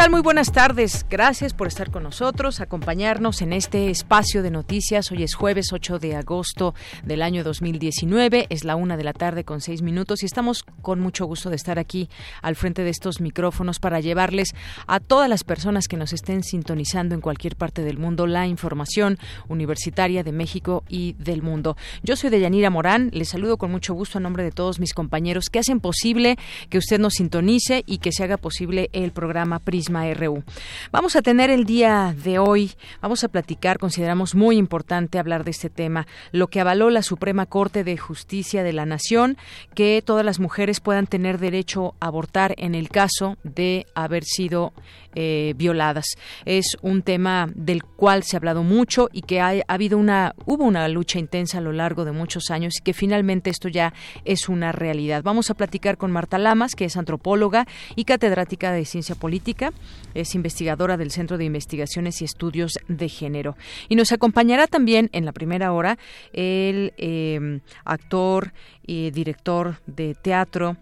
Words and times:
Tal? 0.00 0.10
Muy 0.10 0.22
buenas 0.22 0.50
tardes. 0.50 1.04
Gracias 1.10 1.52
por 1.52 1.66
estar 1.66 1.90
con 1.90 2.04
nosotros, 2.04 2.60
acompañarnos 2.60 3.42
en 3.42 3.52
este 3.52 3.90
espacio 3.90 4.42
de 4.42 4.50
noticias. 4.50 5.12
Hoy 5.12 5.24
es 5.24 5.34
jueves 5.34 5.74
8 5.74 5.98
de 5.98 6.16
agosto 6.16 6.74
del 7.04 7.20
año 7.20 7.44
2019. 7.44 8.46
Es 8.48 8.64
la 8.64 8.76
una 8.76 8.96
de 8.96 9.04
la 9.04 9.12
tarde 9.12 9.44
con 9.44 9.60
seis 9.60 9.82
minutos 9.82 10.22
y 10.22 10.26
estamos 10.26 10.64
con 10.80 11.00
mucho 11.00 11.26
gusto 11.26 11.50
de 11.50 11.56
estar 11.56 11.78
aquí 11.78 12.08
al 12.40 12.56
frente 12.56 12.82
de 12.82 12.88
estos 12.88 13.20
micrófonos 13.20 13.78
para 13.78 14.00
llevarles 14.00 14.54
a 14.86 15.00
todas 15.00 15.28
las 15.28 15.44
personas 15.44 15.86
que 15.86 15.98
nos 15.98 16.14
estén 16.14 16.44
sintonizando 16.44 17.14
en 17.14 17.20
cualquier 17.20 17.56
parte 17.56 17.82
del 17.82 17.98
mundo 17.98 18.26
la 18.26 18.46
información 18.46 19.18
universitaria 19.48 20.24
de 20.24 20.32
México 20.32 20.82
y 20.88 21.12
del 21.18 21.42
mundo. 21.42 21.76
Yo 22.02 22.16
soy 22.16 22.30
Deyanira 22.30 22.70
Morán. 22.70 23.10
Les 23.12 23.28
saludo 23.28 23.58
con 23.58 23.70
mucho 23.70 23.92
gusto 23.92 24.16
a 24.16 24.22
nombre 24.22 24.44
de 24.44 24.50
todos 24.50 24.80
mis 24.80 24.94
compañeros 24.94 25.50
que 25.50 25.58
hacen 25.58 25.78
posible 25.78 26.38
que 26.70 26.78
usted 26.78 26.98
nos 26.98 27.14
sintonice 27.14 27.82
y 27.84 27.98
que 27.98 28.12
se 28.12 28.24
haga 28.24 28.38
posible 28.38 28.88
el 28.94 29.12
programa 29.12 29.58
RU. 29.90 30.42
Vamos 30.92 31.16
a 31.16 31.22
tener 31.22 31.50
el 31.50 31.64
día 31.64 32.14
de 32.16 32.38
hoy, 32.38 32.72
vamos 33.00 33.24
a 33.24 33.28
platicar, 33.28 33.78
consideramos 33.78 34.34
muy 34.34 34.56
importante 34.56 35.18
hablar 35.18 35.44
de 35.44 35.50
este 35.50 35.70
tema, 35.70 36.06
lo 36.32 36.48
que 36.48 36.60
avaló 36.60 36.90
la 36.90 37.02
Suprema 37.02 37.46
Corte 37.46 37.84
de 37.84 37.96
Justicia 37.96 38.62
de 38.62 38.72
la 38.72 38.86
Nación, 38.86 39.36
que 39.74 40.02
todas 40.04 40.24
las 40.24 40.40
mujeres 40.40 40.80
puedan 40.80 41.06
tener 41.06 41.38
derecho 41.38 41.94
a 42.00 42.06
abortar 42.06 42.54
en 42.56 42.74
el 42.74 42.88
caso 42.88 43.36
de 43.42 43.86
haber 43.94 44.24
sido 44.24 44.72
eh, 45.14 45.54
violadas. 45.56 46.16
Es 46.44 46.76
un 46.82 47.02
tema 47.02 47.48
del 47.54 47.82
cual 47.82 48.22
se 48.22 48.36
ha 48.36 48.38
hablado 48.38 48.62
mucho 48.62 49.08
y 49.12 49.22
que 49.22 49.40
ha, 49.40 49.52
habido 49.68 49.98
una, 49.98 50.34
hubo 50.46 50.64
una 50.64 50.86
lucha 50.88 51.18
intensa 51.18 51.58
a 51.58 51.60
lo 51.60 51.72
largo 51.72 52.04
de 52.04 52.12
muchos 52.12 52.50
años 52.50 52.74
y 52.78 52.82
que 52.82 52.92
finalmente 52.92 53.50
esto 53.50 53.68
ya 53.68 53.92
es 54.24 54.48
una 54.48 54.72
realidad. 54.72 55.22
Vamos 55.22 55.50
a 55.50 55.54
platicar 55.54 55.96
con 55.96 56.10
Marta 56.10 56.38
Lamas, 56.38 56.74
que 56.74 56.84
es 56.84 56.96
antropóloga 56.96 57.66
y 57.96 58.04
catedrática 58.04 58.72
de 58.72 58.84
ciencia 58.84 59.14
política, 59.14 59.72
es 60.14 60.34
investigadora 60.34 60.96
del 60.96 61.10
Centro 61.10 61.38
de 61.38 61.44
Investigaciones 61.44 62.22
y 62.22 62.24
Estudios 62.24 62.78
de 62.88 63.08
Género. 63.08 63.56
Y 63.88 63.96
nos 63.96 64.12
acompañará 64.12 64.66
también 64.66 65.10
en 65.12 65.24
la 65.24 65.32
primera 65.32 65.72
hora 65.72 65.98
el 66.32 66.92
eh, 66.96 67.60
actor 67.84 68.52
y 68.86 69.10
director 69.10 69.80
de 69.86 70.14
teatro 70.14 70.76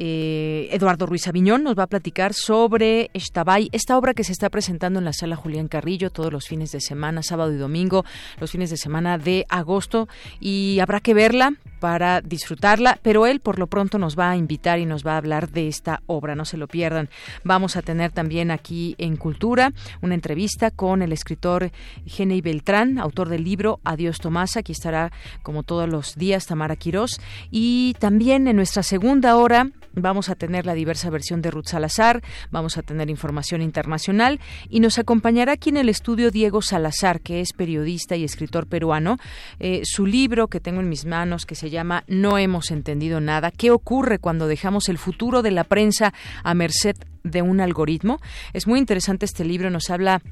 eh, 0.00 0.68
Eduardo 0.70 1.06
Ruiz 1.06 1.26
Aviñón 1.26 1.64
nos 1.64 1.76
va 1.76 1.82
a 1.82 1.88
platicar 1.88 2.32
sobre 2.32 3.10
Estabay, 3.14 3.68
esta 3.72 3.98
obra 3.98 4.14
que 4.14 4.22
se 4.22 4.30
está 4.30 4.48
presentando 4.48 5.00
en 5.00 5.04
la 5.04 5.12
sala 5.12 5.34
Julián 5.34 5.66
Carrillo 5.66 6.10
todos 6.10 6.32
los 6.32 6.46
fines 6.46 6.70
de 6.70 6.80
semana, 6.80 7.24
sábado 7.24 7.52
y 7.52 7.56
domingo, 7.56 8.04
los 8.38 8.52
fines 8.52 8.70
de 8.70 8.76
semana 8.76 9.18
de 9.18 9.44
agosto, 9.48 10.08
y 10.38 10.78
habrá 10.80 11.00
que 11.00 11.14
verla 11.14 11.54
para 11.80 12.20
disfrutarla, 12.20 13.00
pero 13.02 13.26
él 13.26 13.40
por 13.40 13.58
lo 13.58 13.66
pronto 13.66 13.98
nos 13.98 14.16
va 14.16 14.30
a 14.30 14.36
invitar 14.36 14.78
y 14.78 14.86
nos 14.86 15.04
va 15.04 15.14
a 15.14 15.16
hablar 15.16 15.50
de 15.50 15.66
esta 15.66 16.00
obra, 16.06 16.36
no 16.36 16.44
se 16.44 16.56
lo 16.56 16.68
pierdan. 16.68 17.08
Vamos 17.42 17.76
a 17.76 17.82
tener 17.82 18.12
también 18.12 18.52
aquí 18.52 18.94
en 18.98 19.16
Cultura 19.16 19.72
una 20.00 20.14
entrevista 20.14 20.70
con 20.70 21.02
el 21.02 21.12
escritor 21.12 21.72
Genei 22.06 22.40
Beltrán, 22.40 23.00
autor 23.00 23.28
del 23.28 23.42
libro 23.42 23.80
Adiós 23.82 24.18
Tomás, 24.18 24.56
aquí 24.56 24.70
estará 24.70 25.10
como 25.42 25.64
todos 25.64 25.88
los 25.88 26.14
días 26.14 26.46
Tamara 26.46 26.76
Quirós, 26.76 27.20
y 27.50 27.96
también 27.98 28.46
en 28.46 28.54
nuestra 28.54 28.84
segunda 28.84 29.36
hora 29.36 29.72
Vamos 30.00 30.28
a 30.28 30.34
tener 30.34 30.66
la 30.66 30.74
diversa 30.74 31.10
versión 31.10 31.42
de 31.42 31.50
Ruth 31.50 31.66
Salazar, 31.66 32.22
vamos 32.50 32.78
a 32.78 32.82
tener 32.82 33.10
información 33.10 33.62
internacional 33.62 34.40
y 34.68 34.80
nos 34.80 34.98
acompañará 34.98 35.52
aquí 35.52 35.70
en 35.70 35.76
el 35.76 35.88
estudio 35.88 36.30
Diego 36.30 36.62
Salazar, 36.62 37.20
que 37.20 37.40
es 37.40 37.52
periodista 37.52 38.16
y 38.16 38.24
escritor 38.24 38.66
peruano. 38.66 39.18
Eh, 39.58 39.82
su 39.84 40.06
libro 40.06 40.48
que 40.48 40.60
tengo 40.60 40.80
en 40.80 40.88
mis 40.88 41.04
manos, 41.04 41.46
que 41.46 41.54
se 41.54 41.70
llama 41.70 42.04
No 42.06 42.38
hemos 42.38 42.70
entendido 42.70 43.20
nada, 43.20 43.50
¿qué 43.50 43.70
ocurre 43.70 44.18
cuando 44.18 44.46
dejamos 44.46 44.88
el 44.88 44.98
futuro 44.98 45.42
de 45.42 45.50
la 45.50 45.64
prensa 45.64 46.12
a 46.42 46.54
merced 46.54 46.96
de 47.24 47.42
un 47.42 47.60
algoritmo? 47.60 48.20
Es 48.52 48.66
muy 48.66 48.78
interesante 48.78 49.26
este 49.26 49.44
libro, 49.44 49.70
nos 49.70 49.90
habla 49.90 50.22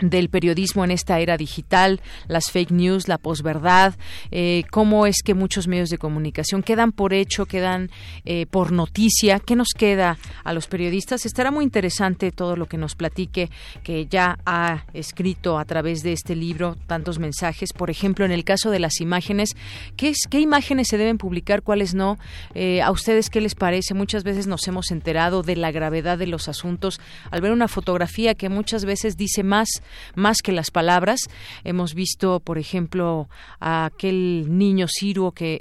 del 0.00 0.28
periodismo 0.28 0.84
en 0.84 0.90
esta 0.90 1.20
era 1.20 1.36
digital, 1.36 2.00
las 2.26 2.50
fake 2.50 2.70
news, 2.70 3.08
la 3.08 3.18
posverdad, 3.18 3.94
eh, 4.30 4.64
cómo 4.70 5.06
es 5.06 5.22
que 5.22 5.34
muchos 5.34 5.68
medios 5.68 5.90
de 5.90 5.98
comunicación 5.98 6.62
quedan 6.62 6.92
por 6.92 7.12
hecho, 7.12 7.46
quedan 7.46 7.90
eh, 8.24 8.46
por 8.46 8.72
noticia, 8.72 9.38
qué 9.40 9.56
nos 9.56 9.68
queda 9.76 10.18
a 10.44 10.52
los 10.52 10.66
periodistas. 10.66 11.26
Estará 11.26 11.50
muy 11.50 11.64
interesante 11.64 12.32
todo 12.32 12.56
lo 12.56 12.66
que 12.66 12.78
nos 12.78 12.94
platique, 12.94 13.50
que 13.82 14.06
ya 14.06 14.38
ha 14.46 14.84
escrito 14.92 15.58
a 15.58 15.64
través 15.64 16.02
de 16.02 16.12
este 16.12 16.36
libro 16.36 16.76
tantos 16.86 17.18
mensajes. 17.18 17.72
Por 17.72 17.90
ejemplo, 17.90 18.24
en 18.24 18.32
el 18.32 18.44
caso 18.44 18.70
de 18.70 18.78
las 18.78 19.00
imágenes, 19.00 19.56
¿qué, 19.96 20.10
es, 20.10 20.26
qué 20.28 20.40
imágenes 20.40 20.88
se 20.88 20.98
deben 20.98 21.18
publicar, 21.18 21.62
cuáles 21.62 21.94
no? 21.94 22.18
Eh, 22.54 22.82
¿A 22.82 22.90
ustedes 22.90 23.30
qué 23.30 23.40
les 23.40 23.54
parece? 23.54 23.94
Muchas 23.94 24.24
veces 24.24 24.46
nos 24.46 24.66
hemos 24.68 24.90
enterado 24.90 25.42
de 25.42 25.56
la 25.56 25.70
gravedad 25.70 26.18
de 26.18 26.26
los 26.26 26.48
asuntos 26.48 27.00
al 27.30 27.40
ver 27.40 27.52
una 27.52 27.68
fotografía 27.68 28.34
que 28.34 28.48
muchas 28.48 28.84
veces 28.84 29.16
dice 29.16 29.42
más 29.42 29.68
más 30.14 30.42
que 30.42 30.52
las 30.52 30.70
palabras. 30.70 31.20
Hemos 31.64 31.94
visto, 31.94 32.40
por 32.40 32.58
ejemplo, 32.58 33.28
a 33.60 33.86
aquel 33.86 34.46
niño 34.48 34.86
sirio 34.88 35.32
que, 35.32 35.60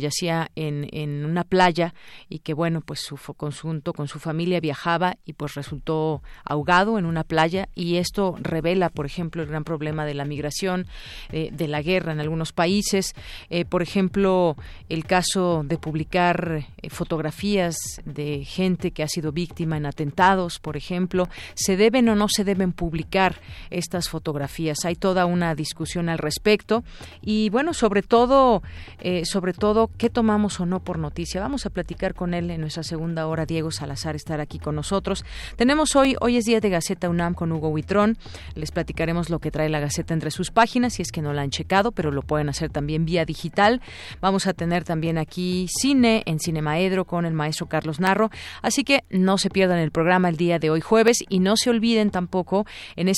yacía 0.00 0.50
en, 0.54 0.88
en 0.92 1.24
una 1.24 1.44
playa 1.44 1.94
y 2.28 2.40
que, 2.40 2.54
bueno, 2.54 2.80
pues 2.80 3.00
su 3.00 3.16
conjunto 3.34 3.92
con 3.92 4.08
su 4.08 4.18
familia 4.18 4.60
viajaba 4.60 5.16
y 5.24 5.34
pues 5.34 5.54
resultó 5.54 6.22
ahogado 6.44 6.98
en 6.98 7.06
una 7.06 7.24
playa 7.24 7.68
y 7.74 7.96
esto 7.96 8.36
revela, 8.40 8.88
por 8.88 9.06
ejemplo, 9.06 9.42
el 9.42 9.48
gran 9.48 9.64
problema 9.64 10.04
de 10.04 10.14
la 10.14 10.24
migración, 10.24 10.86
eh, 11.30 11.50
de 11.52 11.68
la 11.68 11.82
guerra 11.82 12.12
en 12.12 12.20
algunos 12.20 12.52
países. 12.52 13.14
Eh, 13.48 13.64
por 13.64 13.82
ejemplo, 13.82 14.56
el 14.88 15.04
caso 15.04 15.62
de 15.64 15.78
publicar 15.78 16.66
eh, 16.82 16.90
fotografías 16.90 17.76
de 18.04 18.44
gente 18.44 18.90
que 18.90 19.02
ha 19.02 19.08
sido 19.08 19.32
víctima 19.32 19.76
en 19.76 19.86
atentados, 19.86 20.58
por 20.58 20.76
ejemplo, 20.76 21.28
¿se 21.54 21.76
deben 21.76 22.08
o 22.08 22.14
no 22.14 22.28
se 22.28 22.44
deben 22.44 22.72
publicar 22.72 23.40
estas 23.70 24.08
fotografías. 24.08 24.84
Hay 24.84 24.96
toda 24.96 25.26
una 25.26 25.54
discusión 25.54 26.08
al 26.08 26.18
respecto 26.18 26.84
y 27.22 27.50
bueno, 27.50 27.74
sobre 27.74 28.02
todo, 28.02 28.62
eh, 29.00 29.24
sobre 29.24 29.52
todo, 29.52 29.90
qué 29.98 30.10
tomamos 30.10 30.60
o 30.60 30.66
no 30.66 30.80
por 30.80 30.98
noticia. 30.98 31.40
Vamos 31.40 31.66
a 31.66 31.70
platicar 31.70 32.14
con 32.14 32.34
él 32.34 32.50
en 32.50 32.60
nuestra 32.60 32.82
segunda 32.82 33.26
hora. 33.26 33.46
Diego 33.46 33.70
Salazar 33.70 34.16
estar 34.16 34.40
aquí 34.40 34.58
con 34.58 34.74
nosotros. 34.74 35.24
Tenemos 35.56 35.96
hoy, 35.96 36.16
hoy 36.20 36.36
es 36.36 36.44
día 36.44 36.60
de 36.60 36.70
Gaceta 36.70 37.08
UNAM 37.08 37.34
con 37.34 37.52
Hugo 37.52 37.68
Huitrón. 37.68 38.16
Les 38.54 38.70
platicaremos 38.70 39.30
lo 39.30 39.38
que 39.38 39.50
trae 39.50 39.68
la 39.68 39.80
Gaceta 39.80 40.14
entre 40.14 40.30
sus 40.30 40.50
páginas, 40.50 40.94
si 40.94 41.02
es 41.02 41.12
que 41.12 41.22
no 41.22 41.32
la 41.32 41.42
han 41.42 41.50
checado, 41.50 41.92
pero 41.92 42.10
lo 42.10 42.22
pueden 42.22 42.48
hacer 42.48 42.70
también 42.70 43.04
vía 43.04 43.24
digital. 43.24 43.80
Vamos 44.20 44.46
a 44.46 44.52
tener 44.52 44.84
también 44.84 45.18
aquí 45.18 45.66
cine 45.68 46.22
en 46.26 46.38
Cinemaedro 46.40 47.04
con 47.04 47.24
el 47.24 47.34
maestro 47.34 47.66
Carlos 47.66 48.00
Narro. 48.00 48.30
Así 48.62 48.84
que 48.84 49.04
no 49.10 49.38
se 49.38 49.50
pierdan 49.50 49.78
el 49.78 49.90
programa 49.90 50.28
el 50.28 50.36
día 50.36 50.58
de 50.58 50.70
hoy 50.70 50.80
jueves 50.80 51.18
y 51.28 51.40
no 51.40 51.56
se 51.56 51.70
olviden 51.70 52.10
tampoco 52.10 52.66
en 52.96 53.08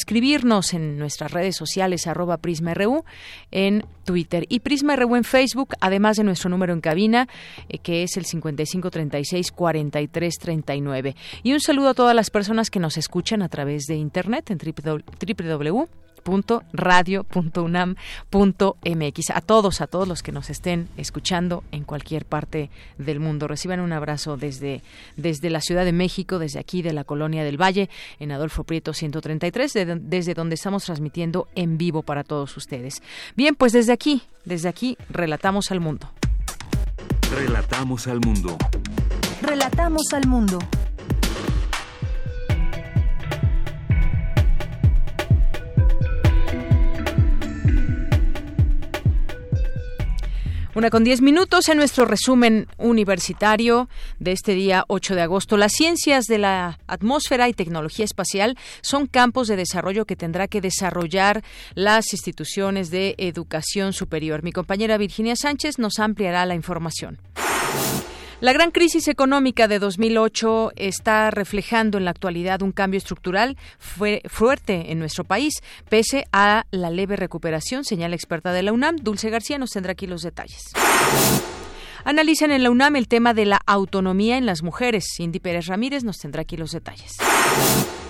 en 0.72 0.98
nuestras 0.98 1.30
redes 1.30 1.54
sociales 1.56 2.06
arroba 2.06 2.38
PrismaRU 2.38 3.04
en 3.50 3.84
Twitter 4.04 4.46
y 4.48 4.60
PrismaRU 4.60 5.16
en 5.16 5.24
Facebook, 5.24 5.74
además 5.80 6.16
de 6.16 6.24
nuestro 6.24 6.48
número 6.48 6.72
en 6.72 6.80
cabina 6.80 7.28
eh, 7.68 7.76
que 7.78 8.02
es 8.02 8.16
el 8.16 8.24
5536-4339. 8.24 11.14
Y 11.42 11.52
un 11.52 11.60
saludo 11.60 11.90
a 11.90 11.94
todas 11.94 12.16
las 12.16 12.30
personas 12.30 12.70
que 12.70 12.80
nos 12.80 12.96
escuchan 12.96 13.42
a 13.42 13.48
través 13.48 13.82
de 13.84 13.96
internet 13.96 14.50
en 14.50 14.58
www 14.58 15.88
radio.unam.mx 16.72 19.30
A 19.34 19.40
todos, 19.40 19.80
a 19.80 19.86
todos 19.86 20.08
los 20.08 20.22
que 20.22 20.32
nos 20.32 20.50
estén 20.50 20.88
escuchando 20.96 21.64
en 21.72 21.84
cualquier 21.84 22.24
parte 22.24 22.70
del 22.98 23.20
mundo. 23.20 23.48
Reciban 23.48 23.80
un 23.80 23.92
abrazo 23.92 24.36
desde, 24.36 24.82
desde 25.16 25.50
la 25.50 25.60
Ciudad 25.60 25.84
de 25.84 25.92
México, 25.92 26.38
desde 26.38 26.58
aquí 26.58 26.82
de 26.82 26.92
la 26.92 27.04
Colonia 27.04 27.44
del 27.44 27.60
Valle, 27.60 27.88
en 28.18 28.32
Adolfo 28.32 28.64
Prieto 28.64 28.92
133, 28.92 29.72
desde 30.00 30.34
donde 30.34 30.54
estamos 30.54 30.84
transmitiendo 30.84 31.48
en 31.54 31.78
vivo 31.78 32.02
para 32.02 32.24
todos 32.24 32.56
ustedes. 32.56 33.02
Bien, 33.36 33.54
pues 33.54 33.72
desde 33.72 33.92
aquí, 33.92 34.22
desde 34.44 34.68
aquí, 34.68 34.96
relatamos 35.08 35.70
al 35.70 35.80
mundo. 35.80 36.10
Relatamos 37.34 38.06
al 38.08 38.20
mundo. 38.20 38.56
Relatamos 39.40 40.12
al 40.12 40.26
mundo. 40.26 40.58
Una 50.74 50.88
con 50.88 51.04
diez 51.04 51.20
minutos 51.20 51.68
en 51.68 51.76
nuestro 51.76 52.06
resumen 52.06 52.66
universitario 52.78 53.90
de 54.18 54.32
este 54.32 54.54
día 54.54 54.84
8 54.88 55.14
de 55.14 55.20
agosto. 55.20 55.58
Las 55.58 55.72
ciencias 55.72 56.24
de 56.24 56.38
la 56.38 56.78
atmósfera 56.86 57.46
y 57.50 57.52
tecnología 57.52 58.06
espacial 58.06 58.56
son 58.80 59.06
campos 59.06 59.48
de 59.48 59.56
desarrollo 59.56 60.06
que 60.06 60.16
tendrá 60.16 60.48
que 60.48 60.62
desarrollar 60.62 61.44
las 61.74 62.14
instituciones 62.14 62.90
de 62.90 63.16
educación 63.18 63.92
superior. 63.92 64.42
Mi 64.42 64.52
compañera 64.52 64.96
Virginia 64.96 65.36
Sánchez 65.36 65.78
nos 65.78 65.98
ampliará 65.98 66.46
la 66.46 66.54
información. 66.54 67.18
La 68.42 68.52
gran 68.52 68.72
crisis 68.72 69.06
económica 69.06 69.68
de 69.68 69.78
2008 69.78 70.72
está 70.74 71.30
reflejando 71.30 71.96
en 71.96 72.04
la 72.04 72.10
actualidad 72.10 72.62
un 72.62 72.72
cambio 72.72 72.98
estructural 72.98 73.56
fuerte 73.78 74.90
en 74.90 74.98
nuestro 74.98 75.22
país, 75.22 75.62
pese 75.88 76.26
a 76.32 76.64
la 76.72 76.90
leve 76.90 77.14
recuperación, 77.14 77.84
señala 77.84 78.16
experta 78.16 78.52
de 78.52 78.64
la 78.64 78.72
UNAM. 78.72 78.96
Dulce 78.96 79.30
García 79.30 79.58
nos 79.58 79.70
tendrá 79.70 79.92
aquí 79.92 80.08
los 80.08 80.22
detalles. 80.22 80.72
Analizan 82.04 82.50
en 82.50 82.64
la 82.64 82.70
UNAM 82.70 82.96
el 82.96 83.06
tema 83.06 83.32
de 83.32 83.46
la 83.46 83.60
autonomía 83.64 84.36
en 84.36 84.44
las 84.44 84.62
mujeres. 84.62 85.04
Cindy 85.16 85.38
Pérez 85.38 85.66
Ramírez 85.66 86.02
nos 86.02 86.18
tendrá 86.18 86.42
aquí 86.42 86.56
los 86.56 86.72
detalles. 86.72 87.12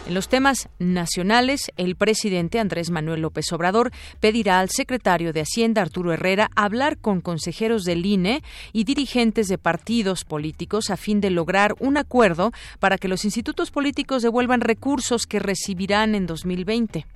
En 0.06 0.14
los 0.14 0.28
temas 0.28 0.68
nacionales, 0.78 1.70
el 1.76 1.94
presidente 1.94 2.58
Andrés 2.58 2.90
Manuel 2.90 3.20
López 3.20 3.52
Obrador 3.52 3.92
pedirá 4.18 4.60
al 4.60 4.70
secretario 4.70 5.32
de 5.32 5.42
Hacienda 5.42 5.82
Arturo 5.82 6.12
Herrera 6.12 6.50
hablar 6.56 6.98
con 6.98 7.20
consejeros 7.20 7.84
del 7.84 8.04
INE 8.04 8.42
y 8.72 8.84
dirigentes 8.84 9.46
de 9.48 9.58
partidos 9.58 10.24
políticos 10.24 10.90
a 10.90 10.96
fin 10.96 11.20
de 11.20 11.30
lograr 11.30 11.74
un 11.78 11.98
acuerdo 11.98 12.50
para 12.80 12.98
que 12.98 13.08
los 13.08 13.24
institutos 13.24 13.70
políticos 13.70 14.22
devuelvan 14.22 14.60
recursos 14.62 15.26
que 15.26 15.38
recibirán 15.38 16.14
en 16.14 16.26
2020. 16.26 17.06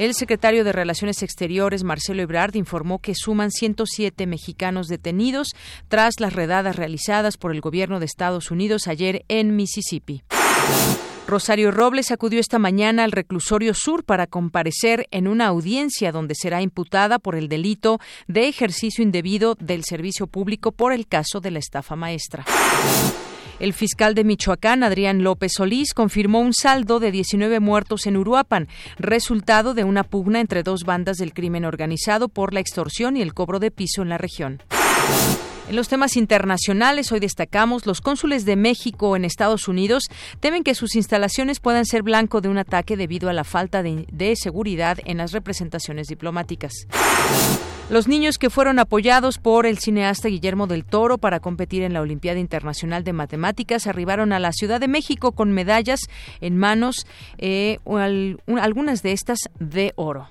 El 0.00 0.14
secretario 0.14 0.64
de 0.64 0.72
Relaciones 0.72 1.22
Exteriores, 1.22 1.84
Marcelo 1.84 2.22
Ebrard, 2.22 2.54
informó 2.56 3.00
que 3.00 3.14
suman 3.14 3.50
107 3.50 4.26
mexicanos 4.26 4.86
detenidos 4.86 5.48
tras 5.88 6.20
las 6.20 6.32
redadas 6.32 6.76
realizadas 6.76 7.36
por 7.36 7.52
el 7.52 7.60
gobierno 7.60 8.00
de 8.00 8.06
Estados 8.06 8.50
Unidos 8.50 8.88
ayer 8.88 9.26
en 9.28 9.56
Mississippi. 9.56 10.22
Rosario 11.26 11.70
Robles 11.70 12.10
acudió 12.10 12.40
esta 12.40 12.58
mañana 12.58 13.04
al 13.04 13.12
reclusorio 13.12 13.74
sur 13.74 14.02
para 14.02 14.26
comparecer 14.26 15.06
en 15.10 15.28
una 15.28 15.46
audiencia 15.46 16.12
donde 16.12 16.34
será 16.34 16.62
imputada 16.62 17.18
por 17.18 17.36
el 17.36 17.48
delito 17.48 18.00
de 18.26 18.48
ejercicio 18.48 19.04
indebido 19.04 19.54
del 19.60 19.84
servicio 19.84 20.26
público 20.26 20.72
por 20.72 20.92
el 20.92 21.06
caso 21.06 21.40
de 21.40 21.50
la 21.50 21.58
estafa 21.58 21.94
maestra. 21.94 22.46
El 23.60 23.74
fiscal 23.74 24.14
de 24.14 24.24
Michoacán, 24.24 24.82
Adrián 24.82 25.22
López 25.22 25.52
Solís, 25.56 25.92
confirmó 25.92 26.40
un 26.40 26.54
saldo 26.54 26.98
de 26.98 27.10
19 27.10 27.60
muertos 27.60 28.06
en 28.06 28.16
Uruapan, 28.16 28.68
resultado 28.98 29.74
de 29.74 29.84
una 29.84 30.02
pugna 30.02 30.40
entre 30.40 30.62
dos 30.62 30.84
bandas 30.84 31.18
del 31.18 31.34
crimen 31.34 31.66
organizado 31.66 32.30
por 32.30 32.54
la 32.54 32.60
extorsión 32.60 33.18
y 33.18 33.22
el 33.22 33.34
cobro 33.34 33.58
de 33.58 33.70
piso 33.70 34.00
en 34.00 34.08
la 34.08 34.16
región. 34.16 34.62
En 35.70 35.76
los 35.76 35.86
temas 35.86 36.16
internacionales, 36.16 37.12
hoy 37.12 37.20
destacamos 37.20 37.86
los 37.86 38.00
cónsules 38.00 38.44
de 38.44 38.56
México 38.56 39.14
en 39.14 39.24
Estados 39.24 39.68
Unidos 39.68 40.02
temen 40.40 40.64
que 40.64 40.74
sus 40.74 40.96
instalaciones 40.96 41.60
puedan 41.60 41.86
ser 41.86 42.02
blanco 42.02 42.40
de 42.40 42.48
un 42.48 42.58
ataque 42.58 42.96
debido 42.96 43.30
a 43.30 43.32
la 43.32 43.44
falta 43.44 43.80
de, 43.80 44.34
seguridad 44.34 44.98
en 45.04 45.18
las 45.18 45.30
representaciones 45.30 46.08
diplomáticas. 46.08 46.72
Los 47.88 48.08
niños 48.08 48.36
que 48.36 48.50
fueron 48.50 48.80
apoyados 48.80 49.38
por 49.38 49.64
el 49.64 49.78
cineasta 49.78 50.26
Guillermo 50.26 50.66
del 50.66 50.84
Toro 50.84 51.18
para 51.18 51.38
competir 51.38 51.84
en 51.84 51.92
la 51.92 52.00
Olimpiada 52.00 52.40
Internacional 52.40 53.04
de 53.04 53.12
Matemáticas 53.12 53.86
arribaron 53.86 54.32
a 54.32 54.40
la 54.40 54.50
Ciudad 54.50 54.80
de 54.80 54.88
México 54.88 55.30
con 55.30 55.52
medallas 55.52 56.00
en 56.40 56.56
manos, 56.56 57.06
eh, 57.38 57.78
algunas 58.58 59.04
de 59.04 59.12
estas 59.12 59.38
de 59.60 59.92
oro. 59.94 60.30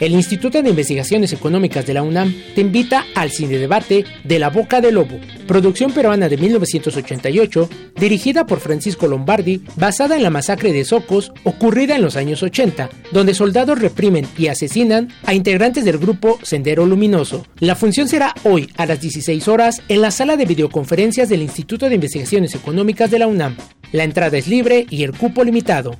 El 0.00 0.12
Instituto 0.12 0.60
de 0.60 0.70
Investigaciones 0.70 1.32
Económicas 1.32 1.86
de 1.86 1.94
la 1.94 2.02
UNAM 2.02 2.34
te 2.54 2.60
invita 2.60 3.06
al 3.14 3.30
cine 3.30 3.58
debate 3.58 4.04
de 4.24 4.38
La 4.40 4.50
Boca 4.50 4.80
del 4.80 4.94
Lobo, 4.94 5.20
producción 5.46 5.92
peruana 5.92 6.28
de 6.28 6.36
1988, 6.36 7.68
dirigida 7.94 8.44
por 8.44 8.58
Francisco 8.58 9.06
Lombardi, 9.06 9.62
basada 9.76 10.16
en 10.16 10.24
la 10.24 10.30
masacre 10.30 10.72
de 10.72 10.84
Socos 10.84 11.32
ocurrida 11.44 11.94
en 11.94 12.02
los 12.02 12.16
años 12.16 12.42
80, 12.42 12.90
donde 13.12 13.34
soldados 13.34 13.78
reprimen 13.78 14.26
y 14.36 14.48
asesinan 14.48 15.10
a 15.24 15.34
integrantes 15.34 15.84
del 15.84 15.98
grupo 15.98 16.40
Sendero 16.42 16.86
Luminoso. 16.86 17.46
La 17.60 17.76
función 17.76 18.08
será 18.08 18.34
hoy 18.42 18.68
a 18.76 18.86
las 18.86 19.00
16 19.00 19.46
horas 19.46 19.80
en 19.88 20.00
la 20.00 20.10
sala 20.10 20.36
de 20.36 20.46
videoconferencias 20.46 21.28
del 21.28 21.42
Instituto 21.42 21.88
de 21.88 21.94
Investigaciones 21.94 22.54
Económicas 22.54 23.12
de 23.12 23.20
la 23.20 23.28
UNAM. 23.28 23.56
La 23.92 24.02
entrada 24.02 24.36
es 24.36 24.48
libre 24.48 24.86
y 24.90 25.04
el 25.04 25.12
cupo 25.16 25.44
limitado. 25.44 25.96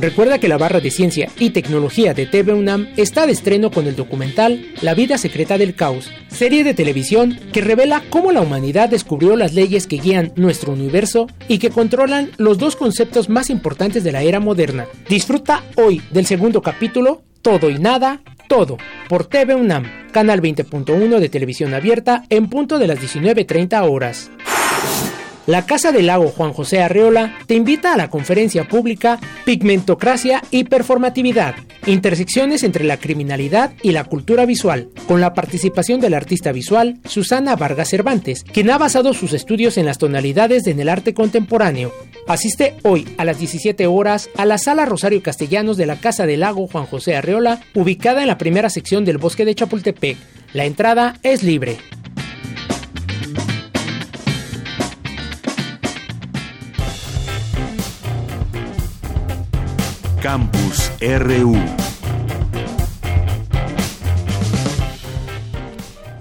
Recuerda 0.00 0.38
que 0.38 0.46
la 0.46 0.58
barra 0.58 0.78
de 0.78 0.92
ciencia 0.92 1.28
y 1.40 1.50
tecnología 1.50 2.14
de 2.14 2.26
TV 2.26 2.52
UNAM 2.52 2.88
está 2.96 3.26
de 3.26 3.32
estreno 3.32 3.72
con 3.72 3.88
el 3.88 3.96
documental 3.96 4.64
La 4.80 4.94
vida 4.94 5.18
secreta 5.18 5.58
del 5.58 5.74
caos, 5.74 6.10
serie 6.28 6.62
de 6.62 6.72
televisión 6.72 7.38
que 7.52 7.62
revela 7.62 8.04
cómo 8.08 8.30
la 8.30 8.40
humanidad 8.40 8.88
descubrió 8.88 9.34
las 9.34 9.54
leyes 9.54 9.88
que 9.88 9.96
guían 9.96 10.32
nuestro 10.36 10.72
universo 10.72 11.26
y 11.48 11.58
que 11.58 11.70
controlan 11.70 12.30
los 12.36 12.58
dos 12.58 12.76
conceptos 12.76 13.28
más 13.28 13.50
importantes 13.50 14.04
de 14.04 14.12
la 14.12 14.22
era 14.22 14.38
moderna. 14.38 14.86
Disfruta 15.08 15.64
hoy 15.74 16.00
del 16.12 16.26
segundo 16.26 16.62
capítulo, 16.62 17.22
Todo 17.42 17.68
y 17.68 17.78
Nada, 17.78 18.22
Todo, 18.48 18.78
por 19.08 19.26
TV 19.26 19.56
UNAM, 19.56 19.84
canal 20.12 20.40
20.1 20.40 21.18
de 21.18 21.28
televisión 21.28 21.74
abierta 21.74 22.22
en 22.30 22.48
punto 22.48 22.78
de 22.78 22.86
las 22.86 23.00
19.30 23.00 23.90
horas. 23.90 24.30
La 25.48 25.64
Casa 25.64 25.92
del 25.92 26.08
Lago 26.08 26.28
Juan 26.28 26.52
José 26.52 26.82
Arreola 26.82 27.38
te 27.46 27.54
invita 27.54 27.94
a 27.94 27.96
la 27.96 28.10
conferencia 28.10 28.68
pública 28.68 29.18
Pigmentocracia 29.46 30.42
y 30.50 30.64
Performatividad, 30.64 31.54
intersecciones 31.86 32.64
entre 32.64 32.84
la 32.84 32.98
criminalidad 32.98 33.72
y 33.82 33.92
la 33.92 34.04
cultura 34.04 34.44
visual, 34.44 34.90
con 35.06 35.22
la 35.22 35.32
participación 35.32 36.00
del 36.00 36.12
artista 36.12 36.52
visual 36.52 37.00
Susana 37.06 37.56
Vargas 37.56 37.88
Cervantes, 37.88 38.44
quien 38.44 38.68
ha 38.68 38.76
basado 38.76 39.14
sus 39.14 39.32
estudios 39.32 39.78
en 39.78 39.86
las 39.86 39.96
tonalidades 39.96 40.66
en 40.66 40.80
el 40.80 40.90
arte 40.90 41.14
contemporáneo. 41.14 41.94
Asiste 42.26 42.74
hoy 42.82 43.08
a 43.16 43.24
las 43.24 43.38
17 43.38 43.86
horas 43.86 44.28
a 44.36 44.44
la 44.44 44.58
Sala 44.58 44.84
Rosario 44.84 45.22
Castellanos 45.22 45.78
de 45.78 45.86
la 45.86 45.96
Casa 45.98 46.26
del 46.26 46.40
Lago 46.40 46.66
Juan 46.66 46.84
José 46.84 47.16
Arreola, 47.16 47.62
ubicada 47.74 48.20
en 48.20 48.28
la 48.28 48.36
primera 48.36 48.68
sección 48.68 49.06
del 49.06 49.16
Bosque 49.16 49.46
de 49.46 49.54
Chapultepec. 49.54 50.18
La 50.52 50.66
entrada 50.66 51.14
es 51.22 51.42
libre. 51.42 51.78
Campus 60.28 60.92
RU. 61.00 61.87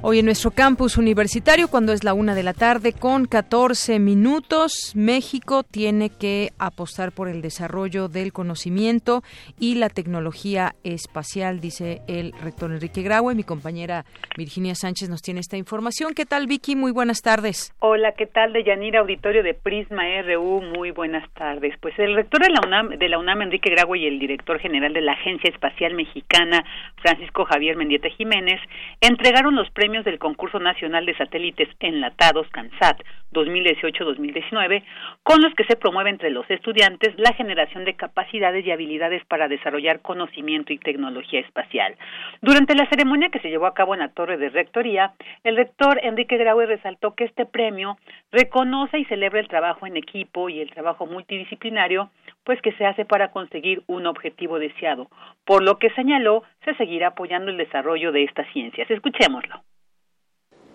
Hoy 0.10 0.20
en 0.20 0.26
nuestro 0.26 0.52
campus 0.52 0.98
universitario, 0.98 1.68
cuando 1.68 1.92
es 1.92 2.06
la 2.06 2.14
una 2.14 2.34
de 2.34 2.42
la 2.42 2.54
tarde 2.54 2.94
con 2.94 3.26
14 3.26 4.00
minutos, 4.00 4.94
México 4.96 5.64
tiene 5.64 6.10
que 6.10 6.52
apostar 6.60 7.12
por 7.12 7.28
el 7.28 7.42
desarrollo 7.42 8.08
del 8.08 8.32
conocimiento 8.32 9.22
y 9.60 9.76
la 9.76 9.90
tecnología 9.90 10.76
espacial, 10.86 11.60
dice 11.60 12.00
el 12.08 12.32
rector 12.42 12.72
Enrique 12.72 13.02
Graue. 13.02 13.36
Mi 13.36 13.44
compañera 13.44 14.06
Virginia 14.38 14.76
Sánchez 14.76 15.10
nos 15.10 15.22
tiene 15.22 15.42
esta 15.42 15.58
información. 15.58 16.14
¿Qué 16.14 16.26
tal, 16.26 16.48
Vicky? 16.48 16.78
Muy 16.78 16.94
buenas 16.94 17.22
tardes. 17.22 17.76
Hola, 17.80 18.14
¿qué 18.14 18.28
tal, 18.28 18.54
de 18.54 18.64
Yanira 18.64 19.02
Auditorio 19.02 19.44
de 19.44 19.56
Prisma 19.56 20.04
RU? 20.22 20.62
Muy 20.62 20.92
buenas 20.92 21.30
tardes. 21.34 21.76
Pues 21.82 22.00
el 22.00 22.16
rector 22.16 22.40
de 22.44 22.52
la 22.52 22.62
UNAM, 22.66 22.98
de 22.98 23.10
la 23.10 23.20
UNAM 23.20 23.42
Enrique 23.42 23.72
Graue, 23.72 24.00
y 24.00 24.06
el 24.06 24.20
director 24.20 24.58
general 24.60 24.94
de 24.94 25.02
la 25.02 25.12
Agencia 25.12 25.50
Espacial 25.50 25.96
Mexicana, 25.96 26.64
Francisco 27.02 27.44
Javier 27.44 27.76
Mendieta 27.76 28.08
Jiménez, 28.08 28.62
entregaron 29.02 29.54
los 29.54 29.70
premios 29.72 29.97
del 30.06 30.20
Concurso 30.20 30.60
Nacional 30.60 31.06
de 31.06 31.16
Satélites 31.16 31.70
Enlatados 31.80 32.48
CANSAT 32.50 33.02
2018-2019, 33.34 34.84
con 35.24 35.42
los 35.42 35.54
que 35.56 35.66
se 35.66 35.76
promueve 35.76 36.10
entre 36.10 36.30
los 36.30 36.50
estudiantes 36.50 37.14
la 37.18 37.34
generación 37.34 37.86
de 37.86 37.96
capacidades 37.96 38.66
y 38.66 38.72
habilidades 38.72 39.24
para 39.26 39.48
desarrollar 39.48 40.02
conocimiento 40.02 40.74
y 40.74 40.78
tecnología 40.78 41.40
espacial. 41.42 41.96
Durante 42.42 42.76
la 42.76 42.88
ceremonia 42.90 43.30
que 43.30 43.40
se 43.40 43.50
llevó 43.50 43.66
a 43.66 43.74
cabo 43.74 43.94
en 43.94 44.00
la 44.00 44.10
Torre 44.10 44.38
de 44.38 44.50
Rectoría, 44.50 45.14
el 45.44 45.58
rector 45.58 46.00
Enrique 46.04 46.38
Graue 46.38 46.66
resaltó 46.66 47.16
que 47.16 47.26
este 47.26 47.46
premio 47.46 47.98
reconoce 48.32 49.00
y 49.00 49.06
celebra 49.06 49.40
el 49.40 49.48
trabajo 49.48 49.86
en 49.86 49.98
equipo 49.98 50.50
y 50.50 50.60
el 50.60 50.72
trabajo 50.72 51.06
multidisciplinario, 51.06 52.10
pues 52.44 52.62
que 52.62 52.72
se 52.74 52.86
hace 52.86 53.06
para 53.06 53.32
conseguir 53.32 53.84
un 53.88 54.06
objetivo 54.08 54.60
deseado, 54.60 55.08
por 55.46 55.64
lo 55.64 55.78
que 55.80 55.90
señaló 55.92 56.44
se 56.64 56.76
seguirá 56.76 57.10
apoyando 57.10 57.52
el 57.52 57.58
desarrollo 57.58 58.12
de 58.12 58.24
estas 58.24 58.48
ciencias. 58.54 58.90
Escuchémoslo. 58.90 59.62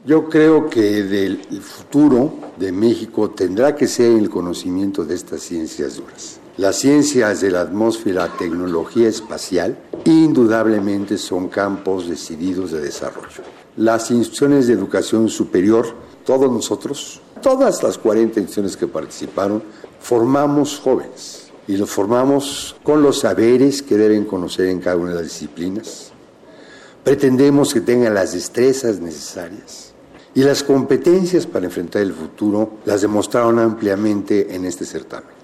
Yo 0.05 0.29
creo 0.29 0.69
que 0.69 1.05
del 1.05 1.39
futuro 1.63 2.35
de 2.57 2.73
México 2.73 3.31
tendrá 3.31 3.77
que 3.77 3.87
ser 3.87 4.19
el 4.19 4.29
conocimiento 4.29 5.05
de 5.05 5.15
estas 5.15 5.43
ciencias 5.43 5.97
duras. 5.97 6.41
Las 6.57 6.81
ciencias 6.81 7.41
de 7.41 7.53
la 7.53 7.61
atmósfera, 7.61 8.37
tecnología 8.37 9.09
espacial, 9.09 9.79
indudablemente 10.05 11.19
son 11.19 11.49
campos 11.49 12.09
decididos 12.09 12.73
de 12.73 12.81
desarrollo. 12.81 13.45
Las 13.77 14.11
instituciones 14.11 14.67
de 14.67 14.73
educación 14.73 15.29
superior, 15.29 15.95
todos 16.25 16.51
nosotros, 16.51 17.21
Todas 17.43 17.83
las 17.83 17.99
40 17.99 18.39
instituciones 18.39 18.77
que 18.77 18.87
participaron 18.87 19.65
formamos 19.99 20.79
jóvenes 20.79 21.49
y 21.67 21.77
los 21.77 21.91
formamos 21.91 22.77
con 22.85 23.03
los 23.03 23.19
saberes 23.19 23.83
que 23.83 23.97
deben 23.97 24.25
conocer 24.27 24.69
en 24.69 24.79
cada 24.79 24.97
una 24.97 25.11
de 25.11 25.17
las 25.17 25.25
disciplinas. 25.25 26.13
Pretendemos 27.03 27.75
que 27.75 27.81
tengan 27.81 28.15
las 28.15 28.33
destrezas 28.33 29.01
necesarias 29.01 29.92
y 30.35 30.43
las 30.43 30.63
competencias 30.63 31.47
para 31.47 31.67
enfrentar 31.67 32.03
el 32.03 32.13
futuro 32.13 32.79
las 32.85 33.03
demostraron 33.03 33.59
ampliamente 33.59 34.55
en 34.55 34.65
este 34.65 34.85
certamen. 34.85 35.42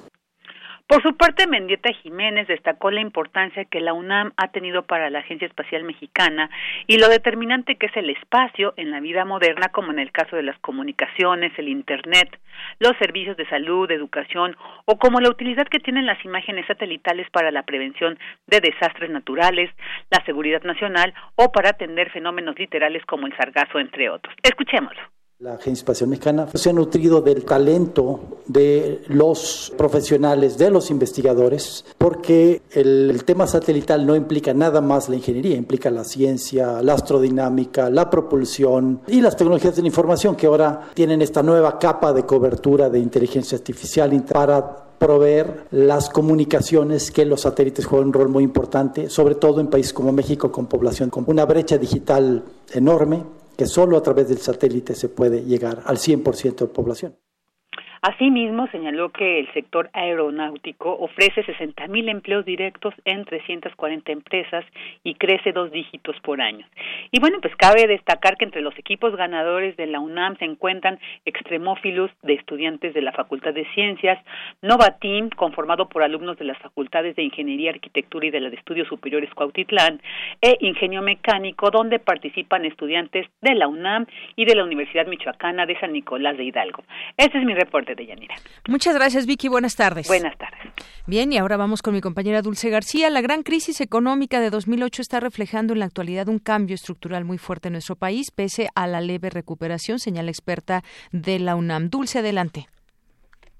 Por 0.88 1.02
su 1.02 1.14
parte, 1.18 1.46
Mendieta 1.46 1.92
Jiménez 1.92 2.48
destacó 2.48 2.90
la 2.90 3.02
importancia 3.02 3.66
que 3.66 3.78
la 3.78 3.92
UNAM 3.92 4.32
ha 4.38 4.48
tenido 4.48 4.84
para 4.84 5.10
la 5.10 5.18
Agencia 5.18 5.46
Espacial 5.46 5.84
Mexicana 5.84 6.48
y 6.86 6.96
lo 6.96 7.10
determinante 7.10 7.76
que 7.76 7.86
es 7.86 7.96
el 7.98 8.08
espacio 8.08 8.72
en 8.78 8.90
la 8.90 8.98
vida 8.98 9.26
moderna, 9.26 9.68
como 9.68 9.92
en 9.92 9.98
el 9.98 10.12
caso 10.12 10.34
de 10.34 10.42
las 10.42 10.58
comunicaciones, 10.60 11.52
el 11.58 11.68
Internet, 11.68 12.40
los 12.78 12.96
servicios 12.96 13.36
de 13.36 13.46
salud, 13.50 13.90
educación 13.90 14.56
o 14.86 14.98
como 14.98 15.20
la 15.20 15.28
utilidad 15.28 15.68
que 15.68 15.78
tienen 15.78 16.06
las 16.06 16.24
imágenes 16.24 16.66
satelitales 16.66 17.28
para 17.28 17.50
la 17.50 17.64
prevención 17.64 18.18
de 18.46 18.60
desastres 18.60 19.10
naturales, 19.10 19.70
la 20.10 20.24
seguridad 20.24 20.62
nacional 20.62 21.12
o 21.34 21.52
para 21.52 21.68
atender 21.68 22.08
fenómenos 22.12 22.58
literales 22.58 23.04
como 23.04 23.26
el 23.26 23.36
sargazo, 23.36 23.78
entre 23.78 24.08
otros. 24.08 24.34
Escuchémoslo. 24.42 25.17
La 25.40 25.52
Agencia 25.52 25.82
Espacial 25.82 26.10
Mexicana 26.10 26.48
se 26.52 26.68
ha 26.68 26.72
nutrido 26.72 27.20
del 27.20 27.44
talento 27.44 28.40
de 28.48 29.02
los 29.06 29.72
profesionales, 29.78 30.58
de 30.58 30.68
los 30.68 30.90
investigadores, 30.90 31.84
porque 31.96 32.62
el, 32.72 33.22
tema 33.22 33.46
satelital 33.46 34.04
no 34.04 34.16
implica 34.16 34.52
nada 34.52 34.80
más 34.80 35.08
la 35.08 35.14
ingeniería, 35.14 35.54
implica 35.54 35.92
la 35.92 36.02
ciencia, 36.02 36.82
la 36.82 36.94
astrodinámica, 36.94 37.88
la 37.88 38.10
propulsión 38.10 39.02
y 39.06 39.20
las 39.20 39.36
tecnologías 39.36 39.76
de 39.76 39.82
la 39.82 39.86
información 39.86 40.34
que 40.34 40.48
ahora 40.48 40.88
tienen 40.94 41.22
esta 41.22 41.44
nueva 41.44 41.78
capa 41.78 42.12
de 42.12 42.26
cobertura 42.26 42.90
de 42.90 42.98
inteligencia 42.98 43.58
artificial 43.58 44.10
para 44.24 44.88
proveer 44.98 45.66
las 45.70 46.10
comunicaciones 46.10 47.12
que 47.12 47.24
los 47.24 47.42
satélites 47.42 47.86
juegan 47.86 48.08
un 48.08 48.12
rol 48.12 48.28
muy 48.28 48.42
importante, 48.42 49.08
sobre 49.08 49.36
todo 49.36 49.60
en 49.60 49.68
países 49.68 49.92
como 49.92 50.10
México 50.10 50.50
con 50.50 50.66
población 50.66 51.10
con 51.10 51.22
una 51.28 51.44
brecha 51.44 51.78
digital 51.78 52.42
enorme 52.72 53.37
que 53.58 53.66
solo 53.66 53.96
a 53.96 54.02
través 54.04 54.28
del 54.28 54.38
satélite 54.38 54.94
se 54.94 55.08
puede 55.08 55.42
llegar 55.42 55.82
al 55.84 55.96
100% 55.96 56.58
de 56.58 56.66
población. 56.68 57.18
Asimismo, 58.02 58.68
señaló 58.68 59.10
que 59.10 59.40
el 59.40 59.52
sector 59.52 59.90
aeronáutico 59.92 60.92
ofrece 60.92 61.44
60.000 61.44 62.08
empleos 62.08 62.44
directos 62.44 62.94
en 63.04 63.24
340 63.24 64.12
empresas 64.12 64.64
y 65.02 65.14
crece 65.14 65.52
dos 65.52 65.72
dígitos 65.72 66.16
por 66.20 66.40
año. 66.40 66.66
Y 67.10 67.20
bueno, 67.20 67.38
pues 67.40 67.54
cabe 67.56 67.86
destacar 67.86 68.36
que 68.36 68.44
entre 68.44 68.60
los 68.60 68.78
equipos 68.78 69.16
ganadores 69.16 69.76
de 69.76 69.86
la 69.86 70.00
UNAM 70.00 70.36
se 70.38 70.44
encuentran 70.44 70.98
extremófilos 71.24 72.10
de 72.22 72.34
estudiantes 72.34 72.94
de 72.94 73.02
la 73.02 73.12
Facultad 73.12 73.52
de 73.52 73.66
Ciencias, 73.74 74.18
Nova 74.62 74.98
Team, 75.00 75.30
conformado 75.30 75.88
por 75.88 76.02
alumnos 76.02 76.38
de 76.38 76.44
las 76.44 76.58
facultades 76.58 77.16
de 77.16 77.24
Ingeniería, 77.24 77.70
Arquitectura 77.70 78.26
y 78.26 78.30
de 78.30 78.40
la 78.40 78.50
de 78.50 78.56
Estudios 78.56 78.88
Superiores 78.88 79.32
Cuautitlán, 79.34 80.00
e 80.40 80.56
Ingenio 80.60 81.02
Mecánico, 81.02 81.70
donde 81.70 81.98
participan 81.98 82.64
estudiantes 82.64 83.26
de 83.40 83.54
la 83.54 83.68
UNAM 83.68 84.06
y 84.36 84.44
de 84.44 84.54
la 84.54 84.64
Universidad 84.64 85.06
Michoacana 85.06 85.66
de 85.66 85.78
San 85.80 85.92
Nicolás 85.92 86.36
de 86.36 86.44
Hidalgo. 86.44 86.84
Este 87.16 87.38
es 87.38 87.44
mi 87.44 87.54
reporte 87.54 87.87
de 87.94 88.06
Yanira. 88.06 88.34
Muchas 88.66 88.94
gracias, 88.94 89.26
Vicky. 89.26 89.48
Buenas 89.48 89.76
tardes. 89.76 90.06
Buenas 90.06 90.36
tardes. 90.38 90.72
Bien, 91.06 91.32
y 91.32 91.38
ahora 91.38 91.56
vamos 91.56 91.82
con 91.82 91.94
mi 91.94 92.00
compañera 92.00 92.42
Dulce 92.42 92.70
García. 92.70 93.10
La 93.10 93.20
gran 93.20 93.42
crisis 93.42 93.80
económica 93.80 94.40
de 94.40 94.50
2008 94.50 95.02
está 95.02 95.20
reflejando 95.20 95.72
en 95.72 95.80
la 95.80 95.86
actualidad 95.86 96.28
un 96.28 96.38
cambio 96.38 96.74
estructural 96.74 97.24
muy 97.24 97.38
fuerte 97.38 97.68
en 97.68 97.72
nuestro 97.72 97.96
país, 97.96 98.30
pese 98.30 98.68
a 98.74 98.86
la 98.86 99.00
leve 99.00 99.30
recuperación, 99.30 99.98
señala 99.98 100.30
experta 100.30 100.84
de 101.12 101.38
la 101.38 101.56
UNAM. 101.56 101.88
Dulce, 101.90 102.18
adelante. 102.18 102.68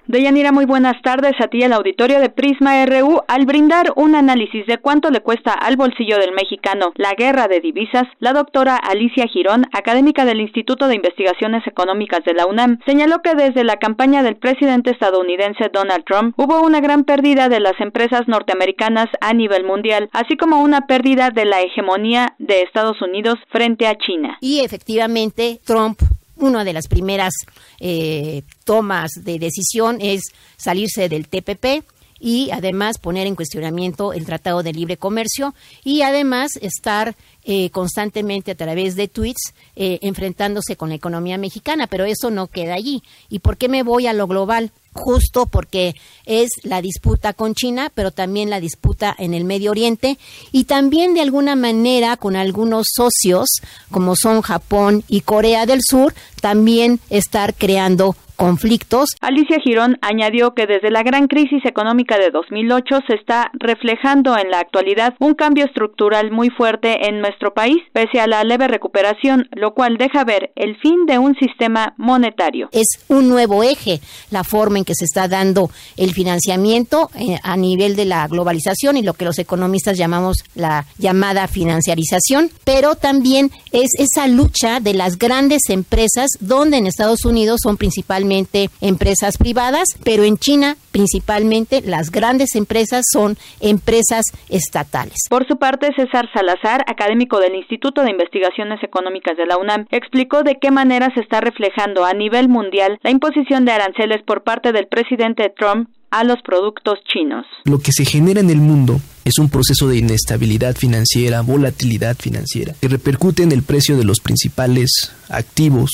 Deyanira, 0.08 0.52
muy 0.52 0.64
buenas 0.64 0.96
tardes 1.02 1.34
a 1.38 1.48
ti 1.48 1.60
el 1.60 1.74
auditorio 1.74 2.18
de 2.18 2.30
Prisma 2.30 2.82
RU. 2.86 3.20
Al 3.28 3.44
brindar 3.44 3.92
un 3.94 4.14
análisis 4.14 4.64
de 4.66 4.78
cuánto 4.78 5.10
le 5.10 5.20
cuesta 5.20 5.52
al 5.52 5.76
bolsillo 5.76 6.16
del 6.16 6.32
mexicano 6.32 6.92
la 6.96 7.12
guerra 7.12 7.46
de 7.46 7.60
divisas, 7.60 8.04
la 8.18 8.32
doctora 8.32 8.76
Alicia 8.76 9.26
Girón, 9.26 9.66
académica 9.70 10.24
del 10.24 10.40
Instituto 10.40 10.88
de 10.88 10.94
Investigaciones 10.94 11.66
Económicas 11.66 12.24
de 12.24 12.32
la 12.32 12.46
UNAM, 12.46 12.78
señaló 12.86 13.20
que 13.20 13.34
desde 13.34 13.64
la 13.64 13.76
campaña 13.76 14.22
del 14.22 14.36
presidente 14.36 14.92
estadounidense 14.92 15.68
Donald 15.70 16.04
Trump 16.06 16.32
hubo 16.38 16.62
una 16.62 16.80
gran 16.80 17.04
pérdida 17.04 17.50
de 17.50 17.60
las 17.60 17.78
empresas 17.78 18.22
norteamericanas 18.28 19.08
a 19.20 19.34
nivel 19.34 19.64
mundial, 19.64 20.08
así 20.14 20.38
como 20.38 20.62
una 20.62 20.86
pérdida 20.86 21.28
de 21.28 21.44
la 21.44 21.60
hegemonía 21.60 22.34
de 22.38 22.62
Estados 22.62 23.02
Unidos 23.02 23.34
frente 23.50 23.86
a 23.86 23.94
China. 23.98 24.38
Y 24.40 24.60
efectivamente, 24.60 25.60
Trump 25.66 26.00
una 26.38 26.64
de 26.64 26.72
las 26.72 26.88
primeras 26.88 27.34
eh, 27.80 28.42
tomas 28.64 29.10
de 29.22 29.38
decisión 29.38 29.98
es 30.00 30.22
salirse 30.56 31.08
del 31.08 31.28
TPP 31.28 31.84
y 32.20 32.50
además 32.50 32.98
poner 32.98 33.26
en 33.26 33.36
cuestionamiento 33.36 34.12
el 34.12 34.24
Tratado 34.24 34.62
de 34.62 34.72
Libre 34.72 34.96
Comercio 34.96 35.54
y 35.84 36.02
además 36.02 36.52
estar 36.60 37.16
eh, 37.44 37.70
constantemente 37.70 38.50
a 38.50 38.56
través 38.56 38.96
de 38.96 39.08
tweets 39.08 39.54
eh, 39.76 39.98
enfrentándose 40.02 40.76
con 40.76 40.88
la 40.88 40.96
economía 40.96 41.38
mexicana, 41.38 41.86
pero 41.86 42.04
eso 42.04 42.30
no 42.30 42.48
queda 42.48 42.74
allí. 42.74 43.02
¿Y 43.28 43.38
por 43.38 43.56
qué 43.56 43.68
me 43.68 43.82
voy 43.82 44.06
a 44.06 44.12
lo 44.12 44.26
global? 44.26 44.72
Justo 44.92 45.46
porque 45.46 45.94
es 46.24 46.50
la 46.62 46.82
disputa 46.82 47.32
con 47.32 47.54
China, 47.54 47.92
pero 47.94 48.10
también 48.10 48.50
la 48.50 48.60
disputa 48.60 49.14
en 49.16 49.34
el 49.34 49.44
Medio 49.44 49.70
Oriente. 49.70 50.18
Y 50.50 50.64
también 50.64 51.14
de 51.14 51.20
alguna 51.20 51.56
manera 51.56 52.16
con 52.16 52.36
algunos 52.36 52.86
socios 52.94 53.48
como 53.90 54.16
son 54.16 54.42
Japón 54.42 55.04
y 55.08 55.20
Corea 55.20 55.66
del 55.66 55.80
Sur, 55.82 56.14
también 56.38 57.00
estar 57.10 57.54
creando 57.54 58.14
conflictos. 58.38 59.10
Alicia 59.20 59.58
Girón 59.62 59.98
añadió 60.00 60.54
que 60.54 60.66
desde 60.66 60.92
la 60.92 61.02
gran 61.02 61.26
crisis 61.26 61.64
económica 61.66 62.16
de 62.18 62.30
2008 62.30 63.00
se 63.08 63.16
está 63.16 63.50
reflejando 63.52 64.38
en 64.38 64.50
la 64.52 64.60
actualidad 64.60 65.14
un 65.18 65.34
cambio 65.34 65.64
estructural 65.64 66.30
muy 66.30 66.48
fuerte 66.48 67.08
en 67.08 67.20
nuestro 67.20 67.52
país, 67.52 67.78
pese 67.92 68.20
a 68.20 68.28
la 68.28 68.44
leve 68.44 68.68
recuperación, 68.68 69.48
lo 69.56 69.74
cual 69.74 69.96
deja 69.98 70.22
ver 70.22 70.52
el 70.54 70.76
fin 70.78 71.04
de 71.06 71.18
un 71.18 71.34
sistema 71.34 71.94
monetario. 71.96 72.68
Es 72.70 72.86
un 73.08 73.28
nuevo 73.28 73.64
eje 73.64 74.00
la 74.30 74.44
forma 74.44 74.78
en 74.78 74.84
que 74.84 74.94
se 74.94 75.04
está 75.04 75.26
dando 75.26 75.68
el 75.96 76.12
financiamiento 76.12 77.10
eh, 77.18 77.40
a 77.42 77.56
nivel 77.56 77.96
de 77.96 78.04
la 78.04 78.28
globalización 78.28 78.96
y 78.96 79.02
lo 79.02 79.14
que 79.14 79.24
los 79.24 79.40
economistas 79.40 79.98
llamamos 79.98 80.44
la 80.54 80.86
llamada 80.96 81.48
financiarización, 81.48 82.50
pero 82.62 82.94
también 82.94 83.50
es 83.72 83.88
esa 83.98 84.28
lucha 84.28 84.78
de 84.78 84.94
las 84.94 85.18
grandes 85.18 85.62
empresas 85.70 86.27
donde 86.40 86.78
en 86.78 86.86
Estados 86.86 87.24
Unidos 87.24 87.60
son 87.62 87.76
principalmente 87.76 88.70
empresas 88.80 89.38
privadas, 89.38 89.88
pero 90.04 90.24
en 90.24 90.36
China 90.36 90.76
principalmente 90.90 91.80
las 91.82 92.10
grandes 92.10 92.56
empresas 92.56 93.04
son 93.12 93.36
empresas 93.60 94.24
estatales. 94.48 95.14
Por 95.30 95.46
su 95.46 95.56
parte, 95.58 95.92
César 95.94 96.28
Salazar, 96.34 96.84
académico 96.88 97.38
del 97.38 97.54
Instituto 97.54 98.02
de 98.02 98.10
Investigaciones 98.10 98.82
Económicas 98.82 99.36
de 99.36 99.46
la 99.46 99.58
UNAM, 99.58 99.86
explicó 99.90 100.42
de 100.42 100.58
qué 100.60 100.70
manera 100.70 101.12
se 101.14 101.20
está 101.20 101.40
reflejando 101.40 102.04
a 102.04 102.14
nivel 102.14 102.48
mundial 102.48 102.98
la 103.02 103.10
imposición 103.10 103.64
de 103.64 103.72
aranceles 103.72 104.22
por 104.24 104.42
parte 104.42 104.72
del 104.72 104.88
presidente 104.88 105.52
Trump 105.56 105.88
a 106.10 106.24
los 106.24 106.40
productos 106.42 106.98
chinos. 107.04 107.44
Lo 107.64 107.78
que 107.80 107.92
se 107.92 108.04
genera 108.04 108.40
en 108.40 108.50
el 108.50 108.58
mundo 108.58 109.00
es 109.24 109.38
un 109.38 109.50
proceso 109.50 109.88
de 109.88 109.98
inestabilidad 109.98 110.74
financiera, 110.74 111.42
volatilidad 111.42 112.16
financiera, 112.16 112.74
que 112.80 112.88
repercute 112.88 113.42
en 113.42 113.52
el 113.52 113.62
precio 113.62 113.96
de 113.96 114.04
los 114.04 114.20
principales 114.20 115.14
activos 115.28 115.90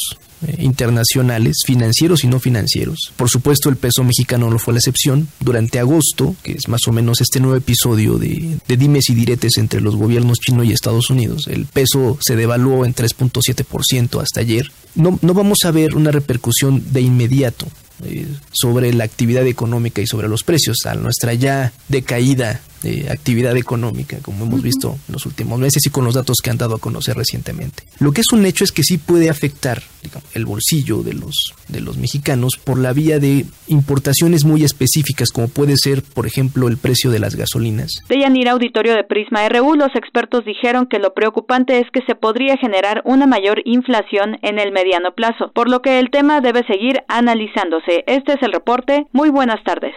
internacionales, 0.58 1.62
financieros 1.66 2.24
y 2.24 2.28
no 2.28 2.40
financieros. 2.40 3.12
Por 3.16 3.28
supuesto, 3.28 3.68
el 3.68 3.76
peso 3.76 4.04
mexicano 4.04 4.50
no 4.50 4.58
fue 4.58 4.74
la 4.74 4.78
excepción. 4.78 5.28
Durante 5.40 5.78
agosto, 5.78 6.36
que 6.42 6.52
es 6.52 6.68
más 6.68 6.80
o 6.86 6.92
menos 6.92 7.20
este 7.20 7.40
nuevo 7.40 7.56
episodio 7.56 8.18
de, 8.18 8.58
dimes 8.66 9.10
y 9.10 9.14
diretes 9.14 9.58
entre 9.58 9.80
los 9.80 9.96
gobiernos 9.96 10.38
chino 10.38 10.64
y 10.64 10.72
Estados 10.72 11.10
Unidos, 11.10 11.46
el 11.48 11.66
peso 11.66 12.18
se 12.20 12.36
devaluó 12.36 12.84
en 12.84 12.94
3.7% 12.94 14.20
hasta 14.20 14.40
ayer. 14.40 14.70
No, 14.94 15.18
no 15.22 15.34
vamos 15.34 15.58
a 15.64 15.70
ver 15.70 15.96
una 15.96 16.10
repercusión 16.10 16.82
de 16.92 17.00
inmediato 17.00 17.66
eh, 18.04 18.26
sobre 18.52 18.92
la 18.92 19.04
actividad 19.04 19.46
económica 19.46 20.02
y 20.02 20.06
sobre 20.06 20.28
los 20.28 20.42
precios, 20.42 20.78
a 20.84 20.94
nuestra 20.94 21.34
ya 21.34 21.72
decaída 21.88 22.60
de 22.84 23.10
actividad 23.10 23.56
económica, 23.56 24.18
como 24.22 24.44
hemos 24.44 24.62
visto 24.62 24.98
en 25.08 25.14
los 25.14 25.24
últimos 25.24 25.58
meses 25.58 25.84
y 25.86 25.90
con 25.90 26.04
los 26.04 26.14
datos 26.14 26.36
que 26.42 26.50
han 26.50 26.58
dado 26.58 26.76
a 26.76 26.78
conocer 26.78 27.16
recientemente. 27.16 27.82
Lo 27.98 28.12
que 28.12 28.20
es 28.20 28.30
un 28.32 28.44
hecho 28.44 28.62
es 28.62 28.72
que 28.72 28.82
sí 28.82 28.98
puede 28.98 29.30
afectar 29.30 29.82
el 30.34 30.44
bolsillo 30.44 31.02
de 31.02 31.14
los, 31.14 31.54
de 31.68 31.80
los 31.80 31.96
mexicanos 31.96 32.56
por 32.62 32.78
la 32.78 32.92
vía 32.92 33.18
de 33.18 33.46
importaciones 33.68 34.44
muy 34.44 34.64
específicas, 34.64 35.30
como 35.30 35.48
puede 35.48 35.76
ser, 35.76 36.02
por 36.02 36.26
ejemplo, 36.26 36.68
el 36.68 36.76
precio 36.76 37.10
de 37.10 37.18
las 37.18 37.36
gasolinas. 37.36 37.90
De 38.08 38.20
Yanira 38.20 38.52
Auditorio 38.52 38.94
de 38.94 39.04
Prisma 39.04 39.48
RU, 39.48 39.74
los 39.74 39.94
expertos 39.96 40.44
dijeron 40.44 40.86
que 40.86 40.98
lo 40.98 41.14
preocupante 41.14 41.80
es 41.80 41.86
que 41.90 42.02
se 42.06 42.14
podría 42.14 42.58
generar 42.58 43.00
una 43.06 43.26
mayor 43.26 43.62
inflación 43.64 44.38
en 44.42 44.58
el 44.58 44.72
mediano 44.72 45.14
plazo, 45.14 45.50
por 45.54 45.70
lo 45.70 45.80
que 45.80 45.98
el 45.98 46.10
tema 46.10 46.42
debe 46.42 46.66
seguir 46.66 47.02
analizándose. 47.08 48.04
Este 48.06 48.34
es 48.34 48.42
el 48.42 48.52
reporte. 48.52 49.06
Muy 49.12 49.30
buenas 49.30 49.62
tardes. 49.64 49.94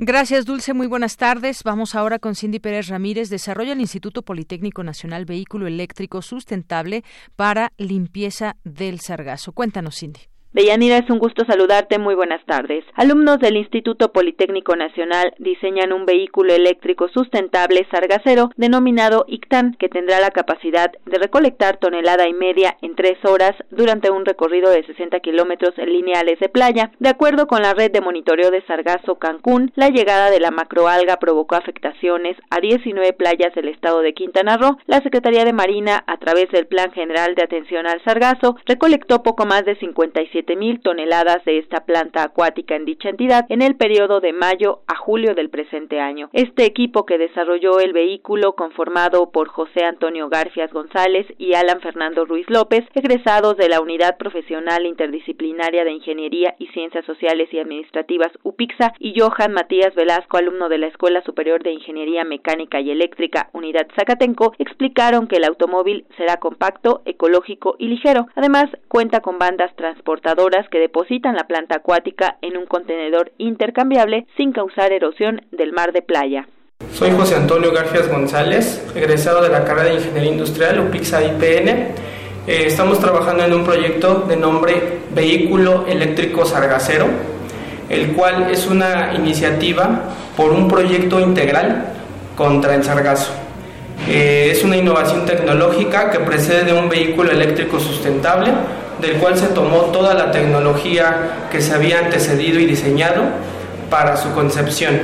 Gracias, 0.00 0.44
Dulce. 0.44 0.74
Muy 0.74 0.86
buenas 0.86 1.16
tardes. 1.16 1.64
Vamos 1.64 1.96
ahora 1.96 2.20
con 2.20 2.36
Cindy 2.36 2.60
Pérez 2.60 2.86
Ramírez. 2.86 3.30
Desarrolla 3.30 3.72
el 3.72 3.80
Instituto 3.80 4.22
Politécnico 4.22 4.84
Nacional 4.84 5.24
Vehículo 5.24 5.66
Eléctrico 5.66 6.22
Sustentable 6.22 7.02
para 7.34 7.72
limpieza 7.78 8.54
del 8.62 9.00
sargazo. 9.00 9.50
Cuéntanos, 9.50 9.96
Cindy. 9.98 10.20
Deyanira, 10.54 10.96
es 10.96 11.10
un 11.10 11.18
gusto 11.18 11.44
saludarte. 11.44 11.98
Muy 11.98 12.14
buenas 12.14 12.42
tardes. 12.46 12.82
Alumnos 12.94 13.38
del 13.38 13.58
Instituto 13.58 14.12
Politécnico 14.12 14.74
Nacional 14.76 15.34
diseñan 15.38 15.92
un 15.92 16.06
vehículo 16.06 16.54
eléctrico 16.54 17.08
sustentable 17.08 17.86
sargacero 17.90 18.50
denominado 18.56 19.26
ICTAN, 19.28 19.76
que 19.78 19.90
tendrá 19.90 20.20
la 20.20 20.30
capacidad 20.30 20.90
de 21.04 21.18
recolectar 21.18 21.76
tonelada 21.76 22.26
y 22.26 22.32
media 22.32 22.78
en 22.80 22.96
tres 22.96 23.18
horas 23.26 23.52
durante 23.70 24.10
un 24.10 24.24
recorrido 24.24 24.70
de 24.70 24.86
60 24.86 25.20
kilómetros 25.20 25.76
lineales 25.76 26.40
de 26.40 26.48
playa. 26.48 26.92
De 26.98 27.10
acuerdo 27.10 27.46
con 27.46 27.60
la 27.60 27.74
red 27.74 27.90
de 27.92 28.00
monitoreo 28.00 28.50
de 28.50 28.64
sargazo 28.64 29.16
Cancún, 29.16 29.70
la 29.76 29.90
llegada 29.90 30.30
de 30.30 30.40
la 30.40 30.50
macroalga 30.50 31.18
provocó 31.18 31.56
afectaciones 31.56 32.38
a 32.48 32.60
19 32.60 33.12
playas 33.12 33.54
del 33.54 33.68
estado 33.68 34.00
de 34.00 34.14
Quintana 34.14 34.56
Roo. 34.56 34.78
La 34.86 35.02
Secretaría 35.02 35.44
de 35.44 35.52
Marina, 35.52 36.04
a 36.06 36.16
través 36.16 36.50
del 36.52 36.66
Plan 36.66 36.90
General 36.92 37.34
de 37.34 37.42
Atención 37.42 37.86
al 37.86 38.02
Sargazo, 38.02 38.56
recolectó 38.64 39.22
poco 39.22 39.44
más 39.44 39.66
de 39.66 39.76
57 39.76 40.37
mil 40.56 40.80
toneladas 40.80 41.44
de 41.44 41.58
esta 41.58 41.84
planta 41.84 42.22
acuática 42.22 42.76
en 42.76 42.84
dicha 42.84 43.08
entidad 43.08 43.44
en 43.48 43.62
el 43.62 43.76
periodo 43.76 44.20
de 44.20 44.32
mayo 44.32 44.80
a 44.86 44.96
julio 44.96 45.34
del 45.34 45.50
presente 45.50 46.00
año. 46.00 46.30
Este 46.32 46.64
equipo 46.64 47.04
que 47.04 47.18
desarrolló 47.18 47.80
el 47.80 47.92
vehículo 47.92 48.54
conformado 48.54 49.30
por 49.30 49.48
José 49.48 49.84
Antonio 49.84 50.28
Garfias 50.28 50.72
González 50.72 51.26
y 51.38 51.54
Alan 51.54 51.80
Fernando 51.80 52.24
Ruiz 52.24 52.46
López, 52.48 52.84
egresados 52.94 53.56
de 53.56 53.68
la 53.68 53.80
Unidad 53.80 54.16
Profesional 54.16 54.86
Interdisciplinaria 54.86 55.84
de 55.84 55.92
Ingeniería 55.92 56.54
y 56.58 56.66
Ciencias 56.68 57.04
Sociales 57.04 57.48
y 57.52 57.58
Administrativas 57.58 58.30
UPIXA 58.42 58.94
y 58.98 59.18
Johan 59.18 59.52
Matías 59.52 59.94
Velasco, 59.94 60.36
alumno 60.36 60.68
de 60.68 60.78
la 60.78 60.86
Escuela 60.86 61.22
Superior 61.22 61.62
de 61.62 61.72
Ingeniería 61.72 62.24
Mecánica 62.24 62.80
y 62.80 62.90
Eléctrica 62.90 63.50
Unidad 63.52 63.88
Zacatenco, 63.96 64.54
explicaron 64.58 65.26
que 65.26 65.36
el 65.36 65.44
automóvil 65.44 66.06
será 66.16 66.38
compacto, 66.38 67.02
ecológico 67.04 67.76
y 67.78 67.88
ligero. 67.88 68.26
Además, 68.34 68.66
cuenta 68.88 69.20
con 69.20 69.38
bandas 69.38 69.74
transportadoras 69.76 70.27
que 70.70 70.78
depositan 70.78 71.36
la 71.36 71.46
planta 71.46 71.76
acuática 71.76 72.36
en 72.42 72.56
un 72.56 72.66
contenedor 72.66 73.32
intercambiable 73.38 74.26
sin 74.36 74.52
causar 74.52 74.92
erosión 74.92 75.42
del 75.52 75.72
mar 75.72 75.92
de 75.92 76.02
playa. 76.02 76.46
Soy 76.92 77.10
José 77.12 77.36
Antonio 77.36 77.72
Garfias 77.72 78.08
González, 78.08 78.86
egresado 78.94 79.42
de 79.42 79.48
la 79.48 79.64
carrera 79.64 79.88
de 79.88 79.94
Ingeniería 79.94 80.32
Industrial 80.32 80.80
UPIXA 80.80 81.24
IPN. 81.24 81.68
Eh, 81.68 81.94
estamos 82.46 83.00
trabajando 83.00 83.44
en 83.44 83.54
un 83.54 83.64
proyecto 83.64 84.26
de 84.28 84.36
nombre 84.36 84.98
Vehículo 85.14 85.86
Eléctrico 85.86 86.44
Sargacero, 86.44 87.06
el 87.88 88.12
cual 88.12 88.50
es 88.50 88.66
una 88.66 89.14
iniciativa 89.14 90.14
por 90.36 90.52
un 90.52 90.68
proyecto 90.68 91.20
integral 91.20 91.86
contra 92.36 92.74
el 92.74 92.84
sargazo. 92.84 93.32
Eh, 94.06 94.50
es 94.52 94.62
una 94.62 94.76
innovación 94.76 95.26
tecnológica 95.26 96.10
que 96.10 96.20
precede 96.20 96.64
de 96.64 96.72
un 96.78 96.88
vehículo 96.88 97.30
eléctrico 97.30 97.80
sustentable 97.80 98.52
del 99.00 99.16
cual 99.16 99.36
se 99.36 99.46
tomó 99.48 99.82
toda 99.92 100.14
la 100.14 100.30
tecnología 100.30 101.48
que 101.50 101.60
se 101.60 101.74
había 101.74 101.98
antecedido 101.98 102.58
y 102.58 102.66
diseñado 102.66 103.22
para 103.90 104.16
su 104.16 104.32
concepción. 104.32 105.00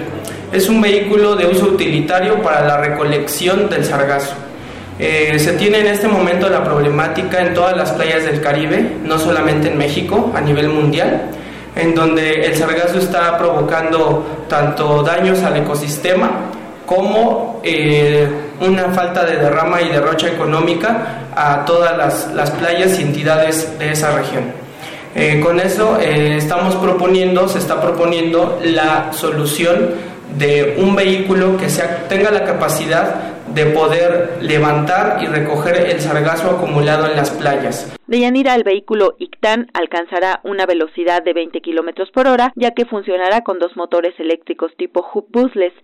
Es 0.52 0.68
un 0.68 0.80
vehículo 0.80 1.36
de 1.36 1.46
uso 1.46 1.66
utilitario 1.66 2.42
para 2.42 2.66
la 2.66 2.76
recolección 2.78 3.68
del 3.68 3.84
sargazo. 3.84 4.34
Eh, 4.98 5.36
se 5.38 5.54
tiene 5.54 5.80
en 5.80 5.88
este 5.88 6.06
momento 6.06 6.48
la 6.48 6.62
problemática 6.62 7.40
en 7.40 7.54
todas 7.54 7.76
las 7.76 7.90
playas 7.92 8.24
del 8.24 8.40
Caribe, 8.40 8.98
no 9.02 9.18
solamente 9.18 9.68
en 9.68 9.76
México, 9.76 10.32
a 10.34 10.40
nivel 10.40 10.68
mundial, 10.68 11.30
en 11.74 11.94
donde 11.94 12.44
el 12.46 12.54
sargazo 12.54 12.98
está 12.98 13.36
provocando 13.36 14.44
tanto 14.48 15.02
daños 15.02 15.42
al 15.42 15.56
ecosistema 15.56 16.30
como 16.86 17.60
eh, 17.62 18.28
una 18.60 18.90
falta 18.90 19.24
de 19.24 19.36
derrama 19.36 19.80
y 19.82 19.88
derrocha 19.88 20.28
económica 20.28 21.28
a 21.34 21.64
todas 21.64 21.96
las, 22.34 22.50
playas 22.52 22.98
y 22.98 23.02
entidades 23.02 23.78
de 23.78 23.92
esa 23.92 24.16
región. 24.16 24.44
Eh, 25.14 25.40
con 25.40 25.60
eso 25.60 25.98
eh, 26.00 26.36
estamos 26.36 26.74
proponiendo, 26.76 27.48
se 27.48 27.58
está 27.58 27.80
proponiendo 27.80 28.60
la 28.64 29.12
solución 29.12 29.90
de 30.36 30.76
un 30.78 30.96
vehículo 30.96 31.56
que 31.56 31.70
sea, 31.70 32.08
tenga 32.08 32.30
la 32.30 32.44
capacidad 32.44 33.33
de 33.54 33.66
poder 33.66 34.38
levantar 34.40 35.22
y 35.22 35.26
recoger 35.26 35.76
el 35.90 36.00
sargazo 36.00 36.50
acumulado 36.50 37.06
en 37.06 37.16
las 37.16 37.30
playas. 37.30 37.94
De 38.06 38.20
Yanira, 38.20 38.54
el 38.54 38.64
vehículo 38.64 39.14
ICTAN 39.18 39.68
alcanzará 39.72 40.40
una 40.44 40.66
velocidad 40.66 41.22
de 41.22 41.32
20 41.32 41.60
kilómetros 41.62 42.10
por 42.10 42.26
hora, 42.26 42.52
ya 42.54 42.72
que 42.72 42.84
funcionará 42.84 43.40
con 43.40 43.58
dos 43.58 43.76
motores 43.76 44.14
eléctricos 44.18 44.72
tipo 44.76 45.06
hub 45.14 45.24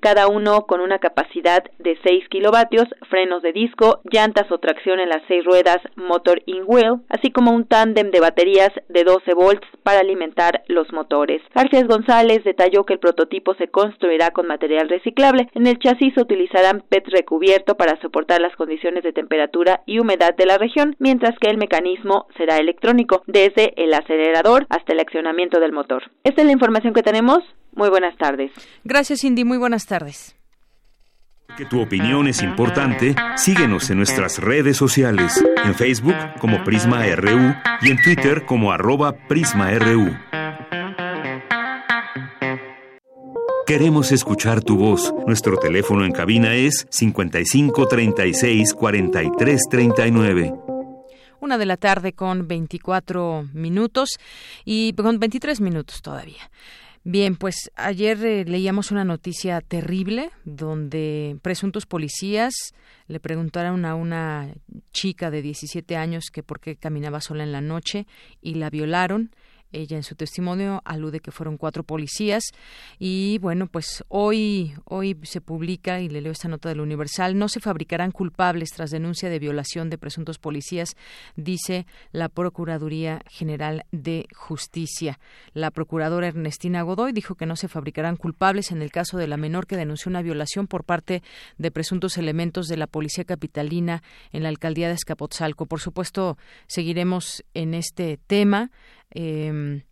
cada 0.01 0.29
uno 0.29 0.67
con 0.67 0.81
una 0.81 0.99
capacidad 0.99 1.65
de 1.79 1.99
6 2.03 2.29
kilovatios, 2.29 2.87
frenos 3.09 3.43
de 3.43 3.53
disco, 3.53 4.01
llantas 4.05 4.51
o 4.51 4.59
tracción 4.59 5.01
en 5.01 5.09
las 5.09 5.23
seis 5.29 5.45
ruedas, 5.45 5.79
motor 5.97 6.43
in-wheel, 6.47 7.01
así 7.09 7.31
como 7.31 7.53
un 7.53 7.67
tándem 7.67 8.11
de 8.11 8.21
baterías 8.21 8.71
de 8.89 9.05
12 9.05 9.35
volts 9.35 9.67
para 9.83 10.01
alimentar 10.01 10.63
los 10.69 10.93
motores. 10.93 11.43
García 11.55 11.85
González 11.85 12.45
detalló 12.45 12.85
que 12.85 12.95
el 12.95 12.99
prototipo 12.99 13.55
se 13.55 13.69
construirá 13.69 14.31
con 14.31 14.47
material 14.47 14.89
reciclable. 14.89 15.49
En 15.55 15.67
el 15.67 15.79
chasis 15.79 16.17
utilizarán 16.17 16.83
PET 16.89 17.09
para 17.77 18.01
soportar 18.01 18.40
las 18.40 18.55
condiciones 18.57 19.03
de 19.03 19.12
temperatura 19.12 19.83
y 19.87 19.99
humedad 19.99 20.35
de 20.37 20.46
la 20.46 20.59
región, 20.59 20.96
mientras 20.99 21.38
que 21.38 21.51
el 21.51 21.59
mecanismo 21.59 22.27
será 22.37 22.59
electrónico, 22.59 23.23
desde 23.27 23.73
el 23.83 23.92
acelerador 23.94 24.66
hasta 24.68 24.92
el 24.92 25.01
accionamiento 25.01 25.61
del 25.61 25.73
motor. 25.73 26.03
Esta 26.25 26.42
es 26.42 26.46
la 26.46 26.53
información 26.53 26.94
que 26.94 27.03
tenemos. 27.03 27.38
Muy 27.73 27.88
buenas 27.88 28.16
tardes. 28.16 28.51
Gracias, 28.85 29.20
Cindy. 29.20 29.44
Muy 29.44 29.59
buenas 29.59 29.87
tardes. 29.87 30.37
Que 31.57 31.64
tu 31.64 31.81
opinión 31.83 32.29
es 32.29 32.42
importante, 32.42 33.14
síguenos 33.37 33.90
en 33.90 33.96
nuestras 33.96 34.38
redes 34.38 34.77
sociales, 34.77 35.44
en 35.64 35.75
Facebook 35.75 36.14
como 36.38 36.62
Prisma 36.62 37.05
RU 37.16 37.55
y 37.83 37.90
en 37.90 38.01
Twitter 38.03 38.44
como 38.46 38.70
arroba 38.70 39.16
PrismaRU. 39.29 40.39
Queremos 43.71 44.11
escuchar 44.11 44.65
tu 44.65 44.77
voz. 44.77 45.15
Nuestro 45.29 45.57
teléfono 45.57 46.05
en 46.05 46.11
cabina 46.11 46.57
es 46.57 46.89
55 46.91 47.87
36 47.87 48.75
43 48.75 49.61
39. 49.71 50.55
Una 51.39 51.57
de 51.57 51.67
la 51.67 51.77
tarde 51.77 52.13
con 52.13 52.49
24 52.49 53.49
minutos 53.53 54.19
y 54.65 54.93
con 54.95 55.21
23 55.21 55.61
minutos 55.61 56.03
todavía. 56.03 56.51
Bien, 57.05 57.37
pues 57.37 57.71
ayer 57.77 58.19
eh, 58.27 58.45
leíamos 58.45 58.91
una 58.91 59.05
noticia 59.05 59.61
terrible 59.61 60.33
donde 60.45 61.39
presuntos 61.41 61.87
policías 61.87 62.75
le 63.07 63.21
preguntaron 63.21 63.85
a 63.85 63.95
una 63.95 64.49
chica 64.93 65.31
de 65.31 65.43
17 65.43 65.97
años 65.97 66.25
que 66.33 66.43
por 66.43 66.59
qué 66.59 66.75
caminaba 66.75 67.21
sola 67.21 67.45
en 67.45 67.53
la 67.53 67.61
noche 67.61 68.09
y 68.43 68.55
la 68.55 68.69
violaron. 68.69 69.31
Ella 69.73 69.97
en 69.97 70.03
su 70.03 70.15
testimonio 70.15 70.83
alude 70.85 71.21
que 71.21 71.31
fueron 71.31 71.57
cuatro 71.57 71.83
policías 71.85 72.45
y 72.99 73.39
bueno, 73.39 73.67
pues 73.67 74.05
hoy 74.09 74.75
hoy 74.85 75.17
se 75.23 75.41
publica 75.41 76.01
y 76.01 76.09
le 76.09 76.21
leo 76.21 76.33
esta 76.33 76.49
nota 76.49 76.69
del 76.69 76.81
Universal, 76.81 77.39
no 77.39 77.49
se 77.49 77.61
fabricarán 77.61 78.11
culpables 78.11 78.71
tras 78.71 78.91
denuncia 78.91 79.31
de 79.31 79.39
violación 79.39 79.91
de 79.91 79.99
presuntos 79.99 80.39
policías, 80.39 80.97
dice 81.37 81.87
la 82.13 82.29
Procuraduría 82.29 83.23
General 83.29 83.85
de 83.93 84.27
Justicia. 84.35 85.19
La 85.53 85.71
procuradora 85.71 86.29
Ernestina 86.29 86.83
Godoy 86.83 87.13
dijo 87.13 87.35
que 87.35 87.47
no 87.47 87.57
se 87.57 87.69
fabricarán 87.69 88.17
culpables 88.17 88.71
en 88.71 88.83
el 88.83 88.91
caso 88.91 89.19
de 89.19 89.27
la 89.27 89.37
menor 89.37 89.67
que 89.67 89.77
denunció 89.77 90.11
una 90.11 90.23
violación 90.23 90.67
por 90.67 90.85
parte 90.85 91.23
de 91.59 91.71
presuntos 91.71 92.19
elementos 92.19 92.67
de 92.67 92.77
la 92.77 92.87
Policía 92.87 93.25
Capitalina 93.25 94.03
en 94.33 94.43
la 94.43 94.49
alcaldía 94.49 94.89
de 94.89 94.95
Escapotzalco. 94.95 95.67
Por 95.67 95.81
supuesto, 95.81 96.37
seguiremos 96.67 97.45
en 97.55 97.75
este 97.75 98.19
tema 98.27 98.71
eh, 99.11 99.83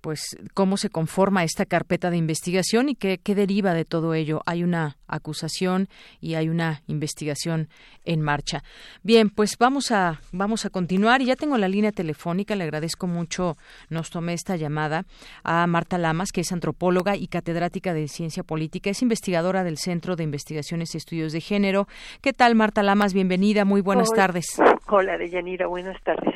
pues 0.00 0.36
cómo 0.54 0.76
se 0.76 0.90
conforma 0.90 1.44
esta 1.44 1.66
carpeta 1.66 2.10
de 2.10 2.16
investigación 2.16 2.88
y 2.88 2.94
qué, 2.94 3.18
qué, 3.18 3.34
deriva 3.34 3.74
de 3.74 3.84
todo 3.84 4.14
ello. 4.14 4.42
Hay 4.46 4.62
una 4.62 4.96
acusación 5.06 5.88
y 6.20 6.34
hay 6.34 6.48
una 6.48 6.82
investigación 6.86 7.68
en 8.04 8.20
marcha. 8.20 8.62
Bien, 9.02 9.30
pues 9.30 9.56
vamos 9.58 9.90
a 9.90 10.20
vamos 10.32 10.64
a 10.64 10.70
continuar 10.70 11.22
y 11.22 11.26
ya 11.26 11.36
tengo 11.36 11.58
la 11.58 11.68
línea 11.68 11.92
telefónica. 11.92 12.54
Le 12.54 12.64
agradezco 12.64 13.06
mucho 13.06 13.56
nos 13.88 14.10
tomé 14.10 14.34
esta 14.34 14.56
llamada 14.56 15.04
a 15.44 15.66
Marta 15.66 15.98
Lamas, 15.98 16.32
que 16.32 16.42
es 16.42 16.52
antropóloga 16.52 17.16
y 17.16 17.28
catedrática 17.28 17.94
de 17.94 18.08
ciencia 18.08 18.42
política, 18.42 18.90
es 18.90 19.02
investigadora 19.02 19.64
del 19.64 19.78
Centro 19.78 20.16
de 20.16 20.24
Investigaciones 20.24 20.94
y 20.94 20.98
Estudios 20.98 21.32
de 21.32 21.40
Género. 21.40 21.86
¿Qué 22.20 22.32
tal, 22.32 22.54
Marta 22.54 22.82
Lamas? 22.82 23.14
Bienvenida. 23.14 23.64
Muy 23.64 23.80
buenas 23.80 24.08
tardes. 24.10 24.46
Hola, 24.88 25.18
Deyanira. 25.18 25.66
Buenas 25.66 26.00
tardes. 26.02 26.34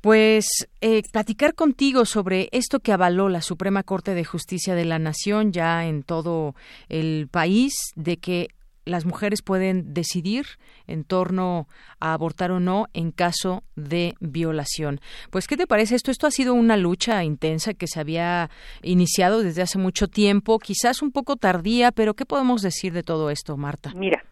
Pues 0.00 0.68
eh, 0.80 1.02
platicar 1.12 1.54
contigo 1.54 2.04
sobre 2.04 2.48
esto 2.52 2.80
que 2.80 2.91
avaló 2.92 3.28
la 3.28 3.40
Suprema 3.40 3.82
Corte 3.82 4.14
de 4.14 4.24
Justicia 4.24 4.74
de 4.74 4.84
la 4.84 4.98
Nación 4.98 5.52
ya 5.52 5.86
en 5.86 6.02
todo 6.02 6.54
el 6.88 7.28
país, 7.30 7.74
de 7.96 8.16
que 8.16 8.48
las 8.84 9.04
mujeres 9.04 9.42
pueden 9.42 9.94
decidir 9.94 10.46
en 10.86 11.04
torno 11.04 11.68
a 12.00 12.12
abortar 12.14 12.50
o 12.50 12.60
no 12.60 12.86
en 12.94 13.12
caso 13.12 13.62
de 13.76 14.14
violación. 14.20 15.00
Pues, 15.30 15.46
¿qué 15.46 15.56
te 15.56 15.66
parece 15.66 15.94
esto? 15.94 16.10
Esto 16.10 16.26
ha 16.26 16.30
sido 16.30 16.54
una 16.54 16.76
lucha 16.76 17.22
intensa 17.24 17.74
que 17.74 17.86
se 17.86 18.00
había 18.00 18.50
iniciado 18.82 19.42
desde 19.42 19.62
hace 19.62 19.78
mucho 19.78 20.08
tiempo, 20.08 20.58
quizás 20.58 21.02
un 21.02 21.12
poco 21.12 21.36
tardía, 21.36 21.92
pero 21.92 22.14
¿qué 22.14 22.26
podemos 22.26 22.62
decir 22.62 22.92
de 22.92 23.02
todo 23.02 23.30
esto, 23.30 23.56
Marta? 23.56 23.92
Mira, 23.94 24.24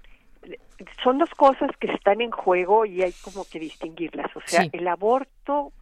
son 1.02 1.18
dos 1.18 1.30
cosas 1.30 1.70
que 1.78 1.92
están 1.92 2.20
en 2.20 2.30
juego 2.30 2.86
y 2.86 3.02
hay 3.02 3.12
como 3.22 3.44
que 3.44 3.60
distinguirlas. 3.60 4.34
O 4.34 4.40
sea, 4.44 4.66
el 4.72 4.88
aborto 4.88 5.72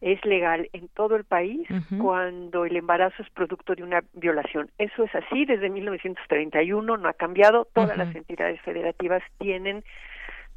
es 0.00 0.24
legal 0.24 0.68
en 0.72 0.88
todo 0.88 1.16
el 1.16 1.24
país 1.24 1.66
cuando 1.98 2.64
el 2.64 2.76
embarazo 2.76 3.22
es 3.22 3.30
producto 3.30 3.74
de 3.74 3.82
una 3.82 4.02
violación. 4.12 4.70
Eso 4.78 5.04
es 5.04 5.14
así 5.14 5.44
desde 5.44 5.70
1931, 5.70 6.96
no 6.96 7.08
ha 7.08 7.14
cambiado, 7.14 7.66
todas 7.72 7.96
las 7.96 8.14
entidades 8.14 8.60
federativas 8.60 9.22
tienen 9.38 9.84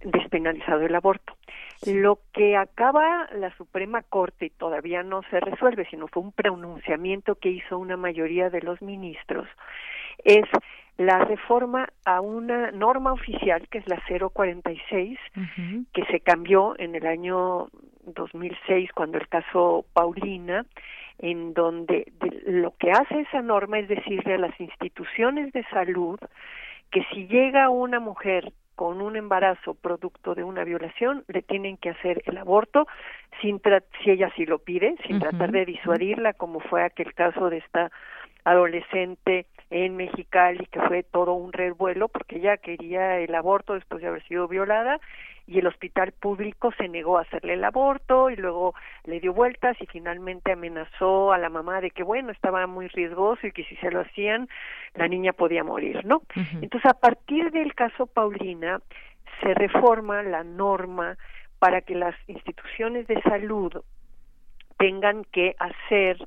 despenalizado 0.01 0.81
el 0.81 0.95
aborto. 0.95 1.33
Lo 1.85 2.19
que 2.33 2.55
acaba 2.55 3.27
la 3.33 3.55
Suprema 3.55 4.03
Corte 4.03 4.47
y 4.47 4.49
todavía 4.49 5.03
no 5.03 5.21
se 5.29 5.39
resuelve, 5.39 5.87
sino 5.89 6.07
fue 6.07 6.23
un 6.23 6.31
pronunciamiento 6.31 7.35
que 7.35 7.49
hizo 7.49 7.77
una 7.77 7.97
mayoría 7.97 8.49
de 8.49 8.61
los 8.61 8.81
ministros, 8.81 9.47
es 10.23 10.45
la 10.97 11.19
reforma 11.19 11.89
a 12.05 12.21
una 12.21 12.71
norma 12.71 13.13
oficial 13.13 13.67
que 13.69 13.77
es 13.77 13.87
la 13.87 14.01
046 14.33 15.19
que 15.93 16.05
se 16.05 16.19
cambió 16.21 16.73
en 16.79 16.95
el 16.95 17.05
año 17.05 17.67
2006 18.13 18.91
cuando 18.93 19.17
el 19.17 19.27
caso 19.27 19.85
Paulina 19.93 20.65
en 21.19 21.53
donde 21.53 22.11
lo 22.45 22.75
que 22.77 22.91
hace 22.91 23.21
esa 23.21 23.41
norma 23.41 23.79
es 23.79 23.87
decirle 23.87 24.35
a 24.35 24.37
las 24.37 24.59
instituciones 24.59 25.51
de 25.53 25.63
salud 25.65 26.19
que 26.91 27.03
si 27.11 27.27
llega 27.27 27.69
una 27.69 27.99
mujer 27.99 28.53
con 28.75 29.01
un 29.01 29.15
embarazo 29.15 29.73
producto 29.73 30.35
de 30.35 30.43
una 30.43 30.63
violación 30.63 31.23
le 31.27 31.41
tienen 31.41 31.77
que 31.77 31.89
hacer 31.89 32.21
el 32.25 32.37
aborto 32.37 32.87
sin 33.41 33.59
si 34.03 34.11
ella 34.11 34.31
sí 34.35 34.45
lo 34.45 34.59
pide 34.59 34.95
sin 35.07 35.19
tratar 35.19 35.51
de 35.51 35.65
disuadirla 35.65 36.33
como 36.33 36.59
fue 36.59 36.83
aquel 36.83 37.13
caso 37.13 37.49
de 37.49 37.57
esta 37.57 37.91
adolescente 38.43 39.47
en 39.69 39.95
Mexicali 39.97 40.65
que 40.67 40.81
fue 40.81 41.03
todo 41.03 41.33
un 41.33 41.51
revuelo 41.51 42.07
porque 42.07 42.37
ella 42.37 42.57
quería 42.57 43.19
el 43.19 43.35
aborto 43.35 43.73
después 43.73 44.01
de 44.01 44.07
haber 44.07 44.23
sido 44.27 44.47
violada 44.47 44.99
y 45.45 45.59
el 45.59 45.67
hospital 45.67 46.13
público 46.13 46.71
se 46.77 46.87
negó 46.87 47.17
a 47.17 47.21
hacerle 47.21 47.53
el 47.53 47.63
aborto 47.63 48.29
y 48.29 48.35
luego 48.35 48.75
le 49.05 49.19
dio 49.19 49.33
vueltas 49.33 49.75
y 49.81 49.85
finalmente 49.85 50.53
amenazó 50.53 51.33
a 51.33 51.37
la 51.37 51.49
mamá 51.49 51.81
de 51.81 51.91
que 51.91 52.03
bueno 52.03 52.31
estaba 52.31 52.65
muy 52.67 52.87
riesgoso 52.87 53.47
y 53.47 53.51
que 53.51 53.65
si 53.65 53.75
se 53.77 53.91
lo 53.91 54.01
hacían 54.01 54.47
la 54.95 55.07
niña 55.07 55.33
podía 55.33 55.63
morir 55.63 56.05
no 56.05 56.21
entonces 56.61 56.89
a 56.89 56.99
partir 56.99 57.51
del 57.51 57.73
caso 57.75 58.07
Paulina 58.07 58.79
se 59.41 59.53
reforma 59.53 60.23
la 60.23 60.43
norma 60.43 61.17
para 61.59 61.81
que 61.81 61.95
las 61.95 62.15
instituciones 62.27 63.07
de 63.07 63.21
salud 63.23 63.73
tengan 64.77 65.23
que 65.25 65.55
hacer 65.59 66.17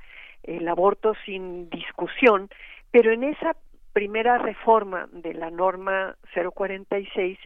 el 0.42 0.66
aborto 0.68 1.14
sin 1.24 1.68
discusión, 1.70 2.48
pero 2.90 3.12
en 3.12 3.24
esa 3.24 3.56
primera 3.92 4.38
reforma 4.38 5.08
de 5.12 5.34
la 5.34 5.50
norma 5.50 6.16
046 6.34 7.38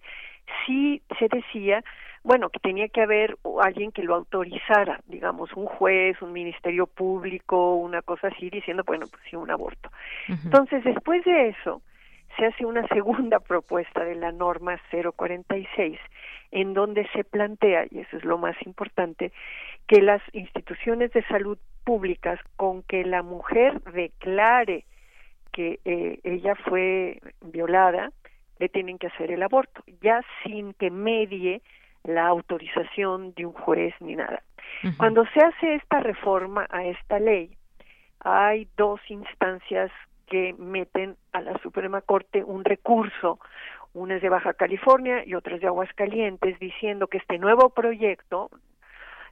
sí 0.67 1.03
se 1.19 1.29
decía, 1.29 1.83
bueno, 2.23 2.49
que 2.49 2.59
tenía 2.59 2.89
que 2.89 3.03
haber 3.03 3.37
alguien 3.61 3.93
que 3.93 4.03
lo 4.03 4.15
autorizara, 4.15 5.01
digamos, 5.07 5.53
un 5.55 5.67
juez, 5.67 6.21
un 6.23 6.33
ministerio 6.33 6.87
público, 6.87 7.75
una 7.77 8.03
cosa 8.03 8.29
así, 8.29 8.51
diciendo, 8.51 8.83
bueno, 8.87 9.07
pues 9.11 9.23
sí, 9.29 9.37
un 9.37 9.51
aborto. 9.51 9.91
Entonces, 10.29 10.83
después 10.85 11.23
de 11.25 11.49
eso, 11.49 11.83
se 12.37 12.47
hace 12.47 12.65
una 12.65 12.87
segunda 12.89 13.41
propuesta 13.41 14.05
de 14.05 14.15
la 14.15 14.33
norma 14.33 14.81
046, 14.91 15.99
en 16.51 16.75
donde 16.75 17.07
se 17.13 17.25
plantea, 17.25 17.87
y 17.91 18.01
eso 18.01 18.17
es 18.17 18.25
lo 18.25 18.39
más 18.39 18.57
importante, 18.65 19.33
que 19.87 20.01
las 20.01 20.23
instituciones 20.33 21.13
de 21.13 21.23
salud 21.25 21.59
públicas, 21.85 22.41
con 22.57 22.83
que 22.85 23.05
la 23.05 23.23
mujer 23.23 23.83
declare 23.93 24.85
que 25.55 25.79
eh, 25.85 26.19
ella 26.25 26.57
fue 26.57 27.21
violada, 27.41 28.11
le 28.59 28.69
tienen 28.69 28.99
que 28.99 29.07
hacer 29.07 29.31
el 29.31 29.43
aborto, 29.43 29.83
ya 30.03 30.21
sin 30.43 30.75
que 30.75 30.91
medie 30.91 31.63
la 32.03 32.27
autorización 32.27 33.33
de 33.35 33.47
un 33.47 33.53
juez 33.53 33.95
ni 34.01 34.17
nada. 34.17 34.43
Cuando 34.99 35.25
se 35.27 35.41
hace 35.41 35.77
esta 35.77 36.01
reforma 36.01 36.67
a 36.71 36.85
esta 36.85 37.19
ley, 37.21 37.57
hay 38.21 38.67
dos 38.77 39.01
instancias 39.09 39.91
que 40.27 40.55
meten 40.59 41.17
a 41.33 41.41
la 41.41 41.57
Suprema 41.59 42.01
Corte 42.01 42.43
un 42.43 42.65
recurso, 42.65 43.39
una 43.93 44.17
es 44.17 44.23
de 44.23 44.29
Baja 44.29 44.55
California 44.55 45.23
y 45.25 45.35
otra 45.35 45.55
es 45.55 45.61
de 45.61 45.69
Aguascalientes, 45.69 46.59
diciendo 46.59 47.07
que 47.07 47.19
este 47.19 47.39
nuevo 47.39 47.71
proyecto 47.71 48.51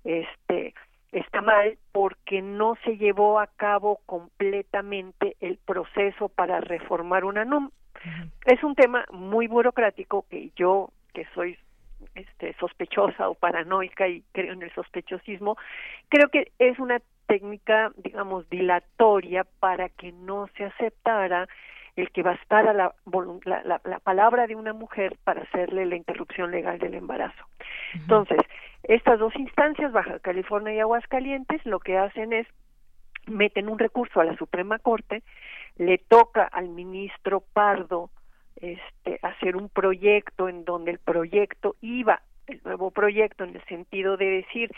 este 0.04 0.74
está 1.12 1.42
mal 1.42 1.78
porque 1.92 2.42
no 2.42 2.76
se 2.84 2.96
llevó 2.96 3.38
a 3.38 3.46
cabo 3.46 4.00
completamente 4.06 5.36
el 5.40 5.58
proceso 5.58 6.28
para 6.28 6.60
reformar 6.60 7.24
una 7.24 7.44
NUM. 7.44 7.70
Es 8.46 8.64
un 8.64 8.74
tema 8.74 9.04
muy 9.12 9.46
burocrático 9.46 10.24
que 10.28 10.50
yo, 10.56 10.90
que 11.12 11.26
soy 11.34 11.56
este, 12.14 12.54
sospechosa 12.54 13.28
o 13.28 13.34
paranoica 13.34 14.08
y 14.08 14.24
creo 14.32 14.54
en 14.54 14.62
el 14.62 14.74
sospechosismo, 14.74 15.56
creo 16.08 16.28
que 16.28 16.50
es 16.58 16.78
una 16.78 17.00
técnica, 17.26 17.92
digamos, 17.96 18.48
dilatoria 18.50 19.44
para 19.60 19.88
que 19.88 20.12
no 20.12 20.48
se 20.56 20.64
aceptara 20.64 21.48
el 21.96 22.10
que 22.10 22.22
bastara 22.22 22.72
la, 22.72 22.94
la, 23.44 23.80
la, 23.84 23.98
palabra 24.00 24.46
de 24.46 24.56
una 24.56 24.72
mujer 24.72 25.16
para 25.24 25.42
hacerle 25.42 25.84
la 25.86 25.96
interrupción 25.96 26.50
legal 26.50 26.78
del 26.78 26.94
embarazo. 26.94 27.44
Entonces, 27.94 28.38
estas 28.84 29.18
dos 29.18 29.34
instancias, 29.36 29.92
Baja 29.92 30.18
California 30.20 30.74
y 30.74 30.80
Aguascalientes, 30.80 31.64
lo 31.66 31.80
que 31.80 31.98
hacen 31.98 32.32
es 32.32 32.46
meten 33.26 33.68
un 33.68 33.78
recurso 33.78 34.20
a 34.20 34.24
la 34.24 34.36
Suprema 34.36 34.78
Corte, 34.78 35.22
le 35.76 35.98
toca 35.98 36.44
al 36.44 36.68
ministro 36.68 37.44
Pardo 37.52 38.10
este, 38.56 39.18
hacer 39.22 39.56
un 39.56 39.68
proyecto 39.68 40.48
en 40.48 40.64
donde 40.64 40.90
el 40.90 40.98
proyecto 40.98 41.76
iba, 41.80 42.22
el 42.46 42.60
nuevo 42.64 42.90
proyecto 42.90 43.44
en 43.44 43.54
el 43.54 43.64
sentido 43.64 44.16
de 44.16 44.26
decir 44.26 44.70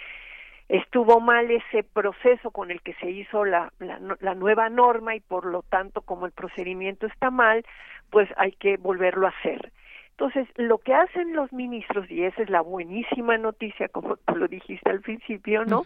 estuvo 0.68 1.20
mal 1.20 1.50
ese 1.50 1.82
proceso 1.82 2.50
con 2.50 2.70
el 2.70 2.80
que 2.80 2.94
se 2.94 3.10
hizo 3.10 3.44
la, 3.44 3.72
la, 3.78 4.34
nueva 4.34 4.68
norma 4.68 5.14
y 5.14 5.20
por 5.20 5.44
lo 5.44 5.62
tanto 5.62 6.02
como 6.02 6.26
el 6.26 6.32
procedimiento 6.32 7.06
está 7.06 7.30
mal, 7.30 7.64
pues 8.10 8.28
hay 8.36 8.52
que 8.52 8.76
volverlo 8.76 9.26
a 9.26 9.30
hacer. 9.30 9.72
Entonces, 10.10 10.46
lo 10.56 10.78
que 10.78 10.94
hacen 10.94 11.34
los 11.34 11.52
ministros, 11.52 12.08
y 12.10 12.22
esa 12.22 12.42
es 12.42 12.48
la 12.48 12.60
buenísima 12.60 13.36
noticia, 13.36 13.88
como 13.88 14.16
tú 14.26 14.36
lo 14.36 14.48
dijiste 14.48 14.88
al 14.90 15.00
principio, 15.00 15.64
¿no? 15.64 15.82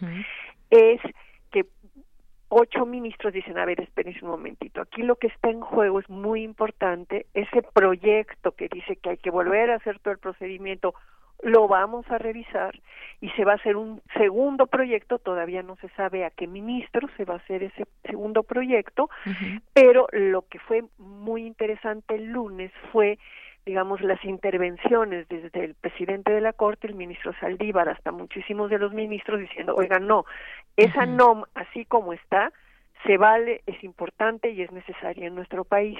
Es 0.69 1.01
que 1.51 1.65
ocho 2.47 2.85
ministros 2.85 3.33
dicen, 3.33 3.57
a 3.57 3.65
ver, 3.65 3.81
espérense 3.81 4.23
un 4.23 4.31
momentito, 4.31 4.81
aquí 4.81 5.01
lo 5.01 5.15
que 5.15 5.27
está 5.27 5.49
en 5.49 5.61
juego 5.61 5.99
es 5.99 6.09
muy 6.09 6.43
importante, 6.43 7.25
ese 7.33 7.63
proyecto 7.73 8.53
que 8.53 8.69
dice 8.69 8.95
que 8.95 9.11
hay 9.11 9.17
que 9.17 9.29
volver 9.29 9.71
a 9.71 9.75
hacer 9.75 9.99
todo 9.99 10.13
el 10.13 10.19
procedimiento 10.19 10.93
lo 11.41 11.67
vamos 11.67 12.09
a 12.09 12.17
revisar 12.17 12.79
y 13.21 13.29
se 13.31 13.45
va 13.45 13.53
a 13.53 13.55
hacer 13.55 13.75
un 13.75 14.01
segundo 14.17 14.67
proyecto, 14.67 15.19
todavía 15.19 15.63
no 15.63 15.75
se 15.77 15.89
sabe 15.89 16.25
a 16.25 16.29
qué 16.29 16.47
ministro 16.47 17.07
se 17.17 17.25
va 17.25 17.35
a 17.35 17.37
hacer 17.37 17.63
ese 17.63 17.85
segundo 18.03 18.43
proyecto, 18.43 19.09
pero 19.73 20.07
lo 20.11 20.43
que 20.43 20.59
fue 20.59 20.83
muy 20.97 21.45
interesante 21.45 22.15
el 22.15 22.25
lunes 22.25 22.71
fue 22.91 23.17
digamos, 23.65 24.01
las 24.01 24.23
intervenciones 24.25 25.27
desde 25.27 25.63
el 25.63 25.75
presidente 25.75 26.31
de 26.31 26.41
la 26.41 26.53
Corte, 26.53 26.87
el 26.87 26.95
ministro 26.95 27.33
Saldívar, 27.39 27.87
hasta 27.87 28.11
muchísimos 28.11 28.71
de 28.71 28.79
los 28.79 28.93
ministros 28.93 29.39
diciendo, 29.39 29.75
oigan, 29.77 30.07
no, 30.07 30.25
esa 30.75 31.05
NOM, 31.05 31.43
así 31.53 31.85
como 31.85 32.13
está, 32.13 32.51
se 33.05 33.17
vale, 33.17 33.61
es 33.67 33.83
importante 33.83 34.49
y 34.49 34.63
es 34.63 34.71
necesaria 34.71 35.27
en 35.27 35.35
nuestro 35.35 35.65
país. 35.65 35.99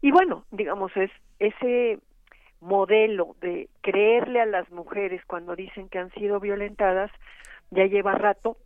Y 0.00 0.10
bueno, 0.10 0.44
digamos, 0.52 0.96
es 0.96 1.10
ese 1.38 1.98
modelo 2.60 3.36
de 3.40 3.68
creerle 3.80 4.40
a 4.40 4.46
las 4.46 4.70
mujeres 4.70 5.22
cuando 5.26 5.54
dicen 5.56 5.88
que 5.88 5.98
han 5.98 6.10
sido 6.12 6.40
violentadas 6.40 7.10
ya 7.70 7.86
lleva 7.86 8.14
rato 8.14 8.56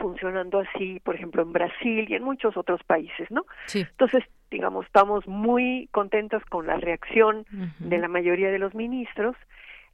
funcionando 0.00 0.60
así, 0.60 1.00
por 1.00 1.14
ejemplo, 1.14 1.42
en 1.42 1.52
Brasil 1.52 2.06
y 2.08 2.14
en 2.14 2.22
muchos 2.24 2.56
otros 2.56 2.82
países, 2.84 3.30
¿no? 3.30 3.44
Sí. 3.66 3.80
Entonces, 3.80 4.24
digamos, 4.50 4.86
estamos 4.86 5.26
muy 5.26 5.88
contentos 5.92 6.42
con 6.46 6.66
la 6.66 6.76
reacción 6.76 7.44
de 7.78 7.98
la 7.98 8.08
mayoría 8.08 8.50
de 8.50 8.58
los 8.58 8.74
ministros. 8.74 9.36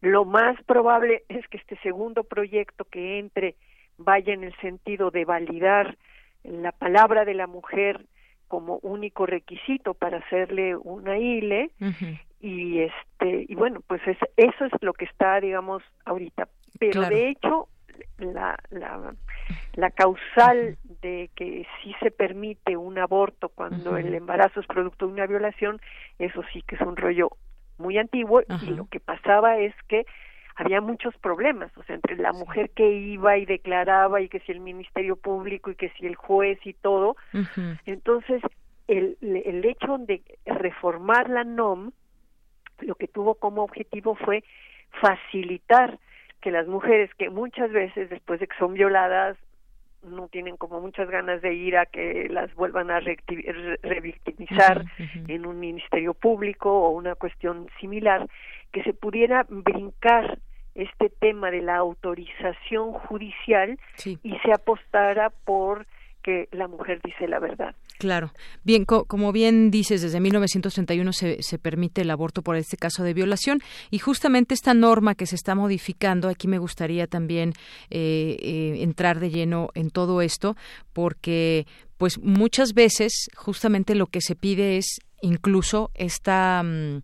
Lo 0.01 0.25
más 0.25 0.61
probable 0.65 1.25
es 1.29 1.47
que 1.49 1.57
este 1.57 1.77
segundo 1.79 2.25
proyecto 2.25 2.85
que 2.85 3.19
entre 3.19 3.57
vaya 3.97 4.33
en 4.33 4.45
el 4.45 4.55
sentido 4.59 5.11
de 5.11 5.25
validar 5.25 5.97
la 6.45 6.73
palabra 6.73 7.25
de 7.25 7.35
la 7.35 7.47
mujer 7.49 8.07
como 8.47 8.79
único 8.83 9.27
requisito 9.27 9.95
para 9.95 10.19
hacerle 10.19 10.77
una 10.77 11.19
ILE 11.19 11.71
y 12.41 12.81
este 12.81 13.47
y 13.49 13.55
bueno 13.55 13.81
pues 13.87 14.01
es, 14.07 14.17
eso 14.37 14.65
es 14.65 14.73
lo 14.81 14.93
que 14.93 15.05
está 15.05 15.41
digamos 15.41 15.83
ahorita. 16.05 16.49
Pero 16.79 17.03
de 17.03 17.29
hecho 17.29 17.69
la, 18.19 18.59
la 18.71 19.15
la 19.75 19.91
causal 19.91 20.77
de 21.03 21.31
que 21.35 21.67
sí 21.83 21.95
se 22.01 22.11
permite 22.11 22.77
un 22.77 22.99
aborto 22.99 23.49
cuando 23.49 23.97
el 23.97 24.15
embarazo 24.15 24.61
es 24.61 24.67
producto 24.67 25.07
de 25.07 25.13
una 25.13 25.27
violación 25.27 25.81
eso 26.19 26.43
sí 26.53 26.63
que 26.63 26.77
es 26.77 26.81
un 26.81 26.97
rollo 26.97 27.31
muy 27.79 27.99
antiguo 27.99 28.43
y 28.63 28.71
lo 28.71 28.87
que 28.87 29.01
pasaba 29.01 29.59
es 29.59 29.75
que 29.87 30.05
había 30.59 30.81
muchos 30.81 31.17
problemas, 31.19 31.71
o 31.79 31.85
sea, 31.85 31.95
entre 31.95 32.17
la 32.17 32.33
mujer 32.33 32.71
que 32.71 32.91
iba 32.91 33.39
y 33.39 33.47
declaraba 33.47 34.21
y 34.21 34.29
que 34.29 34.41
si 34.41 34.51
el 34.51 34.59
Ministerio 34.59 35.15
Público 35.15 35.71
y 35.71 35.77
que 35.77 35.91
si 35.91 36.05
el 36.05 36.17
juez 36.17 36.59
y 36.65 36.73
todo. 36.73 37.17
Entonces, 37.87 38.43
el, 38.89 39.17
el 39.21 39.65
hecho 39.65 39.99
de 39.99 40.21
reformar 40.47 41.31
la 41.31 41.45
NOM 41.45 41.93
lo 42.81 42.95
que 42.95 43.09
tuvo 43.09 43.35
como 43.35 43.63
objetivo 43.63 44.15
fue 44.15 44.45
facilitar 45.01 45.99
que 46.41 46.51
las 46.51 46.67
mujeres 46.67 47.11
que 47.15 47.31
muchas 47.31 47.71
veces 47.71 48.11
después 48.11 48.41
de 48.41 48.47
que 48.47 48.57
son 48.59 48.75
violadas 48.75 49.37
no 50.03 50.29
tienen 50.29 50.57
como 50.57 50.81
muchas 50.81 51.11
ganas 51.11 51.43
de 51.43 51.55
ir 51.55 51.77
a 51.77 51.87
que 51.87 52.29
las 52.31 52.55
vuelvan 52.55 52.91
a 52.91 53.01
revictimizar 53.01 54.85
en 55.27 55.45
un 55.45 55.59
ministerio 55.59 56.15
público 56.15 56.71
o 56.71 56.91
una 56.91 57.17
cuestión 57.17 57.69
similar, 57.81 58.29
que 58.73 58.85
se 58.85 58.95
pudiera 58.95 59.45
brincar 59.49 60.39
este 60.75 61.11
tema 61.11 61.51
de 61.51 61.63
la 61.63 61.77
autorización 61.77 62.93
judicial 62.93 63.79
y 64.05 64.39
se 64.39 64.53
apostara 64.53 65.31
por 65.31 65.87
la 66.53 66.69
mujer 66.69 67.01
dice 67.05 67.27
la 67.29 67.39
verdad. 67.39 67.75
Claro. 67.99 68.33
Bien, 68.63 68.85
como 68.85 69.33
bien 69.33 69.71
dices, 69.71 70.03
desde 70.03 70.21
1931 70.21 71.13
se, 71.13 71.43
se 71.43 71.59
permite 71.59 72.03
el 72.03 72.11
aborto 72.11 72.43
por 72.43 72.57
este 72.57 72.77
caso 72.77 73.03
de 73.03 73.15
violación 73.15 73.61
y 73.91 73.99
justamente 73.99 74.55
esta 74.55 74.75
norma 74.75 75.15
que 75.15 75.27
se 75.27 75.35
está 75.35 75.55
modificando, 75.55 76.29
aquí 76.29 76.49
me 76.49 76.59
gustaría 76.59 77.07
también 77.07 77.55
eh, 77.91 78.37
eh, 78.41 78.83
entrar 78.83 79.21
de 79.21 79.31
lleno 79.31 79.71
en 79.75 79.91
todo 79.91 80.23
esto, 80.23 80.57
porque 80.93 81.67
pues 81.97 82.19
muchas 82.19 82.75
veces 82.75 83.29
justamente 83.35 83.95
lo 83.95 84.07
que 84.07 84.21
se 84.21 84.37
pide 84.37 84.77
es 84.77 85.01
incluso 85.21 85.91
esta 85.95 86.63
mm, 86.63 87.03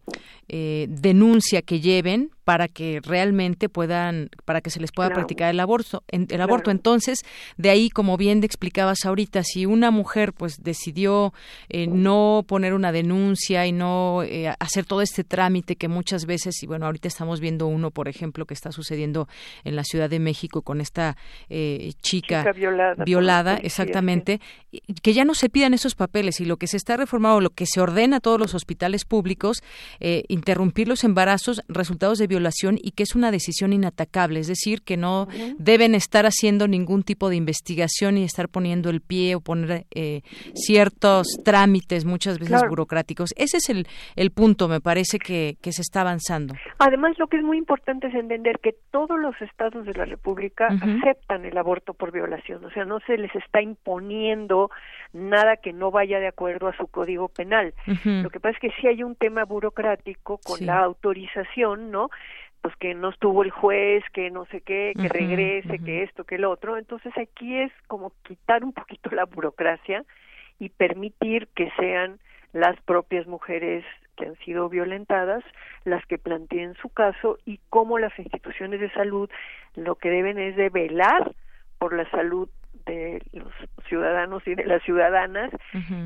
eh, 0.49 0.87
denuncia 0.89 1.63
que 1.63 1.81
lleven 1.81 2.31
para 2.45 2.69
que 2.69 3.01
realmente 3.03 3.69
puedan, 3.71 4.29
para 4.45 4.61
que 4.61 4.71
se 4.71 4.79
les 4.79 4.93
pueda 4.93 5.09
practicar 5.11 5.51
el 5.51 5.61
aborto. 5.61 6.05
el 6.09 6.41
aborto. 6.41 6.71
Entonces, 6.71 7.25
de 7.57 7.71
ahí, 7.71 7.89
como 7.89 8.19
bien 8.19 8.41
te 8.41 8.47
explicabas 8.47 9.05
ahorita, 9.05 9.43
si 9.43 9.65
una 9.65 9.91
mujer 9.91 10.35
pues 10.35 10.63
decidió 10.63 11.33
eh, 11.71 11.87
no 11.87 12.45
poner 12.47 12.75
una 12.75 12.93
denuncia 12.93 13.67
y 13.67 13.73
no 13.73 14.23
eh, 14.25 14.55
hacer 14.61 14.85
todo 14.85 15.01
este 15.01 15.25
trámite 15.25 15.77
que 15.77 15.89
muchas 15.89 16.27
veces, 16.27 16.63
y 16.63 16.67
bueno, 16.67 16.85
ahorita 16.85 17.09
estamos 17.09 17.41
viendo 17.41 17.67
uno, 17.67 17.91
por 17.91 18.09
ejemplo, 18.09 18.45
que 18.45 18.55
está 18.55 18.73
sucediendo 18.73 19.27
en 19.65 19.75
la 19.75 19.85
Ciudad 19.85 20.11
de 20.11 20.19
México 20.19 20.61
con 20.61 20.83
esta 20.83 21.17
eh, 21.49 21.93
chica, 22.03 22.45
violada, 23.07 23.57
exactamente, 23.57 24.41
que 25.03 25.15
ya 25.15 25.25
no 25.25 25.35
se 25.35 25.49
pidan 25.49 25.73
esos 25.73 25.95
papeles 25.95 26.41
y 26.41 26.45
lo 26.45 26.59
que 26.59 26.67
se 26.67 26.77
está 26.77 26.99
reformado, 26.99 27.41
lo 27.41 27.51
que 27.51 27.65
se 27.65 27.81
ordena 27.81 28.19
a 28.19 28.21
todos 28.21 28.39
los 28.39 28.55
hospitales 28.55 29.07
públicos, 29.07 29.63
interrumpir 30.29 30.89
los 30.89 31.05
embarazos, 31.05 31.63
resultados 31.69 32.19
de 32.19 32.27
violación 32.35 32.79
y 32.83 32.93
que 32.93 33.05
es 33.05 33.15
una 33.15 33.31
decisión 33.31 33.73
inatacable, 33.73 34.41
es 34.41 34.49
decir, 34.49 34.83
que 34.83 34.97
no 34.97 35.29
deben 35.59 35.95
estar 35.95 36.27
haciendo 36.27 36.67
ningún 36.67 37.03
tipo 37.03 37.29
de 37.29 37.37
investigación 37.37 38.19
y 38.19 38.25
estar 38.25 38.49
poniendo 38.49 38.91
el 38.91 39.01
pie 39.01 39.37
o 39.37 39.41
poner 39.41 39.87
eh, 39.95 40.23
ciertos 40.55 41.27
trámites 41.45 42.05
muchas 42.05 42.39
veces 42.39 42.61
burocráticos. 42.69 43.31
Ese 43.37 43.59
es 43.59 43.71
el, 43.71 43.87
el 44.17 44.31
punto, 44.31 44.69
me 44.69 44.81
parece 44.81 45.19
que, 45.19 45.57
que 45.63 45.73
se 45.73 45.83
está 45.83 46.01
avanzando. 46.01 46.55
Además, 46.79 47.19
lo 47.19 47.29
que 47.29 47.37
es 47.37 47.45
muy 47.45 47.59
importante 47.59 48.09
es 48.09 48.15
entender 48.15 48.59
que 48.61 48.75
todos 48.91 49.19
los 49.19 49.41
estados 49.41 49.87
de 49.87 49.95
la 49.95 50.05
República 50.05 50.67
aceptan 50.67 51.45
el 51.45 51.57
aborto 51.57 51.95
por 51.95 52.13
violación, 52.13 52.65
o 52.65 52.71
sea, 52.71 52.85
no 52.85 52.99
se 53.07 53.17
les 53.17 53.35
está 53.35 53.63
imponiendo 53.63 54.71
nada 55.15 55.57
que 55.57 55.73
no 55.73 55.91
vaya 55.91 56.21
de 56.21 56.27
acuerdo 56.27 56.69
a 56.69 56.77
su 56.77 56.89
código 56.89 57.29
penal. 57.29 57.73
Lo 58.05 58.29
que 58.31 58.41
pasa 58.41 58.57
es 58.57 58.61
que 58.61 58.81
sí 58.81 58.89
hay 58.89 59.03
un 59.03 59.15
tema 59.15 59.45
burocrático 59.45 60.39
con 60.45 60.67
la 60.67 60.81
autorización, 60.81 61.91
¿no? 61.91 62.11
pues 62.61 62.75
que 62.77 62.95
no 62.95 63.11
estuvo 63.11 63.43
el 63.43 63.51
juez, 63.51 64.03
que 64.15 64.31
no 64.31 64.47
sé 64.47 64.63
qué, 64.63 64.95
que 64.99 65.09
regrese, 65.11 65.81
que 65.81 66.03
esto, 66.03 66.25
que 66.25 66.37
el 66.37 66.47
otro. 66.47 66.79
Entonces 66.79 67.13
aquí 67.19 67.59
es 67.59 67.71
como 67.89 68.11
quitar 68.23 68.65
un 68.65 68.73
poquito 68.73 69.11
la 69.11 69.27
burocracia 69.27 70.03
y 70.59 70.71
permitir 70.71 71.49
que 71.55 71.71
sean 71.79 72.19
las 72.55 72.81
propias 72.81 73.27
mujeres 73.27 73.85
que 74.17 74.25
han 74.25 74.37
sido 74.37 74.71
violentadas 74.71 75.45
las 75.85 76.07
que 76.07 76.17
planteen 76.17 76.75
su 76.81 76.89
caso 76.89 77.37
y 77.45 77.61
cómo 77.69 77.99
las 77.99 78.19
instituciones 78.19 78.81
de 78.81 78.91
salud 78.93 79.29
lo 79.75 79.97
que 79.97 80.09
deben 80.09 80.39
es 80.39 80.57
de 80.57 80.71
velar 80.71 81.35
por 81.79 81.95
la 81.95 82.09
salud 82.13 82.49
de 82.87 83.23
los 83.33 83.53
ciudadanos 83.89 84.47
y 84.47 84.55
de 84.55 84.65
las 84.65 84.83
ciudadanas, 84.83 85.51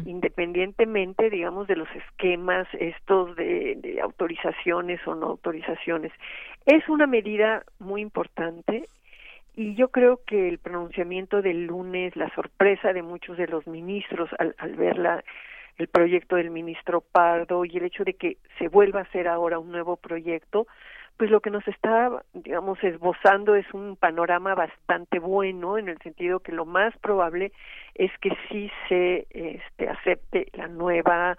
independientemente, 0.04 1.30
digamos, 1.30 1.66
de 1.66 1.76
los 1.76 1.88
esquemas 1.94 2.66
estos 2.78 3.36
de, 3.36 3.76
de 3.76 4.00
autorizaciones 4.00 5.00
o 5.06 5.14
no 5.14 5.26
autorizaciones. 5.26 6.12
Es 6.66 6.88
una 6.88 7.06
medida 7.06 7.64
muy 7.78 8.00
importante 8.00 8.88
y 9.56 9.74
yo 9.74 9.88
creo 9.88 10.20
que 10.24 10.48
el 10.48 10.58
pronunciamiento 10.58 11.42
del 11.42 11.66
lunes, 11.66 12.14
la 12.14 12.32
sorpresa 12.34 12.92
de 12.92 13.02
muchos 13.02 13.36
de 13.36 13.48
los 13.48 13.66
ministros 13.66 14.30
al, 14.38 14.54
al 14.58 14.74
ver 14.76 14.98
la, 14.98 15.24
el 15.78 15.88
proyecto 15.88 16.36
del 16.36 16.50
ministro 16.50 17.00
Pardo 17.00 17.64
y 17.64 17.76
el 17.76 17.84
hecho 17.84 18.04
de 18.04 18.14
que 18.14 18.36
se 18.58 18.68
vuelva 18.68 19.00
a 19.00 19.02
hacer 19.04 19.26
ahora 19.26 19.58
un 19.58 19.72
nuevo 19.72 19.96
proyecto, 19.96 20.66
pues 21.18 21.30
lo 21.32 21.40
que 21.40 21.50
nos 21.50 21.66
está, 21.66 22.22
digamos, 22.32 22.82
esbozando 22.82 23.56
es 23.56 23.66
un 23.74 23.96
panorama 23.96 24.54
bastante 24.54 25.18
bueno 25.18 25.76
en 25.76 25.88
el 25.88 25.98
sentido 25.98 26.38
que 26.38 26.52
lo 26.52 26.64
más 26.64 26.96
probable 26.98 27.52
es 27.96 28.12
que 28.20 28.30
sí 28.48 28.70
se 28.88 29.26
este, 29.30 29.88
acepte 29.88 30.46
la 30.52 30.68
nueva 30.68 31.36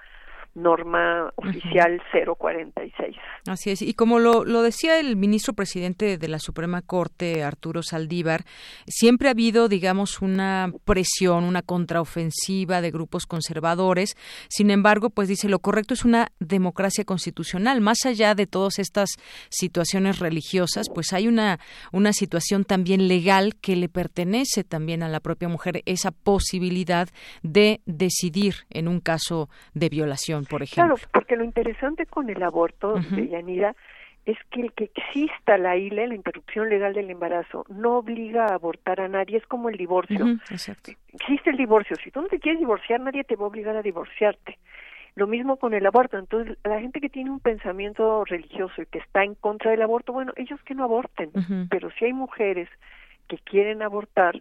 norma 0.55 1.31
oficial 1.35 2.01
046. 2.12 3.15
Así 3.47 3.71
es. 3.71 3.81
Y 3.81 3.93
como 3.93 4.19
lo, 4.19 4.45
lo 4.45 4.62
decía 4.62 4.99
el 4.99 5.15
ministro 5.15 5.53
presidente 5.53 6.17
de 6.17 6.27
la 6.27 6.39
Suprema 6.39 6.81
Corte, 6.81 7.43
Arturo 7.43 7.83
Saldívar, 7.83 8.43
siempre 8.88 9.27
ha 9.27 9.31
habido, 9.31 9.67
digamos, 9.67 10.21
una 10.21 10.71
presión, 10.85 11.43
una 11.43 11.62
contraofensiva 11.62 12.81
de 12.81 12.91
grupos 12.91 13.25
conservadores. 13.25 14.15
Sin 14.49 14.71
embargo, 14.71 15.09
pues 15.09 15.27
dice, 15.27 15.49
lo 15.49 15.59
correcto 15.59 15.93
es 15.93 16.05
una 16.05 16.31
democracia 16.39 17.05
constitucional. 17.05 17.81
Más 17.81 18.05
allá 18.05 18.35
de 18.35 18.47
todas 18.47 18.79
estas 18.79 19.12
situaciones 19.49 20.19
religiosas, 20.19 20.88
pues 20.93 21.13
hay 21.13 21.27
una, 21.27 21.59
una 21.91 22.13
situación 22.13 22.65
también 22.65 23.07
legal 23.07 23.55
que 23.55 23.75
le 23.75 23.89
pertenece 23.89 24.63
también 24.63 25.03
a 25.03 25.09
la 25.09 25.19
propia 25.19 25.47
mujer 25.47 25.81
esa 25.85 26.12
posibilidad 26.12 27.09
de 27.43 27.81
decidir 27.85 28.55
en 28.69 28.88
un 28.88 28.99
caso 28.99 29.49
de 29.73 29.89
violación 29.89 30.38
por 30.45 30.63
ejemplo. 30.63 30.95
Claro, 30.95 31.10
porque 31.12 31.36
lo 31.36 31.43
interesante 31.43 32.06
con 32.06 32.30
el 32.30 32.41
aborto, 32.43 32.93
de 32.93 33.28
Yanira, 33.28 33.75
es 34.25 34.38
que 34.52 34.62
el 34.62 34.73
que 34.73 34.86
exista 34.86 35.58
la 35.58 35.75
ILE, 35.75 36.08
la 36.08 36.15
interrupción 36.15 36.69
legal 36.69 36.93
del 36.93 37.10
embarazo, 37.10 37.65
no 37.69 37.97
obliga 37.97 38.45
a 38.45 38.54
abortar 38.54 39.02
a 39.02 39.08
nadie, 39.08 39.38
es 39.38 39.45
como 39.47 39.69
el 39.69 39.78
divorcio. 39.78 40.38
Existe 40.52 41.49
el 41.49 41.58
divorcio, 41.58 41.95
si 42.04 42.12
tú 42.12 42.21
no 42.21 42.28
te 42.28 42.39
quieres 42.39 42.60
divorciar, 42.60 42.99
nadie 42.99 43.23
te 43.23 43.36
va 43.36 43.45
a 43.45 43.47
obligar 43.47 43.75
a 43.75 43.82
divorciarte. 43.82 44.60
Lo 45.15 45.25
mismo 45.25 45.58
con 45.58 45.73
el 45.73 45.86
aborto. 45.86 46.17
Entonces, 46.17 46.58
la 46.63 46.80
gente 46.80 47.02
que 47.02 47.10
tiene 47.10 47.32
un 47.32 47.39
pensamiento 47.39 48.23
religioso 48.25 48.82
y 48.82 48.86
que 48.86 48.99
está 48.99 49.23
en 49.23 49.36
contra 49.36 49.71
del 49.71 49.82
aborto, 49.82 50.13
bueno, 50.13 50.32
ellos 50.36 50.62
que 50.63 50.75
no 50.75 50.84
aborten. 50.84 51.32
Pero 51.69 51.89
si 51.91 52.06
hay 52.06 52.13
mujeres 52.13 52.69
que 53.28 53.38
quieren 53.39 53.82
abortar, 53.82 54.39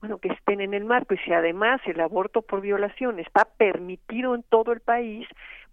bueno, 0.00 0.18
que 0.18 0.28
estén 0.28 0.60
en 0.60 0.74
el 0.74 0.84
marco. 0.84 1.14
Y 1.14 1.18
si 1.18 1.32
además 1.32 1.80
el 1.86 2.00
aborto 2.00 2.42
por 2.42 2.60
violación 2.60 3.18
está 3.18 3.44
permitido 3.44 4.34
en 4.34 4.42
todo 4.42 4.72
el 4.72 4.80
país, 4.80 5.26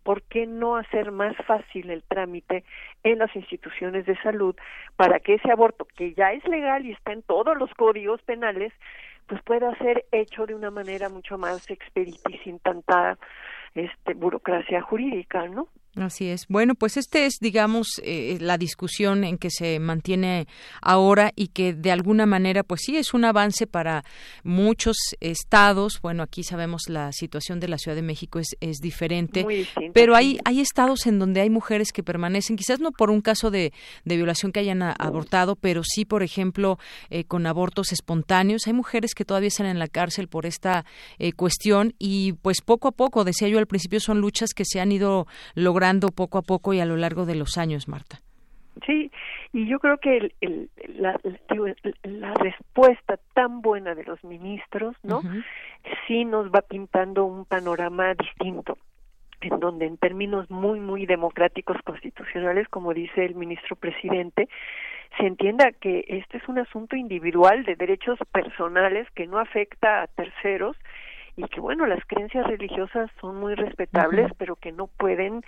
¿por 0.04 0.22
qué 0.24 0.46
no 0.46 0.78
hacer 0.78 1.12
más 1.12 1.36
fácil 1.46 1.90
el 1.90 2.04
trámite 2.04 2.63
en 3.04 3.20
las 3.20 3.36
instituciones 3.36 4.06
de 4.06 4.18
salud 4.22 4.56
para 4.96 5.20
que 5.20 5.36
ese 5.36 5.52
aborto, 5.52 5.86
que 5.86 6.13
ya 6.13 6.32
es 6.32 6.46
legal 6.48 6.86
y 6.86 6.92
está 6.92 7.12
en 7.12 7.24
todos 7.24 7.58
los 7.58 7.74
códigos 7.74 8.22
penales, 8.22 8.74
pues 9.28 9.42
pueda 9.44 9.76
ser 9.78 10.06
hecho 10.12 10.46
de 10.46 10.56
una 10.56 10.72
manera 10.72 11.10
mucho 11.10 11.38
más 11.38 11.70
expedita 11.70 12.32
y 12.32 12.38
sin 12.40 12.60
tanta 12.60 13.18
este, 13.76 14.13
burocracia 14.13 14.82
jurídica, 14.82 15.48
¿no? 15.48 15.68
Así 15.99 16.27
es. 16.29 16.45
Bueno, 16.47 16.75
pues 16.75 16.95
este 16.95 17.25
es, 17.25 17.39
digamos, 17.41 17.88
eh, 18.03 18.38
la 18.39 18.60
discusión 18.60 19.23
en 19.23 19.39
que 19.39 19.49
se 19.49 19.79
mantiene 19.79 20.47
ahora 20.79 21.31
y 21.36 21.47
que 21.47 21.73
de 21.73 21.91
alguna 21.91 22.27
manera, 22.27 22.63
pues 22.63 22.81
sí, 22.83 22.97
es 22.97 23.15
un 23.15 23.25
avance 23.25 23.65
para 23.65 24.03
muchos 24.43 24.95
estados. 25.21 25.99
Bueno, 26.01 26.21
aquí 26.21 26.43
sabemos 26.43 26.83
la 26.88 27.12
situación 27.13 27.60
de 27.60 27.67
la 27.67 27.79
Ciudad 27.79 27.95
de 27.95 28.03
México 28.03 28.38
es, 28.38 28.55
es 28.62 28.77
diferente, 28.77 29.45
pero 29.93 30.15
hay, 30.15 30.39
hay 30.45 30.60
estados 30.60 31.07
en 31.07 31.17
donde 31.17 31.41
hay 31.41 31.49
mujeres 31.49 31.91
que 31.91 32.03
permanecen, 32.03 32.57
quizás 32.57 32.79
no 32.79 32.91
por 32.91 33.10
un 33.10 33.21
caso 33.21 33.49
de, 33.49 33.73
de 34.05 34.15
violación 34.17 34.51
que 34.51 34.60
hayan 34.60 34.83
abortado, 34.83 35.55
pero 35.55 35.81
sí, 35.83 36.05
por 36.05 36.21
ejemplo, 36.21 36.77
eh, 37.10 37.23
con 37.23 37.47
abortos 37.47 37.91
espontáneos. 37.91 38.67
Hay 38.67 38.73
mujeres 38.73 39.15
que 39.15 39.25
todavía 39.25 39.47
están 39.47 39.65
en 39.65 39.79
la 39.79 39.88
cárcel 39.88 40.27
por 40.27 40.45
esta 40.45 40.86
eh, 41.17 41.31
cuestión 41.33 41.95
y 41.97 42.33
pues 42.33 42.62
poco 42.62 42.88
a 42.88 42.91
poco, 42.91 43.23
decía 43.23 43.47
yo 43.47 43.57
al 43.57 43.65
principio, 43.65 43.99
son 43.99 44.21
luchas 44.21 44.51
que 44.53 44.63
se 44.63 44.79
han 44.79 44.91
ido 44.91 45.25
logrando 45.55 45.87
poco 46.15 46.38
a 46.38 46.41
poco 46.41 46.73
y 46.73 46.80
a 46.80 46.86
lo 46.86 46.97
largo 46.97 47.26
de 47.26 47.36
los 47.36 47.58
años, 47.58 47.88
Marta. 47.88 48.19
Sí, 48.86 49.12
y 49.54 49.67
yo 49.67 49.80
creo 49.80 49.97
que 49.97 50.32
el, 50.41 50.69
la, 51.00 51.19
la, 52.04 52.34
respuesta 52.36 53.17
tan 53.34 53.62
buena 53.62 53.95
de 53.95 54.04
los 54.04 54.23
ministros, 54.23 54.95
¿no? 55.04 55.21
Sí 56.08 56.26
nos 56.26 56.52
va 56.52 56.62
pintando 56.62 57.26
un 57.26 57.45
panorama 57.45 58.13
distinto, 58.13 58.78
en 59.41 59.60
donde 59.60 59.86
en 59.86 59.97
términos 59.97 60.50
muy, 60.52 60.80
muy 60.80 61.06
democráticos 61.06 61.78
constitucionales, 61.84 62.67
como 62.69 62.93
dice 62.93 63.26
el 63.26 63.36
ministro 63.36 63.76
presidente, 63.76 64.47
se 65.17 65.26
entienda 65.26 65.71
que 65.71 66.06
este 66.08 66.38
es 66.38 66.47
un 66.47 66.60
asunto 66.60 66.95
individual 66.95 67.63
de 67.63 67.76
derechos 67.76 68.19
personales 68.32 69.08
que 69.15 69.26
no 69.26 69.39
afecta 69.39 70.04
a 70.04 70.08
terceros 70.08 70.78
y 71.36 71.43
que 71.43 71.60
bueno 71.60 71.86
las 71.86 72.04
creencias 72.06 72.45
religiosas 72.47 73.10
son 73.21 73.38
muy 73.38 73.56
respetables 73.56 74.32
pero 74.38 74.56
que 74.56 74.71
no 74.71 74.88
pueden 74.88 75.43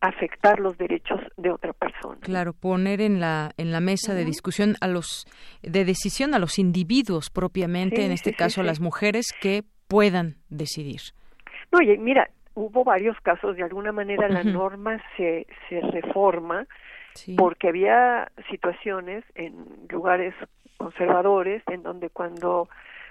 afectar 0.00 0.60
los 0.60 0.76
derechos 0.78 1.20
de 1.36 1.50
otra 1.50 1.72
persona. 1.72 2.18
Claro, 2.20 2.52
poner 2.52 3.00
en 3.00 3.20
la 3.20 3.52
en 3.56 3.72
la 3.72 3.80
mesa 3.80 4.14
de 4.14 4.24
discusión 4.24 4.76
a 4.80 4.88
los 4.88 5.26
de 5.62 5.84
decisión 5.84 6.34
a 6.34 6.38
los 6.38 6.58
individuos 6.58 7.30
propiamente, 7.30 8.04
en 8.04 8.12
este 8.12 8.32
caso 8.32 8.60
a 8.60 8.64
las 8.64 8.80
mujeres 8.80 9.26
que 9.40 9.64
puedan 9.88 10.36
decidir. 10.48 11.00
No, 11.72 11.78
oye, 11.78 11.96
mira, 11.98 12.28
hubo 12.54 12.84
varios 12.84 13.16
casos, 13.20 13.56
de 13.56 13.62
alguna 13.62 13.92
manera 13.92 14.28
la 14.28 14.44
norma 14.44 15.02
se, 15.16 15.46
se 15.68 15.80
reforma 15.80 16.66
porque 17.36 17.68
había 17.68 18.30
situaciones 18.50 19.24
en 19.34 19.54
lugares 19.88 20.34
conservadores 20.76 21.62
en 21.68 21.82
donde 21.82 22.10
cuando 22.10 22.68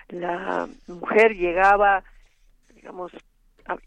la 0.09 0.67
mujer 0.87 1.35
llegaba, 1.35 2.03
digamos, 2.75 3.11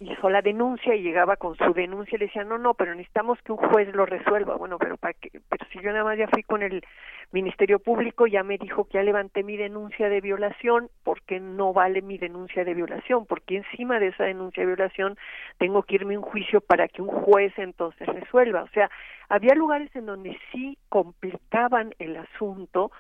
hizo 0.01 0.29
la 0.29 0.43
denuncia 0.43 0.95
y 0.95 1.03
llegaba 1.03 1.37
con 1.37 1.57
su 1.57 1.73
denuncia 1.73 2.17
y 2.17 2.19
le 2.19 2.27
decía 2.27 2.43
no 2.43 2.59
no 2.59 2.75
pero 2.75 2.95
necesitamos 2.95 3.41
que 3.43 3.53
un 3.53 3.59
juez 3.59 3.95
lo 3.95 4.07
resuelva 4.07 4.57
bueno 4.57 4.77
pero 4.79 4.97
para 4.97 5.15
qué 5.15 5.31
pero 5.49 5.67
si 5.73 5.81
yo 5.81 5.93
nada 5.93 6.05
más 6.05 6.19
ya 6.19 6.27
fui 6.29 6.43
con 6.43 6.63
el 6.63 6.83
ministerio 7.31 7.79
público 7.79 8.27
ya 8.27 8.43
me 8.43 8.59
dijo 8.59 8.85
que 8.85 8.95
ya 8.95 9.03
levanté 9.03 9.45
mi 9.45 9.57
denuncia 9.57 10.09
de 10.09 10.21
violación 10.21 10.89
porque 11.05 11.39
no 11.39 11.73
vale 11.73 12.03
mi 12.03 12.19
denuncia 12.19 12.65
de 12.65 12.75
violación 12.75 13.27
porque 13.27 13.59
encima 13.59 14.01
de 14.01 14.09
esa 14.09 14.25
denuncia 14.25 14.63
de 14.63 14.67
violación 14.67 15.17
tengo 15.59 15.83
que 15.85 15.97
irme 15.97 16.17
a 16.17 16.19
un 16.19 16.25
juicio 16.25 16.61
para 16.61 16.89
que 16.89 17.03
un 17.03 17.09
juez 17.09 17.53
entonces 17.59 18.07
resuelva. 18.09 18.63
O 18.63 18.69
sea 18.69 18.91
había 19.29 19.55
lugares 19.55 19.95
en 19.95 20.07
donde 20.07 20.39
sí 20.51 20.79
complicaban 20.89 21.95
el 21.99 22.17
asunto 22.17 22.91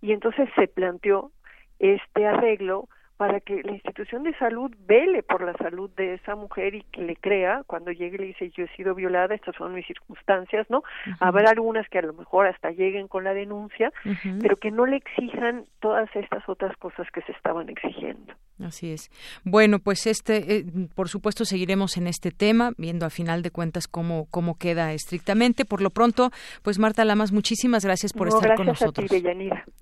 y 0.00 0.12
entonces 0.12 0.48
se 0.56 0.66
planteó 0.66 1.30
este 1.78 2.26
arreglo 2.26 2.88
para 3.16 3.40
que 3.40 3.62
la 3.62 3.72
institución 3.72 4.24
de 4.24 4.36
salud 4.38 4.72
vele 4.86 5.22
por 5.22 5.42
la 5.42 5.52
salud 5.54 5.88
de 5.96 6.14
esa 6.14 6.34
mujer 6.34 6.74
y 6.74 6.82
que 6.82 7.02
le 7.02 7.16
crea 7.16 7.62
cuando 7.66 7.92
llegue 7.92 8.16
y 8.16 8.18
le 8.18 8.26
dice 8.26 8.50
yo 8.50 8.64
he 8.64 8.76
sido 8.76 8.94
violada, 8.94 9.34
estas 9.34 9.54
son 9.56 9.72
mis 9.72 9.86
circunstancias, 9.86 10.66
¿no? 10.68 10.82
Habrá 11.20 11.50
algunas 11.50 11.88
que 11.88 11.98
a 11.98 12.02
lo 12.02 12.12
mejor 12.12 12.46
hasta 12.46 12.70
lleguen 12.70 13.06
con 13.06 13.24
la 13.24 13.32
denuncia, 13.32 13.92
pero 14.40 14.56
que 14.56 14.70
no 14.70 14.86
le 14.86 14.96
exijan 14.96 15.64
todas 15.80 16.08
estas 16.14 16.48
otras 16.48 16.76
cosas 16.76 17.06
que 17.12 17.22
se 17.22 17.32
estaban 17.32 17.68
exigiendo. 17.68 18.34
Así 18.60 18.92
es. 18.92 19.10
Bueno, 19.44 19.78
pues 19.78 20.06
este, 20.06 20.56
eh, 20.56 20.64
por 20.94 21.08
supuesto, 21.08 21.44
seguiremos 21.44 21.96
en 21.96 22.06
este 22.06 22.30
tema, 22.30 22.72
viendo 22.78 23.06
a 23.06 23.10
final 23.10 23.42
de 23.42 23.50
cuentas 23.50 23.88
cómo, 23.88 24.26
cómo 24.30 24.56
queda 24.58 24.92
estrictamente. 24.92 25.64
Por 25.64 25.82
lo 25.82 25.90
pronto, 25.90 26.30
pues 26.62 26.78
Marta 26.78 27.04
Lamas, 27.04 27.32
muchísimas 27.32 27.84
gracias 27.84 28.12
por 28.12 28.28
estar 28.28 28.54
con 28.54 28.66
nosotros. 28.66 29.10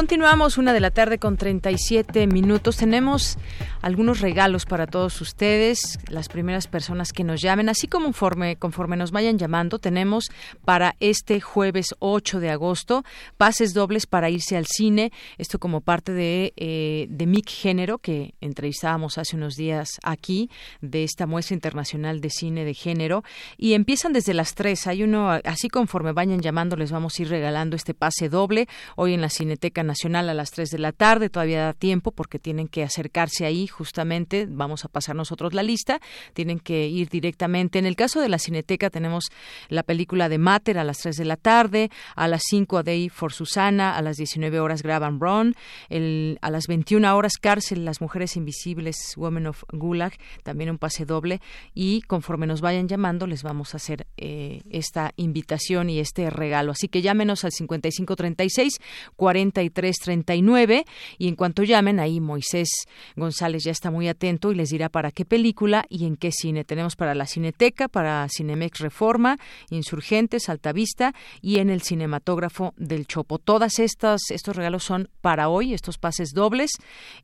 Continuamos 0.00 0.56
una 0.56 0.72
de 0.72 0.80
la 0.80 0.90
tarde 0.90 1.18
con 1.18 1.36
37 1.36 2.26
minutos. 2.26 2.78
Tenemos 2.78 3.36
algunos 3.82 4.20
regalos 4.20 4.64
para 4.64 4.86
todos 4.86 5.20
ustedes, 5.20 5.98
las 6.08 6.30
primeras 6.30 6.68
personas 6.68 7.12
que 7.12 7.22
nos 7.22 7.42
llamen, 7.42 7.68
así 7.68 7.86
como 7.86 8.06
conforme, 8.06 8.56
conforme 8.56 8.96
nos 8.96 9.10
vayan 9.10 9.36
llamando, 9.36 9.78
tenemos 9.78 10.30
para 10.64 10.96
este 11.00 11.42
jueves 11.42 11.94
8 11.98 12.40
de 12.40 12.48
agosto 12.48 13.04
pases 13.36 13.74
dobles 13.74 14.06
para 14.06 14.30
irse 14.30 14.56
al 14.56 14.64
cine, 14.66 15.12
esto 15.36 15.58
como 15.58 15.82
parte 15.82 16.12
de, 16.12 16.54
eh, 16.56 17.06
de 17.10 17.26
MIC 17.26 17.50
Género, 17.50 17.98
que 17.98 18.34
entrevistábamos 18.40 19.18
hace 19.18 19.36
unos 19.36 19.54
días 19.54 20.00
aquí, 20.02 20.48
de 20.80 21.04
esta 21.04 21.26
muestra 21.26 21.54
internacional 21.54 22.22
de 22.22 22.30
cine 22.30 22.64
de 22.64 22.72
género, 22.72 23.22
y 23.58 23.74
empiezan 23.74 24.14
desde 24.14 24.32
las 24.32 24.54
3, 24.54 24.86
hay 24.86 25.02
uno, 25.02 25.30
así 25.44 25.68
conforme 25.68 26.12
vayan 26.12 26.40
llamando, 26.40 26.74
les 26.76 26.90
vamos 26.90 27.18
a 27.18 27.22
ir 27.22 27.28
regalando 27.28 27.76
este 27.76 27.92
pase 27.92 28.30
doble, 28.30 28.66
hoy 28.96 29.12
en 29.12 29.20
la 29.20 29.28
Cineteca 29.28 29.82
Nacional 29.90 30.28
a 30.28 30.34
las 30.34 30.52
3 30.52 30.70
de 30.70 30.78
la 30.78 30.92
tarde. 30.92 31.30
Todavía 31.30 31.64
da 31.64 31.72
tiempo 31.72 32.12
porque 32.12 32.38
tienen 32.38 32.68
que 32.68 32.84
acercarse 32.84 33.44
ahí 33.44 33.66
justamente. 33.66 34.46
Vamos 34.48 34.84
a 34.84 34.88
pasar 34.88 35.16
nosotros 35.16 35.52
la 35.52 35.64
lista. 35.64 36.00
Tienen 36.32 36.60
que 36.60 36.86
ir 36.86 37.08
directamente. 37.08 37.80
En 37.80 37.86
el 37.86 37.96
caso 37.96 38.20
de 38.20 38.28
la 38.28 38.38
Cineteca 38.38 38.88
tenemos 38.88 39.24
la 39.68 39.82
película 39.82 40.28
de 40.28 40.38
Mater 40.38 40.78
a 40.78 40.84
las 40.84 40.98
3 40.98 41.16
de 41.16 41.24
la 41.24 41.36
tarde. 41.36 41.90
A 42.14 42.28
las 42.28 42.42
5 42.48 42.78
a 42.78 42.82
Day 42.84 43.08
for 43.08 43.32
Susana. 43.32 43.96
A 43.96 44.02
las 44.02 44.16
19 44.16 44.60
horas 44.60 44.82
Graban 44.82 45.18
Brown. 45.18 45.54
El, 45.88 46.38
a 46.40 46.50
las 46.50 46.68
21 46.68 47.16
horas 47.16 47.32
Cárcel, 47.40 47.84
Las 47.84 48.00
Mujeres 48.00 48.36
Invisibles, 48.36 49.14
Women 49.16 49.48
of 49.48 49.64
Gulag. 49.72 50.12
También 50.44 50.70
un 50.70 50.78
pase 50.78 51.04
doble. 51.04 51.40
Y 51.74 52.02
conforme 52.02 52.46
nos 52.46 52.60
vayan 52.60 52.86
llamando 52.86 53.26
les 53.26 53.42
vamos 53.42 53.74
a 53.74 53.78
hacer 53.78 54.06
eh, 54.16 54.62
esta 54.70 55.12
invitación 55.16 55.90
y 55.90 55.98
este 55.98 56.30
regalo. 56.30 56.72
Así 56.72 56.88
que 56.88 57.02
llámenos 57.02 57.44
al 57.44 57.52
5536 57.52 58.78
40 59.16 59.62
339 59.80 60.84
y 61.18 61.28
en 61.28 61.36
cuanto 61.36 61.62
llamen 61.62 62.00
ahí 62.00 62.20
Moisés 62.20 62.68
González 63.16 63.64
ya 63.64 63.72
está 63.72 63.90
muy 63.90 64.08
atento 64.08 64.52
y 64.52 64.54
les 64.54 64.68
dirá 64.68 64.88
para 64.90 65.10
qué 65.10 65.24
película 65.24 65.86
y 65.88 66.04
en 66.04 66.16
qué 66.16 66.30
cine. 66.32 66.64
Tenemos 66.64 66.96
para 66.96 67.14
la 67.14 67.26
Cineteca, 67.26 67.88
para 67.88 68.26
Cinemex 68.28 68.80
Reforma, 68.80 69.38
Insurgentes, 69.70 70.48
Altavista 70.48 71.14
y 71.40 71.58
en 71.58 71.70
el 71.70 71.80
cinematógrafo 71.80 72.74
del 72.76 73.06
Chopo. 73.06 73.38
Todas 73.38 73.78
estas 73.78 74.20
estos 74.30 74.54
regalos 74.54 74.84
son 74.84 75.08
para 75.22 75.48
hoy, 75.48 75.72
estos 75.72 75.98
pases 75.98 76.32
dobles 76.34 76.72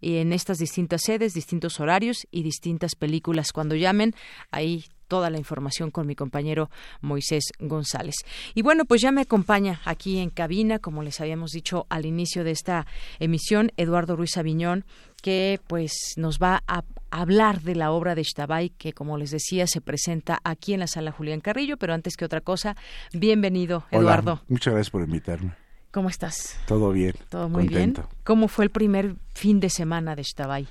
en 0.01 0.33
estas 0.33 0.59
distintas 0.59 1.03
sedes, 1.05 1.35
distintos 1.35 1.79
horarios 1.81 2.27
y 2.31 2.43
distintas 2.43 2.95
películas. 2.95 3.53
Cuando 3.53 3.75
llamen, 3.75 4.15
ahí 4.51 4.85
toda 5.09 5.31
la 5.31 5.39
información 5.39 5.91
con 5.91 6.07
mi 6.07 6.15
compañero 6.15 6.71
Moisés 7.01 7.53
González. 7.59 8.17
Y 8.55 8.63
bueno, 8.63 8.85
pues 8.85 9.01
ya 9.01 9.13
me 9.13 9.23
acompaña 9.23 9.81
aquí 9.85 10.19
en 10.19 10.31
cabina, 10.31 10.79
como 10.79 11.03
les 11.03 11.21
habíamos 11.21 11.53
dicho 11.53 11.87
al 11.89 12.07
inicio 12.07 12.45
de 12.45 12.51
esta 12.51 12.87
emisión, 13.19 13.73
Eduardo 13.77 14.17
Ruiz 14.17 14.37
Aviñón, 14.37 14.85
que 15.23 15.61
pues 15.67 15.93
nos 16.17 16.39
va 16.39 16.63
a 16.67 16.85
hablar 17.11 17.63
de 17.63 17.75
la 17.75 17.93
obra 17.93 18.15
de 18.15 18.23
Shtabay, 18.23 18.71
que 18.71 18.93
como 18.93 19.17
les 19.19 19.31
decía 19.31 19.67
se 19.67 19.81
presenta 19.81 20.41
aquí 20.45 20.75
en 20.75 20.81
la 20.81 20.87
sala 20.87 21.13
Julián 21.13 21.41
Carrillo, 21.41 21.77
pero 21.77 21.95
antes 21.95 22.17
que 22.17 22.25
otra 22.25 22.41
cosa, 22.41 22.77
bienvenido, 23.13 23.85
Eduardo. 23.91 24.43
muchas 24.49 24.75
gracias 24.75 24.91
por 24.91 25.03
invitarme. 25.03 25.53
¿Cómo 25.91 26.11
estás? 26.11 26.59
Todo 26.67 26.93
bien. 26.93 27.15
Todo 27.31 27.49
muy 27.49 27.69
bien. 27.69 27.95
¿Cómo 28.23 28.49
fue 28.49 28.67
el 28.67 28.71
primer 28.71 29.17
fin 29.33 29.61
de 29.61 29.71
semana 29.71 30.15
de 30.15 30.25
Shtabay? 30.25 30.69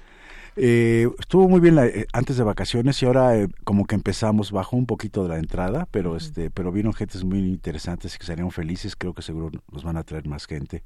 Eh, 0.58 1.10
estuvo 1.20 1.50
muy 1.50 1.60
bien 1.60 1.78
eh, 1.80 2.06
antes 2.14 2.38
de 2.38 2.44
vacaciones 2.44 3.02
y 3.02 3.06
ahora 3.06 3.38
eh, 3.38 3.50
como 3.66 3.86
que 3.86 3.96
empezamos 3.96 4.52
bajó 4.52 4.78
un 4.78 4.86
poquito 4.86 5.24
de 5.24 5.30
la 5.30 5.38
entrada, 5.38 5.88
pero 5.92 6.16
este, 6.16 6.50
pero 6.50 6.72
vieron 6.72 6.94
gentes 6.94 7.26
muy 7.26 7.40
interesantes 7.40 8.16
y 8.16 8.18
que 8.18 8.26
serían 8.26 8.52
felices. 8.52 8.96
Creo 8.96 9.14
que 9.14 9.22
seguro 9.22 9.52
nos 9.72 9.84
van 9.84 9.98
a 9.98 10.04
traer 10.04 10.28
más 10.28 10.46
gente 10.46 10.84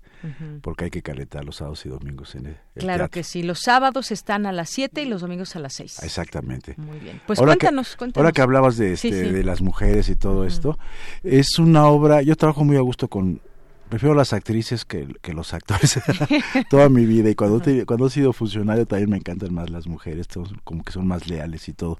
porque 0.62 0.86
hay 0.86 0.90
que 0.90 1.04
calentar 1.04 1.46
los 1.46 1.58
sábados 1.58 1.86
y 1.86 1.90
domingos 1.90 2.34
en 2.36 2.48
el, 2.48 2.58
Claro 2.76 3.10
que 3.10 3.24
sí. 3.24 3.44
Los 3.44 3.60
sábados 3.60 4.12
están 4.12 4.46
a 4.46 4.52
las 4.52 4.70
7 4.72 5.04
y 5.04 5.06
los 5.06 5.22
domingos 5.22 5.56
a 5.56 5.60
las 5.60 5.74
6. 5.74 6.02
Exactamente. 6.04 6.74
Muy 6.78 6.98
bien. 7.00 7.22
Pues 7.28 7.40
cuéntanos, 7.40 7.96
cuéntanos. 7.96 8.18
Ahora 8.18 8.32
que 8.32 8.42
hablabas 8.42 8.78
de, 8.78 8.94
este, 8.94 9.32
de 9.32 9.44
las 9.44 9.62
mujeres 9.62 10.10
y 10.10 10.16
todo 10.16 10.46
esto, 10.46 10.80
es 11.24 11.60
una 11.60 11.88
obra. 11.88 12.22
Yo 12.24 12.36
trabajo 12.36 12.64
muy 12.64 12.78
a 12.78 12.82
gusto 12.82 13.08
con 13.08 13.42
prefiero 13.90 14.16
las 14.16 14.34
actrices 14.34 14.86
que, 14.86 15.08
los 15.34 15.54
actores 15.54 16.00
toda 16.70 16.90
mi 16.90 17.06
vida 17.06 17.30
y 17.30 17.36
cuando, 17.36 17.62
cuando 17.86 18.08
he 18.08 18.10
sido 18.10 18.34
funcionario 18.34 18.86
también 18.86 19.10
me 19.10 19.18
encantan 19.18 19.54
más 19.54 19.70
las 19.70 19.88
mujeres, 19.88 20.28
como 20.64 20.84
que 20.84 20.92
son 20.92 21.08
más 21.08 21.28
leales 21.28 21.68
y 21.68 21.74
todo. 21.74 22.00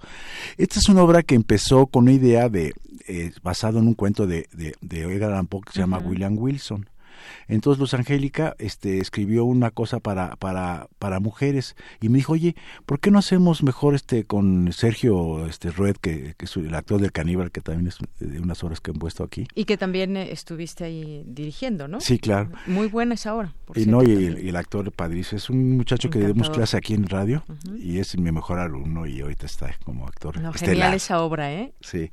Esta 0.58 0.80
es 0.80 0.90
una 0.90 1.04
obra 1.04 1.24
que 1.24 1.36
empezó 1.36 1.88
con 1.88 2.04
una 2.04 2.14
idea 2.14 2.50
de, 2.50 2.74
eh, 3.08 3.32
basado 3.44 3.80
en 3.80 3.88
un 3.88 3.96
cuento 3.96 4.28
de, 4.28 4.48
de, 4.54 5.02
Edgar 5.02 5.32
Allan 5.32 5.48
Poe 5.48 5.62
que 5.62 5.74
se 5.74 5.80
llama 5.80 5.98
William 6.00 6.38
Wilson. 6.38 6.88
Entonces 7.48 7.80
Luz 7.80 7.94
Angélica 7.94 8.56
este, 8.60 9.00
escribió 9.00 9.46
una 9.46 9.72
cosa 9.72 10.00
para, 10.00 10.36
para, 10.36 10.88
para 11.00 11.20
mujeres 11.20 11.76
y 12.02 12.10
me 12.10 12.18
dijo, 12.18 12.34
oye, 12.34 12.56
¿por 12.86 13.00
qué 13.00 13.12
no 13.12 13.20
hacemos 13.20 13.64
mejor 13.64 13.96
este 13.96 14.24
con 14.24 14.72
Sergio 14.74 15.46
este, 15.46 15.72
Rued, 15.72 15.98
que, 15.98 16.36
que 16.38 16.46
es 16.46 16.56
el 16.58 16.74
actor 16.76 17.02
del 17.02 17.12
caníbal, 17.12 17.52
que 17.52 17.62
también 17.62 17.88
es 17.88 17.98
de 18.20 18.40
unas 18.40 18.64
horas 18.64 18.82
que 18.82 18.92
han 18.92 18.98
puesto 18.98 19.24
aquí? 19.24 19.48
Y 19.56 19.66
que 19.66 19.78
también 19.78 20.18
eh, 20.18 20.32
estuviste 20.32 20.84
ahí 20.84 21.24
dirigiendo, 21.26 21.88
¿no? 21.88 22.00
Sí, 22.02 22.20
claro. 22.20 22.52
Muy 22.68 22.88
buena 22.88 23.16
esa 23.16 23.36
obra. 23.36 23.54
y, 23.76 23.86
no, 23.86 24.04
y 24.04 24.26
el, 24.26 24.56
actor 24.56 24.92
padrísimo, 24.92 25.38
es 25.38 25.50
un 25.50 25.78
muchacho 25.78 26.10
que 26.10 26.20
demos 26.20 26.50
clase 26.50 26.78
aquí 26.78 26.94
en 26.94 27.08
radio 27.08 27.44
y 27.78 28.00
es 28.00 28.18
mi 28.18 28.32
mejor 28.32 28.60
alumno 28.60 29.06
y 29.06 29.22
ahorita 29.22 29.46
está 29.46 29.76
como 29.84 30.08
actor. 30.08 30.40
No, 30.40 30.54
genial 30.54 30.94
esa 30.94 31.22
obra, 31.22 31.54
¿eh? 31.54 31.74
Sí. 31.82 32.10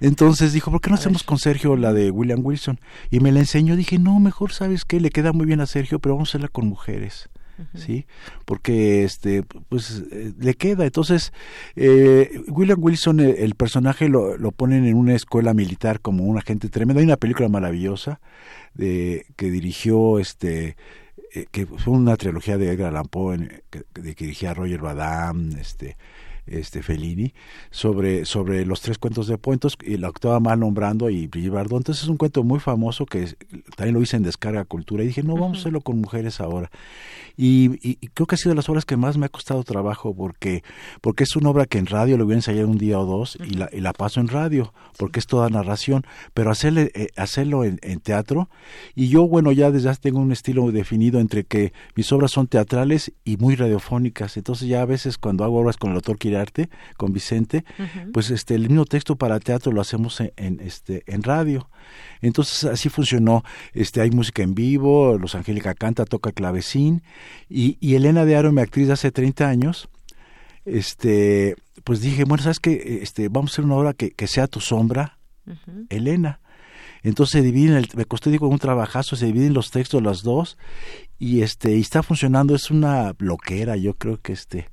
Entonces 0.00 0.52
dijo, 0.52 0.70
¿por 0.70 0.80
qué 0.80 0.90
no 0.90 0.96
hacemos 1.00 1.22
con 1.22 1.38
Sergio 1.38 1.76
la 1.76 1.92
de 1.92 2.10
William 2.10 2.40
Wilson? 2.42 2.80
Y 3.10 3.20
me 3.20 3.32
la 3.32 3.40
enseñó, 3.40 3.76
dije, 3.76 3.98
no, 3.98 4.18
mejor 4.20 4.49
sabes 4.50 4.84
que 4.84 5.00
le 5.00 5.10
queda 5.10 5.32
muy 5.32 5.46
bien 5.46 5.60
a 5.60 5.66
Sergio, 5.66 5.98
pero 5.98 6.14
vamos 6.14 6.28
a 6.28 6.30
hacerla 6.32 6.48
con 6.48 6.66
mujeres. 6.66 7.28
sí 7.74 8.06
porque 8.46 9.04
este 9.04 9.42
pues 9.68 10.02
eh, 10.10 10.32
le 10.38 10.54
queda. 10.54 10.84
Entonces 10.84 11.32
eh, 11.76 12.42
William 12.48 12.82
Wilson 12.82 13.20
el, 13.20 13.54
personaje 13.54 14.08
lo, 14.08 14.38
lo, 14.38 14.50
ponen 14.50 14.86
en 14.86 14.96
una 14.96 15.14
escuela 15.14 15.52
militar 15.52 16.00
como 16.00 16.24
un 16.24 16.38
agente 16.38 16.68
tremendo. 16.68 17.00
Hay 17.00 17.06
una 17.06 17.16
película 17.16 17.48
maravillosa 17.48 18.20
de 18.74 19.26
que 19.36 19.50
dirigió 19.50 20.18
este 20.18 20.76
eh, 21.32 21.46
que 21.50 21.66
fue 21.66 21.92
una 21.92 22.16
trilogía 22.16 22.58
de 22.58 22.72
Edgar 22.72 22.88
Allan 22.88 23.06
Poe 23.06 23.62
que, 23.70 23.84
que, 23.92 24.02
dirigía 24.02 24.54
Roger 24.54 24.80
Badam 24.80 25.52
este 25.58 25.96
este 26.46 26.82
Fellini 26.82 27.32
sobre 27.70 28.24
sobre 28.24 28.64
los 28.66 28.80
tres 28.80 28.98
cuentos 28.98 29.26
de 29.26 29.38
Puentos 29.38 29.76
y 29.82 29.96
la 29.96 30.08
octava 30.08 30.40
mal 30.40 30.60
nombrando 30.60 31.10
y 31.10 31.26
Bardot 31.26 31.78
entonces 31.78 32.04
es 32.04 32.08
un 32.08 32.16
cuento 32.16 32.42
muy 32.42 32.60
famoso 32.60 33.06
que 33.06 33.36
también 33.76 33.94
lo 33.94 34.02
hice 34.02 34.16
en 34.16 34.22
descarga 34.22 34.64
cultura 34.64 35.02
y 35.02 35.08
dije 35.08 35.22
no 35.22 35.34
vamos 35.34 35.58
a 35.58 35.60
hacerlo 35.60 35.80
con 35.80 36.00
mujeres 36.00 36.40
ahora 36.40 36.70
y, 37.36 37.96
creo 38.08 38.26
que 38.26 38.34
ha 38.34 38.38
sido 38.38 38.50
de 38.50 38.56
las 38.56 38.68
obras 38.68 38.84
que 38.84 38.96
más 38.96 39.16
me 39.16 39.26
ha 39.26 39.28
costado 39.30 39.64
trabajo 39.64 40.14
porque 40.14 40.62
porque 41.00 41.24
es 41.24 41.36
una 41.36 41.50
obra 41.50 41.66
que 41.66 41.78
en 41.78 41.86
radio 41.86 42.18
lo 42.18 42.24
voy 42.24 42.34
a 42.34 42.36
ensayar 42.36 42.66
un 42.66 42.78
día 42.78 42.98
o 42.98 43.06
dos 43.06 43.38
y, 43.44 43.54
la, 43.54 43.68
y 43.72 43.80
la 43.80 43.92
paso 43.92 44.20
en 44.20 44.28
radio 44.28 44.74
porque 44.98 45.20
es 45.20 45.26
toda 45.26 45.48
narración 45.48 46.04
pero 46.34 46.50
hacerle 46.50 46.90
eh, 46.94 47.08
hacerlo 47.16 47.64
en, 47.64 47.78
teatro. 48.00 48.48
Y 48.94 49.08
yo 49.08 49.26
bueno 49.26 49.52
ya 49.52 49.70
desde 49.70 49.90
hace 49.90 50.00
tengo 50.00 50.20
un 50.20 50.32
estilo 50.32 50.70
definido 50.72 51.20
entre 51.20 51.44
que 51.44 51.72
mis 51.94 52.10
obras 52.12 52.30
son 52.30 52.46
teatrales 52.46 53.12
y 53.24 53.36
muy 53.36 53.56
radiofónicas. 53.56 54.36
Entonces 54.36 54.68
ya 54.68 54.82
a 54.82 54.86
veces 54.86 55.18
cuando 55.18 55.44
hago 55.44 55.60
obras 55.60 55.76
con 55.76 55.90
el 55.90 55.96
autor 55.96 56.18
Con 56.96 57.12
Vicente 57.12 57.64
pues 58.12 58.30
este 58.30 58.54
el 58.54 58.68
mismo 58.68 58.84
texto 58.84 59.16
para 59.16 59.40
teatro 59.40 59.72
lo 59.72 59.80
hacemos 59.80 60.20
en, 60.20 60.60
este 60.60 61.02
en 61.06 61.22
radio 61.22 61.68
entonces 62.20 62.64
así 62.64 62.88
funcionó 62.88 63.44
este 63.72 64.00
hay 64.00 64.10
música 64.10 64.42
en 64.42 64.54
vivo 64.54 65.18
Los 65.18 65.34
Angélica 65.34 65.74
canta 65.74 66.04
toca 66.04 66.32
clavecín 66.32 67.02
y, 67.48 67.76
y 67.80 67.94
Elena 67.94 68.24
de 68.24 68.36
Aro, 68.36 68.52
mi 68.52 68.62
actriz 68.62 68.86
de 68.86 68.92
hace 68.94 69.10
30 69.10 69.48
años, 69.48 69.88
este, 70.64 71.56
pues 71.84 72.00
dije, 72.00 72.24
bueno, 72.24 72.42
¿sabes 72.42 72.60
qué? 72.60 73.00
Este, 73.02 73.28
vamos 73.28 73.50
a 73.50 73.54
hacer 73.54 73.64
una 73.64 73.76
obra 73.76 73.92
que, 73.92 74.10
que 74.10 74.26
sea 74.26 74.46
tu 74.46 74.60
sombra, 74.60 75.18
Elena. 75.88 76.40
Entonces 77.02 77.32
se 77.32 77.42
dividen, 77.42 77.76
el, 77.76 77.88
me 77.94 78.04
costó 78.04 78.30
digo 78.30 78.46
un 78.46 78.58
trabajazo, 78.58 79.16
se 79.16 79.26
dividen 79.26 79.54
los 79.54 79.70
textos 79.70 80.02
las 80.02 80.22
dos 80.22 80.58
y 81.18 81.40
este 81.42 81.74
y 81.74 81.80
está 81.80 82.02
funcionando, 82.02 82.54
es 82.54 82.70
una 82.70 83.14
bloquera, 83.14 83.76
yo 83.76 83.94
creo 83.94 84.20
que 84.20 84.32
este 84.32 84.68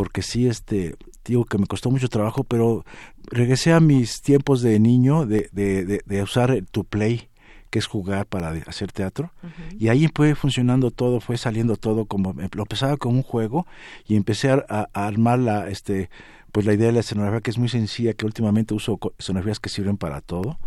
porque 0.00 0.22
sí 0.22 0.46
este 0.46 0.96
digo 1.26 1.44
que 1.44 1.58
me 1.58 1.66
costó 1.66 1.90
mucho 1.90 2.08
trabajo, 2.08 2.42
pero 2.42 2.86
regresé 3.24 3.74
a 3.74 3.80
mis 3.80 4.22
tiempos 4.22 4.62
de 4.62 4.80
niño 4.80 5.26
de 5.26 5.50
de, 5.52 5.84
de, 5.84 6.00
de 6.06 6.22
usar 6.22 6.62
tu 6.70 6.84
play 6.84 7.28
que 7.68 7.78
es 7.78 7.86
jugar 7.86 8.24
para 8.24 8.48
hacer 8.66 8.92
teatro. 8.92 9.30
Y 9.78 9.88
ahí 9.88 10.08
fue 10.14 10.34
funcionando 10.34 10.90
todo, 10.90 11.20
fue 11.20 11.36
saliendo 11.36 11.76
todo 11.76 12.06
como, 12.06 12.32
lo 12.32 12.62
empezaba 12.62 12.96
como 12.96 13.16
un 13.16 13.22
juego 13.22 13.66
y 14.08 14.16
empecé 14.16 14.50
a, 14.50 14.88
armar 14.94 15.38
la, 15.38 15.68
este, 15.68 16.08
pues 16.50 16.64
la 16.64 16.72
idea 16.72 16.86
de 16.86 16.94
la 16.94 17.00
escenografía 17.00 17.42
que 17.42 17.50
es 17.50 17.58
muy 17.58 17.68
sencilla, 17.68 18.14
que 18.14 18.24
últimamente 18.24 18.72
uso 18.72 18.98
escenografías 19.18 19.60
que 19.60 19.68
sirven 19.68 19.98
para 19.98 20.22
todo. 20.22 20.58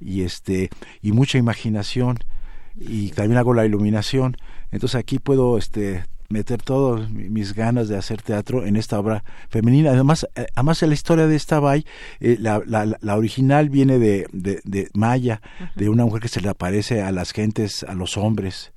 Y 0.00 0.22
este, 0.22 0.70
y 1.02 1.12
mucha 1.12 1.36
imaginación. 1.36 2.18
Y 2.74 3.10
también 3.10 3.36
hago 3.36 3.52
la 3.52 3.66
iluminación. 3.66 4.38
Entonces 4.70 4.98
aquí 4.98 5.18
puedo 5.18 5.58
este 5.58 6.04
meter 6.32 6.62
todas 6.62 7.10
mis 7.10 7.54
ganas 7.54 7.88
de 7.88 7.96
hacer 7.96 8.22
teatro 8.22 8.66
en 8.66 8.76
esta 8.76 8.98
obra 8.98 9.22
femenina. 9.48 9.90
Además, 9.90 10.26
eh, 10.34 10.46
además 10.54 10.82
la 10.82 10.94
historia 10.94 11.26
de 11.26 11.36
esta 11.36 11.60
Bay, 11.60 11.86
eh, 12.20 12.36
la, 12.40 12.62
la, 12.66 12.96
la, 13.00 13.16
original 13.16 13.68
viene 13.68 13.98
de, 13.98 14.26
de, 14.32 14.60
de 14.64 14.88
Maya, 14.94 15.40
de 15.76 15.88
una 15.88 16.04
mujer 16.04 16.22
que 16.22 16.28
se 16.28 16.40
le 16.40 16.48
aparece 16.48 17.02
a 17.02 17.12
las 17.12 17.32
gentes, 17.32 17.84
a 17.84 17.94
los 17.94 18.16
hombres, 18.16 18.72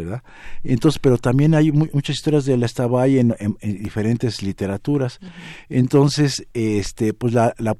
¿verdad? 0.00 0.22
Entonces, 0.62 0.98
pero 0.98 1.18
también 1.18 1.54
hay 1.54 1.72
muchas 1.72 2.16
historias 2.16 2.44
de 2.44 2.56
la 2.56 2.66
Estabay 2.66 3.18
en, 3.18 3.34
en, 3.38 3.56
diferentes 3.82 4.42
literaturas. 4.42 5.20
Entonces, 5.68 6.46
este, 6.54 7.14
pues 7.14 7.32
la, 7.32 7.54
la, 7.58 7.76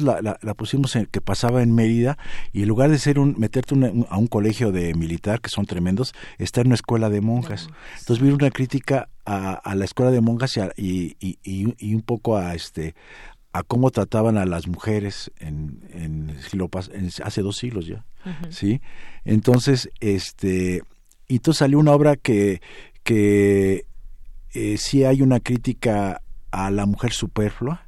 la, 0.00 0.38
la, 0.40 0.54
pusimos 0.54 0.96
en, 0.96 1.06
que 1.06 1.20
pasaba 1.20 1.62
en 1.62 1.74
Mérida 1.74 2.18
y 2.52 2.62
en 2.62 2.68
lugar 2.68 2.90
de 2.90 2.98
ser 2.98 3.18
un, 3.18 3.34
meterte 3.38 3.74
a 4.08 4.16
un 4.18 4.26
colegio 4.26 4.72
de 4.72 4.94
militar, 4.94 5.40
que 5.40 5.50
son 5.50 5.66
tremendos, 5.66 6.14
está 6.38 6.60
en 6.60 6.68
una 6.68 6.74
escuela 6.74 7.10
de 7.10 7.20
monjas. 7.20 7.68
Entonces, 7.98 8.24
vi 8.24 8.30
una 8.30 8.50
crítica 8.50 9.08
a, 9.24 9.54
a, 9.54 9.74
la 9.74 9.84
escuela 9.84 10.10
de 10.10 10.20
monjas 10.20 10.56
y, 10.76 11.16
y, 11.18 11.38
y, 11.42 11.74
y, 11.78 11.94
un 11.94 12.02
poco 12.02 12.36
a 12.36 12.54
este 12.54 12.94
a 13.56 13.62
cómo 13.62 13.90
trataban 13.90 14.36
a 14.36 14.44
las 14.44 14.66
mujeres 14.68 15.30
en, 15.38 15.80
en, 15.90 16.36
en 16.52 17.10
hace 17.24 17.42
dos 17.42 17.56
siglos 17.56 17.86
ya, 17.86 18.04
¿sí? 18.50 18.82
Entonces, 19.24 19.88
este, 20.00 20.82
y 21.28 21.36
entonces 21.36 21.58
salió 21.58 21.78
una 21.78 21.92
obra 21.92 22.16
que, 22.16 22.60
que 23.02 23.86
eh, 24.54 24.76
sí 24.78 25.04
hay 25.04 25.22
una 25.22 25.40
crítica 25.40 26.22
a 26.50 26.70
la 26.70 26.86
mujer 26.86 27.12
superflua 27.12 27.86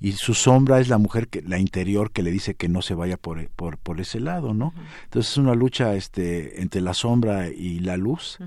y 0.00 0.12
su 0.12 0.34
sombra 0.34 0.80
es 0.80 0.88
la 0.88 0.98
mujer 0.98 1.28
que 1.28 1.40
la 1.42 1.58
interior 1.58 2.10
que 2.10 2.22
le 2.22 2.30
dice 2.30 2.54
que 2.54 2.68
no 2.68 2.82
se 2.82 2.94
vaya 2.94 3.16
por, 3.16 3.48
por, 3.50 3.78
por 3.78 4.00
ese 4.00 4.20
lado 4.20 4.52
no 4.52 4.74
entonces 5.04 5.32
es 5.32 5.38
una 5.38 5.54
lucha 5.54 5.94
este 5.94 6.60
entre 6.60 6.80
la 6.80 6.94
sombra 6.94 7.48
y 7.48 7.80
la 7.80 7.96
luz. 7.96 8.38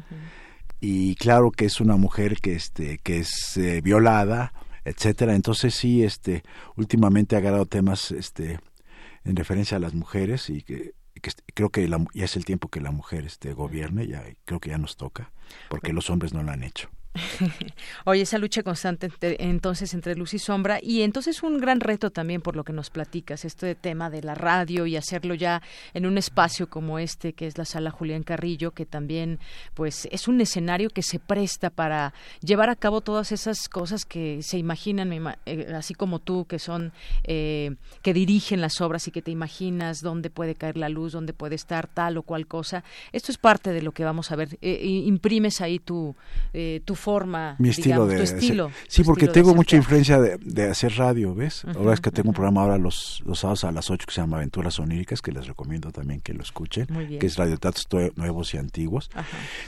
Y 0.80 1.16
claro 1.16 1.50
que 1.50 1.66
es 1.66 1.82
una 1.82 1.96
mujer 1.96 2.38
que 2.40 2.54
este 2.54 3.00
que 3.00 3.18
es 3.18 3.58
eh, 3.58 3.82
violada 3.82 4.54
etcétera. 4.86 5.36
Entonces 5.36 5.74
sí 5.74 6.04
este 6.04 6.44
últimamente 6.76 7.36
ha 7.36 7.40
agarrado 7.40 7.66
temas 7.66 8.12
este 8.12 8.60
en 9.26 9.36
referencia 9.36 9.78
a 9.78 9.80
las 9.80 9.94
mujeres 9.94 10.50
y 10.50 10.62
que 10.62 10.94
que 11.20 11.32
creo 11.54 11.70
que 11.70 11.90
ya 12.14 12.26
es 12.26 12.36
el 12.36 12.46
tiempo 12.46 12.70
que 12.70 12.82
la 12.82 12.92
mujer 12.92 13.26
este 13.26 13.54
gobierne, 13.54 14.08
ya 14.08 14.24
creo 14.46 14.60
que 14.60 14.70
ya 14.70 14.78
nos 14.78 14.98
toca, 14.98 15.32
porque 15.70 15.94
los 15.94 16.10
hombres 16.10 16.34
no 16.34 16.44
lo 16.44 16.52
han 16.52 16.64
hecho. 16.64 16.90
Oye, 18.06 18.22
esa 18.22 18.38
lucha 18.38 18.64
constante 18.64 19.10
entonces 19.40 19.94
entre 19.94 20.16
luz 20.16 20.34
y 20.34 20.40
sombra 20.40 20.80
y 20.82 21.02
entonces 21.02 21.44
un 21.44 21.58
gran 21.60 21.80
reto 21.80 22.10
también 22.10 22.42
por 22.42 22.56
lo 22.56 22.64
que 22.64 22.74
nos 22.74 22.90
platicas, 22.90 23.46
este 23.46 23.76
tema 23.76 24.10
de 24.10 24.24
la 24.24 24.36
radio 24.36 24.86
y 24.86 24.96
hacerlo 24.96 25.34
ya 25.34 25.62
en 25.94 26.06
un 26.06 26.18
espacio 26.18 26.70
como 26.70 27.00
este 27.00 27.34
que 27.34 27.48
es 27.48 27.58
la 27.58 27.66
sala 27.66 27.92
Julián 27.92 28.24
Carrillo, 28.24 28.72
que 28.72 28.86
también 28.86 29.40
pues 29.74 30.08
es 30.12 30.28
un 30.28 30.42
escenario 30.42 30.90
que 30.90 31.04
se 31.04 31.20
presta 31.20 31.70
para 31.70 32.14
llevar 32.42 32.70
a 32.70 32.76
cabo 32.76 33.02
todas 33.02 33.32
esas 33.32 33.70
cosas 33.70 34.06
que 34.06 34.42
se 34.44 34.58
imaginan, 34.58 35.12
eh, 35.46 35.74
así 35.76 35.94
como 35.94 36.20
tú, 36.20 36.46
que 36.46 36.60
son, 36.60 36.92
eh, 37.24 37.76
que 38.02 38.14
dirigen 38.14 38.62
las 38.62 38.82
obras 38.82 39.08
y 39.08 39.12
que 39.12 39.22
te 39.22 39.32
imaginas 39.32 40.02
dónde 40.02 40.30
puede 40.30 40.56
caer 40.56 40.78
la 40.78 40.90
luz, 40.90 41.14
dónde 41.14 41.34
puede 41.34 41.56
estar 41.56 41.88
tal 41.88 42.18
o 42.18 42.24
cual 42.24 42.48
cosa. 42.48 42.84
Esto 43.12 43.32
es 43.32 43.38
parte 43.38 43.72
de 43.72 43.82
lo 43.82 43.92
que 43.92 44.04
vamos 44.04 44.32
a 44.32 44.36
ver. 44.36 44.58
Eh, 44.62 44.86
imprimes 45.06 45.62
ahí 45.62 45.80
tu, 45.80 46.16
tu 46.86 46.96
forma, 47.08 47.56
mi 47.58 47.70
estilo 47.70 48.06
de 48.06 48.22
estilo, 48.22 48.70
sí, 48.90 49.02
porque 49.02 49.30
tengo 49.30 49.56
mucha 49.56 49.78
influencia 49.78 50.20
de, 50.20 50.70
hacer 50.70 50.98
radio, 50.98 51.34
¿ves? 51.34 51.64
ahora 51.64 51.94
es 51.94 52.02
que 52.02 52.12
tengo 52.12 52.32
un 52.32 52.34
programa 52.34 52.64
ahora 52.64 52.78
los, 52.78 53.24
los 53.26 53.40
sábados 53.40 53.64
a 53.64 53.72
las 53.72 53.90
8 53.90 54.06
que 54.06 54.14
se 54.14 54.20
llama 54.20 54.36
Aventuras 54.36 54.78
Oníricas, 54.78 55.22
que 55.22 55.32
les 55.32 55.48
recomiendo 55.48 55.90
también 55.94 56.20
que 56.20 56.34
lo 56.34 56.42
escuchen, 56.42 56.86
que 57.18 57.26
es 57.26 57.38
Radio 57.38 57.58
Tatos 57.58 57.88
Nuevos 58.18 58.54
y 58.54 58.58
Antiguos. 58.58 59.10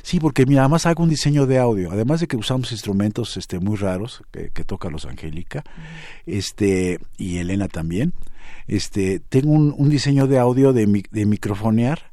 Sí, 0.01 0.19
porque 0.19 0.45
mi 0.45 0.57
además 0.57 0.85
hago 0.85 1.01
un 1.01 1.09
diseño 1.09 1.45
de 1.45 1.59
audio, 1.59 1.93
además 1.93 2.19
de 2.19 2.27
que 2.27 2.35
usamos 2.35 2.73
instrumentos 2.73 3.37
este 3.37 3.57
muy 3.59 3.77
raros 3.77 4.21
que, 4.31 4.65
toca 4.65 4.89
los 4.89 5.05
Angélica, 5.05 5.63
este 6.25 6.99
y 7.17 7.37
Elena 7.37 7.69
también. 7.69 8.11
Este, 8.67 9.21
tengo 9.29 9.51
un, 9.51 9.73
un 9.77 9.89
diseño 9.89 10.27
de 10.27 10.39
audio 10.39 10.73
de, 10.73 11.03
de 11.09 11.25
microfonear 11.25 12.08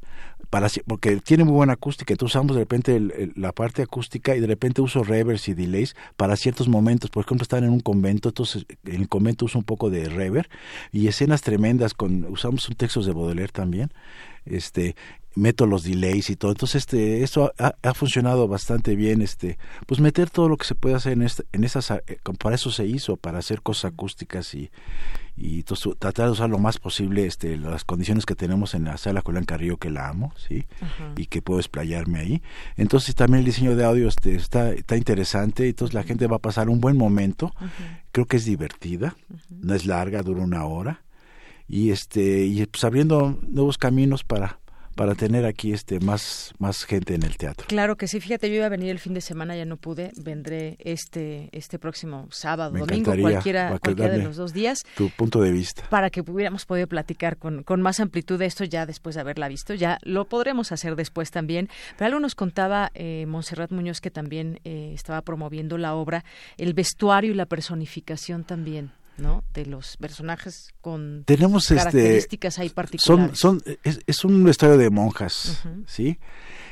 porque 0.87 1.17
tiene 1.17 1.45
muy 1.45 1.55
buena 1.55 1.75
acústica, 1.75 2.13
entonces 2.13 2.35
usamos 2.35 2.57
de 2.57 2.63
repente 2.63 3.33
la 3.35 3.53
parte 3.53 3.83
acústica 3.83 4.37
y 4.37 4.41
de 4.41 4.47
repente 4.47 4.81
uso 4.83 5.03
reverbs 5.03 5.49
y 5.49 5.55
delays 5.55 5.97
para 6.17 6.37
ciertos 6.37 6.69
momentos, 6.69 7.11
por 7.11 7.25
ejemplo 7.25 7.43
están 7.43 7.65
en 7.65 7.71
un 7.71 7.81
convento, 7.81 8.31
entonces 8.31 8.67
en 8.85 9.03
el 9.03 9.09
convento 9.09 9.45
uso 9.45 9.59
un 9.59 9.65
poco 9.65 9.91
de 9.91 10.09
reverb 10.09 10.49
y 10.93 11.09
escenas 11.09 11.43
tremendas 11.43 11.95
con 11.95 12.25
usamos 12.27 12.69
textos 12.77 13.07
de 13.07 13.13
Baudelaire 13.13 13.53
también, 13.53 13.93
este 14.45 14.97
meto 15.35 15.67
los 15.67 15.85
delays 15.85 16.31
y 16.31 16.37
todo, 16.37 16.51
entonces 16.53 16.83
este 16.83 17.23
esto 17.23 17.53
ha, 17.59 17.95
funcionado 17.95 18.49
bastante 18.49 18.97
bien, 18.97 19.23
este 19.23 19.59
pues 19.87 20.01
meter 20.01 20.31
todo 20.31 20.49
lo 20.49 20.57
que 20.57 20.67
se 20.67 20.75
puede 20.75 20.95
hacer 20.95 21.13
en 21.13 21.23
este, 21.23 21.45
en 21.53 21.65
esas 21.65 21.91
eh, 21.91 22.19
para 22.39 22.55
eso 22.55 22.71
se 22.71 22.87
hizo, 22.87 23.17
para 23.17 23.39
hacer 23.39 23.61
cosas 23.61 23.93
acústicas 23.93 24.55
y 24.55 24.71
y 25.37 25.64
tratar 25.64 26.26
de 26.26 26.32
usar 26.32 26.49
lo 26.49 26.59
más 26.59 26.78
posible 26.78 27.26
este, 27.26 27.59
las 27.59 27.84
condiciones 27.84 28.24
que 28.24 28.34
tenemos 28.34 28.74
en 28.74 28.84
la 28.84 28.97
sala 28.97 29.20
Julián 29.22 29.45
Carrillo 29.45 29.76
que 29.76 29.91
la 29.91 30.09
amo 30.09 30.32
sí 30.37 30.64
y 31.16 31.26
que 31.26 31.43
puedo 31.43 31.61
explayarme 31.61 32.20
ahí. 32.20 32.43
Entonces 32.76 33.14
también 33.14 33.41
el 33.41 33.45
diseño 33.45 33.76
de 33.76 33.84
audio 33.84 34.09
este, 34.09 34.34
está 34.34 34.72
está 34.72 34.97
interesante. 34.97 35.68
Entonces 35.68 35.95
la 35.95 36.05
gente 36.05 36.26
va 36.26 36.37
a 36.37 36.41
pasar 36.41 36.70
un 36.70 36.80
buen 36.80 36.97
momento. 36.97 37.53
Creo 38.12 38.26
que 38.26 38.39
es 38.39 38.47
divertida. 38.47 39.16
No 39.51 39.74
es 39.74 39.84
larga 39.84 40.22
dura 40.22 40.43
una 40.43 40.64
hora. 40.64 41.03
Y 41.68 41.91
este 41.91 42.47
y 42.47 42.64
pues 42.66 42.84
abriendo 42.84 43.39
nuevos 43.43 43.76
caminos 43.76 44.24
para 44.24 44.59
para 44.97 45.14
tener 45.14 45.44
aquí 45.44 45.72
este 45.72 46.01
más 46.01 46.53
más 46.59 46.84
gente 46.84 47.14
en 47.14 47.22
el 47.22 47.36
teatro. 47.36 47.66
Claro 47.68 47.97
que 47.97 48.09
sí, 48.09 48.18
fíjate, 48.18 48.49
yo 48.49 48.57
iba 48.57 48.66
a 48.66 48.70
venir 48.70 48.90
el 48.90 48.99
fin 48.99 49.14
de 49.14 49.20
semana, 49.20 49.57
ya 49.57 49.64
no 49.64 49.76
pude, 49.76 50.11
vendré 50.16 50.76
este 50.80 51.51
este 51.53 51.78
próximo 51.78 52.26
sábado, 52.32 52.76
domingo, 52.76 53.12
cualquiera, 53.20 53.78
cualquiera 53.78 54.16
de 54.16 54.24
los 54.24 54.36
dos 54.36 54.53
días. 54.53 54.80
Tu 54.97 55.11
punto 55.11 55.40
de 55.40 55.53
vista. 55.53 55.84
Para 55.90 56.11
que 56.11 56.22
hubiéramos 56.22 56.64
podido 56.64 56.88
platicar 56.88 57.36
con, 57.36 57.62
con 57.62 57.82
más 57.82 58.01
amplitud 58.01 58.38
de 58.38 58.47
esto 58.47 58.64
ya 58.64 58.86
después 58.86 59.14
de 59.14 59.20
haberla 59.20 59.49
visto, 59.49 59.74
ya 59.74 59.99
lo 60.03 60.24
podremos 60.24 60.72
hacer 60.72 60.97
después 60.97 61.30
también. 61.30 61.68
Pero 61.97 62.07
algo 62.07 62.20
nos 62.20 62.34
contaba 62.34 62.90
eh, 62.94 63.26
Montserrat 63.28 63.70
Muñoz 63.70 64.01
que 64.01 64.11
también 64.11 64.61
eh, 64.64 64.92
estaba 64.94 65.20
promoviendo 65.22 65.76
la 65.78 65.94
obra, 65.94 66.24
el 66.57 66.72
vestuario 66.72 67.32
y 67.32 67.34
la 67.34 67.47
personificación 67.47 68.44
también. 68.44 68.92
¿No? 69.19 69.45
de 69.55 69.67
los 69.67 69.97
personajes 69.97 70.75
con 70.81 71.25
Tenemos 71.25 71.64
este, 71.64 71.77
características 71.77 72.55
este, 72.55 72.62
ahí 72.62 72.69
particulares. 72.69 73.39
Son, 73.39 73.61
son, 73.62 73.77
es, 73.83 74.25
un 74.25 74.45
vestuario 74.45 74.79
de 74.79 74.91
monjas, 74.91 75.62
¿sí? 75.87 76.19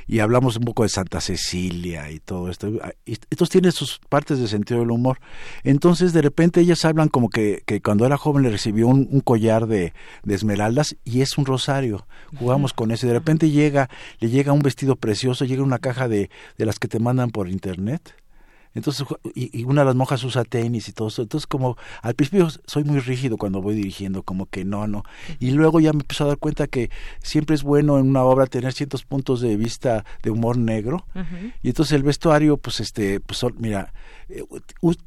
Y 0.07 0.19
hablamos 0.19 0.57
un 0.57 0.65
poco 0.65 0.83
de 0.83 0.91
Santa 0.91 1.21
Cecilia 1.23 2.11
y 2.11 2.21
todo 2.21 2.51
esto. 2.51 2.71
Estos 3.07 3.49
tienen 3.49 3.73
sus 3.73 4.01
partes 4.11 4.39
de 4.39 4.49
sentido 4.49 4.81
del 4.81 4.91
humor. 4.91 5.19
Entonces, 5.63 6.13
de 6.13 6.21
repente, 6.21 6.61
ellas 6.61 6.85
hablan 6.85 7.09
como 7.09 7.31
que, 7.31 7.63
que 7.65 7.81
cuando 7.81 8.05
era 8.05 8.19
joven 8.19 8.43
le 8.43 8.51
recibió 8.51 8.87
un, 8.87 9.21
collar 9.21 9.67
de, 9.67 9.95
de, 10.23 10.35
esmeraldas 10.35 10.97
y 11.05 11.23
es 11.23 11.39
un 11.39 11.47
rosario. 11.47 12.07
Jugamos 12.39 12.75
con 12.75 12.91
eso. 12.91 13.07
De 13.07 13.15
repente 13.15 13.51
llega, 13.51 13.89
le 14.19 14.29
llega 14.29 14.53
un 14.53 14.61
vestido 14.61 14.97
precioso, 14.97 15.47
llega 15.47 15.63
una 15.63 15.79
caja 15.79 16.07
de, 16.07 16.29
de 16.59 16.67
las 16.67 16.79
que 16.79 16.89
te 16.89 16.99
mandan 16.99 17.31
por 17.31 17.49
internet 17.49 18.15
entonces, 18.75 19.07
y, 19.35 19.65
una 19.65 19.83
de 19.83 19.87
las 19.87 19.95
monjas 19.95 20.23
usa 20.25 20.45
tenis 20.45 20.89
y 20.89 20.93
todo 20.93 21.09
eso. 21.09 21.23
Entonces, 21.23 21.47
como 21.47 21.77
al 22.03 22.15
principio 22.15 22.49
soy 22.67 22.85
muy 22.85 22.99
rígido 23.01 23.37
cuando 23.37 23.63
voy 23.63 23.75
dirigiendo, 23.75 24.23
como 24.23 24.47
que 24.47 24.65
no, 24.65 24.87
no. 24.87 25.05
Y 25.39 25.53
luego 25.53 25.81
ya 25.81 25.93
me 25.93 26.01
empiezo 26.01 26.25
a 26.25 26.29
dar 26.29 26.39
cuenta 26.39 26.67
que 26.67 26.91
siempre 27.23 27.55
es 27.55 27.63
bueno 27.63 27.99
en 27.99 28.09
una 28.09 28.25
obra 28.25 28.47
tener 28.47 28.73
ciertos 28.73 29.05
puntos 29.05 29.41
de 29.41 29.57
vista 29.57 30.05
de 30.23 30.31
humor 30.31 30.59
negro. 30.59 31.07
Y 31.63 31.69
entonces 31.69 31.93
el 31.93 32.03
vestuario, 32.03 32.57
pues, 32.57 32.81
este, 32.81 33.21
pues, 33.21 33.45
mira, 33.59 33.93
eh, 34.29 34.43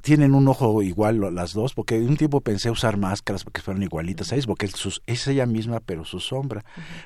tienen 0.01 0.34
un 0.34 0.47
ojo 0.47 0.82
igual 0.82 1.36
las 1.36 1.53
dos, 1.53 1.74
porque 1.74 1.99
un 1.99 2.18
tiempo 2.18 2.41
pensé 2.41 2.70
usar 2.70 2.97
máscaras 2.97 3.43
porque 3.43 3.61
fueran 3.61 3.84
igualitas, 3.84 4.28
¿sabes? 4.28 4.45
Porque 4.45 4.70
es 5.07 5.28
ella 5.28 5.45
misma, 5.45 5.80
pero 5.80 6.05
su 6.05 6.20
sombra. 6.20 6.63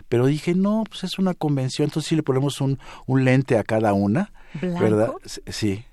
Pero 0.10 0.28
dije, 0.28 0.54
no, 0.54 0.84
pues 0.88 1.04
es 1.04 1.18
una 1.18 1.34
convención, 1.34 1.88
entonces 1.88 2.10
sí 2.10 2.16
le 2.16 2.24
ponemos 2.24 2.62
un, 2.62 2.80
un 3.08 3.26
lente 3.26 3.58
a 3.58 3.64
cada 3.64 3.94
una 3.94 4.32
¿Verdad? 4.62 5.14
Sí. 5.48 5.86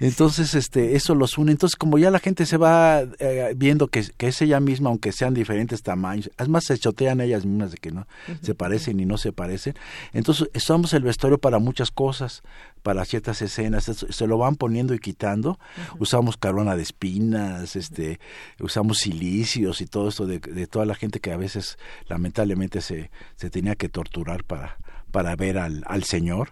Entonces, 0.00 0.54
este, 0.54 0.94
eso 0.96 1.14
los 1.14 1.38
une. 1.38 1.52
Entonces, 1.52 1.76
como 1.76 1.98
ya 1.98 2.10
la 2.10 2.18
gente 2.18 2.46
se 2.46 2.56
va 2.56 3.02
eh, 3.18 3.54
viendo 3.56 3.88
que, 3.88 4.04
que, 4.16 4.28
es 4.28 4.42
ella 4.42 4.60
misma, 4.60 4.90
aunque 4.90 5.12
sean 5.12 5.34
diferentes 5.34 5.82
tamaños, 5.82 6.30
además 6.36 6.64
se 6.64 6.78
chotean 6.78 7.20
ellas 7.20 7.44
mismas 7.44 7.72
de 7.72 7.78
que 7.78 7.90
no 7.90 8.06
se 8.42 8.54
parecen 8.54 9.00
y 9.00 9.06
no 9.06 9.18
se 9.18 9.32
parecen. 9.32 9.74
Entonces, 10.12 10.48
usamos 10.54 10.92
el 10.92 11.02
vestuario 11.02 11.38
para 11.38 11.58
muchas 11.58 11.90
cosas, 11.90 12.42
para 12.82 13.04
ciertas 13.04 13.40
escenas, 13.42 13.84
se 13.84 14.26
lo 14.26 14.38
van 14.38 14.56
poniendo 14.56 14.94
y 14.94 14.98
quitando. 14.98 15.58
Usamos 15.98 16.36
carona 16.36 16.76
de 16.76 16.82
espinas, 16.82 17.76
este, 17.76 18.20
usamos 18.60 18.98
silicios 18.98 19.80
y 19.80 19.86
todo 19.86 20.08
esto 20.08 20.26
de, 20.26 20.38
de 20.38 20.66
toda 20.66 20.84
la 20.84 20.94
gente 20.94 21.20
que 21.20 21.32
a 21.32 21.36
veces 21.36 21.78
lamentablemente 22.08 22.80
se, 22.80 23.10
se 23.36 23.50
tenía 23.50 23.74
que 23.74 23.88
torturar 23.88 24.44
para 24.44 24.78
para 25.14 25.36
ver 25.36 25.58
al, 25.58 25.84
al 25.86 26.02
Señor 26.02 26.48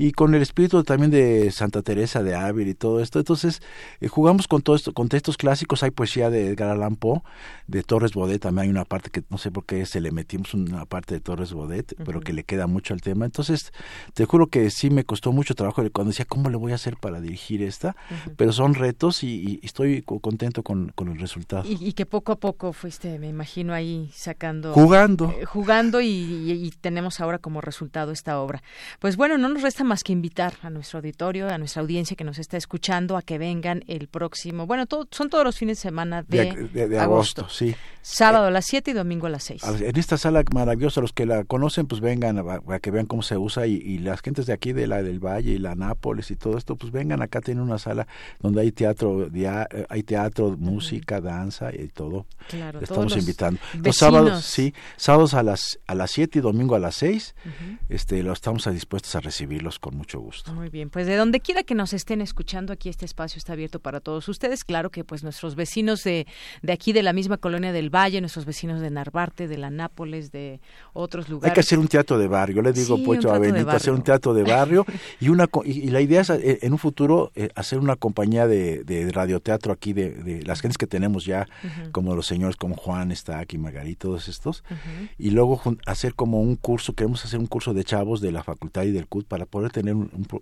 y 0.00 0.10
con 0.10 0.34
el 0.34 0.42
espíritu 0.42 0.82
también 0.82 1.12
de 1.12 1.52
Santa 1.52 1.80
Teresa 1.80 2.24
de 2.24 2.34
Ávila 2.34 2.70
y 2.70 2.74
todo 2.74 3.00
esto. 3.00 3.20
Entonces 3.20 3.62
eh, 4.00 4.08
jugamos 4.08 4.48
con 4.48 4.62
todo 4.62 4.74
esto, 4.74 4.92
con 4.92 5.08
textos 5.08 5.36
clásicos, 5.36 5.84
hay 5.84 5.92
poesía 5.92 6.28
de 6.28 6.48
Edgar 6.48 6.70
Allan 6.70 6.96
Poe, 6.96 7.22
de 7.68 7.84
Torres 7.84 8.12
Bodet, 8.12 8.42
también 8.42 8.64
hay 8.64 8.68
una 8.68 8.84
parte 8.84 9.10
que 9.10 9.22
no 9.30 9.38
sé 9.38 9.52
por 9.52 9.64
qué 9.64 9.86
se 9.86 10.00
le 10.00 10.10
metimos 10.10 10.54
una 10.54 10.86
parte 10.86 11.14
de 11.14 11.20
Torres 11.20 11.52
Bodet, 11.52 11.94
pero 12.04 12.20
que 12.20 12.32
le 12.32 12.42
queda 12.42 12.66
mucho 12.66 12.94
al 12.94 13.00
tema. 13.00 13.26
Entonces 13.26 13.72
te 14.14 14.24
juro 14.24 14.48
que 14.48 14.70
sí 14.70 14.90
me 14.90 15.04
costó 15.04 15.30
mucho 15.30 15.54
trabajo 15.54 15.84
cuando 15.92 16.10
decía 16.10 16.24
cómo 16.24 16.50
le 16.50 16.56
voy 16.56 16.72
a 16.72 16.74
hacer 16.74 16.96
para 16.96 17.20
dirigir 17.20 17.62
esta, 17.62 17.94
pero 18.36 18.52
son 18.52 18.74
retos 18.74 19.22
y, 19.22 19.60
estoy 19.62 20.02
contento 20.02 20.64
con, 20.64 20.90
con, 20.96 21.10
el 21.10 21.20
resultado. 21.20 21.62
Y, 21.64 21.92
que 21.92 22.06
poco 22.06 22.32
a 22.32 22.36
poco 22.40 22.72
fuiste, 22.72 23.20
me 23.20 23.28
imagino, 23.28 23.72
ahí 23.72 24.10
sacando... 24.12 24.72
Jugando. 24.72 25.30
Eh, 25.30 25.44
jugando 25.44 26.00
y 26.00 26.72
tenemos 26.80 27.20
ahora 27.20 27.38
como 27.38 27.60
resultado 27.60 27.99
esta 28.08 28.40
obra. 28.40 28.62
Pues 28.98 29.16
bueno, 29.16 29.38
no 29.38 29.48
nos 29.48 29.62
resta 29.62 29.84
más 29.84 30.02
que 30.02 30.12
invitar 30.12 30.54
a 30.62 30.70
nuestro 30.70 30.98
auditorio, 30.98 31.48
a 31.48 31.58
nuestra 31.58 31.82
audiencia 31.82 32.16
que 32.16 32.24
nos 32.24 32.38
está 32.38 32.56
escuchando, 32.56 33.16
a 33.16 33.22
que 33.22 33.38
vengan 33.38 33.84
el 33.86 34.08
próximo, 34.08 34.66
bueno, 34.66 34.84
son 35.10 35.30
todos 35.30 35.44
los 35.44 35.56
fines 35.56 35.78
de 35.78 35.82
semana 35.82 36.22
de, 36.22 36.98
agosto, 36.98 37.48
sí. 37.48 37.74
Sábado 38.02 38.46
a 38.46 38.50
las 38.50 38.64
7 38.64 38.92
y 38.92 38.94
domingo 38.94 39.26
a 39.26 39.30
las 39.30 39.44
6. 39.44 39.62
En 39.82 39.96
esta 39.96 40.16
sala 40.16 40.42
maravillosa, 40.54 41.00
los 41.02 41.12
que 41.12 41.26
la 41.26 41.44
conocen, 41.44 41.86
pues 41.86 42.00
vengan 42.00 42.38
a, 42.38 42.78
que 42.80 42.90
vean 42.90 43.06
cómo 43.06 43.22
se 43.22 43.36
usa 43.36 43.66
y, 43.66 43.98
las 43.98 44.22
gentes 44.22 44.46
de 44.46 44.54
aquí, 44.54 44.72
de 44.72 44.86
la 44.86 45.02
del 45.02 45.18
Valle 45.18 45.52
y 45.52 45.58
la 45.58 45.74
Nápoles 45.74 46.30
y 46.30 46.36
todo 46.36 46.56
esto, 46.56 46.76
pues 46.76 46.92
vengan 46.92 47.20
acá, 47.20 47.40
tienen 47.40 47.62
una 47.62 47.78
sala 47.78 48.06
donde 48.40 48.62
hay 48.62 48.72
teatro, 48.72 49.28
eh, 49.32 49.86
hay 49.88 50.02
teatro, 50.02 50.56
música, 50.58 51.20
danza 51.20 51.74
y 51.74 51.88
todo. 51.88 52.26
Claro, 52.48 52.80
Estamos 52.80 53.16
invitando. 53.16 53.60
Los 53.82 53.96
sábados, 53.96 54.44
sí, 54.44 54.74
sábados 54.96 55.34
a 55.34 55.42
las 55.42 55.78
a 55.86 55.94
las 55.94 56.10
7 56.12 56.38
y 56.38 56.42
domingo 56.42 56.74
a 56.74 56.78
las 56.78 56.96
6 56.96 57.34
este, 57.90 58.22
lo 58.22 58.32
estamos 58.32 58.72
dispuestos 58.72 59.14
a 59.16 59.20
recibirlos 59.20 59.78
con 59.78 59.96
mucho 59.96 60.20
gusto. 60.20 60.52
Muy 60.54 60.68
bien, 60.68 60.90
pues 60.90 61.06
de 61.06 61.16
donde 61.16 61.40
quiera 61.40 61.62
que 61.64 61.74
nos 61.74 61.92
estén 61.92 62.20
escuchando, 62.20 62.72
aquí 62.72 62.88
este 62.88 63.04
espacio 63.04 63.38
está 63.38 63.52
abierto 63.54 63.80
para 63.80 64.00
todos 64.00 64.28
ustedes. 64.28 64.64
Claro 64.64 64.90
que 64.90 65.02
pues 65.02 65.22
nuestros 65.24 65.56
vecinos 65.56 66.04
de, 66.04 66.26
de 66.62 66.72
aquí, 66.72 66.92
de 66.92 67.02
la 67.02 67.12
misma 67.12 67.36
colonia 67.36 67.72
del 67.72 67.90
Valle, 67.90 68.20
nuestros 68.20 68.44
vecinos 68.44 68.80
de 68.80 68.90
Narvarte, 68.90 69.48
de 69.48 69.58
la 69.58 69.70
Nápoles, 69.70 70.30
de 70.30 70.60
otros 70.92 71.28
lugares. 71.28 71.50
Hay 71.50 71.54
que 71.54 71.60
hacer 71.60 71.78
un 71.78 71.88
teatro 71.88 72.18
de 72.18 72.28
barrio, 72.28 72.62
le 72.62 72.72
digo 72.72 72.96
sí, 72.96 73.28
a 73.28 73.38
Benito, 73.38 73.70
hacer 73.70 73.92
un 73.92 74.02
teatro 74.02 74.34
de 74.34 74.44
barrio 74.44 74.86
y 75.20 75.28
una 75.28 75.48
y, 75.64 75.90
la 75.90 76.00
idea 76.00 76.20
es 76.20 76.30
eh, 76.30 76.60
en 76.62 76.72
un 76.72 76.78
futuro 76.78 77.32
eh, 77.34 77.48
hacer 77.56 77.78
una 77.80 77.96
compañía 77.96 78.46
de, 78.46 78.84
de 78.84 79.10
radioteatro 79.10 79.72
aquí 79.72 79.92
de, 79.92 80.42
las 80.44 80.60
gentes 80.60 80.78
que 80.78 80.86
tenemos 80.86 81.24
ya, 81.24 81.48
como 81.92 82.14
los 82.14 82.26
señores 82.26 82.56
como 82.56 82.76
Juan 82.76 83.10
está 83.10 83.40
aquí, 83.40 83.58
Margarita, 83.58 84.00
todos 84.00 84.28
estos, 84.28 84.64
y 85.18 85.30
luego 85.30 85.60
hacer 85.86 86.14
como 86.14 86.40
un 86.40 86.56
curso, 86.56 86.94
queremos 86.94 87.24
hacer 87.24 87.38
un 87.38 87.46
curso 87.46 87.74
de 87.74 87.79
chavos 87.84 88.20
de 88.20 88.32
la 88.32 88.42
facultad 88.42 88.82
y 88.84 88.90
del 88.90 89.06
CUT 89.06 89.26
para 89.26 89.46
poder 89.46 89.70
tener 89.70 89.94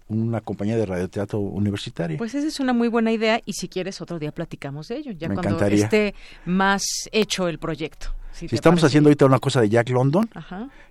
una 0.08 0.40
compañía 0.40 0.76
de 0.76 0.86
radioteatro 0.86 1.38
universitaria. 1.40 2.18
Pues 2.18 2.34
esa 2.34 2.46
es 2.46 2.60
una 2.60 2.72
muy 2.72 2.88
buena 2.88 3.12
idea 3.12 3.40
y 3.44 3.52
si 3.54 3.68
quieres 3.68 4.00
otro 4.00 4.18
día 4.18 4.32
platicamos 4.32 4.88
de 4.88 4.96
ello, 4.96 5.12
ya 5.12 5.28
cuando 5.32 5.64
esté 5.66 6.14
más 6.44 6.82
hecho 7.12 7.48
el 7.48 7.58
proyecto. 7.58 8.17
Si, 8.38 8.54
estamos 8.54 8.84
haciendo 8.84 9.08
ahorita 9.08 9.26
una 9.26 9.40
cosa 9.40 9.60
de 9.60 9.68
Jack 9.68 9.90
London, 9.90 10.30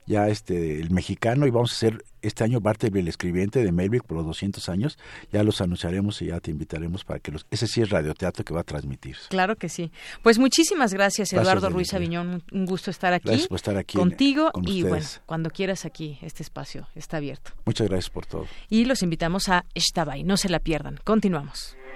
ya 0.05 0.27
este 0.27 0.81
el 0.81 0.91
mexicano 0.91 1.47
y 1.47 1.49
vamos 1.49 1.71
a 1.71 1.75
hacer 1.75 2.03
este 2.21 2.43
año 2.43 2.59
Bartleby 2.59 2.99
el 2.99 3.07
escribiente 3.07 3.63
de 3.63 3.71
Melvick 3.71 4.03
por 4.03 4.17
los 4.17 4.25
200 4.25 4.67
años, 4.67 4.97
ya 5.31 5.43
los 5.43 5.61
anunciaremos 5.61 6.21
y 6.21 6.27
ya 6.27 6.41
te 6.41 6.51
invitaremos 6.51 7.05
para 7.05 7.19
que 7.19 7.31
los 7.31 7.45
ese 7.49 7.67
sí 7.67 7.81
es 7.81 7.89
radioteatro 7.89 8.43
que 8.43 8.53
va 8.53 8.61
a 8.61 8.63
transmitir. 8.63 9.15
Claro 9.29 9.55
que 9.55 9.69
sí. 9.69 9.91
Pues 10.23 10.39
muchísimas 10.39 10.93
gracias 10.93 11.31
Eduardo 11.31 11.69
Ruiz 11.69 11.93
Aviñón, 11.93 12.43
un 12.51 12.65
gusto 12.65 12.91
estar 12.91 13.13
aquí. 13.13 13.29
Gracias 13.29 13.47
por 13.47 13.55
estar 13.55 13.77
aquí 13.77 13.97
contigo 13.97 14.51
y 14.63 14.83
bueno, 14.83 15.05
cuando 15.25 15.49
quieras 15.49 15.85
aquí 15.85 16.17
este 16.21 16.43
espacio 16.43 16.87
está 16.95 17.17
abierto. 17.17 17.51
Muchas 17.65 17.87
gracias 17.87 18.09
por 18.09 18.25
todo. 18.25 18.45
Y 18.69 18.85
los 18.85 19.03
invitamos 19.03 19.47
a 19.47 19.63
Estabay, 19.73 20.23
no 20.23 20.35
se 20.35 20.49
la 20.49 20.59
pierdan. 20.59 20.99
Continuamos. 21.05 21.77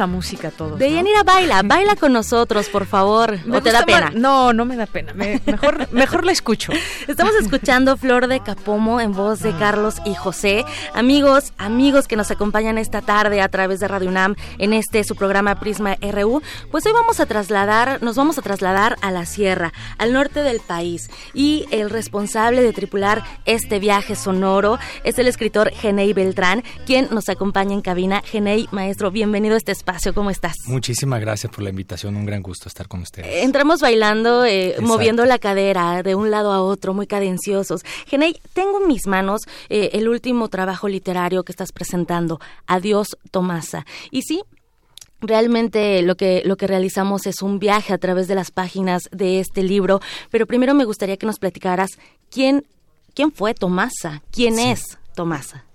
La 0.00 0.06
música 0.06 0.48
a 0.48 0.50
todos. 0.50 0.78
Deyanira, 0.78 1.22
baila, 1.24 1.60
baila 1.62 1.94
con 1.94 2.14
nosotros, 2.14 2.70
por 2.70 2.86
favor. 2.86 3.38
¿O 3.52 3.60
te 3.60 3.70
da 3.70 3.82
pena? 3.82 4.10
No, 4.14 4.54
no 4.54 4.64
me 4.64 4.74
da 4.74 4.86
pena. 4.86 5.12
mejor, 5.12 5.88
mejor 5.92 6.24
la 6.24 6.32
escucho. 6.32 6.72
Estamos 7.06 7.34
escuchando 7.34 7.98
Flor 7.98 8.26
de 8.26 8.40
Capomo 8.40 8.98
en 9.00 9.12
voz 9.12 9.40
de 9.40 9.52
Carlos 9.52 9.96
y 10.06 10.14
José. 10.14 10.64
Amigos, 10.94 11.52
amigos 11.58 12.08
que 12.08 12.16
nos 12.16 12.30
acompañan 12.30 12.78
esta 12.78 13.02
tarde 13.02 13.42
a 13.42 13.48
través 13.50 13.78
de 13.80 13.88
Radio 13.88 14.08
UNAM 14.08 14.36
en 14.56 14.72
este 14.72 15.04
su 15.04 15.16
programa 15.16 15.60
Prisma 15.60 15.96
RU, 16.00 16.40
pues 16.70 16.86
hoy 16.86 16.92
vamos 16.92 17.20
a 17.20 17.26
trasladar, 17.26 18.02
nos 18.02 18.16
vamos 18.16 18.38
a 18.38 18.42
trasladar 18.42 18.96
a 19.02 19.10
la 19.10 19.26
sierra, 19.26 19.74
al 19.98 20.14
norte 20.14 20.42
del 20.42 20.60
país. 20.60 21.10
Y 21.34 21.66
el 21.72 21.90
responsable 21.90 22.62
de 22.62 22.72
tripular 22.72 23.22
este 23.44 23.78
viaje 23.78 24.16
sonoro 24.16 24.78
es 25.04 25.18
el 25.18 25.28
escritor 25.28 25.70
Genei 25.72 26.14
Beltrán, 26.14 26.64
quien 26.86 27.08
nos 27.10 27.28
acompaña 27.28 27.74
en 27.74 27.82
cabina. 27.82 28.22
Genei 28.24 28.66
maestro, 28.70 29.10
bienvenido 29.10 29.56
a 29.56 29.58
este 29.58 29.72
espacio, 29.72 29.89
¿cómo 30.14 30.30
estás? 30.30 30.54
Muchísimas 30.66 31.20
gracias 31.20 31.52
por 31.52 31.62
la 31.62 31.70
invitación, 31.70 32.16
un 32.16 32.24
gran 32.24 32.42
gusto 32.42 32.68
estar 32.68 32.88
con 32.88 33.00
ustedes. 33.02 33.44
entramos 33.44 33.80
bailando, 33.80 34.44
eh, 34.44 34.76
moviendo 34.80 35.24
la 35.24 35.38
cadera 35.38 36.02
de 36.02 36.14
un 36.14 36.30
lado 36.30 36.52
a 36.52 36.62
otro, 36.62 36.94
muy 36.94 37.06
cadenciosos. 37.06 37.82
Genei, 38.06 38.40
tengo 38.52 38.80
en 38.80 38.88
mis 38.88 39.06
manos 39.06 39.42
eh, 39.68 39.90
el 39.94 40.08
último 40.08 40.48
trabajo 40.48 40.88
literario 40.88 41.42
que 41.42 41.52
estás 41.52 41.72
presentando, 41.72 42.40
Adiós 42.66 43.16
Tomasa. 43.30 43.84
Y 44.10 44.22
sí, 44.22 44.42
Realmente 45.22 46.00
lo 46.00 46.16
que, 46.16 46.40
lo 46.46 46.56
que 46.56 46.66
realizamos 46.66 47.26
es 47.26 47.42
un 47.42 47.58
viaje 47.58 47.92
a 47.92 47.98
través 47.98 48.26
de 48.26 48.34
las 48.34 48.50
páginas 48.50 49.02
de 49.12 49.38
este 49.38 49.62
libro, 49.62 50.00
pero 50.30 50.46
primero 50.46 50.72
me 50.72 50.86
gustaría 50.86 51.18
que 51.18 51.26
nos 51.26 51.38
platicaras 51.38 51.90
quién, 52.30 52.64
quién 53.12 53.30
fue 53.30 53.52
Tomasa, 53.52 54.22
quién 54.30 54.58
es 54.58 54.80
Tomasa. 55.14 55.66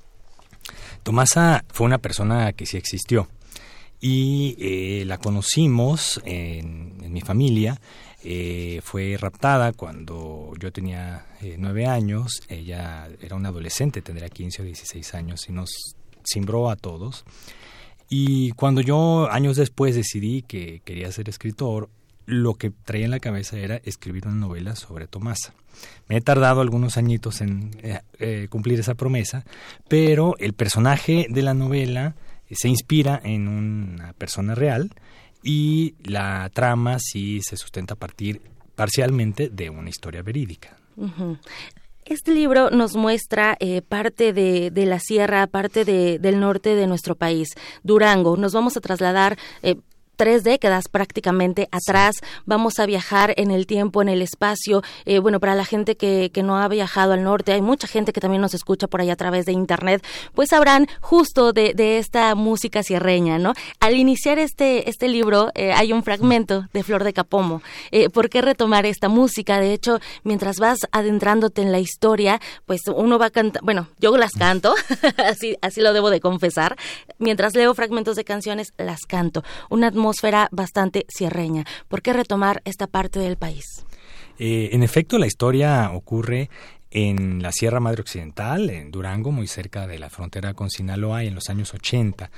Tomasa 1.04 1.64
fue 1.72 1.86
una 1.86 2.00
persona 2.00 2.54
que 2.54 2.66
sí 2.66 2.76
existió 2.76 3.28
y 4.02 4.56
eh, 4.60 5.06
la 5.06 5.18
conocimos 5.18 6.22
en, 6.26 7.12
mi 7.12 7.22
familia. 7.22 7.80
Eh, 8.24 8.82
fue 8.84 9.18
raptada 9.20 9.72
cuando 9.72 10.52
yo 10.60 10.72
tenía 10.72 11.28
eh, 11.42 11.56
nueve 11.60 11.86
años, 11.86 12.42
ella 12.50 13.08
era 13.22 13.36
una 13.36 13.50
adolescente, 13.50 14.02
tendría 14.02 14.30
15 14.30 14.64
o 14.64 14.66
16 14.66 15.14
años 15.14 15.48
y 15.48 15.54
nos 15.54 15.96
cimbró 16.26 16.70
a 16.70 16.76
todos. 16.76 17.24
Y 18.10 18.52
cuando 18.52 18.82
yo 18.82 19.30
años 19.32 19.58
después 19.58 19.96
decidí 19.96 20.42
que 20.42 20.82
quería 20.84 21.12
ser 21.12 21.30
escritor, 21.30 21.90
lo 22.26 22.56
que 22.56 22.72
traía 22.72 23.06
en 23.06 23.12
la 23.12 23.20
cabeza 23.20 23.58
era 23.58 23.78
escribir 23.78 24.28
una 24.28 24.36
novela 24.36 24.76
sobre 24.76 25.08
Tomasa. 25.08 25.54
Me 26.08 26.18
he 26.18 26.22
tardado 26.22 26.62
algunos 26.62 26.98
añitos 26.98 27.42
en 27.42 27.72
eh, 28.20 28.48
cumplir 28.50 28.80
esa 28.80 28.96
promesa, 28.96 29.46
pero 29.88 30.36
el 30.40 30.54
personaje 30.54 31.28
de 31.30 31.42
la 31.42 31.54
novela 31.54 32.16
se 32.52 32.68
inspira 32.68 33.20
en 33.24 33.48
una 33.48 34.14
persona 34.14 34.56
real 34.56 34.92
y 35.44 35.96
la 36.04 36.50
trama 36.54 36.98
sí 37.00 37.40
se 37.42 37.58
sustenta 37.58 37.94
a 37.94 37.98
partir 37.98 38.42
parcialmente 38.76 39.50
de 39.50 39.70
una 39.70 39.90
historia 39.90 40.22
verídica. 40.22 40.78
Este 42.06 42.34
libro 42.34 42.70
nos 42.70 42.96
muestra 42.96 43.58
eh, 43.60 43.82
parte 43.82 44.34
de, 44.34 44.72
la 44.86 45.00
sierra, 45.00 45.48
parte 45.48 45.86
del 45.86 46.40
norte 46.40 46.76
de 46.76 46.88
nuestro 46.88 47.16
país, 47.16 47.50
Durango. 47.84 48.38
Nos 48.38 48.54
vamos 48.54 48.78
a 48.78 48.82
trasladar 48.82 49.38
tres 50.16 50.44
décadas 50.44 50.86
prácticamente 50.90 51.68
atrás. 51.72 52.16
Vamos 52.46 52.80
a 52.80 52.86
viajar 52.86 53.34
en 53.38 53.52
el 53.52 53.68
tiempo, 53.68 54.02
en 54.02 54.10
el 54.10 54.22
espacio. 54.22 54.82
Eh, 55.06 55.20
bueno, 55.20 55.40
para 55.40 55.56
la 55.56 55.66
gente 55.66 55.96
que, 55.96 56.32
que, 56.34 56.44
no 56.44 56.58
ha 56.58 56.68
viajado 56.68 57.14
al 57.14 57.24
norte, 57.24 57.54
hay 57.54 57.62
mucha 57.62 57.88
gente 57.88 58.14
que 58.14 58.22
también 58.22 58.42
nos 58.42 58.54
escucha 58.54 58.88
por 58.88 59.02
ahí 59.02 59.10
a 59.10 59.16
través 59.16 59.46
de 59.46 59.52
Internet, 59.52 60.06
pues 60.34 60.50
sabrán 60.50 60.88
justo 61.02 61.54
de, 61.54 61.74
de 61.74 61.98
esta 61.98 62.36
música 62.36 62.84
sierreña, 62.84 63.38
¿no? 63.40 63.54
Al 63.80 63.96
iniciar 63.96 64.40
este, 64.40 64.90
este 64.90 65.08
libro 65.08 65.52
eh, 65.56 65.74
hay 65.74 65.94
un 65.94 66.04
fragmento 66.04 66.68
de 66.74 66.84
Flor 66.84 67.04
de 67.04 67.14
Capomo. 67.14 67.62
Eh, 67.92 68.10
¿Por 68.10 68.30
qué 68.30 68.42
retomar 68.42 68.86
esta 68.86 69.10
música? 69.10 69.60
De 69.60 69.74
hecho, 69.74 70.00
mientras 70.24 70.58
vas 70.58 70.80
adentrándote 70.92 71.62
en 71.62 71.72
la 71.72 71.80
historia, 71.80 72.40
pues 72.66 72.82
uno 72.88 73.18
va 73.18 73.28
a 73.28 73.30
cantar, 73.32 73.64
bueno, 73.64 73.88
yo 74.00 74.16
las 74.18 74.32
canto, 74.32 74.74
así, 75.18 75.58
así 75.62 75.82
lo 75.82 75.94
debo 75.94 76.10
de 76.10 76.20
confesar. 76.20 76.78
Mientras 77.20 77.56
leo 77.56 77.74
fragmentos 77.74 78.16
de 78.16 78.24
canciones, 78.24 78.74
las 78.78 79.02
canto. 79.08 79.44
Una 79.70 79.88
atmósfera 79.88 80.05
bastante 80.52 81.06
cierreña. 81.10 81.66
¿Por 81.88 82.02
qué 82.02 82.14
retomar 82.14 82.62
esta 82.66 82.88
parte 82.88 83.20
del 83.20 83.38
país? 83.38 83.86
Eh, 84.38 84.70
en 84.74 84.84
efecto, 84.84 85.18
la 85.18 85.28
historia 85.28 85.92
ocurre 85.92 86.50
en 86.92 87.42
la 87.42 87.52
Sierra 87.52 87.82
Madre 87.82 88.02
Occidental, 88.02 88.70
en 88.70 88.90
Durango, 88.90 89.30
muy 89.32 89.48
cerca 89.48 89.86
de 89.86 90.00
la 90.00 90.10
frontera 90.10 90.54
con 90.54 90.70
Sinaloa, 90.70 91.26
en 91.26 91.36
los 91.36 91.50
años 91.50 91.74
80. 91.74 92.32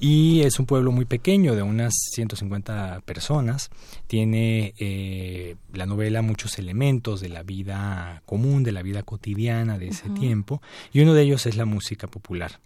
Y 0.00 0.40
es 0.40 0.58
un 0.58 0.66
pueblo 0.66 0.90
muy 0.90 1.04
pequeño, 1.04 1.54
de 1.54 1.62
unas 1.62 1.92
150 2.12 3.02
personas. 3.04 3.70
Tiene 4.08 4.74
eh, 4.78 5.54
la 5.72 5.86
novela 5.86 6.22
muchos 6.22 6.58
elementos 6.58 7.20
de 7.20 7.28
la 7.28 7.44
vida 7.44 8.22
común, 8.26 8.64
de 8.64 8.72
la 8.72 8.82
vida 8.82 9.04
cotidiana 9.04 9.78
de 9.78 9.88
ese 9.88 10.10
tiempo, 10.10 10.60
y 10.92 11.02
uno 11.02 11.14
de 11.14 11.22
ellos 11.22 11.46
es 11.46 11.56
la 11.56 11.64
música 11.64 12.08
popular. 12.08 12.58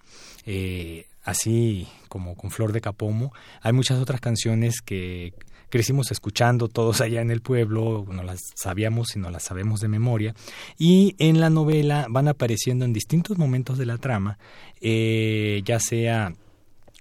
Eh, 0.47 1.07
así 1.25 1.89
como 2.09 2.37
con 2.37 2.51
Flor 2.51 2.73
de 2.73 2.81
Capomo, 2.81 3.33
hay 3.61 3.73
muchas 3.73 3.99
otras 3.99 4.21
canciones 4.21 4.81
que 4.81 5.33
crecimos 5.71 6.13
escuchando 6.13 6.69
todos 6.69 7.01
allá 7.01 7.21
en 7.21 7.31
el 7.31 7.41
pueblo, 7.41 8.07
no 8.09 8.23
las 8.23 8.41
sabíamos 8.55 9.17
y 9.17 9.19
no 9.19 9.31
las 9.31 9.43
sabemos 9.43 9.81
de 9.81 9.89
memoria, 9.89 10.35
y 10.79 11.17
en 11.19 11.41
la 11.41 11.51
novela 11.51 12.07
van 12.09 12.29
apareciendo 12.29 12.85
en 12.85 12.93
distintos 12.93 13.39
momentos 13.39 13.79
de 13.79 13.87
la 13.87 13.99
trama, 13.99 14.39
eh, 14.81 15.63
ya 15.65 15.81
sea 15.81 16.33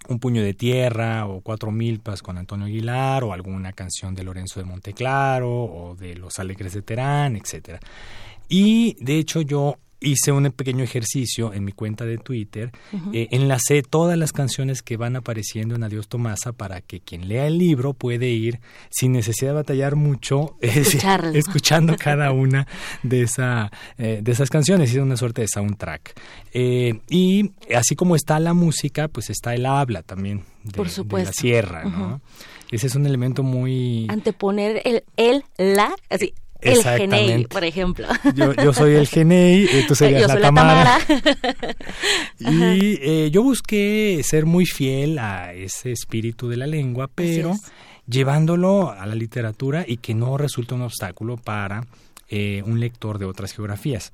un 0.10 0.20
puño 0.20 0.44
de 0.44 0.54
tierra 0.54 1.28
o 1.28 1.42
cuatro 1.42 1.72
milpas 1.72 2.22
con 2.22 2.38
Antonio 2.38 2.66
Aguilar 2.66 3.24
o 3.24 3.34
alguna 3.34 3.74
canción 3.74 4.16
de 4.16 4.24
Lorenzo 4.24 4.60
de 4.60 4.66
Monteclaro 4.66 5.50
o 5.50 5.96
de 5.96 6.16
Los 6.16 6.40
Alegres 6.40 6.74
de 6.74 6.82
Terán, 6.82 7.36
etcétera. 7.36 7.80
Y 8.50 8.98
de 9.04 9.18
hecho 9.18 9.42
yo 9.42 9.78
hice 10.04 10.32
un 10.32 10.52
pequeño 10.52 10.84
ejercicio 10.84 11.54
en 11.54 11.64
mi 11.64 11.72
cuenta 11.72 12.06
de 12.06 12.18
Twitter, 12.18 12.72
eh, 13.14 13.28
enlacé 13.32 13.82
todas 13.82 14.18
las 14.18 14.32
canciones 14.34 14.82
que 14.82 14.98
van 14.98 15.16
apareciendo 15.16 15.76
en 15.76 15.84
Adiós 15.84 16.08
Tomasa 16.08 16.52
para 16.52 16.82
que 16.82 17.00
quien 17.00 17.28
lea 17.28 17.48
el 17.48 17.58
libro 17.58 17.94
puede 17.94 18.30
ir 18.30 18.60
sin 18.90 19.14
necesidad 19.14 19.52
de 19.52 19.56
batallar 19.56 19.96
mucho 19.96 20.58
escuchando 21.34 21.96
cada 21.98 22.32
una 22.32 22.68
de, 23.02 23.24
esa, 23.24 23.72
eh, 23.98 24.20
de 24.22 24.32
esas 24.32 24.50
canciones, 24.50 24.92
es 24.92 24.98
una 24.98 25.18
suerte 25.18 25.42
de 25.42 25.48
soundtrack. 25.48 26.14
Eh, 26.54 27.00
y 27.10 27.52
así 27.76 27.96
como 27.96 28.16
está 28.16 28.40
la 28.40 28.54
música, 28.54 29.08
pues 29.08 29.30
está 29.30 29.56
el 29.56 29.66
habla 29.66 30.04
también 30.04 30.44
de, 30.64 30.84
la 31.24 31.34
sierra, 31.34 31.86
¿no? 31.86 32.22
Ese 32.72 32.88
es 32.88 32.96
un 32.96 33.06
elemento 33.06 33.44
muy... 33.44 34.08
Anteponer 34.10 34.82
el, 34.84 35.04
el, 35.16 35.44
la, 35.58 35.96
así, 36.10 36.34
el 36.64 36.84
Genei, 36.84 37.46
por 37.46 37.64
ejemplo. 37.64 38.08
Yo, 38.36 38.74
soy 38.74 38.96
el 38.96 39.08
Genei, 39.08 39.68
tú 39.88 39.96
serías 39.96 40.34
la, 40.34 40.42
Tamara. 40.42 41.00
y 42.40 42.98
eh, 43.02 43.30
yo 43.32 43.44
busqué 43.44 44.22
ser 44.24 44.46
muy 44.46 44.66
fiel 44.66 45.20
a 45.20 45.54
ese 45.54 45.92
espíritu 45.92 46.50
de 46.50 46.58
la 46.58 46.68
lengua, 46.68 47.10
pero 47.14 47.56
llevándolo 48.08 48.92
a 48.92 49.06
la 49.06 49.16
literatura 49.16 49.86
y 49.88 49.98
que 49.98 50.14
no 50.14 50.38
resulte 50.38 50.74
un 50.74 50.82
obstáculo 50.82 51.38
para 51.38 51.86
eh, 52.30 52.64
un 52.66 52.80
lector 52.80 53.20
de 53.20 53.26
otras 53.26 53.54
geografías. 53.54 54.14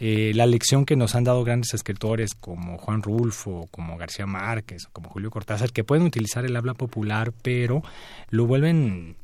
Eh, 0.00 0.32
la 0.34 0.46
lección 0.46 0.86
que 0.86 0.96
nos 0.96 1.14
han 1.14 1.24
dado 1.24 1.44
grandes 1.44 1.74
escritores 1.74 2.34
como 2.34 2.78
Juan 2.78 3.02
Rulfo, 3.02 3.68
como 3.70 3.98
García 3.98 4.24
Márquez, 4.24 4.86
como 4.90 5.10
Julio 5.10 5.30
Cortázar, 5.30 5.72
que 5.72 5.84
pueden 5.84 6.06
utilizar 6.06 6.46
el 6.46 6.56
habla 6.56 6.72
popular, 6.72 7.34
pero 7.42 7.82
lo 8.30 8.46
vuelven 8.46 9.16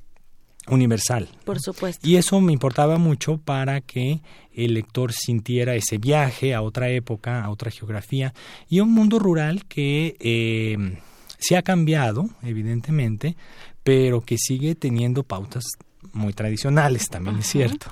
universal. 0.69 1.29
Por 1.45 1.61
supuesto. 1.61 2.07
Y 2.07 2.17
eso 2.17 2.41
me 2.41 2.53
importaba 2.53 2.99
mucho 2.99 3.39
para 3.39 3.81
que 3.81 4.21
el 4.55 4.75
lector 4.75 5.12
sintiera 5.12 5.75
ese 5.75 5.99
viaje 5.99 6.55
a 6.55 6.62
otra 6.62 6.89
época, 6.91 7.43
a 7.43 7.51
otra 7.51 7.71
geografía 7.71 8.33
y 8.69 8.79
a 8.79 8.85
un 8.85 8.93
mundo 8.93 9.19
rural 9.19 9.65
que 9.67 10.17
eh, 10.21 10.99
se 11.39 11.57
ha 11.57 11.62
cambiado, 11.62 12.31
evidentemente, 12.43 13.37
pero 13.83 14.23
que 14.23 14.39
sigue 14.39 14.75
teniendo 14.75 15.23
pautas 15.23 15.65
muy 16.12 16.33
tradicionales, 16.33 17.09
también 17.09 17.39
es 17.39 17.47
cierto. 17.47 17.87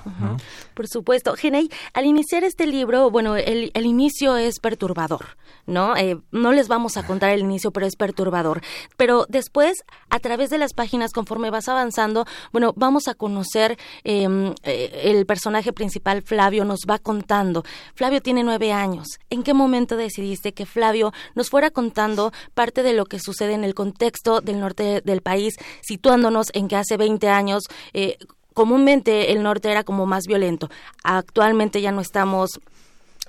Por 0.73 0.87
supuesto. 0.87 1.35
Genei, 1.35 1.69
al 1.93 2.05
iniciar 2.05 2.43
este 2.43 2.67
libro, 2.67 3.09
bueno, 3.09 3.35
el, 3.35 3.71
el 3.73 3.85
inicio 3.85 4.37
es 4.37 4.59
perturbador, 4.59 5.37
¿no? 5.65 5.95
Eh, 5.95 6.19
no 6.31 6.51
les 6.51 6.67
vamos 6.67 6.97
a 6.97 7.05
contar 7.05 7.31
el 7.31 7.41
inicio, 7.41 7.71
pero 7.71 7.85
es 7.85 7.95
perturbador. 7.95 8.61
Pero 8.97 9.25
después, 9.29 9.83
a 10.09 10.19
través 10.19 10.49
de 10.49 10.57
las 10.57 10.73
páginas, 10.73 11.13
conforme 11.13 11.49
vas 11.49 11.69
avanzando, 11.69 12.25
bueno, 12.51 12.73
vamos 12.75 13.07
a 13.07 13.13
conocer 13.13 13.77
em, 14.03 14.53
eh, 14.63 15.01
el 15.03 15.25
personaje 15.25 15.73
principal, 15.73 16.21
Flavio, 16.21 16.65
nos 16.65 16.81
va 16.89 16.99
contando. 16.99 17.63
Flavio 17.95 18.21
tiene 18.21 18.43
nueve 18.43 18.71
años. 18.71 19.19
¿En 19.29 19.43
qué 19.43 19.53
momento 19.53 19.97
decidiste 19.97 20.53
que 20.53 20.65
Flavio 20.65 21.13
nos 21.35 21.49
fuera 21.49 21.69
contando 21.69 22.31
parte 22.53 22.83
de 22.83 22.93
lo 22.93 23.05
que 23.05 23.19
sucede 23.19 23.53
en 23.53 23.63
el 23.63 23.73
contexto 23.73 24.41
del 24.41 24.59
norte 24.59 25.01
del 25.03 25.21
país, 25.21 25.55
situándonos 25.81 26.47
en 26.53 26.67
que 26.67 26.75
hace 26.75 26.97
20 26.97 27.29
años 27.29 27.63
eh, 27.93 28.17
comúnmente 28.53 29.31
el 29.31 29.43
norte 29.43 29.71
era 29.71 29.83
como 29.83 30.05
más 30.05 30.25
violento. 30.27 30.69
Actualmente 31.03 31.81
ya 31.81 31.91
no 31.91 32.01
estamos 32.01 32.59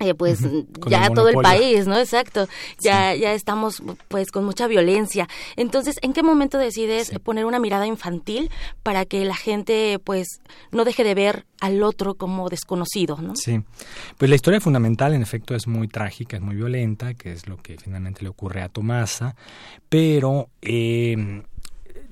eh, 0.00 0.12
pues 0.12 0.40
ya 0.88 1.08
todo 1.10 1.28
el 1.28 1.36
país, 1.36 1.86
¿no? 1.86 1.96
Exacto. 1.96 2.48
Ya 2.80 3.14
ya 3.14 3.32
estamos 3.32 3.80
pues 4.08 4.32
con 4.32 4.44
mucha 4.44 4.66
violencia. 4.66 5.28
Entonces, 5.54 5.96
¿en 6.02 6.12
qué 6.12 6.24
momento 6.24 6.58
decides 6.58 7.12
poner 7.22 7.44
una 7.44 7.60
mirada 7.60 7.86
infantil 7.86 8.50
para 8.82 9.04
que 9.04 9.24
la 9.24 9.36
gente 9.36 10.00
pues 10.02 10.40
no 10.72 10.84
deje 10.84 11.04
de 11.04 11.14
ver 11.14 11.46
al 11.60 11.82
otro 11.84 12.14
como 12.14 12.48
desconocido, 12.48 13.18
¿no? 13.22 13.36
Sí. 13.36 13.60
Pues 14.18 14.28
la 14.28 14.34
historia 14.34 14.60
fundamental 14.60 15.14
en 15.14 15.22
efecto 15.22 15.54
es 15.54 15.68
muy 15.68 15.86
trágica, 15.86 16.36
es 16.36 16.42
muy 16.42 16.56
violenta, 16.56 17.14
que 17.14 17.32
es 17.32 17.46
lo 17.46 17.56
que 17.56 17.78
finalmente 17.78 18.22
le 18.22 18.30
ocurre 18.30 18.62
a 18.62 18.68
Tomasa, 18.68 19.36
pero 19.88 20.48
eh, 20.60 21.44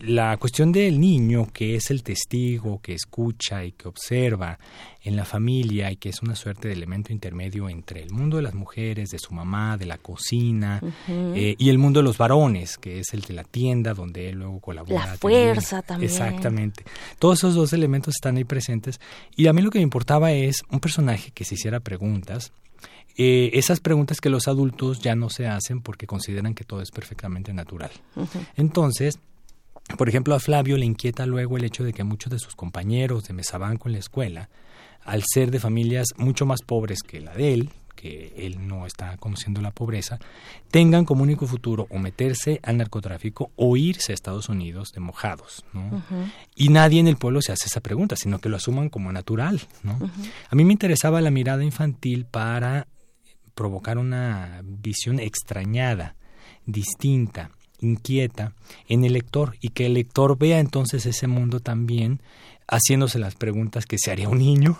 la 0.02 0.36
cuestión 0.36 0.72
del 0.72 0.98
niño, 0.98 1.48
que 1.52 1.76
es 1.76 1.90
el 1.92 2.02
testigo, 2.02 2.80
que 2.80 2.92
escucha 2.92 3.64
y 3.64 3.72
que 3.72 3.86
observa 3.86 4.58
en 5.00 5.14
la 5.14 5.24
familia 5.24 5.92
y 5.92 5.96
que 5.96 6.08
es 6.08 6.22
una 6.22 6.34
suerte 6.34 6.66
de 6.66 6.74
elemento 6.74 7.12
intermedio 7.12 7.68
entre 7.68 8.02
el 8.02 8.10
mundo 8.10 8.36
de 8.36 8.42
las 8.42 8.54
mujeres, 8.54 9.10
de 9.10 9.18
su 9.20 9.32
mamá, 9.32 9.76
de 9.76 9.86
la 9.86 9.98
cocina, 9.98 10.80
eh, 11.08 11.54
y 11.56 11.68
el 11.68 11.78
mundo 11.78 12.00
de 12.00 12.04
los 12.04 12.18
varones, 12.18 12.78
que 12.78 12.98
es 12.98 13.14
el 13.14 13.20
de 13.20 13.34
la 13.34 13.44
tienda, 13.44 13.94
donde 13.94 14.28
él 14.28 14.38
luego 14.38 14.58
colabora. 14.58 15.06
La 15.06 15.16
fuerza 15.16 15.82
también. 15.82 16.10
Exactamente. 16.10 16.84
Todos 17.20 17.38
esos 17.38 17.54
dos 17.54 17.72
elementos 17.72 18.14
están 18.16 18.36
ahí 18.36 18.44
presentes. 18.44 19.00
Y 19.36 19.46
a 19.46 19.52
mí 19.52 19.62
lo 19.62 19.70
que 19.70 19.78
me 19.78 19.84
importaba 19.84 20.32
es 20.32 20.62
un 20.70 20.80
personaje 20.80 21.30
que 21.30 21.44
se 21.44 21.54
hiciera 21.54 21.78
preguntas, 21.78 22.52
eh, 23.16 23.50
esas 23.54 23.80
preguntas 23.80 24.20
que 24.20 24.30
los 24.30 24.48
adultos 24.48 25.00
ya 25.00 25.14
no 25.14 25.28
se 25.28 25.46
hacen 25.46 25.80
porque 25.80 26.06
consideran 26.06 26.54
que 26.54 26.64
todo 26.64 26.80
es 26.80 26.90
perfectamente 26.90 27.52
natural. 27.52 27.90
Entonces, 28.56 29.18
por 29.96 30.08
ejemplo, 30.08 30.34
a 30.34 30.40
Flavio 30.40 30.76
le 30.76 30.86
inquieta 30.86 31.26
luego 31.26 31.56
el 31.56 31.64
hecho 31.64 31.84
de 31.84 31.92
que 31.92 32.04
muchos 32.04 32.30
de 32.30 32.38
sus 32.38 32.54
compañeros 32.54 33.24
de 33.24 33.34
mesabanco 33.34 33.88
en 33.88 33.94
la 33.94 33.98
escuela, 33.98 34.48
al 35.04 35.22
ser 35.24 35.50
de 35.50 35.60
familias 35.60 36.08
mucho 36.16 36.46
más 36.46 36.60
pobres 36.62 37.00
que 37.02 37.20
la 37.20 37.34
de 37.34 37.54
él, 37.54 37.70
que 37.94 38.32
él 38.36 38.66
no 38.66 38.86
está 38.86 39.16
conociendo 39.18 39.60
la 39.60 39.70
pobreza, 39.70 40.18
tengan 40.70 41.04
como 41.04 41.22
único 41.22 41.46
futuro 41.46 41.86
o 41.90 41.98
meterse 41.98 42.58
al 42.62 42.78
narcotráfico 42.78 43.50
o 43.56 43.76
irse 43.76 44.12
a 44.12 44.14
Estados 44.14 44.48
Unidos 44.48 44.90
de 44.92 45.00
mojados. 45.00 45.64
¿no? 45.72 46.02
Y 46.56 46.70
nadie 46.70 47.00
en 47.00 47.08
el 47.08 47.16
pueblo 47.16 47.42
se 47.42 47.52
hace 47.52 47.66
esa 47.66 47.80
pregunta, 47.80 48.16
sino 48.16 48.40
que 48.40 48.48
lo 48.48 48.56
asuman 48.56 48.88
como 48.88 49.12
natural. 49.12 49.60
¿no? 49.82 49.98
A 50.50 50.54
mí 50.56 50.64
me 50.64 50.72
interesaba 50.72 51.20
la 51.20 51.30
mirada 51.30 51.64
infantil 51.64 52.24
para 52.24 52.88
provocar 53.54 53.98
una 53.98 54.62
visión 54.64 55.20
extrañada, 55.20 56.16
distinta, 56.66 57.50
inquieta 57.82 58.54
en 58.88 59.04
el 59.04 59.12
lector 59.12 59.56
y 59.60 59.70
que 59.70 59.86
el 59.86 59.94
lector 59.94 60.38
vea 60.38 60.60
entonces 60.60 61.04
ese 61.06 61.26
mundo 61.26 61.60
también 61.60 62.20
haciéndose 62.68 63.18
las 63.18 63.34
preguntas 63.34 63.86
que 63.86 63.98
se 63.98 64.10
haría 64.10 64.28
un 64.28 64.38
niño, 64.38 64.78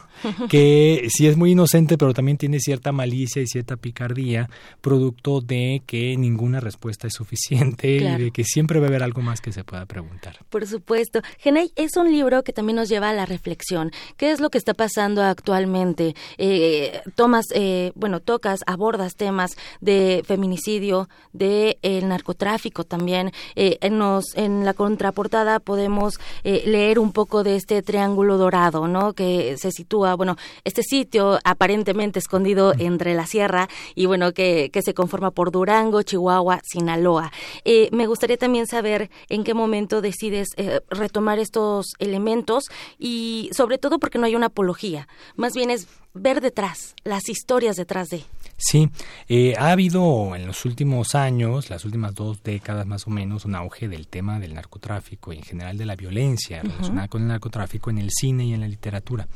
que 0.48 1.08
sí 1.10 1.26
es 1.26 1.36
muy 1.36 1.52
inocente, 1.52 1.98
pero 1.98 2.14
también 2.14 2.38
tiene 2.38 2.60
cierta 2.60 2.92
malicia 2.92 3.42
y 3.42 3.46
cierta 3.46 3.76
picardía, 3.76 4.48
producto 4.80 5.40
de 5.40 5.82
que 5.86 6.16
ninguna 6.16 6.60
respuesta 6.60 7.06
es 7.06 7.14
suficiente 7.14 7.96
y 7.96 8.22
de 8.22 8.30
que 8.30 8.44
siempre 8.44 8.80
va 8.80 8.86
a 8.86 8.88
haber 8.88 9.02
algo 9.02 9.22
más 9.22 9.40
que 9.40 9.52
se 9.52 9.64
pueda 9.64 9.86
preguntar. 9.86 10.36
Por 10.48 10.66
supuesto. 10.66 11.20
Genei, 11.38 11.72
es 11.76 11.96
un 11.96 12.10
libro 12.10 12.42
que 12.42 12.52
también 12.52 12.76
nos 12.76 12.88
lleva 12.88 13.10
a 13.10 13.12
la 13.12 13.26
reflexión. 13.26 13.90
¿Qué 14.16 14.30
es 14.30 14.40
lo 14.40 14.50
que 14.50 14.58
está 14.58 14.74
pasando 14.74 15.22
actualmente? 15.22 16.14
Eh, 16.38 17.00
tomas, 17.14 17.46
eh, 17.54 17.92
bueno, 17.94 18.20
tocas, 18.20 18.60
abordas 18.66 19.16
temas 19.16 19.56
de 19.80 20.22
feminicidio, 20.26 21.08
de 21.32 21.78
el 21.82 22.08
narcotráfico 22.08 22.84
también. 22.84 23.32
Eh, 23.56 23.78
en, 23.80 23.98
nos, 23.98 24.36
en 24.36 24.64
la 24.64 24.74
contraportada 24.74 25.60
podemos 25.60 26.14
leer 26.44 26.98
un 26.98 27.12
poco 27.12 27.44
de 27.44 27.56
este 27.56 27.71
triángulo 27.80 28.36
dorado, 28.36 28.88
¿no? 28.88 29.14
Que 29.14 29.56
se 29.56 29.70
sitúa, 29.70 30.14
bueno, 30.16 30.36
este 30.64 30.82
sitio 30.82 31.38
aparentemente 31.44 32.18
escondido 32.18 32.74
entre 32.76 33.14
la 33.14 33.26
sierra 33.26 33.68
y 33.94 34.06
bueno, 34.06 34.32
que, 34.32 34.68
que 34.70 34.82
se 34.82 34.92
conforma 34.92 35.30
por 35.30 35.50
Durango, 35.50 36.02
Chihuahua, 36.02 36.60
Sinaloa. 36.64 37.32
Eh, 37.64 37.88
me 37.92 38.06
gustaría 38.06 38.36
también 38.36 38.66
saber 38.66 39.10
en 39.28 39.44
qué 39.44 39.54
momento 39.54 40.02
decides 40.02 40.48
eh, 40.56 40.80
retomar 40.90 41.38
estos 41.38 41.94
elementos 41.98 42.64
y 42.98 43.48
sobre 43.52 43.78
todo 43.78 43.98
porque 43.98 44.18
no 44.18 44.26
hay 44.26 44.34
una 44.34 44.46
apología, 44.46 45.08
más 45.36 45.54
bien 45.54 45.70
es 45.70 45.86
ver 46.14 46.40
detrás, 46.40 46.94
las 47.04 47.28
historias 47.28 47.76
detrás 47.76 48.08
de. 48.08 48.24
Sí, 48.64 48.88
eh, 49.28 49.56
ha 49.58 49.72
habido 49.72 50.36
en 50.36 50.46
los 50.46 50.64
últimos 50.64 51.16
años, 51.16 51.68
las 51.68 51.84
últimas 51.84 52.14
dos 52.14 52.44
décadas 52.44 52.86
más 52.86 53.08
o 53.08 53.10
menos, 53.10 53.44
un 53.44 53.56
auge 53.56 53.88
del 53.88 54.06
tema 54.06 54.38
del 54.38 54.54
narcotráfico 54.54 55.32
y 55.32 55.38
en 55.38 55.42
general 55.42 55.76
de 55.76 55.84
la 55.84 55.96
violencia 55.96 56.62
relacionada 56.62 57.08
con 57.08 57.22
el 57.22 57.28
narcotráfico 57.28 57.90
en 57.90 57.98
el 57.98 58.10
cine 58.12 58.44
y 58.44 58.54
en 58.54 58.60
la 58.60 58.68
literatura. 58.68 59.26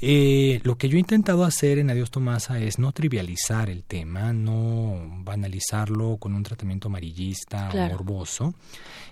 Eh, 0.00 0.60
lo 0.64 0.76
que 0.76 0.88
yo 0.88 0.96
he 0.96 1.00
intentado 1.00 1.44
hacer 1.44 1.78
en 1.78 1.90
Adiós 1.90 2.10
Tomasa 2.10 2.58
es 2.58 2.80
no 2.80 2.90
trivializar 2.90 3.70
el 3.70 3.84
tema, 3.84 4.32
no 4.32 5.06
banalizarlo 5.22 6.16
con 6.16 6.34
un 6.34 6.42
tratamiento 6.42 6.88
amarillista 6.88 7.70
o 7.72 7.76
morboso, 7.76 8.54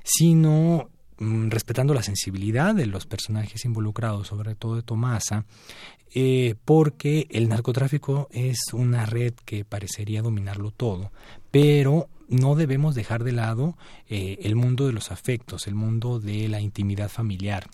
sino 0.02 0.88
respetando 1.18 1.94
la 1.94 2.02
sensibilidad 2.02 2.74
de 2.74 2.86
los 2.86 3.06
personajes 3.06 3.64
involucrados, 3.64 4.28
sobre 4.28 4.54
todo 4.54 4.76
de 4.76 4.82
Tomasa, 4.82 5.44
eh, 6.14 6.54
porque 6.64 7.26
el 7.30 7.48
narcotráfico 7.48 8.28
es 8.30 8.72
una 8.72 9.06
red 9.06 9.34
que 9.44 9.64
parecería 9.64 10.22
dominarlo 10.22 10.70
todo, 10.70 11.10
pero 11.50 12.08
no 12.28 12.54
debemos 12.54 12.94
dejar 12.94 13.24
de 13.24 13.32
lado 13.32 13.76
eh, 14.08 14.38
el 14.42 14.56
mundo 14.56 14.86
de 14.86 14.92
los 14.92 15.10
afectos, 15.10 15.66
el 15.66 15.74
mundo 15.74 16.18
de 16.20 16.48
la 16.48 16.60
intimidad 16.60 17.08
familiar. 17.08 17.68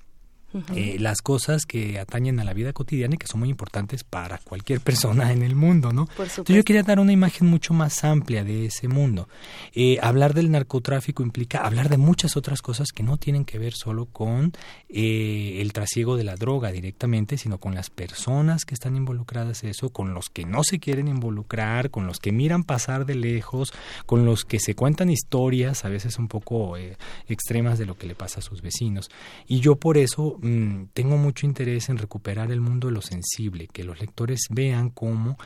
Eh, 0.74 0.96
las 0.98 1.22
cosas 1.22 1.64
que 1.64 1.98
atañen 1.98 2.38
a 2.38 2.44
la 2.44 2.52
vida 2.52 2.72
cotidiana 2.72 3.14
y 3.14 3.18
que 3.18 3.26
son 3.26 3.40
muy 3.40 3.48
importantes 3.48 4.04
para 4.04 4.38
cualquier 4.38 4.80
persona 4.82 5.32
en 5.32 5.42
el 5.42 5.54
mundo, 5.54 5.92
¿no? 5.92 6.08
Entonces 6.10 6.44
yo 6.54 6.64
quería 6.64 6.82
dar 6.82 7.00
una 7.00 7.12
imagen 7.12 7.46
mucho 7.46 7.72
más 7.72 8.04
amplia 8.04 8.44
de 8.44 8.66
ese 8.66 8.88
mundo. 8.88 9.28
Eh, 9.74 9.98
hablar 10.02 10.34
del 10.34 10.50
narcotráfico 10.50 11.22
implica 11.22 11.64
hablar 11.64 11.88
de 11.88 11.96
muchas 11.96 12.36
otras 12.36 12.60
cosas 12.60 12.92
que 12.92 13.02
no 13.02 13.16
tienen 13.16 13.44
que 13.44 13.58
ver 13.58 13.72
solo 13.72 14.06
con 14.06 14.52
eh, 14.88 15.58
el 15.60 15.72
trasiego 15.72 16.16
de 16.16 16.24
la 16.24 16.36
droga 16.36 16.70
directamente, 16.70 17.38
sino 17.38 17.58
con 17.58 17.74
las 17.74 17.88
personas 17.88 18.64
que 18.64 18.74
están 18.74 18.96
involucradas 18.96 19.62
en 19.64 19.70
eso, 19.70 19.90
con 19.90 20.12
los 20.12 20.28
que 20.28 20.44
no 20.44 20.64
se 20.64 20.78
quieren 20.78 21.08
involucrar, 21.08 21.90
con 21.90 22.06
los 22.06 22.18
que 22.18 22.32
miran 22.32 22.64
pasar 22.64 23.06
de 23.06 23.14
lejos, 23.14 23.72
con 24.04 24.26
los 24.26 24.44
que 24.44 24.60
se 24.60 24.74
cuentan 24.74 25.10
historias, 25.10 25.84
a 25.84 25.88
veces 25.88 26.18
un 26.18 26.28
poco 26.28 26.76
extremas 27.28 27.78
de 27.78 27.86
lo 27.86 27.96
que 27.96 28.06
le 28.06 28.14
pasa 28.14 28.40
a 28.40 28.42
sus 28.42 28.60
vecinos. 28.60 29.10
Y 29.46 29.60
yo 29.60 29.76
por 29.76 29.96
eso 29.96 30.38
Mm, 30.42 30.86
tengo 30.92 31.16
mucho 31.16 31.46
interés 31.46 31.88
en 31.88 31.98
recuperar 31.98 32.50
el 32.50 32.60
mundo 32.60 32.88
de 32.88 32.94
lo 32.94 33.00
sensible, 33.00 33.68
que 33.72 33.84
los 33.84 34.00
lectores 34.00 34.48
vean 34.50 34.90
cómo 34.90 35.38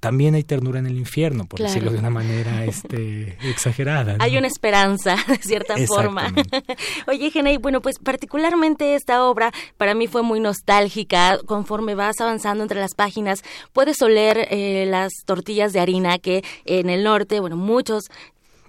también 0.00 0.34
hay 0.34 0.42
ternura 0.42 0.78
en 0.78 0.86
el 0.86 0.98
infierno, 0.98 1.44
por 1.44 1.60
decirlo 1.60 1.92
de 1.92 1.98
una 1.98 2.10
manera 2.10 2.64
este, 2.64 3.36
exagerada. 3.48 4.16
Hay 4.18 4.36
una 4.36 4.46
esperanza, 4.46 5.16
de 5.28 5.36
cierta 5.36 5.76
forma. 5.86 6.32
Oye, 7.06 7.30
Genei, 7.30 7.58
bueno, 7.58 7.80
pues 7.80 7.98
particularmente 7.98 8.94
esta 8.94 9.24
obra 9.24 9.52
para 9.76 9.94
mí 9.94 10.06
fue 10.06 10.22
muy 10.22 10.40
nostálgica. 10.40 11.38
Conforme 11.46 11.94
vas 11.94 12.20
avanzando 12.20 12.64
entre 12.64 12.80
las 12.80 12.94
páginas, 12.94 13.42
puedes 13.72 14.00
oler 14.02 14.48
eh, 14.50 14.86
las 14.88 15.12
tortillas 15.24 15.72
de 15.72 15.80
harina 15.80 16.18
que 16.18 16.42
en 16.64 16.90
el 16.90 17.04
norte, 17.04 17.40
bueno, 17.40 17.56
muchos 17.56 18.04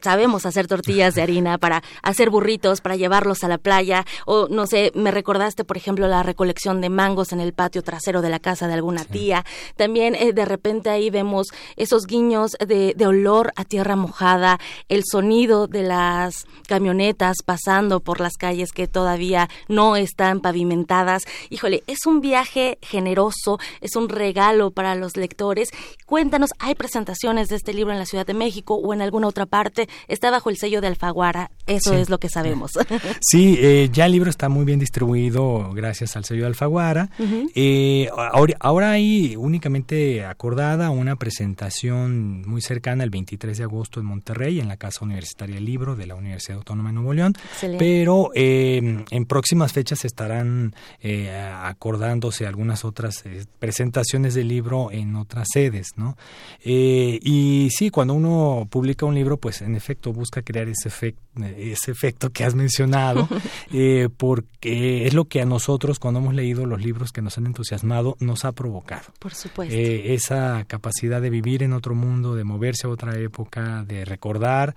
sabemos 0.03 0.45
hacer 0.45 0.67
tortillas 0.67 1.15
de 1.15 1.21
harina 1.21 1.57
para 1.57 1.81
hacer 2.01 2.29
burritos, 2.29 2.81
para 2.81 2.95
llevarlos 2.95 3.43
a 3.43 3.47
la 3.47 3.57
playa, 3.57 4.05
o 4.25 4.47
no 4.49 4.67
sé, 4.67 4.91
me 4.95 5.11
recordaste, 5.11 5.63
por 5.63 5.77
ejemplo, 5.77 6.07
la 6.07 6.23
recolección 6.23 6.81
de 6.81 6.89
mangos 6.89 7.31
en 7.31 7.39
el 7.39 7.53
patio 7.53 7.81
trasero 7.83 8.21
de 8.21 8.29
la 8.29 8.39
casa 8.39 8.67
de 8.67 8.73
alguna 8.73 9.05
tía. 9.05 9.45
También 9.75 10.15
eh, 10.15 10.33
de 10.33 10.45
repente 10.45 10.89
ahí 10.89 11.09
vemos 11.09 11.47
esos 11.75 12.05
guiños 12.05 12.51
de, 12.65 12.93
de 12.95 13.07
olor 13.07 13.53
a 13.55 13.63
tierra 13.65 13.95
mojada, 13.95 14.59
el 14.89 15.03
sonido 15.09 15.67
de 15.67 15.83
las 15.83 16.45
camionetas 16.67 17.37
pasando 17.45 17.99
por 17.99 18.19
las 18.19 18.33
calles 18.33 18.71
que 18.71 18.87
todavía 18.87 19.49
no 19.67 19.95
están 19.95 20.41
pavimentadas. 20.41 21.23
Híjole, 21.49 21.83
es 21.87 22.05
un 22.05 22.21
viaje 22.21 22.77
generoso, 22.81 23.59
es 23.81 23.95
un 23.95 24.09
regalo 24.09 24.71
para 24.71 24.95
los 24.95 25.17
lectores. 25.17 25.69
Cuéntanos, 26.05 26.51
¿hay 26.59 26.75
presentaciones 26.75 27.47
de 27.47 27.55
este 27.55 27.73
libro 27.73 27.93
en 27.93 27.99
la 27.99 28.05
Ciudad 28.05 28.25
de 28.25 28.33
México 28.33 28.75
o 28.75 28.93
en 28.93 29.01
alguna 29.01 29.27
otra 29.27 29.45
parte? 29.45 29.87
Está 30.07 30.31
bajo 30.31 30.49
el 30.49 30.57
sello 30.57 30.81
de 30.81 30.87
Alfaguara. 30.87 31.51
Eso 31.67 31.93
es 31.93 32.09
lo 32.09 32.19
que 32.19 32.29
sabemos. 32.29 32.71
Sí, 33.21 33.57
eh, 33.59 33.89
ya 33.91 34.05
el 34.05 34.11
libro 34.11 34.29
está 34.29 34.49
muy 34.49 34.65
bien 34.65 34.79
distribuido 34.79 35.71
gracias 35.73 36.15
al 36.15 36.25
sello 36.25 36.45
Alfaguara. 36.45 37.09
eh, 37.55 38.09
ahora, 38.15 38.55
ahora, 38.59 38.91
hay 38.91 39.35
únicamente 39.35 40.25
acordada 40.25 40.89
una 40.89 41.15
presentación 41.15 42.43
muy 42.47 42.61
cercana 42.61 43.03
el 43.03 43.09
23 43.09 43.57
de 43.57 43.63
agosto 43.63 43.99
en 43.99 44.05
Monterrey, 44.05 44.59
en 44.59 44.67
la 44.67 44.77
Casa 44.77 45.05
Universitaria 45.05 45.55
del 45.55 45.65
Libro 45.65 45.95
de 45.95 46.07
la 46.07 46.15
Universidad 46.15 46.57
Autónoma 46.57 46.89
de 46.89 46.93
Nuevo 46.93 47.13
León. 47.13 47.33
Pero 47.79 48.31
eh, 48.35 49.03
en 49.09 49.25
próximas 49.25 49.73
fechas 49.73 50.05
estarán 50.05 50.75
eh, 51.01 51.31
acordándose 51.31 52.45
algunas 52.45 52.85
otras 52.85 53.25
eh, 53.25 53.45
presentaciones 53.59 54.33
del 54.33 54.47
libro 54.47 54.91
en 54.91 55.15
otras 55.15 55.47
sedes, 55.51 55.91
¿no? 55.95 56.17
y 56.65 57.69
sí, 57.71 57.89
cuando 57.89 58.13
uno 58.13 58.67
publica 58.69 59.05
un 59.05 59.15
libro, 59.15 59.37
pues 59.37 59.61
en 59.61 59.75
efecto 59.83 60.13
busca 60.13 60.41
crear 60.41 60.69
ese 60.69 60.87
efecto 60.87 61.21
ese 61.41 61.91
efecto 61.91 62.29
que 62.31 62.43
has 62.43 62.53
mencionado, 62.53 63.27
eh, 63.73 64.07
porque 64.15 65.07
es 65.07 65.13
lo 65.13 65.25
que 65.25 65.41
a 65.41 65.45
nosotros, 65.45 65.97
cuando 65.97 66.19
hemos 66.19 66.35
leído 66.35 66.65
los 66.65 66.81
libros 66.81 67.11
que 67.11 67.21
nos 67.21 67.37
han 67.37 67.47
entusiasmado, 67.47 68.15
nos 68.19 68.45
ha 68.45 68.51
provocado. 68.51 69.05
Por 69.19 69.33
supuesto. 69.33 69.75
Eh, 69.75 70.13
esa 70.13 70.63
capacidad 70.67 71.21
de 71.21 71.29
vivir 71.29 71.63
en 71.63 71.73
otro 71.73 71.95
mundo, 71.95 72.35
de 72.35 72.43
moverse 72.43 72.87
a 72.87 72.91
otra 72.91 73.17
época, 73.17 73.83
de 73.83 74.05
recordar 74.05 74.75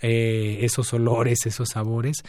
eh, 0.00 0.60
esos 0.62 0.92
olores, 0.94 1.44
esos 1.44 1.68
sabores, 1.70 2.22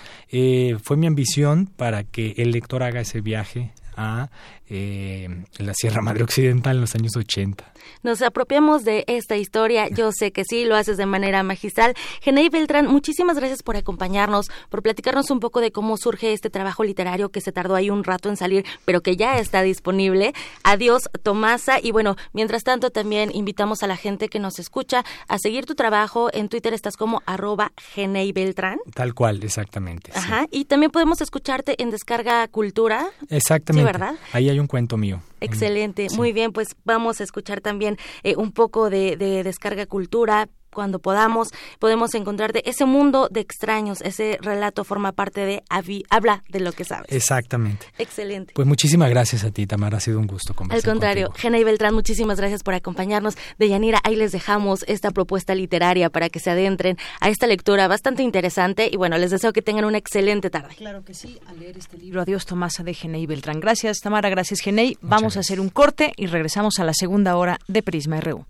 fue 0.84 0.98
mi 0.98 1.08
ambición 1.08 1.68
para 1.68 2.04
que 2.04 2.34
el 2.38 2.52
lector 2.52 2.84
haga 2.84 3.02
ese 3.02 3.22
viaje 3.22 3.72
a 3.96 4.30
la 4.70 5.74
Sierra 5.74 6.02
Madre 6.02 6.24
Occidental 6.24 6.76
en 6.76 6.82
los 6.82 6.96
años 6.96 7.16
80 7.16 7.74
nos 8.04 8.22
apropiamos 8.22 8.84
de 8.84 9.04
esta 9.08 9.36
historia. 9.36 9.88
Yo 9.90 10.12
sé 10.12 10.32
que 10.32 10.44
sí, 10.46 10.66
lo 10.66 10.76
haces 10.76 10.98
de 10.98 11.06
manera 11.06 11.44
magistral. 11.44 11.94
Genei 12.22 12.50
Beltrán, 12.50 12.88
muchísimas 12.88 13.38
gracias 13.38 13.64
por 13.64 13.76
acompañarnos, 13.76 14.48
por 14.70 14.82
platicarnos 14.82 15.32
un 15.32 15.40
poco 15.40 15.62
de 15.62 15.72
cómo 15.72 15.98
surge 15.98 16.34
este 16.34 16.50
trabajo 16.50 16.84
literario 16.84 17.30
que 17.30 17.42
se 17.42 17.52
tardó 17.52 17.76
ahí 17.76 17.90
un 17.90 18.04
rato 18.04 18.30
en 18.30 18.38
salir, 18.38 18.66
pero 18.86 19.02
que 19.02 19.16
ya 19.16 19.38
está 19.40 19.62
disponible. 19.62 20.34
Adiós, 20.64 21.04
Tomasa. 21.24 21.80
Y 21.82 21.92
bueno, 21.92 22.16
mientras 22.34 22.64
tanto, 22.64 22.90
también 22.90 23.32
invitamos 23.34 23.84
a 23.84 23.88
la 23.88 23.98
gente 23.98 24.30
que 24.30 24.40
nos 24.40 24.60
escucha 24.60 25.04
a 25.28 25.38
seguir 25.38 25.66
tu 25.66 25.76
trabajo. 25.76 26.30
En 26.34 26.50
Twitter 26.50 26.74
estás 26.74 26.96
como 26.96 27.22
arroba 27.26 27.72
Genei 27.78 28.32
Beltrán. 28.32 28.80
Tal 28.94 29.14
cual, 29.14 29.44
exactamente. 29.44 30.12
Ajá. 30.16 30.48
Y 30.52 30.66
también 30.66 30.92
podemos 30.92 31.22
escucharte 31.22 31.82
en 31.82 31.90
Descarga 31.90 32.48
Cultura. 32.48 33.10
Exactamente. 33.30 33.88
Sí, 33.90 34.00
¿verdad? 34.00 34.16
Ahí 34.32 34.50
hay 34.50 34.59
un 34.60 34.68
cuento 34.68 34.98
mío. 34.98 35.22
Excelente, 35.42 36.08
muy 36.16 36.34
bien, 36.34 36.52
pues 36.52 36.76
vamos 36.86 37.22
a 37.22 37.24
escuchar 37.24 37.62
también 37.62 37.98
eh, 38.24 38.36
un 38.36 38.52
poco 38.52 38.90
de, 38.90 39.16
de 39.18 39.44
descarga 39.44 39.86
cultura, 39.86 40.50
cuando 40.74 41.00
podamos, 41.00 41.50
podemos 41.80 42.14
encontrar 42.14 42.54
de 42.54 42.64
ese 42.66 42.86
mundo 42.86 43.28
de 43.32 43.42
extraños. 43.42 44.02
Ese 44.02 44.38
relato 44.42 44.84
forma 44.84 45.12
parte 45.12 45.46
de 45.46 45.64
Habla 46.10 46.44
de 46.50 46.60
lo 46.60 46.72
que 46.72 46.84
sabes. 46.84 47.12
Exactamente. 47.12 47.88
Excelente. 47.98 48.54
Pues 48.54 48.68
muchísimas 48.68 49.10
gracias 49.10 49.44
a 49.44 49.52
ti, 49.52 49.66
Tamara. 49.66 49.98
Ha 49.98 50.00
sido 50.00 50.20
un 50.20 50.28
gusto 50.28 50.54
conversar 50.54 50.88
Al 50.88 50.94
contrario, 50.94 51.32
Gena 51.36 51.58
y 51.58 51.64
Beltrán, 51.64 51.94
muchísimas 51.94 52.38
gracias 52.40 52.64
por 52.64 52.74
acompañarnos. 52.74 53.36
De 53.58 53.70
Yanira, 53.70 54.00
ahí 54.04 54.16
les 54.16 54.32
dejamos 54.32 54.84
esta 54.88 55.12
propuesta 55.12 55.56
literaria 55.56 56.10
para 56.10 56.30
que 56.30 56.40
se 56.40 56.50
adentren 56.50 56.98
a 57.20 57.30
esta 57.30 57.48
lectura 57.48 57.88
bastante 57.88 58.24
interesante. 58.24 58.90
Y 58.92 58.98
bueno, 58.98 59.18
les 59.18 59.32
deseo 59.32 59.54
que 59.54 59.62
tengan 59.62 59.86
una 59.86 59.98
excelente 59.98 60.50
tarde. 60.50 60.76
Claro 60.76 61.04
que 61.04 61.14
sí, 61.14 61.40
al 61.48 61.60
leer 61.60 61.78
este 61.78 61.98
libro. 61.98 62.22
Adiós, 62.22 62.46
Tomasa 62.46 62.84
de 62.84 62.94
Genei 62.94 63.26
Beltrán. 63.26 63.60
Gracias, 63.60 64.00
Tamara. 64.00 64.30
Gracias, 64.30 64.60
Genei. 64.60 64.98
Vamos 65.02 65.38
a 65.38 65.42
hacer 65.42 65.60
un 65.60 65.70
corte 65.70 66.14
y 66.16 66.28
regresamos 66.28 66.80
a 66.80 66.84
la 66.84 66.94
segunda 66.94 67.36
hora 67.36 67.60
de 67.68 67.82
Prisma 67.82 68.20
RU. 68.20 68.46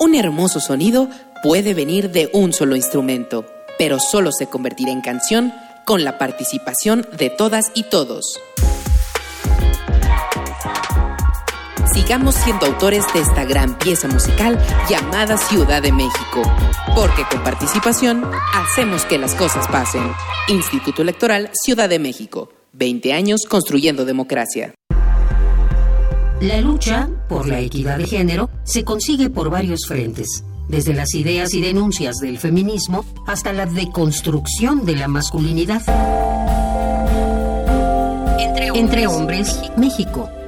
Un 0.00 0.14
hermoso 0.14 0.58
sonido 0.58 1.10
puede 1.42 1.74
venir 1.74 2.10
de 2.10 2.30
un 2.32 2.54
solo 2.54 2.74
instrumento, 2.74 3.44
pero 3.78 3.98
solo 4.00 4.32
se 4.32 4.46
convertirá 4.46 4.92
en 4.92 5.02
canción 5.02 5.52
con 5.84 6.04
la 6.04 6.16
participación 6.16 7.06
de 7.18 7.28
todas 7.28 7.70
y 7.74 7.84
todos. 7.84 8.40
Sigamos 11.92 12.34
siendo 12.34 12.66
autores 12.66 13.04
de 13.12 13.20
esta 13.20 13.44
gran 13.44 13.78
pieza 13.78 14.08
musical 14.08 14.58
llamada 14.88 15.36
Ciudad 15.36 15.82
de 15.82 15.92
México, 15.92 16.42
porque 16.94 17.22
con 17.30 17.42
participación 17.42 18.24
hacemos 18.54 19.04
que 19.04 19.18
las 19.18 19.34
cosas 19.34 19.66
pasen. 19.68 20.02
Instituto 20.48 21.02
Electoral 21.02 21.50
Ciudad 21.52 21.88
de 21.88 21.98
México, 21.98 22.50
20 22.72 23.12
años 23.12 23.42
construyendo 23.48 24.04
democracia. 24.04 24.74
La 26.40 26.60
lucha 26.60 27.08
por 27.28 27.46
la 27.46 27.60
equidad 27.60 27.98
de 27.98 28.06
género 28.06 28.50
se 28.64 28.84
consigue 28.84 29.30
por 29.30 29.50
varios 29.50 29.86
frentes, 29.86 30.44
desde 30.68 30.94
las 30.94 31.14
ideas 31.14 31.54
y 31.54 31.60
denuncias 31.60 32.16
del 32.16 32.38
feminismo 32.38 33.04
hasta 33.26 33.52
la 33.52 33.66
deconstrucción 33.66 34.84
de 34.84 34.96
la 34.96 35.08
masculinidad. 35.08 35.82
Entre 38.74 39.06
hombres, 39.06 39.60
México 39.76 40.28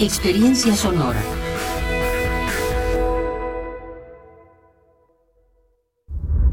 Experiencia 0.00 0.74
sonora. 0.74 1.20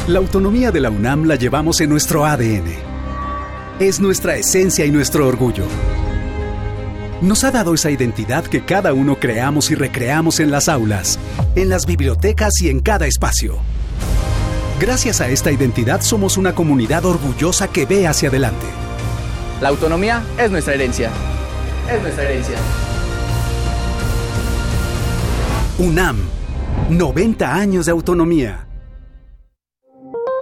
La 0.06 0.20
autonomía 0.20 0.70
de 0.72 0.82
la 0.82 0.90
UNAM 0.90 1.24
la 1.24 1.36
llevamos 1.36 1.80
en 1.80 1.90
nuestro 1.90 2.26
ADN. 2.26 2.66
Es 3.80 4.02
nuestra 4.02 4.36
esencia 4.36 4.86
y 4.86 4.92
nuestro 4.92 5.26
orgullo. 5.26 5.64
Nos 7.22 7.46
ha 7.46 7.52
dado 7.52 7.74
esa 7.74 7.90
identidad 7.90 8.44
que 8.44 8.66
cada 8.66 8.92
uno 8.92 9.18
creamos 9.18 9.72
y 9.72 9.76
recreamos 9.76 10.42
en 10.42 10.52
las 10.52 10.68
aulas, 10.68 11.18
en 11.56 11.70
las 11.70 11.86
bibliotecas 11.86 12.62
y 12.62 12.68
en 12.68 12.82
cada 12.82 13.08
espacio. 13.08 13.60
Gracias 14.78 15.22
a 15.22 15.30
esta 15.30 15.54
identidad 15.54 16.02
somos 16.02 16.36
una 16.36 16.54
comunidad 16.54 17.06
orgullosa 17.06 17.70
que 17.70 17.86
ve 17.86 18.08
hacia 18.08 18.28
adelante. 18.28 18.68
La 19.62 19.70
autonomía 19.70 20.22
es 20.38 20.52
nuestra 20.52 20.74
herencia. 20.74 21.12
Es 21.90 22.02
nuestra 22.02 22.26
herencia. 22.26 22.58
UNAM, 25.80 26.18
90 26.90 27.54
años 27.54 27.86
de 27.86 27.92
autonomía. 27.92 28.68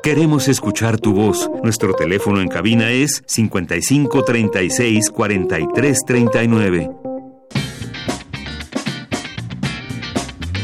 Queremos 0.02 0.48
escuchar 0.48 0.98
tu 0.98 1.12
voz. 1.12 1.52
Nuestro 1.62 1.94
teléfono 1.94 2.40
en 2.40 2.48
cabina 2.48 2.90
es 2.92 3.22
55 3.26 4.24
36 4.24 5.10
43 5.10 6.00
39. 6.08 6.90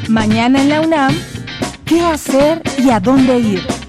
Mañana 0.07 0.61
en 0.61 0.69
la 0.69 0.79
UNAM, 0.79 1.13
¿qué 1.85 1.99
hacer 1.99 2.61
y 2.77 2.91
a 2.91 3.01
dónde 3.01 3.39
ir? 3.39 3.80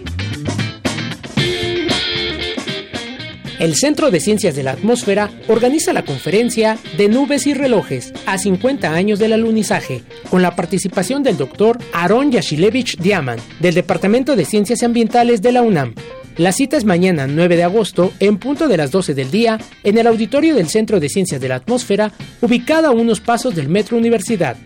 El 3.63 3.77
Centro 3.77 4.11
de 4.11 4.19
Ciencias 4.19 4.57
de 4.57 4.65
la 4.65 4.73
Atmósfera 4.73 5.31
organiza 5.47 5.93
la 5.93 6.05
conferencia 6.05 6.79
de 6.99 7.07
Nubes 7.07 7.47
y 7.47 7.55
Relojes 7.55 8.13
a 8.27 8.37
50 8.37 8.93
años 8.93 9.21
del 9.21 9.35
alunizaje, 9.35 10.03
con 10.31 10.43
la 10.43 10.57
participación 10.57 11.23
del 11.23 11.37
doctor 11.37 11.79
Aaron 11.93 12.33
Yashilevich 12.33 12.99
Diaman, 12.99 13.39
del 13.61 13.75
Departamento 13.75 14.35
de 14.35 14.47
Ciencias 14.47 14.83
Ambientales 14.83 15.43
de 15.43 15.53
la 15.53 15.63
UNAM. 15.63 15.95
La 16.39 16.51
cita 16.51 16.77
es 16.77 16.85
mañana 16.85 17.29
9 17.29 17.57
de 17.57 17.63
agosto 17.63 18.13
en 18.19 18.39
punto 18.39 18.67
de 18.67 18.79
las 18.79 18.91
12 18.91 19.15
del 19.15 19.31
día 19.31 19.61
en 19.85 19.97
el 19.97 20.09
auditorio 20.09 20.57
del 20.57 20.69
Centro 20.69 20.99
de 20.99 21.09
Ciencias 21.09 21.41
de 21.41 21.49
la 21.49 21.55
Atmósfera, 21.55 22.11
ubicado 22.41 22.89
a 22.89 22.91
unos 22.91 23.21
pasos 23.21 23.55
del 23.55 23.69
Metro 23.69 23.97
Universidad. 23.97 24.57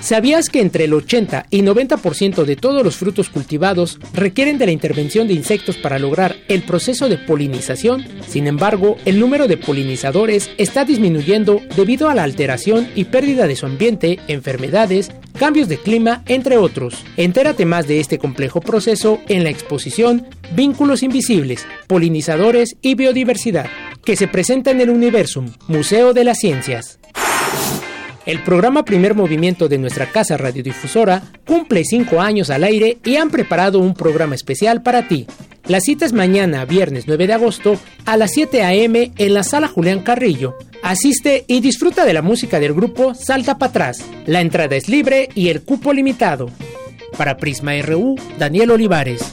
¿Sabías 0.00 0.48
que 0.48 0.60
entre 0.60 0.84
el 0.84 0.94
80 0.94 1.46
y 1.50 1.62
90% 1.62 2.44
de 2.44 2.56
todos 2.56 2.82
los 2.82 2.96
frutos 2.96 3.28
cultivados 3.28 3.98
requieren 4.14 4.56
de 4.56 4.66
la 4.66 4.72
intervención 4.72 5.28
de 5.28 5.34
insectos 5.34 5.76
para 5.76 5.98
lograr 5.98 6.36
el 6.48 6.62
proceso 6.62 7.08
de 7.08 7.18
polinización? 7.18 8.06
Sin 8.26 8.46
embargo, 8.46 8.96
el 9.04 9.20
número 9.20 9.46
de 9.46 9.58
polinizadores 9.58 10.50
está 10.56 10.86
disminuyendo 10.86 11.60
debido 11.76 12.08
a 12.08 12.14
la 12.14 12.24
alteración 12.24 12.88
y 12.94 13.04
pérdida 13.04 13.46
de 13.46 13.56
su 13.56 13.66
ambiente, 13.66 14.18
enfermedades, 14.26 15.10
cambios 15.38 15.68
de 15.68 15.76
clima, 15.76 16.22
entre 16.26 16.56
otros. 16.56 17.04
Entérate 17.16 17.66
más 17.66 17.86
de 17.86 18.00
este 18.00 18.18
complejo 18.18 18.60
proceso 18.60 19.20
en 19.28 19.44
la 19.44 19.50
exposición 19.50 20.26
Vínculos 20.54 21.02
Invisibles, 21.02 21.66
Polinizadores 21.86 22.76
y 22.80 22.94
Biodiversidad, 22.94 23.66
que 24.04 24.16
se 24.16 24.28
presenta 24.28 24.70
en 24.70 24.80
el 24.80 24.90
Universum, 24.90 25.52
Museo 25.68 26.14
de 26.14 26.24
las 26.24 26.38
Ciencias. 26.38 26.98
El 28.26 28.42
programa 28.42 28.84
Primer 28.84 29.14
Movimiento 29.14 29.68
de 29.68 29.78
nuestra 29.78 30.06
casa 30.06 30.36
radiodifusora 30.36 31.22
cumple 31.46 31.84
cinco 31.84 32.20
años 32.20 32.50
al 32.50 32.64
aire 32.64 32.98
y 33.02 33.16
han 33.16 33.30
preparado 33.30 33.78
un 33.78 33.94
programa 33.94 34.34
especial 34.34 34.82
para 34.82 35.08
ti. 35.08 35.26
La 35.66 35.80
cita 35.80 36.04
es 36.04 36.12
mañana, 36.12 36.64
viernes 36.64 37.04
9 37.06 37.26
de 37.26 37.32
agosto, 37.32 37.78
a 38.04 38.16
las 38.16 38.32
7 38.32 38.62
a.m. 38.62 39.12
en 39.16 39.34
la 39.34 39.42
sala 39.42 39.68
Julián 39.68 40.00
Carrillo. 40.00 40.54
Asiste 40.82 41.44
y 41.46 41.60
disfruta 41.60 42.04
de 42.04 42.12
la 42.12 42.22
música 42.22 42.60
del 42.60 42.74
grupo 42.74 43.14
Salta 43.14 43.56
para 43.58 43.70
atrás. 43.70 44.04
La 44.26 44.40
entrada 44.40 44.76
es 44.76 44.88
libre 44.88 45.28
y 45.34 45.48
el 45.48 45.62
cupo 45.62 45.92
limitado. 45.92 46.50
Para 47.16 47.36
Prisma 47.36 47.72
RU, 47.82 48.16
Daniel 48.38 48.72
Olivares. 48.72 49.32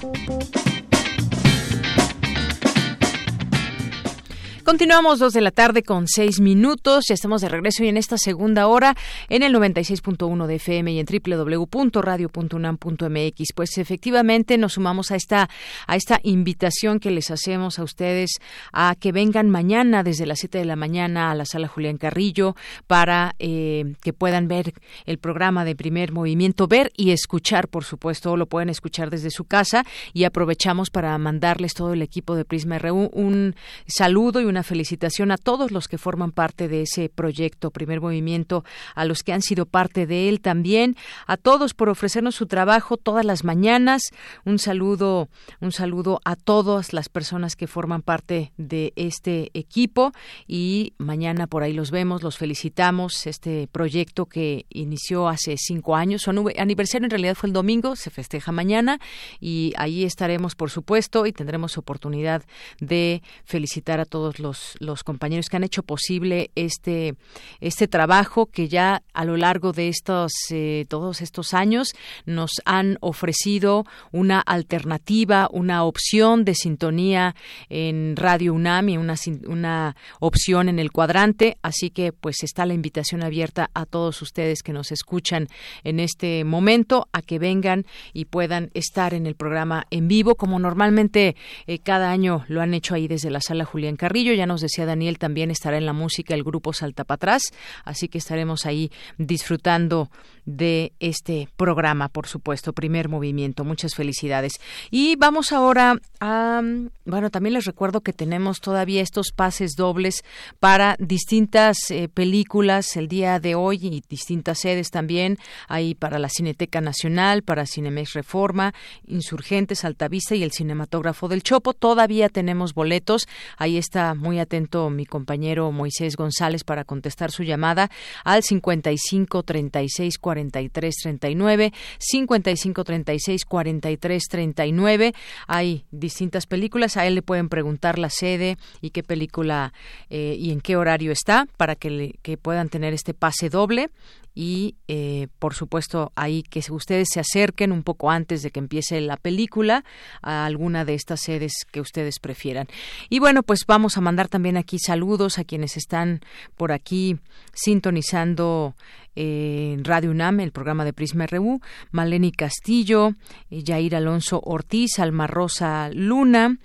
Continuamos 4.68 5.20
dos 5.20 5.32
de 5.32 5.39
la 5.39 5.51
tarde 5.51 5.82
con 5.82 6.09
seis 6.09 6.41
minutos. 6.41 7.05
Ya 7.07 7.13
estamos 7.13 7.39
de 7.39 7.47
regreso 7.47 7.86
y 7.86 7.88
en 7.88 7.95
esta 7.95 8.18
segunda 8.18 8.68
hora 8.68 8.97
en 9.30 9.41
el 9.41 9.53
96.1 9.53 10.45
de 10.45 10.55
FM 10.55 10.91
y 10.91 10.99
en 10.99 11.05
www.radio.unam.mx. 11.05 13.53
Pues 13.55 13.78
efectivamente 13.78 14.57
nos 14.57 14.74
sumamos 14.74 15.11
a 15.11 15.15
esta 15.15 15.49
a 15.88 15.95
esta 15.95 16.20
invitación 16.22 16.99
que 16.99 17.11
les 17.11 17.32
hacemos 17.32 17.80
a 17.80 17.84
ustedes 17.84 18.32
a 18.74 18.95
que 18.99 19.13
vengan 19.13 19.49
mañana 19.49 20.03
desde 20.03 20.26
las 20.26 20.39
7 20.39 20.57
de 20.57 20.65
la 20.65 20.76
mañana 20.76 21.32
a 21.32 21.36
la 21.36 21.45
sala 21.45 21.70
Julián 21.70 21.97
Carrillo 21.97 22.57
para 22.88 23.36
eh, 23.39 23.93
que 24.01 24.11
puedan 24.11 24.49
ver 24.49 24.74
el 25.05 25.18
programa 25.18 25.63
de 25.63 25.78
primer 25.78 26.11
movimiento, 26.11 26.68
ver 26.68 26.91
y 26.97 27.11
escuchar, 27.11 27.70
por 27.70 27.86
supuesto, 27.86 28.36
lo 28.36 28.47
pueden 28.47 28.68
escuchar 28.68 29.11
desde 29.11 29.32
su 29.32 29.45
casa 29.45 29.86
y 30.11 30.26
aprovechamos 30.26 30.89
para 30.89 31.18
mandarles 31.18 31.74
todo 31.74 31.93
el 31.93 32.01
equipo 32.01 32.36
de 32.36 32.43
Prisma 32.43 32.80
RU 32.80 33.09
un 33.13 33.55
saludo 33.86 34.41
y 34.41 34.43
una 34.43 34.57
felicitación 34.64 35.32
a 35.32 35.38
todos 35.38 35.72
los 35.72 35.88
que 35.88 35.97
forman 35.97 36.32
parte 36.32 36.68
de 36.68 36.84
ese 36.84 37.10
proyecto 37.10 37.72
Primer 37.72 38.01
Movimiento, 38.01 38.64
a 38.95 39.05
los 39.05 39.24
que 39.24 39.34
han 39.34 39.41
sido 39.41 39.66
parte 39.66 40.05
de 40.05 40.30
él 40.30 40.41
también, 40.41 40.95
a 41.26 41.38
todos 41.38 41.74
por 41.74 41.89
ofrecernos 41.89 42.36
su 42.36 42.47
trabajo 42.47 42.97
todas 42.97 43.26
las 43.26 43.43
mañanas. 43.43 44.01
Un 44.45 44.60
saludo, 44.60 45.30
un 45.60 45.72
saludo 45.72 46.22
a 46.26 46.36
todas 46.36 46.93
las 46.93 47.10
personas 47.10 47.55
que 47.55 47.68
forman 47.68 48.01
parte 48.01 48.51
de 48.58 48.93
este 48.95 49.51
equipo 49.53 50.12
y 50.47 50.93
mañana 50.97 51.47
por 51.47 51.64
ahí 51.64 51.74
los 51.74 51.91
vemos, 51.91 52.24
los 52.24 52.38
felicitamos. 52.38 53.28
Este 53.28 53.68
proyecto 53.72 54.26
que 54.26 54.66
inició 54.70 55.28
hace 55.28 55.55
cinco 55.58 55.95
años, 55.95 56.22
su 56.22 56.32
aniversario 56.58 57.05
en 57.05 57.12
realidad 57.12 57.36
fue 57.36 57.47
el 57.47 57.53
domingo, 57.53 57.95
se 57.95 58.10
festeja 58.10 58.51
mañana 58.51 58.99
y 59.39 59.74
ahí 59.78 60.03
estaremos 60.03 60.55
por 60.55 60.70
supuesto 60.70 61.26
y 61.26 61.34
tendremos 61.34 61.78
oportunidad 61.78 62.43
de 62.80 63.22
felicitar 63.43 63.99
a 63.99 64.05
todos 64.05 64.39
los 64.39 64.47
los, 64.80 65.04
compañeros 65.04 65.50
que 65.50 65.58
han 65.58 65.64
hecho 65.64 65.84
posible 65.84 66.52
este, 66.56 67.16
este 67.60 67.88
trabajo 67.88 68.48
que 68.48 68.68
ya 68.68 69.04
a 69.14 69.26
lo 69.26 69.38
largo 69.38 69.72
de 69.72 69.88
estos, 69.89 70.32
eh, 70.52 70.86
todos 70.89 71.22
estos 71.22 71.54
años 71.54 71.93
nos 72.26 72.52
han 72.66 72.98
ofrecido 73.02 73.86
una 74.12 74.39
alternativa, 74.41 75.48
una 75.52 75.84
opción 75.84 76.45
de 76.45 76.56
sintonía 76.56 77.36
en 77.70 78.16
Radio 78.16 78.54
UNAM 78.54 78.89
y 78.89 78.98
una, 78.98 79.16
una 79.48 79.95
opción 80.20 80.70
en 80.70 80.80
el 80.80 80.91
cuadrante. 80.91 81.58
Así 81.62 81.89
que 81.89 82.12
pues 82.12 82.43
está 82.43 82.66
la 82.66 82.74
invitación 82.74 83.24
abierta 83.24 83.70
a 83.74 83.86
todos 83.86 84.22
ustedes 84.22 84.64
que 84.64 84.74
nos 84.74 84.91
escuchan 84.91 85.48
en 85.84 86.00
este 86.00 86.43
momento 86.43 87.08
a 87.12 87.22
que 87.22 87.39
vengan 87.39 87.86
y 88.14 88.26
puedan 88.26 88.70
estar 88.74 89.14
en 89.14 89.26
el 89.26 89.36
programa 89.36 89.86
en 89.91 90.08
vivo 90.08 90.36
como 90.36 90.60
normalmente 90.60 91.36
eh, 91.66 91.80
cada 91.80 92.12
año 92.12 92.45
lo 92.48 92.62
han 92.62 92.74
hecho 92.74 92.95
ahí 92.95 93.08
desde 93.08 93.30
la 93.30 93.41
sala 93.41 93.66
Julián 93.66 93.95
Carrillo. 93.95 94.34
Ya 94.38 94.45
nos 94.45 94.61
decía 94.61 94.85
Daniel, 94.85 95.17
también 95.17 95.51
estará 95.51 95.77
en 95.77 95.85
la 95.85 95.93
música 95.93 96.33
el 96.33 96.43
grupo 96.43 96.73
Salta 96.73 97.03
para 97.03 97.15
atrás, 97.15 97.41
así 97.83 98.07
que 98.07 98.19
estaremos 98.19 98.65
ahí 98.65 98.91
disfrutando 99.17 100.09
de 100.47 100.93
este 101.01 101.49
programa, 101.57 102.07
por 102.07 102.25
supuesto, 102.25 102.71
primer 102.71 103.09
movimiento. 103.09 103.65
Muchas 103.65 103.95
felicidades. 103.95 104.53
Y 104.89 105.17
vamos 105.17 105.51
ahora 105.51 105.99
a, 106.21 106.61
bueno, 107.05 107.29
también 107.29 107.53
les 107.53 107.65
recuerdo 107.65 107.99
que 107.99 108.13
tenemos 108.13 108.61
todavía 108.61 109.01
estos 109.01 109.31
pases 109.35 109.73
dobles 109.75 110.23
para 110.59 110.95
distintas 110.99 111.91
eh, 111.91 112.07
películas 112.07 112.95
el 112.95 113.09
día 113.09 113.39
de 113.39 113.55
hoy 113.55 113.79
y 113.81 114.03
distintas 114.07 114.59
sedes 114.59 114.89
también. 114.89 115.38
Hay 115.67 115.95
para 115.95 116.17
la 116.17 116.29
Cineteca 116.29 116.79
Nacional, 116.79 117.43
para 117.43 117.65
Cinemex 117.65 118.13
Reforma, 118.13 118.73
Insurgentes, 119.05 119.83
Altavista 119.83 120.35
y 120.35 120.43
el 120.43 120.53
Cinematógrafo 120.53 121.27
del 121.27 121.43
Chopo. 121.43 121.73
Todavía 121.73 122.29
tenemos 122.29 122.73
boletos. 122.73 123.27
Ahí 123.57 123.77
está 123.77 124.13
muy 124.28 124.39
atento 124.39 124.89
mi 124.89 125.05
compañero 125.05 125.71
Moisés 125.71 126.17
González 126.17 126.65
para 126.65 126.84
contestar 126.84 127.32
su 127.32 127.43
llamada 127.43 127.89
al 128.25 128.43
55 128.43 129.41
36 129.41 130.17
43 130.17 130.95
39 131.01 131.71
55 131.97 132.84
36 132.84 133.45
43 133.45 134.23
39. 134.30 135.13
Hay 135.47 135.86
distintas 135.91 136.45
películas. 136.45 136.97
A 136.97 137.07
él 137.07 137.15
le 137.15 137.21
pueden 137.21 137.47
preguntar 137.47 137.97
la 137.97 138.09
sede 138.09 138.57
y 138.82 138.89
qué 138.89 139.01
película 139.01 139.71
eh, 140.09 140.36
y 140.38 140.51
en 140.51 140.59
qué 140.59 140.75
horario 140.75 141.13
está 141.13 141.47
para 141.55 141.75
que, 141.75 142.19
que 142.21 142.36
puedan 142.36 142.67
tener 142.67 142.93
este 142.93 143.13
pase 143.13 143.47
doble 143.49 143.89
y 144.38 144.75
eh, 144.88 145.29
por 145.39 145.55
supuesto 145.55 146.11
ahí 146.15 146.43
que 146.43 146.61
ustedes 146.69 147.07
se 147.11 147.19
acerquen 147.19 147.71
un 147.71 147.81
poco 147.81 148.11
antes 148.11 148.43
de 148.43 148.51
que 148.51 148.59
empiece 148.59 149.01
la 149.01 149.17
película 149.17 149.83
a 150.21 150.45
alguna 150.45 150.85
de 150.85 150.93
estas 150.93 151.21
sedes 151.21 151.65
que 151.71 151.81
ustedes 151.81 152.19
prefieran. 152.19 152.67
Y 153.09 153.17
bueno, 153.17 153.41
pues 153.41 153.61
vamos 153.67 153.97
a 153.97 154.01
mandar 154.01 154.27
también 154.27 154.55
aquí 154.55 154.77
saludos 154.77 155.39
a 155.39 155.43
quienes 155.43 155.75
están 155.75 156.21
por 156.55 156.71
aquí 156.71 157.17
sintonizando 157.55 158.75
en 159.20 159.84
Radio 159.84 160.11
UNAM, 160.11 160.41
el 160.41 160.51
programa 160.51 160.86
de 160.86 160.93
Prisma 160.93 161.26
RU, 161.26 161.59
Maleni 161.89 162.32
Castillo, 162.32 163.13
eh, 163.49 163.89
Alonso 163.95 164.39
Ortiz, 164.43 164.99
Alma 164.99 165.26
Rosa 165.26 165.89
Luna, 165.91 166.57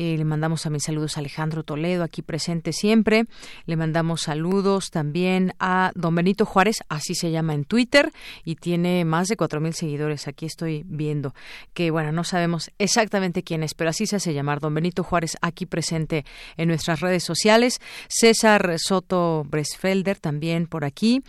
eh, 0.00 0.16
le 0.16 0.24
mandamos 0.24 0.62
también 0.62 0.80
saludos 0.80 1.16
a 1.16 1.20
Alejandro 1.20 1.64
Toledo, 1.64 2.04
aquí 2.04 2.22
presente 2.22 2.72
siempre. 2.72 3.24
Le 3.66 3.74
mandamos 3.74 4.20
saludos 4.20 4.90
también 4.90 5.54
a 5.58 5.90
don 5.96 6.14
Benito 6.14 6.46
Juárez, 6.46 6.84
así 6.88 7.16
se 7.16 7.32
llama 7.32 7.52
en 7.52 7.64
Twitter, 7.64 8.12
y 8.44 8.54
tiene 8.54 9.04
más 9.04 9.26
de 9.26 9.36
cuatro 9.36 9.60
mil 9.60 9.74
seguidores. 9.74 10.28
Aquí 10.28 10.46
estoy 10.46 10.84
viendo 10.86 11.34
que, 11.74 11.90
bueno, 11.90 12.12
no 12.12 12.22
sabemos 12.22 12.70
exactamente 12.78 13.42
quién 13.42 13.64
es, 13.64 13.74
pero 13.74 13.90
así 13.90 14.06
se 14.06 14.14
hace 14.14 14.32
llamar. 14.32 14.60
Don 14.60 14.72
Benito 14.72 15.02
Juárez, 15.02 15.36
aquí 15.40 15.66
presente 15.66 16.24
en 16.56 16.68
nuestras 16.68 17.00
redes 17.00 17.24
sociales. 17.24 17.80
César 18.08 18.76
Soto 18.78 19.44
Bresfelder, 19.48 20.20
también 20.20 20.68
por 20.68 20.84
aquí. 20.84 21.24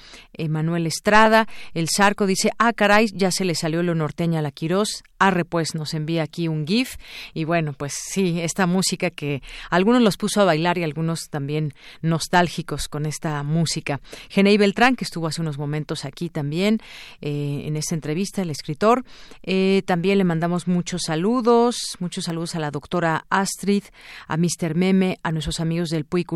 Estrada. 0.85 1.47
El 1.73 1.87
Zarco 1.89 2.25
dice, 2.25 2.51
ah, 2.57 2.73
caray, 2.73 3.07
ya 3.13 3.31
se 3.31 3.45
le 3.45 3.55
salió 3.55 3.83
lo 3.83 3.95
norteña 3.95 4.39
a 4.39 4.41
la 4.41 4.51
Quirós. 4.51 5.03
Arre, 5.19 5.43
pues 5.43 5.75
nos 5.75 5.93
envía 5.93 6.23
aquí 6.23 6.47
un 6.47 6.65
GIF. 6.65 6.95
Y 7.33 7.43
bueno, 7.43 7.73
pues 7.73 7.93
sí, 7.93 8.39
esta 8.39 8.67
música 8.67 9.09
que 9.09 9.41
algunos 9.69 10.01
los 10.01 10.15
puso 10.15 10.39
a 10.41 10.45
bailar 10.45 10.77
y 10.77 10.83
algunos 10.83 11.29
también 11.29 11.73
nostálgicos 12.01 12.87
con 12.87 13.05
esta 13.05 13.43
música. 13.43 13.99
Genei 14.29 14.57
Beltrán, 14.57 14.95
que 14.95 15.03
estuvo 15.03 15.27
hace 15.27 15.41
unos 15.41 15.57
momentos 15.57 16.05
aquí 16.05 16.29
también 16.29 16.79
eh, 17.19 17.63
en 17.65 17.75
esta 17.75 17.95
entrevista, 17.95 18.41
el 18.41 18.49
escritor. 18.49 19.03
Eh, 19.43 19.83
también 19.85 20.17
le 20.19 20.23
mandamos 20.23 20.69
muchos 20.69 21.01
saludos, 21.05 21.97
muchos 21.99 22.23
saludos 22.23 22.55
a 22.55 22.59
la 22.59 22.71
doctora 22.71 23.25
Astrid, 23.29 23.83
a 24.27 24.37
Mr. 24.37 24.75
Meme, 24.75 25.19
a 25.21 25.33
nuestros 25.33 25.59
amigos 25.59 25.89
del 25.89 26.05
Puig 26.05 26.29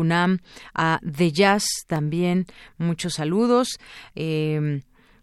a 0.74 1.00
The 1.00 1.32
Jazz 1.32 1.64
también, 1.86 2.46
muchos 2.78 3.14
saludos. 3.14 3.78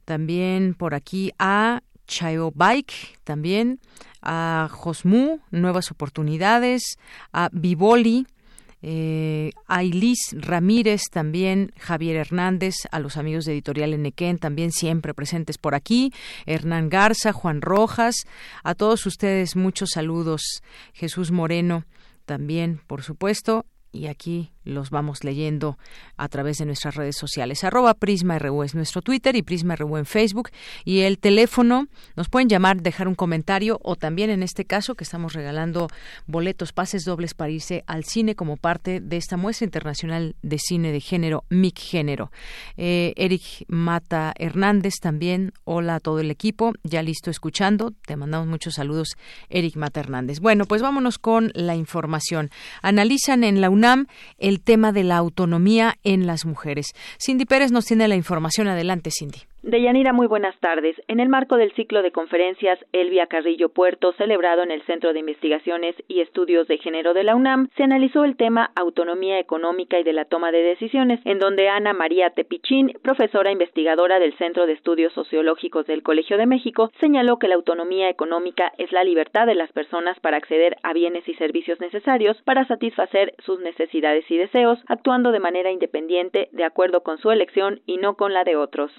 También 0.06 0.74
por 0.74 0.94
aquí 0.94 1.32
a 1.40 1.82
Chayo 2.08 2.52
Bike, 2.54 3.20
también 3.24 3.80
a 4.22 4.70
Josmu, 4.72 5.40
Nuevas 5.52 5.92
Oportunidades, 5.92 6.98
a 7.32 7.50
Vivoli, 7.52 8.28
eh, 8.84 9.52
a 9.68 9.82
Ramírez, 10.34 11.04
también 11.12 11.72
Javier 11.78 12.16
Hernández, 12.18 12.74
a 12.92 13.00
los 13.00 13.18
amigos 13.18 13.46
de 13.46 13.54
Editorial 13.54 13.94
Enequén, 13.94 14.40
también 14.40 14.72
siempre 14.72 15.14
presentes 15.14 15.58
por 15.58 15.76
aquí, 15.76 16.12
Hernán 16.46 16.90
Garza, 16.90 17.32
Juan 17.32 17.62
Rojas, 17.62 18.16
a 18.64 18.74
todos 18.76 19.06
ustedes 19.06 19.56
muchos 19.56 19.92
saludos, 19.94 20.42
Jesús 20.94 21.32
Moreno 21.32 21.86
también, 22.26 22.82
por 22.88 23.04
supuesto, 23.04 23.66
y 23.92 24.08
aquí 24.08 24.52
los 24.64 24.90
vamos 24.90 25.24
leyendo 25.24 25.78
a 26.18 26.28
través 26.28 26.58
de 26.58 26.66
nuestras 26.66 26.96
redes 26.96 27.18
sociales. 27.18 27.64
Arroba 27.64 27.94
Prisma 27.94 28.38
es 28.38 28.76
nuestro 28.76 29.02
Twitter 29.02 29.36
y 29.36 29.42
Prisma 29.42 29.76
RU 29.76 29.98
en 29.98 30.06
Facebook. 30.06 30.50
Y 30.86 31.02
el 31.02 31.20
teléfono, 31.20 31.88
nos 32.16 32.30
pueden 32.30 32.50
llamar, 32.50 32.82
dejar 32.82 33.08
un 33.08 33.16
comentario 33.16 33.80
o 33.84 33.96
también 33.96 34.30
en 34.30 34.44
este 34.44 34.66
caso 34.66 34.96
que 34.96 35.04
estamos 35.04 35.34
regalando 35.34 35.88
boletos, 36.28 36.74
pases 36.74 37.06
dobles 37.06 37.34
para 37.34 37.52
irse 37.52 37.84
al 37.88 38.04
cine 38.04 38.36
como 38.36 38.58
parte 38.58 39.00
de 39.00 39.18
esta 39.18 39.38
muestra 39.38 39.66
internacional 39.66 40.36
de 40.42 40.58
cine 40.60 40.92
de 40.92 41.00
género, 41.00 41.44
MIC 41.50 41.80
Género. 41.80 42.32
Eh, 42.78 43.14
Eric 43.16 43.66
Mata 43.68 44.34
Hernández 44.38 44.96
también, 45.02 45.54
hola 45.64 45.96
a 45.96 46.00
todo 46.00 46.20
el 46.20 46.32
equipo, 46.32 46.74
ya 46.84 47.02
listo 47.02 47.30
escuchando. 47.30 47.92
Te 48.06 48.16
mandamos 48.16 48.48
muchos 48.48 48.76
saludos, 48.76 49.16
Eric 49.50 49.76
Mata 49.76 50.00
Hernández. 50.00 50.40
Bueno, 50.40 50.66
pues 50.66 50.82
vámonos 50.82 51.18
con 51.18 51.52
la 51.54 51.76
información. 51.76 52.50
Analizan 52.82 53.44
en 53.44 53.62
la 53.62 53.70
UNAM 53.70 54.08
tema 54.60 54.92
de 54.92 55.04
la 55.04 55.18
autonomía 55.18 55.96
en 56.04 56.28
las 56.28 56.46
mujeres. 56.46 56.88
Cindy 57.18 57.46
Pérez 57.46 57.72
nos 57.72 57.86
tiene 57.86 58.08
la 58.08 58.16
información. 58.16 58.68
Adelante, 58.68 59.12
Cindy. 59.12 59.51
Deyanira, 59.64 60.12
muy 60.12 60.26
buenas 60.26 60.58
tardes. 60.60 60.96
En 61.08 61.20
el 61.20 61.30
marco 61.30 61.56
del 61.56 61.72
ciclo 61.74 62.02
de 62.02 62.12
conferencias 62.12 62.80
Elvia 62.94 63.28
Carrillo 63.28 63.70
Puerto, 63.70 64.12
celebrado 64.14 64.64
en 64.64 64.72
el 64.72 64.82
Centro 64.88 65.14
de 65.14 65.20
Investigaciones 65.20 65.94
y 66.08 66.22
Estudios 66.22 66.68
de 66.68 66.80
Género 66.80 67.14
de 67.14 67.24
la 67.24 67.36
UNAM, 67.36 67.70
se 67.78 67.84
analizó 67.84 68.24
el 68.24 68.38
tema 68.38 68.72
autonomía 68.76 69.38
económica 69.38 70.00
y 70.00 70.04
de 70.04 70.14
la 70.14 70.26
toma 70.26 70.52
de 70.52 70.64
decisiones, 70.64 71.20
en 71.26 71.38
donde 71.38 71.70
Ana 71.70 71.94
María 71.94 72.32
Tepichín, 72.32 72.94
profesora 73.04 73.52
investigadora 73.52 74.18
del 74.18 74.36
Centro 74.40 74.66
de 74.66 74.74
Estudios 74.74 75.14
Sociológicos 75.14 75.86
del 75.86 76.02
Colegio 76.02 76.40
de 76.40 76.48
México, 76.48 76.90
señaló 77.00 77.38
que 77.38 77.48
la 77.48 77.54
autonomía 77.54 78.10
económica 78.10 78.74
es 78.80 78.92
la 78.92 79.04
libertad 79.04 79.46
de 79.46 79.54
las 79.54 79.72
personas 79.74 80.20
para 80.22 80.38
acceder 80.38 80.78
a 80.82 80.94
bienes 80.94 81.30
y 81.30 81.36
servicios 81.36 81.80
necesarios 81.80 82.36
para 82.46 82.66
satisfacer 82.66 83.36
sus 83.46 83.60
necesidades 83.60 84.26
y 84.32 84.38
deseos, 84.38 84.80
actuando 84.88 85.32
de 85.32 85.40
manera 85.40 85.72
independiente 85.72 86.50
de 86.52 86.64
acuerdo 86.64 87.04
con 87.04 87.20
su 87.20 87.30
elección 87.30 87.82
y 87.86 87.98
no 87.98 88.16
con 88.16 88.34
la 88.34 88.44
de 88.44 88.56
otros 88.56 88.92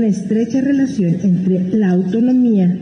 una 0.00 0.08
estrecha 0.08 0.62
relación 0.62 1.18
entre 1.22 1.76
la 1.76 1.90
autonomía 1.90 2.74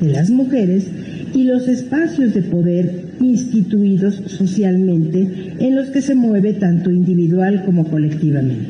de 0.00 0.08
las 0.08 0.30
mujeres 0.30 0.86
y 1.34 1.44
los 1.44 1.68
espacios 1.68 2.32
de 2.32 2.40
poder 2.40 3.12
instituidos 3.20 4.22
socialmente 4.26 5.52
en 5.58 5.76
los 5.76 5.88
que 5.88 6.00
se 6.00 6.14
mueve 6.14 6.54
tanto 6.54 6.90
individual 6.90 7.66
como 7.66 7.84
colectivamente. 7.90 8.68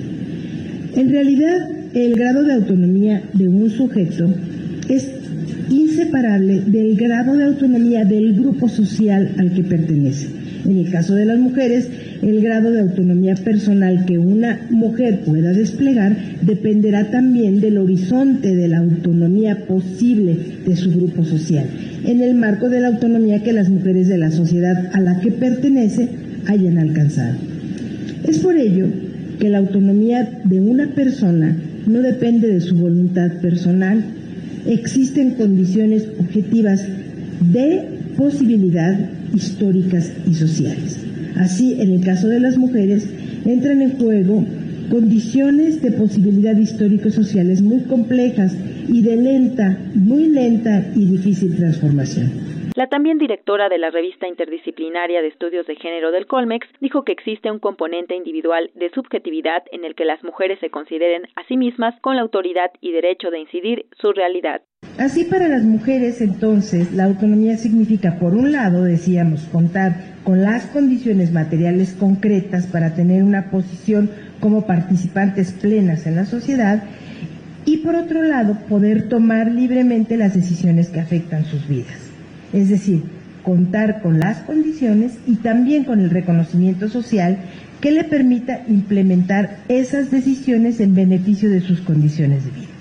En 0.96 1.10
realidad, 1.10 1.68
el 1.94 2.16
grado 2.16 2.42
de 2.42 2.54
autonomía 2.54 3.22
de 3.34 3.46
un 3.46 3.70
sujeto 3.70 4.34
es 4.88 5.08
inseparable 5.70 6.60
del 6.66 6.96
grado 6.96 7.34
de 7.36 7.44
autonomía 7.44 8.04
del 8.04 8.34
grupo 8.34 8.68
social 8.68 9.30
al 9.38 9.54
que 9.54 9.62
pertenece. 9.62 10.41
En 10.64 10.78
el 10.78 10.90
caso 10.90 11.14
de 11.14 11.24
las 11.24 11.38
mujeres, 11.38 11.88
el 12.22 12.40
grado 12.40 12.70
de 12.70 12.80
autonomía 12.80 13.34
personal 13.34 14.04
que 14.06 14.18
una 14.18 14.66
mujer 14.70 15.20
pueda 15.20 15.52
desplegar 15.52 16.16
dependerá 16.42 17.10
también 17.10 17.60
del 17.60 17.78
horizonte 17.78 18.54
de 18.54 18.68
la 18.68 18.78
autonomía 18.78 19.66
posible 19.66 20.36
de 20.64 20.76
su 20.76 20.92
grupo 20.92 21.24
social, 21.24 21.66
en 22.04 22.20
el 22.22 22.34
marco 22.34 22.68
de 22.68 22.80
la 22.80 22.88
autonomía 22.88 23.42
que 23.42 23.52
las 23.52 23.68
mujeres 23.70 24.06
de 24.08 24.18
la 24.18 24.30
sociedad 24.30 24.90
a 24.92 25.00
la 25.00 25.20
que 25.20 25.32
pertenece 25.32 26.08
hayan 26.46 26.78
alcanzado. 26.78 27.36
Es 28.28 28.38
por 28.38 28.56
ello 28.56 28.86
que 29.40 29.48
la 29.48 29.58
autonomía 29.58 30.40
de 30.44 30.60
una 30.60 30.88
persona 30.94 31.56
no 31.86 32.02
depende 32.02 32.46
de 32.46 32.60
su 32.60 32.76
voluntad 32.76 33.40
personal, 33.40 34.04
existen 34.66 35.32
condiciones 35.32 36.06
objetivas 36.20 36.86
de 37.52 37.82
posibilidad 38.16 38.96
históricas 39.34 40.12
y 40.26 40.34
sociales. 40.34 41.06
Así, 41.36 41.80
en 41.80 41.92
el 41.92 42.04
caso 42.04 42.28
de 42.28 42.40
las 42.40 42.58
mujeres, 42.58 43.08
entran 43.44 43.82
en 43.82 43.98
juego 43.98 44.44
condiciones 44.90 45.80
de 45.80 45.92
posibilidad 45.92 46.56
histórico-sociales 46.56 47.62
muy 47.62 47.84
complejas 47.84 48.54
y 48.88 49.02
de 49.02 49.16
lenta, 49.16 49.78
muy 49.94 50.28
lenta 50.28 50.84
y 50.94 51.06
difícil 51.06 51.56
transformación. 51.56 52.30
La 52.74 52.88
también 52.88 53.18
directora 53.18 53.68
de 53.68 53.78
la 53.78 53.90
revista 53.90 54.26
interdisciplinaria 54.26 55.20
de 55.20 55.28
estudios 55.28 55.66
de 55.66 55.76
género 55.76 56.10
del 56.10 56.26
Colmex 56.26 56.66
dijo 56.80 57.04
que 57.04 57.12
existe 57.12 57.50
un 57.50 57.58
componente 57.58 58.16
individual 58.16 58.70
de 58.74 58.90
subjetividad 58.90 59.62
en 59.72 59.84
el 59.84 59.94
que 59.94 60.06
las 60.06 60.24
mujeres 60.24 60.58
se 60.60 60.70
consideren 60.70 61.24
a 61.36 61.46
sí 61.48 61.56
mismas 61.56 61.98
con 62.00 62.16
la 62.16 62.22
autoridad 62.22 62.70
y 62.80 62.92
derecho 62.92 63.30
de 63.30 63.40
incidir 63.40 63.86
su 64.00 64.12
realidad. 64.12 64.62
Así 64.98 65.24
para 65.24 65.48
las 65.48 65.62
mujeres 65.62 66.20
entonces 66.20 66.92
la 66.92 67.04
autonomía 67.04 67.56
significa 67.56 68.18
por 68.18 68.34
un 68.34 68.52
lado, 68.52 68.84
decíamos, 68.84 69.42
contar 69.50 70.12
con 70.22 70.42
las 70.42 70.64
condiciones 70.66 71.32
materiales 71.32 71.94
concretas 71.98 72.66
para 72.66 72.94
tener 72.94 73.24
una 73.24 73.50
posición 73.50 74.10
como 74.40 74.66
participantes 74.66 75.52
plenas 75.52 76.06
en 76.06 76.16
la 76.16 76.26
sociedad 76.26 76.82
y 77.64 77.78
por 77.78 77.94
otro 77.94 78.22
lado 78.22 78.58
poder 78.68 79.08
tomar 79.08 79.50
libremente 79.50 80.16
las 80.16 80.34
decisiones 80.34 80.88
que 80.88 81.00
afectan 81.00 81.44
sus 81.46 81.66
vidas. 81.68 81.96
Es 82.52 82.68
decir, 82.68 83.02
contar 83.42 84.02
con 84.02 84.20
las 84.20 84.38
condiciones 84.38 85.12
y 85.26 85.36
también 85.36 85.84
con 85.84 86.00
el 86.00 86.10
reconocimiento 86.10 86.88
social 86.88 87.38
que 87.80 87.90
le 87.90 88.04
permita 88.04 88.62
implementar 88.68 89.58
esas 89.68 90.10
decisiones 90.10 90.80
en 90.80 90.94
beneficio 90.94 91.50
de 91.50 91.60
sus 91.60 91.80
condiciones 91.80 92.44
de 92.44 92.50
vida. 92.50 92.71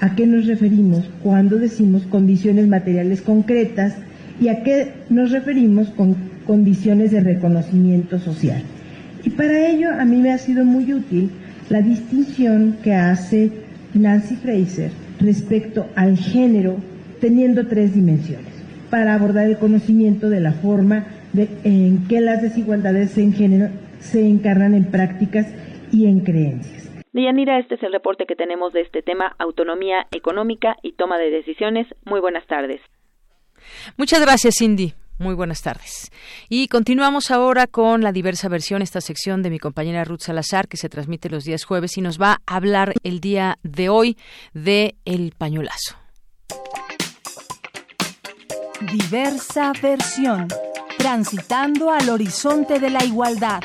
¿A 0.00 0.14
qué 0.14 0.26
nos 0.26 0.46
referimos 0.46 1.10
cuando 1.22 1.56
decimos 1.56 2.04
condiciones 2.04 2.68
materiales 2.68 3.20
concretas 3.20 3.94
y 4.40 4.48
a 4.48 4.62
qué 4.62 4.92
nos 5.10 5.32
referimos 5.32 5.88
con 5.88 6.14
condiciones 6.46 7.10
de 7.10 7.20
reconocimiento 7.20 8.20
social? 8.20 8.62
Y 9.24 9.30
para 9.30 9.68
ello 9.68 9.88
a 9.98 10.04
mí 10.04 10.18
me 10.18 10.30
ha 10.30 10.38
sido 10.38 10.64
muy 10.64 10.92
útil 10.92 11.30
la 11.68 11.82
distinción 11.82 12.76
que 12.82 12.94
hace 12.94 13.50
Nancy 13.92 14.36
Fraser 14.36 14.92
respecto 15.20 15.86
al 15.96 16.16
género 16.16 16.76
teniendo 17.20 17.66
tres 17.66 17.92
dimensiones 17.92 18.46
para 18.90 19.14
abordar 19.14 19.48
el 19.48 19.58
conocimiento 19.58 20.30
de 20.30 20.40
la 20.40 20.52
forma 20.52 21.06
en 21.64 22.04
que 22.08 22.20
las 22.20 22.40
desigualdades 22.40 23.18
en 23.18 23.32
género 23.32 23.68
se 24.00 24.26
encarnan 24.26 24.74
en 24.74 24.84
prácticas 24.84 25.46
y 25.90 26.06
en 26.06 26.20
creencias. 26.20 26.87
Deyanira, 27.12 27.58
este 27.58 27.76
es 27.76 27.82
el 27.82 27.92
reporte 27.92 28.26
que 28.26 28.36
tenemos 28.36 28.72
de 28.72 28.82
este 28.82 29.02
tema, 29.02 29.34
autonomía 29.38 30.06
económica 30.10 30.76
y 30.82 30.92
toma 30.92 31.18
de 31.18 31.30
decisiones. 31.30 31.86
Muy 32.04 32.20
buenas 32.20 32.46
tardes. 32.46 32.80
Muchas 33.96 34.20
gracias, 34.20 34.54
Cindy. 34.58 34.94
Muy 35.18 35.34
buenas 35.34 35.62
tardes. 35.62 36.12
Y 36.48 36.68
continuamos 36.68 37.32
ahora 37.32 37.66
con 37.66 38.02
la 38.02 38.12
diversa 38.12 38.48
versión, 38.48 38.82
esta 38.82 39.00
sección 39.00 39.42
de 39.42 39.50
mi 39.50 39.58
compañera 39.58 40.04
Ruth 40.04 40.20
Salazar, 40.20 40.68
que 40.68 40.76
se 40.76 40.88
transmite 40.88 41.28
los 41.28 41.44
días 41.44 41.64
jueves 41.64 41.98
y 41.98 42.02
nos 42.02 42.20
va 42.20 42.38
a 42.46 42.56
hablar 42.56 42.94
el 43.02 43.18
día 43.18 43.58
de 43.64 43.88
hoy 43.88 44.16
de 44.54 44.94
el 45.04 45.32
pañolazo. 45.36 45.96
Diversa 48.92 49.72
versión, 49.82 50.46
transitando 50.98 51.90
al 51.90 52.08
horizonte 52.10 52.78
de 52.78 52.90
la 52.90 53.04
igualdad. 53.04 53.60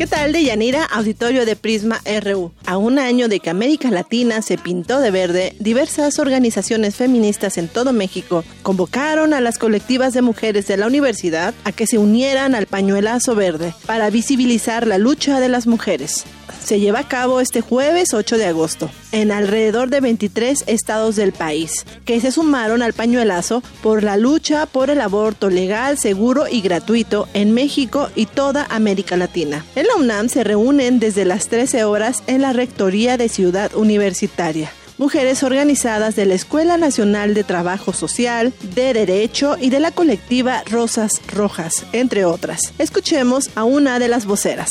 ¿Qué 0.00 0.06
tal, 0.06 0.32
Deyanira? 0.32 0.86
Auditorio 0.86 1.44
de 1.44 1.56
Prisma 1.56 2.00
RU. 2.22 2.52
A 2.64 2.78
un 2.78 2.98
año 2.98 3.28
de 3.28 3.38
que 3.38 3.50
América 3.50 3.90
Latina 3.90 4.40
se 4.40 4.56
pintó 4.56 4.98
de 4.98 5.10
verde, 5.10 5.54
diversas 5.58 6.18
organizaciones 6.18 6.96
feministas 6.96 7.58
en 7.58 7.68
todo 7.68 7.92
México 7.92 8.42
convocaron 8.62 9.34
a 9.34 9.42
las 9.42 9.58
colectivas 9.58 10.14
de 10.14 10.22
mujeres 10.22 10.66
de 10.68 10.78
la 10.78 10.86
universidad 10.86 11.52
a 11.64 11.72
que 11.72 11.86
se 11.86 11.98
unieran 11.98 12.54
al 12.54 12.64
pañuelazo 12.64 13.34
verde 13.34 13.74
para 13.84 14.08
visibilizar 14.08 14.86
la 14.86 14.96
lucha 14.96 15.38
de 15.38 15.50
las 15.50 15.66
mujeres 15.66 16.24
se 16.62 16.80
lleva 16.80 17.00
a 17.00 17.08
cabo 17.08 17.40
este 17.40 17.60
jueves 17.60 18.14
8 18.14 18.38
de 18.38 18.46
agosto 18.46 18.90
en 19.12 19.32
alrededor 19.32 19.90
de 19.90 20.00
23 20.00 20.64
estados 20.66 21.16
del 21.16 21.32
país, 21.32 21.84
que 22.04 22.20
se 22.20 22.32
sumaron 22.32 22.82
al 22.82 22.92
pañuelazo 22.92 23.62
por 23.82 24.02
la 24.02 24.16
lucha 24.16 24.66
por 24.66 24.90
el 24.90 25.00
aborto 25.00 25.50
legal, 25.50 25.98
seguro 25.98 26.46
y 26.48 26.60
gratuito 26.60 27.28
en 27.34 27.52
México 27.52 28.08
y 28.14 28.26
toda 28.26 28.66
América 28.70 29.16
Latina. 29.16 29.64
En 29.74 29.86
la 29.86 29.96
UNAM 29.96 30.28
se 30.28 30.44
reúnen 30.44 31.00
desde 31.00 31.24
las 31.24 31.48
13 31.48 31.84
horas 31.84 32.22
en 32.26 32.42
la 32.42 32.52
Rectoría 32.52 33.16
de 33.16 33.28
Ciudad 33.28 33.74
Universitaria 33.74 34.70
mujeres 35.00 35.42
organizadas 35.42 36.14
de 36.14 36.26
la 36.26 36.34
Escuela 36.34 36.76
Nacional 36.76 37.32
de 37.32 37.42
Trabajo 37.42 37.94
Social, 37.94 38.52
de 38.74 38.92
Derecho 38.92 39.56
y 39.58 39.70
de 39.70 39.80
la 39.80 39.92
colectiva 39.92 40.62
Rosas 40.70 41.22
Rojas, 41.26 41.86
entre 41.92 42.26
otras. 42.26 42.74
Escuchemos 42.76 43.48
a 43.54 43.64
una 43.64 43.98
de 43.98 44.08
las 44.08 44.26
voceras 44.26 44.68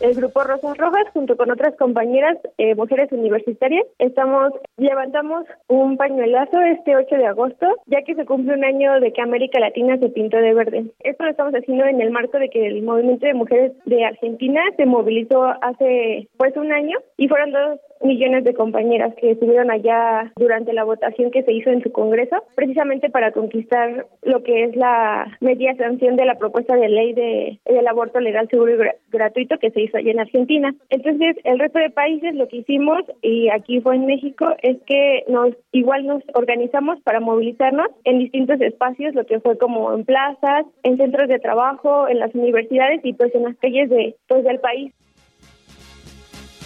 el 0.00 0.14
Grupo 0.14 0.42
Rosas 0.42 0.76
Rojas, 0.78 1.06
junto 1.12 1.36
con 1.36 1.50
otras 1.50 1.76
compañeras 1.76 2.38
eh, 2.58 2.74
mujeres 2.74 3.12
universitarias, 3.12 3.86
estamos 3.98 4.52
levantamos 4.76 5.44
un 5.68 5.96
pañuelazo 5.96 6.60
este 6.60 6.96
8 6.96 7.16
de 7.16 7.26
agosto, 7.26 7.66
ya 7.86 8.02
que 8.02 8.14
se 8.14 8.24
cumple 8.24 8.54
un 8.54 8.64
año 8.64 8.98
de 9.00 9.12
que 9.12 9.20
América 9.20 9.60
Latina 9.60 9.98
se 9.98 10.08
pintó 10.08 10.38
de 10.38 10.54
verde. 10.54 10.86
Esto 11.00 11.24
lo 11.24 11.30
estamos 11.30 11.54
haciendo 11.54 11.84
en 11.84 12.00
el 12.00 12.10
marco 12.10 12.38
de 12.38 12.48
que 12.48 12.66
el 12.66 12.82
movimiento 12.82 13.26
de 13.26 13.34
mujeres 13.34 13.72
de 13.84 14.04
Argentina 14.04 14.62
se 14.76 14.86
movilizó 14.86 15.44
hace 15.62 16.28
pues 16.36 16.56
un 16.56 16.72
año 16.72 16.98
y 17.16 17.28
fueron 17.28 17.52
dos 17.52 17.80
millones 18.02 18.44
de 18.44 18.54
compañeras 18.54 19.14
que 19.16 19.32
estuvieron 19.32 19.70
allá 19.70 20.32
durante 20.36 20.72
la 20.72 20.84
votación 20.84 21.30
que 21.30 21.42
se 21.42 21.52
hizo 21.52 21.70
en 21.70 21.82
su 21.82 21.92
Congreso, 21.92 22.42
precisamente 22.54 23.10
para 23.10 23.32
conquistar 23.32 24.06
lo 24.22 24.42
que 24.42 24.64
es 24.64 24.76
la 24.76 25.36
media 25.40 25.76
sanción 25.76 26.16
de 26.16 26.24
la 26.24 26.36
propuesta 26.36 26.76
de 26.76 26.88
ley 26.88 27.12
de, 27.12 27.60
del 27.66 27.86
aborto 27.86 28.20
legal, 28.20 28.48
seguro 28.48 28.72
y 28.72 28.90
gratuito 29.10 29.58
que 29.58 29.70
se 29.70 29.82
hizo 29.82 29.89
allá 29.94 30.10
en 30.10 30.20
Argentina. 30.20 30.74
Entonces, 30.88 31.36
el 31.44 31.58
resto 31.58 31.78
de 31.78 31.90
países 31.90 32.34
lo 32.34 32.48
que 32.48 32.58
hicimos, 32.58 33.02
y 33.22 33.48
aquí 33.48 33.80
fue 33.80 33.96
en 33.96 34.06
México, 34.06 34.48
es 34.62 34.78
que 34.86 35.24
nos 35.28 35.54
igual 35.72 36.06
nos 36.06 36.22
organizamos 36.34 37.00
para 37.02 37.20
movilizarnos 37.20 37.88
en 38.04 38.18
distintos 38.18 38.60
espacios, 38.60 39.14
lo 39.14 39.24
que 39.26 39.40
fue 39.40 39.58
como 39.58 39.94
en 39.94 40.04
plazas, 40.04 40.66
en 40.82 40.96
centros 40.96 41.28
de 41.28 41.38
trabajo, 41.38 42.08
en 42.08 42.18
las 42.18 42.34
universidades 42.34 43.00
y 43.04 43.12
pues 43.12 43.34
en 43.34 43.44
las 43.44 43.56
calles 43.56 43.90
de 43.90 44.16
pues 44.26 44.44
del 44.44 44.60
país. 44.60 44.92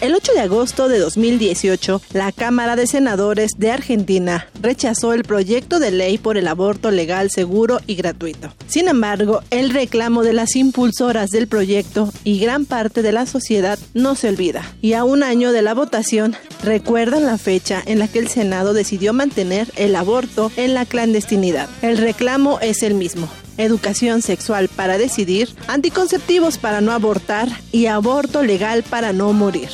El 0.01 0.13
8 0.13 0.33
de 0.33 0.41
agosto 0.41 0.89
de 0.89 0.99
2018, 0.99 2.01
la 2.11 2.33
Cámara 2.33 2.75
de 2.75 2.85
Senadores 2.85 3.51
de 3.57 3.71
Argentina 3.71 4.47
rechazó 4.61 5.13
el 5.13 5.23
proyecto 5.23 5.79
de 5.79 5.91
ley 5.91 6.17
por 6.17 6.37
el 6.37 6.49
aborto 6.49 6.91
legal, 6.91 7.31
seguro 7.31 7.79
y 7.87 7.95
gratuito. 7.95 8.53
Sin 8.67 8.89
embargo, 8.89 9.41
el 9.51 9.69
reclamo 9.69 10.23
de 10.23 10.33
las 10.33 10.57
impulsoras 10.57 11.29
del 11.29 11.47
proyecto 11.47 12.11
y 12.25 12.39
gran 12.39 12.65
parte 12.65 13.01
de 13.03 13.13
la 13.13 13.25
sociedad 13.25 13.79
no 13.93 14.15
se 14.15 14.27
olvida. 14.27 14.63
Y 14.81 14.93
a 14.93 15.05
un 15.05 15.23
año 15.23 15.53
de 15.53 15.61
la 15.61 15.73
votación, 15.73 16.35
recuerdan 16.61 17.25
la 17.25 17.37
fecha 17.37 17.81
en 17.85 17.99
la 17.99 18.09
que 18.09 18.19
el 18.19 18.27
Senado 18.27 18.73
decidió 18.73 19.13
mantener 19.13 19.71
el 19.77 19.95
aborto 19.95 20.51
en 20.57 20.73
la 20.73 20.85
clandestinidad. 20.85 21.69
El 21.81 21.97
reclamo 21.97 22.59
es 22.59 22.83
el 22.83 22.95
mismo, 22.95 23.29
educación 23.57 24.21
sexual 24.21 24.69
para 24.69 24.97
decidir, 24.97 25.49
anticonceptivos 25.67 26.57
para 26.57 26.81
no 26.81 26.91
abortar 26.91 27.47
y 27.71 27.87
aborto 27.87 28.43
legal 28.43 28.83
para 28.83 29.13
no 29.13 29.33
morir 29.33 29.69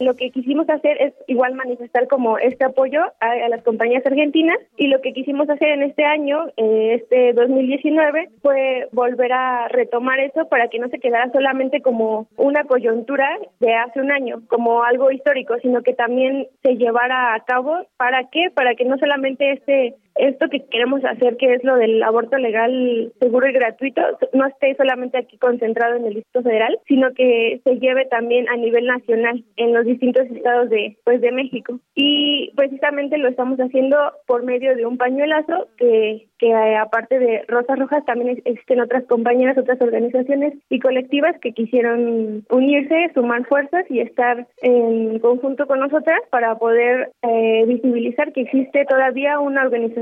lo 0.00 0.16
que 0.16 0.30
quisimos 0.30 0.68
hacer 0.68 0.96
es 1.00 1.14
igual 1.26 1.54
manifestar 1.54 2.08
como 2.08 2.38
este 2.38 2.64
apoyo 2.64 3.02
a, 3.20 3.48
las 3.48 3.62
compañías 3.62 4.04
argentinas 4.04 4.58
y 4.76 4.86
lo 4.86 5.00
que 5.02 5.12
quisimos 5.12 5.48
hacer 5.48 5.68
en 5.68 5.82
este 5.82 6.04
año, 6.04 6.46
eh, 6.56 6.94
este 7.00 7.34
2019, 7.34 8.30
fue 8.40 8.88
volver 8.92 9.32
a 9.32 9.68
retomar 9.68 10.18
eso 10.20 10.48
para 10.48 10.68
que 10.68 10.78
no 10.78 10.88
se 10.88 10.98
quedara 10.98 11.30
solamente 11.32 11.82
como 11.82 12.28
una 12.36 12.64
coyuntura 12.64 13.28
de 13.60 13.74
hace 13.74 14.00
un 14.00 14.10
año, 14.10 14.42
como 14.48 14.82
algo 14.84 15.10
histórico, 15.10 15.56
sino 15.60 15.82
que 15.82 15.92
también 15.92 16.48
se 16.62 16.76
llevara 16.76 17.34
a 17.34 17.44
cabo. 17.44 17.76
¿Para 17.98 18.30
qué? 18.30 18.50
Para 18.54 18.74
que 18.74 18.86
no 18.86 18.96
solamente 18.96 19.52
este 19.52 19.96
esto 20.16 20.48
que 20.48 20.64
queremos 20.66 21.04
hacer, 21.04 21.36
que 21.36 21.54
es 21.54 21.64
lo 21.64 21.76
del 21.76 22.02
aborto 22.02 22.36
legal, 22.38 23.12
seguro 23.20 23.48
y 23.48 23.52
gratuito, 23.52 24.02
no 24.32 24.46
esté 24.46 24.74
solamente 24.76 25.18
aquí 25.18 25.38
concentrado 25.38 25.96
en 25.96 26.06
el 26.06 26.14
Distrito 26.14 26.42
Federal, 26.42 26.78
sino 26.86 27.12
que 27.14 27.60
se 27.64 27.78
lleve 27.78 28.06
también 28.06 28.48
a 28.48 28.56
nivel 28.56 28.86
nacional 28.86 29.44
en 29.56 29.74
los 29.74 29.84
distintos 29.84 30.26
estados 30.26 30.70
de 30.70 30.96
pues 31.04 31.20
de 31.20 31.32
México. 31.32 31.78
Y 31.94 32.52
precisamente 32.56 33.18
lo 33.18 33.28
estamos 33.28 33.58
haciendo 33.58 33.96
por 34.26 34.42
medio 34.44 34.76
de 34.76 34.86
un 34.86 34.96
pañuelazo 34.96 35.68
que 35.76 36.26
que 36.40 36.48
eh, 36.48 36.76
aparte 36.76 37.18
de 37.18 37.44
Rosas 37.48 37.78
Rojas 37.78 38.04
también 38.06 38.30
existen 38.30 38.80
otras 38.80 39.04
compañeras, 39.04 39.58
otras 39.58 39.80
organizaciones 39.80 40.54
y 40.70 40.80
colectivas 40.80 41.38
que 41.40 41.52
quisieron 41.52 42.46
unirse, 42.48 43.10
sumar 43.12 43.44
fuerzas 43.44 43.84
y 43.90 44.00
estar 44.00 44.46
en 44.62 45.18
conjunto 45.18 45.66
con 45.66 45.80
nosotras 45.80 46.18
para 46.30 46.54
poder 46.56 47.12
eh, 47.22 47.64
visibilizar 47.66 48.32
que 48.32 48.40
existe 48.40 48.86
todavía 48.86 49.38
una 49.38 49.62
organización 49.62 49.99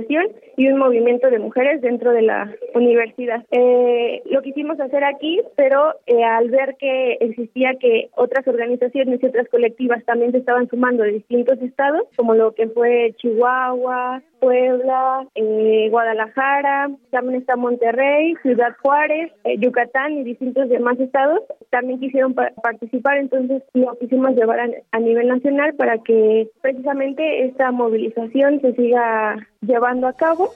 y 0.56 0.68
un 0.68 0.78
movimiento 0.78 1.30
de 1.30 1.38
mujeres 1.38 1.80
dentro 1.80 2.12
de 2.12 2.22
la 2.22 2.52
universidad. 2.74 3.44
Eh, 3.50 4.22
lo 4.26 4.42
quisimos 4.42 4.78
hacer 4.80 5.04
aquí, 5.04 5.40
pero 5.56 5.94
al 6.24 6.50
ver 6.50 6.76
que 6.78 7.18
existía 7.20 7.74
que 7.80 8.10
otras 8.16 8.46
organizaciones 8.46 9.22
y 9.22 9.26
otras 9.26 9.48
colectivas 9.48 10.04
también 10.04 10.32
se 10.32 10.38
estaban 10.38 10.68
sumando 10.68 11.02
de 11.02 11.12
distintos 11.12 11.60
estados, 11.62 12.02
como 12.16 12.34
lo 12.34 12.54
que 12.54 12.68
fue 12.68 13.14
Chihuahua, 13.18 14.22
Puebla, 14.40 15.26
eh, 15.34 15.88
Guadalajara, 15.90 16.90
también 17.10 17.40
está 17.40 17.56
Monterrey, 17.56 18.34
Ciudad 18.42 18.74
Juárez, 18.80 19.32
eh, 19.44 19.56
Yucatán 19.58 20.12
y 20.18 20.24
distintos 20.24 20.68
demás 20.68 20.98
estados. 21.00 21.40
También 21.70 22.00
quisieron 22.00 22.34
participar, 22.34 23.18
entonces 23.18 23.62
lo 23.74 23.96
quisimos 23.98 24.34
llevar 24.36 24.60
a, 24.92 24.98
nivel 25.00 25.28
nacional 25.28 25.74
para 25.74 25.98
que 25.98 26.48
precisamente 26.60 27.44
esta 27.46 27.70
movilización 27.70 28.60
se 28.60 28.74
siga 28.74 29.36
llevando 29.60 30.06
a 30.06 30.12
cabo. 30.12 30.54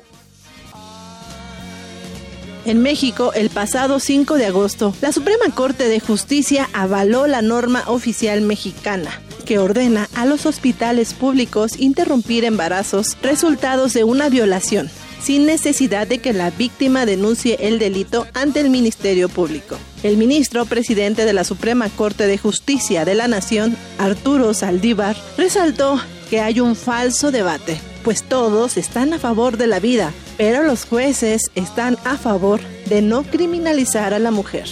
En 2.65 2.81
México, 2.81 3.33
el 3.35 3.51
pasado 3.51 3.99
5 3.99 4.37
de 4.37 4.47
agosto, 4.47 4.95
la 5.01 5.11
Suprema 5.11 5.53
Corte 5.53 5.89
de 5.89 5.99
Justicia 5.99 6.69
avaló 6.73 7.27
la 7.27 7.43
norma 7.43 7.83
oficial 7.89 8.41
mexicana 8.41 9.11
que 9.45 9.59
ordena 9.59 10.09
a 10.15 10.25
los 10.27 10.47
hospitales 10.47 11.15
públicos 11.15 11.79
interrumpir 11.81 12.45
embarazos 12.45 13.17
resultados 13.21 13.93
de 13.93 14.05
una 14.05 14.29
violación, 14.29 14.89
sin 15.21 15.47
necesidad 15.47 16.07
de 16.07 16.19
que 16.19 16.33
la 16.33 16.51
víctima 16.51 17.05
denuncie 17.07 17.57
el 17.61 17.81
delito 17.81 18.29
ante 18.35 18.61
el 18.61 18.71
Ministerio 18.71 19.29
Público. 19.29 19.77
El 20.05 20.17
ministro 20.17 20.65
presidente 20.65 21.25
de 21.25 21.33
la 21.33 21.43
Suprema 21.43 21.89
Corte 21.91 22.29
de 22.29 22.39
Justicia 22.39 23.05
de 23.05 23.17
la 23.17 23.27
Nación, 23.27 23.77
Arturo 23.99 24.55
Saldívar, 24.55 25.17
resaltó 25.37 26.01
que 26.31 26.41
hay 26.41 26.61
un 26.61 26.77
falso 26.77 27.33
debate, 27.33 27.81
pues 28.05 28.23
todos 28.25 28.77
están 28.77 29.13
a 29.13 29.19
favor 29.19 29.57
de 29.57 29.67
la 29.67 29.81
vida, 29.81 30.13
pero 30.37 30.63
los 30.63 30.85
jueces 30.85 31.51
están 31.55 31.97
a 32.05 32.17
favor 32.17 32.61
de 32.89 33.03
no 33.03 33.23
criminalizar 33.23 34.15
a 34.15 34.19
la 34.19 34.31
mujer. 34.31 34.65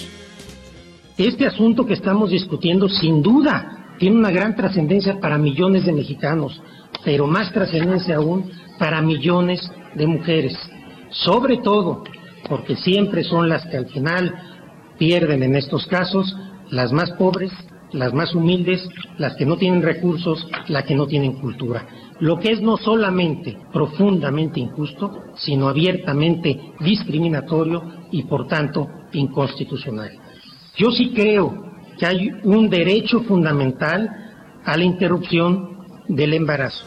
Este 1.17 1.47
asunto 1.47 1.87
que 1.87 1.95
estamos 1.95 2.31
discutiendo 2.31 2.89
sin 2.89 3.23
duda 3.23 3.95
tiene 3.99 4.17
una 4.17 4.31
gran 4.31 4.57
trascendencia 4.57 5.21
para 5.21 5.39
millones 5.39 5.85
de 5.85 5.93
mexicanos, 5.93 6.61
pero 7.05 7.27
más 7.27 7.53
trascendencia 7.53 8.17
aún 8.17 8.51
para 8.79 9.03
millones 9.03 9.61
de 9.95 10.07
mujeres. 10.07 10.57
Sobre 11.11 11.59
todo 11.59 12.05
porque 12.49 12.77
siempre 12.77 13.23
son 13.25 13.49
las 13.49 13.67
que 13.67 13.77
al 13.77 13.87
final 13.89 14.35
pierden 14.99 15.43
en 15.43 15.57
estos 15.57 15.87
casos, 15.87 16.35
las 16.71 16.93
más 16.93 17.11
pobres, 17.13 17.53
las 17.93 18.13
más 18.13 18.35
humildes, 18.35 18.87
las 19.19 19.35
que 19.37 19.47
no 19.47 19.57
tienen 19.57 19.83
recursos, 19.83 20.47
las 20.69 20.85
que 20.85 20.95
no 20.95 21.07
tienen 21.07 21.35
cultura. 21.35 21.87
Lo 22.21 22.39
que 22.39 22.53
es 22.53 22.61
no 22.61 22.77
solamente 22.77 23.57
profundamente 23.73 24.61
injusto, 24.61 25.25
sino 25.37 25.69
abiertamente 25.69 26.61
discriminatorio 26.81 27.83
y 28.11 28.25
por 28.25 28.47
tanto 28.47 28.89
inconstitucional. 29.13 30.11
Yo 30.77 30.91
sí 30.91 31.13
creo 31.15 31.73
que 31.99 32.07
hay 32.07 32.31
un 32.45 32.69
derecho 32.69 33.21
fundamental 33.21 34.09
a 34.65 34.77
la 34.77 34.85
interrupción 34.85 35.79
del 36.09 36.35
embarazo. 36.35 36.85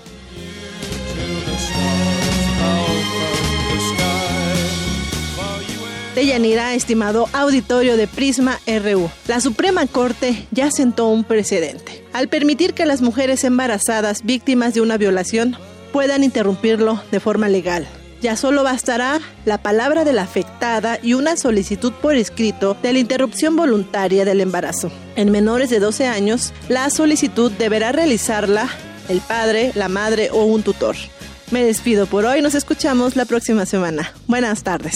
Deyanira, 6.16 6.76
estimado 6.76 7.28
auditorio 7.34 7.98
de 7.98 8.08
Prisma 8.08 8.60
RU, 8.68 9.10
la 9.28 9.42
Suprema 9.42 9.88
Corte 9.88 10.46
ya 10.52 10.70
sentó 10.70 11.08
un 11.08 11.24
precedente 11.24 12.06
al 12.14 12.28
permitir 12.28 12.76
que 12.76 12.86
las 12.86 13.02
mujeres 13.02 13.44
embarazadas 13.44 14.24
víctimas 14.24 14.76
de 14.76 14.82
una 14.82 14.98
violación 14.98 15.58
puedan 15.92 16.24
interrumpirlo 16.24 17.02
de 17.12 17.20
forma 17.20 17.50
legal 17.50 17.88
Ya 18.22 18.38
solo 18.38 18.64
bastará 18.64 19.22
la 19.46 19.58
palabra 19.58 20.06
de 20.06 20.14
la 20.14 20.22
afectada 20.22 21.00
y 21.02 21.16
una 21.16 21.36
solicitud 21.36 21.92
por 21.94 22.14
escrito 22.16 22.78
de 22.84 22.94
la 22.94 23.00
interrupción 23.00 23.56
voluntaria 23.56 24.24
del 24.24 24.40
embarazo. 24.40 24.92
En 25.16 25.32
menores 25.32 25.72
de 25.72 25.80
12 25.80 26.06
años, 26.06 26.54
la 26.70 26.92
solicitud 26.92 27.52
deberá 27.52 27.92
realizarla 27.92 28.70
el 29.10 29.20
padre, 29.20 29.72
la 29.74 29.90
madre 29.90 30.30
o 30.32 30.46
un 30.46 30.62
tutor. 30.62 30.96
Me 31.50 31.64
despido 31.64 32.06
por 32.06 32.26
hoy, 32.26 32.44
nos 32.44 32.54
escuchamos 32.54 33.16
la 33.16 33.26
próxima 33.26 33.66
semana. 33.66 34.14
Buenas 34.28 34.64
tardes. 34.64 34.96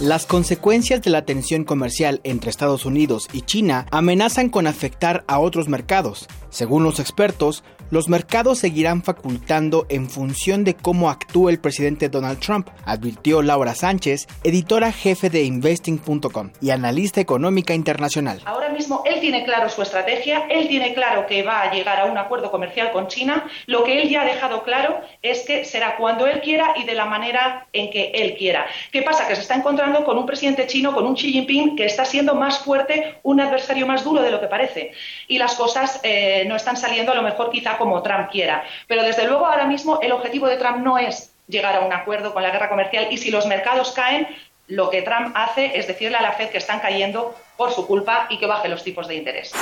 Las 0.00 0.26
consecuencias 0.26 1.00
de 1.00 1.08
la 1.08 1.24
tensión 1.24 1.64
comercial 1.64 2.20
entre 2.22 2.50
Estados 2.50 2.84
Unidos 2.84 3.28
y 3.32 3.40
China 3.40 3.86
amenazan 3.90 4.50
con 4.50 4.66
afectar 4.66 5.24
a 5.26 5.38
otros 5.38 5.70
mercados. 5.70 6.26
Según 6.50 6.84
los 6.84 7.00
expertos, 7.00 7.64
los 7.90 8.08
mercados 8.08 8.58
seguirán 8.58 9.02
facultando 9.02 9.86
en 9.88 10.10
función 10.10 10.64
de 10.64 10.74
cómo 10.74 11.08
actúe 11.08 11.48
el 11.50 11.60
presidente 11.60 12.08
Donald 12.08 12.40
Trump, 12.40 12.68
advirtió 12.84 13.42
Laura 13.42 13.74
Sánchez, 13.74 14.26
editora 14.42 14.90
jefe 14.92 15.30
de 15.30 15.44
investing.com 15.44 16.50
y 16.60 16.70
analista 16.70 17.20
económica 17.20 17.74
internacional. 17.74 18.40
Ahora 18.44 18.70
mismo 18.70 19.02
él 19.04 19.20
tiene 19.20 19.44
claro 19.44 19.68
su 19.68 19.82
estrategia, 19.82 20.46
él 20.50 20.68
tiene 20.68 20.94
claro 20.94 21.26
que 21.26 21.42
va 21.42 21.62
a 21.62 21.72
llegar 21.72 22.00
a 22.00 22.06
un 22.06 22.18
acuerdo 22.18 22.50
comercial 22.50 22.90
con 22.90 23.08
China. 23.08 23.48
Lo 23.66 23.84
que 23.84 24.02
él 24.02 24.08
ya 24.08 24.22
ha 24.22 24.24
dejado 24.24 24.62
claro 24.64 25.00
es 25.22 25.44
que 25.44 25.64
será 25.64 25.96
cuando 25.96 26.26
él 26.26 26.40
quiera 26.40 26.74
y 26.76 26.84
de 26.84 26.94
la 26.94 27.06
manera 27.06 27.66
en 27.72 27.90
que 27.90 28.10
él 28.14 28.36
quiera. 28.36 28.66
¿Qué 28.90 29.02
pasa? 29.02 29.28
Que 29.28 29.36
se 29.36 29.42
está 29.42 29.54
encontrando 29.54 30.04
con 30.04 30.18
un 30.18 30.26
presidente 30.26 30.66
chino, 30.66 30.92
con 30.92 31.06
un 31.06 31.14
Xi 31.14 31.32
Jinping, 31.32 31.76
que 31.76 31.86
está 31.86 32.04
siendo 32.04 32.34
más 32.34 32.58
fuerte, 32.58 33.18
un 33.22 33.40
adversario 33.40 33.86
más 33.86 34.04
duro 34.04 34.22
de 34.22 34.30
lo 34.30 34.40
que 34.40 34.48
parece. 34.48 34.92
Y 35.28 35.38
las 35.38 35.54
cosas 35.54 36.00
eh, 36.02 36.44
no 36.48 36.56
están 36.56 36.76
saliendo 36.76 37.12
a 37.12 37.14
lo 37.14 37.22
mejor 37.22 37.50
quizá 37.50 37.75
como 37.78 38.02
Trump 38.02 38.30
quiera. 38.30 38.64
Pero 38.86 39.02
desde 39.02 39.26
luego 39.26 39.46
ahora 39.46 39.66
mismo 39.66 40.00
el 40.02 40.12
objetivo 40.12 40.46
de 40.46 40.56
Trump 40.56 40.78
no 40.78 40.98
es 40.98 41.32
llegar 41.48 41.76
a 41.76 41.80
un 41.80 41.92
acuerdo 41.92 42.32
con 42.32 42.42
la 42.42 42.50
guerra 42.50 42.68
comercial 42.68 43.08
y 43.10 43.18
si 43.18 43.30
los 43.30 43.46
mercados 43.46 43.92
caen, 43.92 44.26
lo 44.66 44.90
que 44.90 45.02
Trump 45.02 45.32
hace 45.36 45.78
es 45.78 45.86
decirle 45.86 46.16
a 46.16 46.22
la 46.22 46.32
Fed 46.32 46.50
que 46.50 46.58
están 46.58 46.80
cayendo 46.80 47.36
por 47.56 47.72
su 47.72 47.86
culpa 47.86 48.26
y 48.30 48.38
que 48.38 48.46
baje 48.46 48.68
los 48.68 48.84
tipos 48.84 49.08
de 49.08 49.16
interés. 49.16 49.52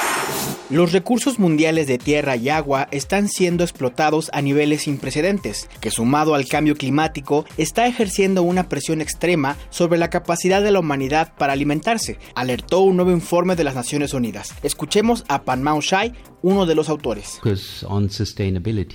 Los 0.70 0.92
recursos 0.92 1.38
mundiales 1.38 1.86
de 1.86 1.98
tierra 1.98 2.36
y 2.36 2.48
agua 2.48 2.88
están 2.90 3.28
siendo 3.28 3.64
explotados 3.64 4.30
a 4.32 4.42
niveles 4.42 4.82
sin 4.82 4.98
precedentes, 4.98 5.68
que 5.80 5.90
sumado 5.90 6.34
al 6.34 6.48
cambio 6.48 6.74
climático 6.74 7.44
está 7.58 7.86
ejerciendo 7.86 8.42
una 8.42 8.68
presión 8.68 9.00
extrema 9.00 9.56
sobre 9.70 9.98
la 9.98 10.10
capacidad 10.10 10.62
de 10.62 10.72
la 10.72 10.80
humanidad 10.80 11.34
para 11.36 11.52
alimentarse, 11.52 12.18
alertó 12.34 12.80
un 12.80 12.96
nuevo 12.96 13.10
informe 13.10 13.56
de 13.56 13.64
las 13.64 13.74
Naciones 13.74 14.14
Unidas. 14.14 14.54
Escuchemos 14.62 15.24
a 15.28 15.42
Panmao 15.42 15.80
Shai, 15.80 16.12
uno 16.44 16.66
de 16.66 16.74
los 16.74 16.90
autores. 16.90 17.40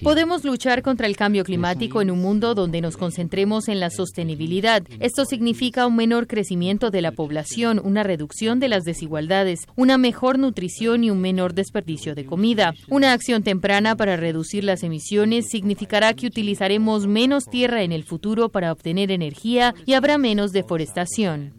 Podemos 0.04 0.44
luchar 0.44 0.84
contra 0.84 1.08
el 1.08 1.18
cambio 1.18 1.44
climático 1.44 2.00
en 2.00 2.12
un 2.12 2.22
mundo 2.22 2.54
donde 2.54 2.80
nos 2.80 2.96
concentremos 2.96 3.68
en 3.70 3.80
la 3.80 3.90
sostenibilidad. 3.90 4.84
Esto 5.00 5.26
significa 5.26 5.88
un 5.88 5.96
menor 5.96 6.28
crecimiento 6.28 6.92
de 6.92 7.02
la 7.02 7.12
población, 7.12 7.82
una 7.84 8.04
reducción 8.04 8.60
de 8.60 8.70
las 8.70 8.84
desigualdades, 8.90 9.60
una 9.76 9.98
mejor 9.98 10.40
nutrición 10.40 11.04
y 11.04 11.12
un 11.12 11.22
menor 11.22 11.54
desperdicio 11.54 12.16
de 12.16 12.26
comida. 12.26 12.74
Una 12.90 13.14
acción 13.14 13.44
temprana 13.44 13.96
para 13.96 14.18
reducir 14.18 14.64
las 14.64 14.84
emisiones 14.84 15.48
significará 15.50 16.14
que 16.16 16.28
utilizaremos 16.28 17.06
menos 17.06 17.46
tierra 17.46 17.84
en 17.84 17.92
el 17.92 18.04
futuro 18.04 18.50
para 18.50 18.72
obtener 18.72 19.12
energía 19.12 19.76
y 19.86 19.94
habrá 19.94 20.18
menos 20.18 20.52
deforestación. 20.52 21.54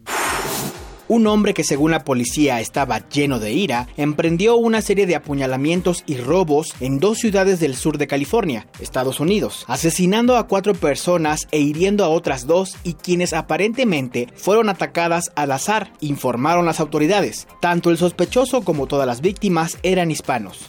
Un 1.11 1.27
hombre 1.27 1.53
que 1.53 1.65
según 1.65 1.91
la 1.91 2.05
policía 2.05 2.61
estaba 2.61 3.09
lleno 3.09 3.41
de 3.41 3.51
ira, 3.51 3.89
emprendió 3.97 4.55
una 4.55 4.81
serie 4.81 5.05
de 5.05 5.17
apuñalamientos 5.17 6.05
y 6.07 6.15
robos 6.15 6.73
en 6.79 7.01
dos 7.01 7.17
ciudades 7.17 7.59
del 7.59 7.75
sur 7.75 7.97
de 7.97 8.07
California, 8.07 8.69
Estados 8.79 9.19
Unidos, 9.19 9.65
asesinando 9.67 10.37
a 10.37 10.47
cuatro 10.47 10.73
personas 10.73 11.49
e 11.51 11.59
hiriendo 11.59 12.05
a 12.05 12.07
otras 12.07 12.47
dos 12.47 12.77
y 12.85 12.93
quienes 12.93 13.33
aparentemente 13.33 14.29
fueron 14.37 14.69
atacadas 14.69 15.33
al 15.35 15.51
azar, 15.51 15.91
informaron 15.99 16.65
las 16.65 16.79
autoridades. 16.79 17.45
Tanto 17.59 17.89
el 17.89 17.97
sospechoso 17.97 18.61
como 18.61 18.87
todas 18.87 19.05
las 19.05 19.19
víctimas 19.19 19.79
eran 19.83 20.11
hispanos. 20.11 20.59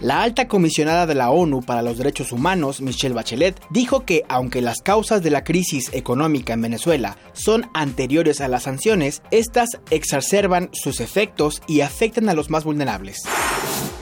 La 0.00 0.22
alta 0.22 0.48
comisionada 0.48 1.06
de 1.06 1.14
la 1.14 1.30
ONU 1.30 1.62
para 1.62 1.82
los 1.82 1.98
Derechos 1.98 2.32
Humanos, 2.32 2.80
Michelle 2.80 3.14
Bachelet, 3.14 3.60
dijo 3.70 4.04
que 4.04 4.22
aunque 4.28 4.60
las 4.60 4.80
causas 4.80 5.22
de 5.22 5.30
la 5.30 5.44
crisis 5.44 5.90
económica 5.92 6.52
en 6.52 6.62
Venezuela 6.62 7.16
son 7.32 7.70
anteriores 7.74 8.40
a 8.40 8.48
las 8.48 8.64
sanciones, 8.64 9.22
estas 9.30 9.70
exacerban 9.90 10.70
sus 10.72 11.00
efectos 11.00 11.62
y 11.66 11.80
afectan 11.80 12.28
a 12.28 12.34
los 12.34 12.50
más 12.50 12.64
vulnerables. 12.64 13.22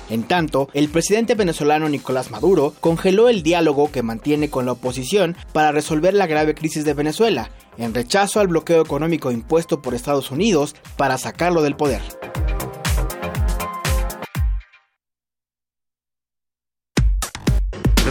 En 0.09 0.24
tanto, 0.24 0.69
el 0.74 0.89
presidente 0.89 1.35
venezolano 1.35 1.89
Nicolás 1.89 2.31
Maduro 2.31 2.74
congeló 2.81 3.28
el 3.28 3.43
diálogo 3.43 3.90
que 3.90 4.02
mantiene 4.02 4.51
con 4.51 4.66
la 4.66 4.73
oposición 4.73 5.36
para 5.52 5.73
resolver 5.73 6.12
la 6.12 6.27
grave 6.27 6.55
crisis 6.55 6.85
de 6.85 6.93
Venezuela, 6.93 7.51
en 7.78 7.94
rechazo 7.94 8.40
al 8.40 8.48
bloqueo 8.48 8.82
económico 8.82 9.31
impuesto 9.31 9.81
por 9.81 9.94
Estados 9.94 10.31
Unidos 10.31 10.74
para 10.97 11.16
sacarlo 11.16 11.62
del 11.62 11.77
poder. 11.77 12.02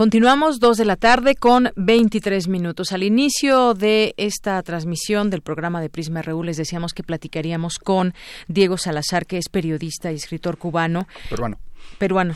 Continuamos 0.00 0.60
dos 0.60 0.78
de 0.78 0.86
la 0.86 0.96
tarde 0.96 1.34
con 1.34 1.72
23 1.76 2.48
minutos. 2.48 2.92
Al 2.92 3.02
inicio 3.02 3.74
de 3.74 4.14
esta 4.16 4.62
transmisión 4.62 5.28
del 5.28 5.42
programa 5.42 5.82
de 5.82 5.90
Prisma 5.90 6.22
RU 6.22 6.42
les 6.42 6.56
decíamos 6.56 6.94
que 6.94 7.02
platicaríamos 7.02 7.78
con 7.78 8.14
Diego 8.48 8.78
Salazar, 8.78 9.26
que 9.26 9.36
es 9.36 9.50
periodista 9.50 10.10
y 10.10 10.14
escritor 10.14 10.56
cubano. 10.56 11.06
Peruano. 11.28 11.58
Peruano. 11.98 12.34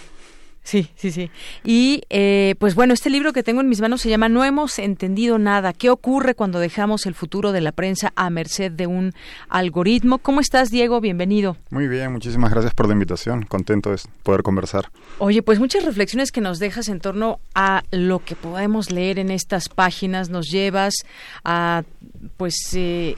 Sí, 0.65 0.89
sí, 0.97 1.13
sí. 1.13 1.31
Y 1.63 2.03
eh, 2.09 2.55
pues 2.59 2.75
bueno, 2.75 2.95
este 2.95 3.11
libro 3.11 3.35
que 3.35 3.43
tengo 3.43 3.61
en 3.61 3.69
mis 3.69 3.83
manos 3.83 4.01
se 4.01 4.09
llama 4.09 4.31
No 4.31 4.45
hemos 4.45 4.79
entendido 4.79 5.39
nada. 5.39 5.75
¿Qué 5.75 5.91
ocurre 5.91 6.35
cuando 6.35 6.59
dejamos 6.59 7.05
el 7.05 7.15
futuro 7.15 7.53
de 7.53 7.61
la 7.61 7.71
prensa 7.71 8.15
a 8.17 8.31
merced 8.31 8.73
de 8.73 8.87
un 8.87 9.13
algoritmo? 9.51 10.19
¿Cómo 10.19 10.41
estás, 10.41 10.71
Diego? 10.71 11.03
Bienvenido. 11.03 11.59
Muy 11.69 11.87
bien, 11.87 12.11
muchísimas 12.13 12.51
gracias 12.51 12.73
por 12.73 12.87
la 12.87 12.95
invitación. 12.95 13.45
Contento 13.45 13.91
de 13.91 13.99
poder 14.23 14.43
conversar. 14.43 14.91
Oye, 15.19 15.43
pues 15.43 15.61
muchas 15.61 15.85
reflexiones 15.85 16.33
que 16.33 16.41
nos 16.41 16.59
dejas 16.59 16.89
en 16.89 16.99
torno 16.99 17.41
a 17.55 17.83
lo 17.91 18.25
que 18.25 18.35
podemos 18.35 18.91
leer 18.91 19.19
en 19.19 19.31
estas 19.31 19.69
páginas. 19.69 20.31
Nos 20.31 20.49
llevas 20.51 20.95
a, 21.45 21.85
pues... 22.39 22.55
Eh, 22.73 23.17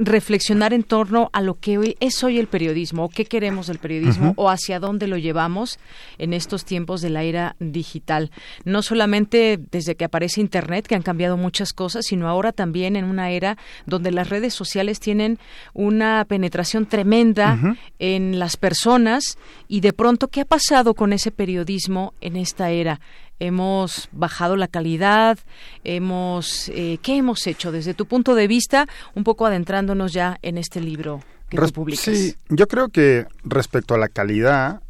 reflexionar 0.00 0.72
en 0.72 0.82
torno 0.82 1.28
a 1.34 1.42
lo 1.42 1.60
que 1.60 1.76
hoy 1.76 1.96
es 2.00 2.24
hoy 2.24 2.38
el 2.38 2.46
periodismo, 2.46 3.04
o 3.04 3.08
qué 3.10 3.26
queremos 3.26 3.66
del 3.66 3.78
periodismo, 3.78 4.32
o 4.36 4.48
hacia 4.48 4.80
dónde 4.80 5.06
lo 5.06 5.18
llevamos 5.18 5.78
en 6.16 6.32
estos 6.32 6.64
tiempos 6.64 7.02
de 7.02 7.10
la 7.10 7.22
era 7.22 7.54
digital. 7.60 8.30
No 8.64 8.80
solamente 8.80 9.60
desde 9.70 9.96
que 9.96 10.06
aparece 10.06 10.40
Internet, 10.40 10.86
que 10.86 10.94
han 10.94 11.02
cambiado 11.02 11.36
muchas 11.36 11.74
cosas, 11.74 12.06
sino 12.06 12.28
ahora 12.28 12.52
también 12.52 12.96
en 12.96 13.04
una 13.04 13.30
era 13.30 13.58
donde 13.84 14.10
las 14.10 14.30
redes 14.30 14.54
sociales 14.54 15.00
tienen 15.00 15.38
una 15.74 16.24
penetración 16.26 16.86
tremenda 16.86 17.58
en 17.98 18.38
las 18.38 18.56
personas 18.56 19.36
y 19.68 19.80
de 19.80 19.92
pronto, 19.92 20.28
¿qué 20.28 20.40
ha 20.40 20.46
pasado 20.46 20.94
con 20.94 21.12
ese 21.12 21.30
periodismo 21.30 22.14
en 22.22 22.36
esta 22.36 22.70
era? 22.70 23.00
Hemos 23.40 24.08
bajado 24.12 24.56
la 24.56 24.68
calidad, 24.68 25.38
hemos 25.82 26.68
eh, 26.68 26.98
¿qué 27.02 27.16
hemos 27.16 27.46
hecho 27.46 27.72
desde 27.72 27.94
tu 27.94 28.06
punto 28.06 28.34
de 28.34 28.46
vista? 28.46 28.86
Un 29.14 29.24
poco 29.24 29.46
adentrándonos 29.46 30.12
ya 30.12 30.38
en 30.42 30.58
este 30.58 30.80
libro 30.80 31.22
que 31.48 31.56
tú 31.56 31.72
publicas. 31.72 32.04
Sí, 32.04 32.36
yo 32.48 32.68
creo 32.68 32.90
que 32.90 33.26
respecto 33.42 33.94
a 33.94 33.98
la 33.98 34.08
calidad 34.08 34.82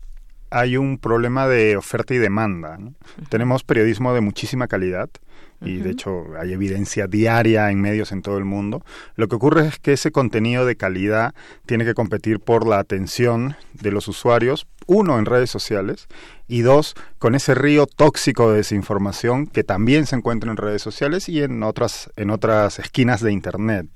hay 0.50 0.76
un 0.76 0.98
problema 0.98 1.46
de 1.46 1.76
oferta 1.76 2.12
y 2.12 2.18
demanda. 2.18 2.78
Tenemos 3.28 3.62
periodismo 3.62 4.12
de 4.12 4.20
muchísima 4.20 4.66
calidad 4.66 5.08
y 5.62 5.76
de 5.76 5.90
hecho 5.90 6.24
hay 6.38 6.52
evidencia 6.52 7.06
diaria 7.06 7.70
en 7.70 7.80
medios 7.80 8.12
en 8.12 8.22
todo 8.22 8.38
el 8.38 8.44
mundo. 8.44 8.82
Lo 9.16 9.28
que 9.28 9.36
ocurre 9.36 9.66
es 9.66 9.78
que 9.78 9.92
ese 9.92 10.10
contenido 10.10 10.64
de 10.64 10.76
calidad 10.76 11.34
tiene 11.66 11.84
que 11.84 11.94
competir 11.94 12.40
por 12.40 12.66
la 12.66 12.78
atención 12.78 13.56
de 13.74 13.90
los 13.90 14.08
usuarios, 14.08 14.66
uno 14.86 15.18
en 15.18 15.26
redes 15.26 15.50
sociales 15.50 16.08
y 16.48 16.62
dos 16.62 16.94
con 17.18 17.34
ese 17.34 17.54
río 17.54 17.86
tóxico 17.86 18.50
de 18.50 18.58
desinformación 18.58 19.46
que 19.46 19.62
también 19.62 20.06
se 20.06 20.16
encuentra 20.16 20.50
en 20.50 20.56
redes 20.56 20.82
sociales 20.82 21.28
y 21.28 21.42
en 21.42 21.62
otras 21.62 22.10
en 22.16 22.30
otras 22.30 22.78
esquinas 22.78 23.20
de 23.20 23.32
internet, 23.32 23.86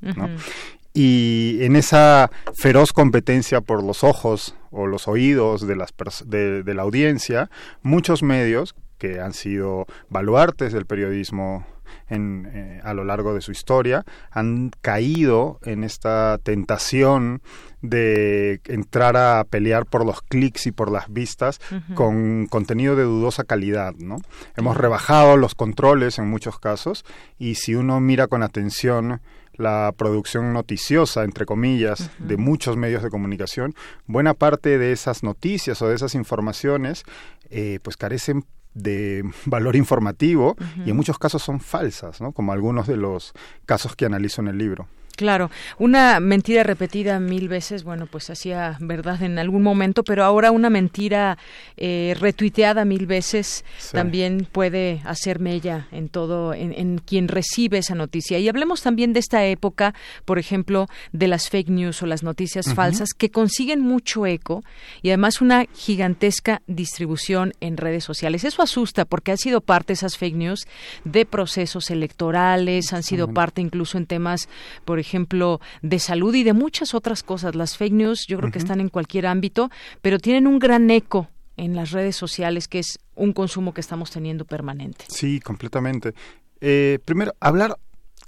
Y 0.97 1.59
en 1.63 1.75
esa 1.75 2.31
feroz 2.55 2.93
competencia 2.93 3.61
por 3.61 3.83
los 3.83 4.05
ojos 4.05 4.55
o 4.71 4.87
los 4.87 5.09
oídos 5.09 5.67
de, 5.67 5.75
las 5.75 5.93
de, 6.25 6.63
de 6.63 6.75
la 6.75 6.83
audiencia, 6.83 7.51
muchos 7.83 8.23
medios 8.23 8.77
que 9.05 9.21
han 9.21 9.35
sido 9.35 9.87
baluartes 10.09 10.73
del 10.73 10.87
periodismo 10.87 11.67
en, 12.09 12.51
eh, 12.51 12.81
a 12.83 12.95
lo 12.95 13.05
largo 13.05 13.35
de 13.35 13.43
su 13.43 13.53
historia, 13.53 14.05
han 14.31 14.71
caído 14.81 15.59
en 15.63 15.85
esta 15.85 16.39
tentación 16.43 17.43
de 17.83 18.63
entrar 18.65 19.19
a 19.19 19.45
pelear 19.45 19.85
por 19.85 20.07
los 20.07 20.23
clics 20.23 20.67
y 20.67 20.73
por 20.73 20.91
las 20.91 21.13
vistas 21.13 21.61
con 21.95 22.47
contenido 22.47 22.97
de 22.97 23.03
dudosa 23.03 23.45
calidad, 23.45 23.93
¿no? 23.99 24.17
Hemos 24.57 24.79
rebajado 24.79 25.37
los 25.37 25.55
controles 25.55 26.19
en 26.19 26.27
muchos 26.27 26.59
casos 26.59 27.05
y 27.39 27.57
si 27.57 27.75
uno 27.75 28.01
mira 28.01 28.27
con 28.27 28.43
atención 28.43 29.21
la 29.53 29.93
producción 29.97 30.53
noticiosa, 30.55 31.25
entre 31.25 31.45
comillas, 31.45 32.11
de 32.19 32.37
muchos 32.39 32.77
medios 32.77 33.03
de 33.03 33.11
comunicación, 33.11 33.75
buena 34.07 34.35
parte 34.35 34.79
de 34.79 34.93
esas 34.93 35.23
noticias 35.23 35.81
o 35.83 35.89
de 35.89 35.95
esas 35.95 36.15
informaciones 36.15 37.05
eh, 37.51 37.79
pues 37.83 37.97
carecen 37.97 38.47
de 38.75 39.25
valor 39.47 39.77
informativo 39.77 40.57
y 40.85 40.91
en 40.91 40.97
muchos 40.97 41.19
casos 41.19 41.43
son 41.43 41.61
falsas, 41.61 42.21
¿no? 42.21 42.33
como 42.33 42.53
algunos 42.53 42.87
de 42.87 42.97
los 42.97 43.33
casos 43.67 43.97
que 43.97 44.05
analizo 44.05 44.43
en 44.43 44.49
el 44.49 44.59
libro. 44.59 44.89
Claro, 45.17 45.51
una 45.79 46.19
mentira 46.19 46.65
repetida 46.65 47.21
mil 47.21 47.49
veces, 47.49 47.85
bueno, 47.85 48.07
pues 48.07 48.31
hacía 48.31 48.77
verdad 48.81 49.23
en 49.23 49.39
algún 49.39 49.63
momento, 49.63 50.03
pero 50.03 50.25
ahora 50.25 50.51
una 50.51 50.71
mentira 50.71 51.39
eh, 51.77 52.17
retuiteada 52.19 52.85
mil 52.85 53.07
veces 53.07 53.65
también 53.93 54.49
puede 54.51 55.03
hacer 55.05 55.39
mella 55.39 55.87
en 55.93 56.09
todo, 56.09 56.53
en, 56.53 56.99
quien 56.99 57.29
recibe 57.29 57.79
esa 57.79 57.95
noticia. 57.95 58.41
Y 58.41 58.49
hablemos 58.49 58.83
también 58.83 59.13
de 59.13 59.21
esta 59.21 59.45
época, 59.45 59.95
por 60.25 60.41
ejemplo, 60.41 60.89
de 61.13 61.29
las 61.29 61.49
fake 61.49 61.69
news 61.69 62.03
o 62.03 62.07
las 62.07 62.25
noticias 62.25 62.75
falsas 62.75 63.11
que 63.17 63.31
consiguen 63.31 63.81
mucho 63.81 64.27
eco 64.27 64.65
y 65.03 65.11
además 65.11 65.41
una 65.41 65.67
gigantesca 65.75 66.63
distribución 66.67 67.53
en 67.61 67.77
redes 67.77 68.03
sociales. 68.03 68.43
Eso 68.43 68.63
asusta 68.63 69.05
porque 69.05 69.31
han 69.31 69.39
sido 69.39 69.61
parte 69.61 69.93
esas 69.93 70.19
fake 70.19 70.35
news 70.35 70.67
de 71.05 71.25
procesos 71.25 71.91
electorales, 71.91 72.93
han 72.93 73.05
sido 73.05 73.29
parte 73.29 73.61
incluso 73.61 73.97
en 73.97 74.07
temas, 74.07 74.49
por 74.85 75.04
ejemplo, 75.05 75.61
de 75.83 75.99
salud 75.99 76.35
y 76.35 76.43
de 76.43 76.53
muchas 76.53 76.95
otras 76.95 77.23
cosas. 77.23 77.55
Las 77.55 77.77
fake 77.77 77.93
news 77.93 78.27
yo 78.27 78.39
creo 78.39 78.51
que 78.51 78.59
están 78.59 78.81
en 78.81 78.89
cualquier 78.89 79.27
ámbito, 79.27 79.71
pero 80.03 80.19
tienen 80.19 80.47
un 80.47 80.59
gran 80.59 80.91
eco 80.91 81.29
en 81.57 81.77
las 81.77 81.93
redes 81.93 82.17
sociales, 82.17 82.69
que 82.69 82.81
es 82.81 82.99
un 83.15 83.33
consumo 83.33 83.73
que 83.73 83.81
estamos 83.81 84.11
teniendo 84.11 84.45
permanente. 84.45 85.05
Sí, 85.09 85.41
completamente. 85.41 86.15
Eh, 86.61 86.99
primero, 87.05 87.35
hablar 87.41 87.77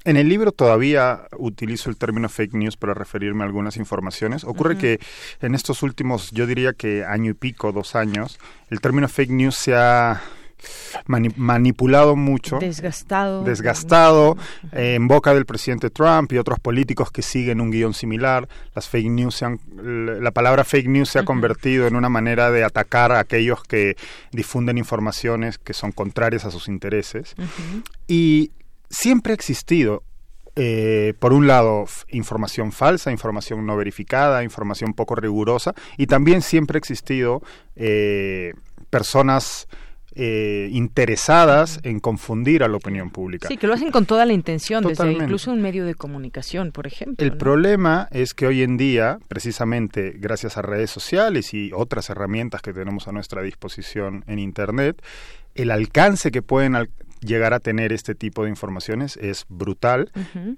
en 0.05 0.17
el 0.17 0.29
libro 0.29 0.53
todavía 0.53 1.27
utilizo 1.37 1.91
el 1.91 1.97
término 1.97 2.29
fake 2.29 2.55
news 2.55 2.77
para 2.77 2.95
referirme 2.95 3.43
a 3.43 3.47
algunas 3.47 3.77
informaciones. 3.77 4.45
Ocurre 4.45 4.79
que 4.79 5.01
en 5.41 5.55
estos 5.57 5.83
últimos, 5.83 6.31
yo 6.31 6.47
diría 6.47 6.73
que 6.73 7.05
año 7.05 7.33
y 7.33 7.35
pico, 7.35 7.73
dos 7.73 7.97
años, 7.97 8.39
el 8.71 8.81
término 8.81 9.09
fake 9.09 9.31
news 9.31 9.57
se 9.57 9.75
ha 9.75 10.23
manipulado 11.07 12.17
mucho. 12.17 12.59
Desgastado. 12.59 13.45
Desgastado 13.45 14.37
eh, 14.73 14.95
en 14.95 15.09
boca 15.09 15.35
del 15.35 15.47
presidente 15.47 15.91
Trump 15.91 16.33
y 16.33 16.39
otros 16.39 16.59
políticos 16.59 17.11
que 17.11 17.23
siguen 17.23 17.61
un 17.61 17.71
guion 17.71 17.95
similar. 17.95 18.49
Las 18.75 18.89
fake 18.89 19.11
news 19.11 19.35
se 19.37 19.45
han, 19.45 19.61
la 20.23 20.31
palabra 20.31 20.65
fake 20.65 20.89
news 20.89 21.11
se 21.11 21.19
ha 21.19 21.25
convertido 21.25 21.87
en 21.87 21.97
una 21.97 22.09
manera 22.09 22.51
de 22.51 22.65
atacar 22.65 23.13
a 23.13 23.21
aquellos 23.21 23.63
que 23.63 23.97
difunden 24.33 24.79
informaciones 24.79 25.59
que 25.59 25.75
son 25.75 25.93
contrarias 25.93 26.45
a 26.45 26.51
sus 26.51 26.69
intereses. 26.69 27.35
Y 28.07 28.51
siempre 28.89 29.33
ha 29.33 29.35
existido 29.35 30.03
eh, 30.59 31.13
por 31.19 31.35
un 31.35 31.47
lado, 31.47 31.85
información 32.09 32.73
falsa, 32.73 33.13
información 33.13 33.67
no 33.67 33.77
verificada, 33.77 34.43
información 34.43 34.95
poco 34.95 35.15
rigurosa, 35.15 35.75
y 35.99 36.07
también 36.07 36.41
siempre 36.41 36.79
ha 36.79 36.81
existido 36.81 37.43
eh, 37.77 38.55
personas 38.89 39.69
eh, 40.19 40.71
interesadas 40.73 41.79
en 41.83 42.01
confundir 42.01 42.63
a 42.63 42.69
la 42.69 42.79
opinión 42.79 43.11
pública. 43.11 43.49
Sí, 43.49 43.59
que 43.59 43.67
lo 43.67 43.75
hacen 43.75 43.91
con 43.91 44.07
toda 44.07 44.25
la 44.25 44.33
intención, 44.33 44.83
desde 44.83 45.13
incluso 45.13 45.53
un 45.53 45.61
medio 45.61 45.85
de 45.85 45.95
comunicación, 45.95 46.73
por 46.73 46.87
ejemplo. 46.87 47.25
El 47.25 47.37
problema 47.37 48.09
es 48.11 48.33
que 48.33 48.47
hoy 48.47 48.63
en 48.63 48.79
día, 48.79 49.19
precisamente 49.29 50.15
gracias 50.17 50.57
a 50.57 50.63
redes 50.63 50.91
sociales 50.91 51.53
y 51.53 51.71
otras 51.75 52.09
herramientas 52.09 52.63
que 52.63 52.73
tenemos 52.73 53.09
a 53.09 53.13
nuestra 53.13 53.43
disposición 53.43 54.25
en 54.27 54.39
Internet, 54.39 55.03
el 55.55 55.71
alcance 55.71 56.31
que 56.31 56.41
pueden 56.41 56.77
llegar 57.21 57.55
a 57.55 57.61
tener 57.61 57.93
este 57.93 58.15
tipo 58.15 58.45
de 58.45 58.51
informaciones 58.51 59.17
es 59.17 59.47
brutal 59.49 60.11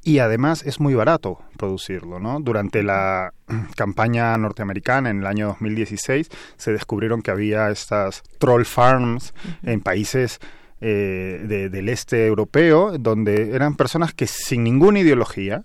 y 0.02 0.18
además 0.18 0.62
es 0.64 0.80
muy 0.80 0.94
barato 0.94 1.40
producirlo, 1.56 2.18
¿no? 2.18 2.40
Durante 2.40 2.82
la 2.82 3.32
campaña 3.76 4.36
norteamericana 4.36 5.10
en 5.10 5.20
el 5.20 5.26
año 5.26 5.48
2016 5.48 6.28
se 6.56 6.72
descubrieron 6.72 7.22
que 7.22 7.30
había 7.30 7.70
estas 7.70 8.22
troll 8.38 8.64
farms 8.64 9.34
en 9.62 9.80
países 9.80 10.40
eh, 10.80 11.68
del 11.70 11.88
este 11.88 12.24
europeo, 12.28 12.96
donde 12.98 13.52
eran 13.52 13.74
personas 13.74 14.14
que 14.14 14.28
sin 14.28 14.62
ninguna 14.62 15.00
ideología, 15.00 15.64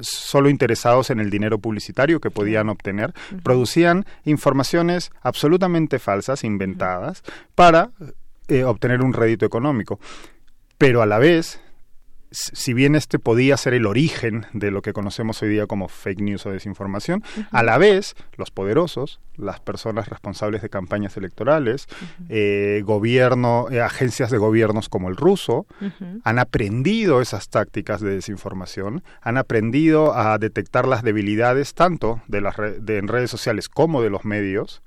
solo 0.00 0.48
interesados 0.48 1.10
en 1.10 1.20
el 1.20 1.28
dinero 1.28 1.58
publicitario 1.58 2.22
que 2.22 2.30
podían 2.30 2.70
obtener, 2.70 3.12
producían 3.42 4.06
informaciones 4.24 5.10
absolutamente 5.20 5.98
falsas, 5.98 6.42
inventadas, 6.42 7.22
para 7.54 7.90
eh, 8.50 8.64
obtener 8.64 9.02
un 9.02 9.12
rédito 9.12 9.46
económico. 9.46 10.00
Pero 10.76 11.02
a 11.02 11.06
la 11.06 11.18
vez, 11.18 11.60
si 12.32 12.74
bien 12.74 12.94
este 12.94 13.18
podía 13.18 13.56
ser 13.56 13.74
el 13.74 13.86
origen 13.86 14.46
de 14.52 14.70
lo 14.70 14.82
que 14.82 14.92
conocemos 14.92 15.42
hoy 15.42 15.50
día 15.50 15.66
como 15.66 15.88
fake 15.88 16.20
news 16.20 16.46
o 16.46 16.50
desinformación, 16.50 17.22
a 17.50 17.62
la 17.62 17.78
vez 17.78 18.14
los 18.36 18.50
poderosos, 18.50 19.20
las 19.36 19.60
personas 19.60 20.08
responsables 20.08 20.62
de 20.62 20.68
campañas 20.68 21.16
electorales, 21.16 21.86
eh, 22.28 22.82
gobierno, 22.84 23.66
eh, 23.70 23.80
agencias 23.80 24.30
de 24.30 24.38
gobiernos 24.38 24.88
como 24.88 25.08
el 25.08 25.16
ruso, 25.16 25.66
han 26.24 26.38
aprendido 26.38 27.20
esas 27.20 27.48
tácticas 27.48 28.00
de 28.00 28.14
desinformación, 28.14 29.02
han 29.22 29.36
aprendido 29.36 30.14
a 30.14 30.38
detectar 30.38 30.86
las 30.86 31.02
debilidades 31.02 31.74
tanto 31.74 32.20
de 32.28 32.40
las 32.40 32.56
de, 32.56 32.98
en 32.98 33.08
redes 33.08 33.30
sociales 33.30 33.68
como 33.68 34.02
de 34.02 34.10
los 34.10 34.24
medios 34.24 34.82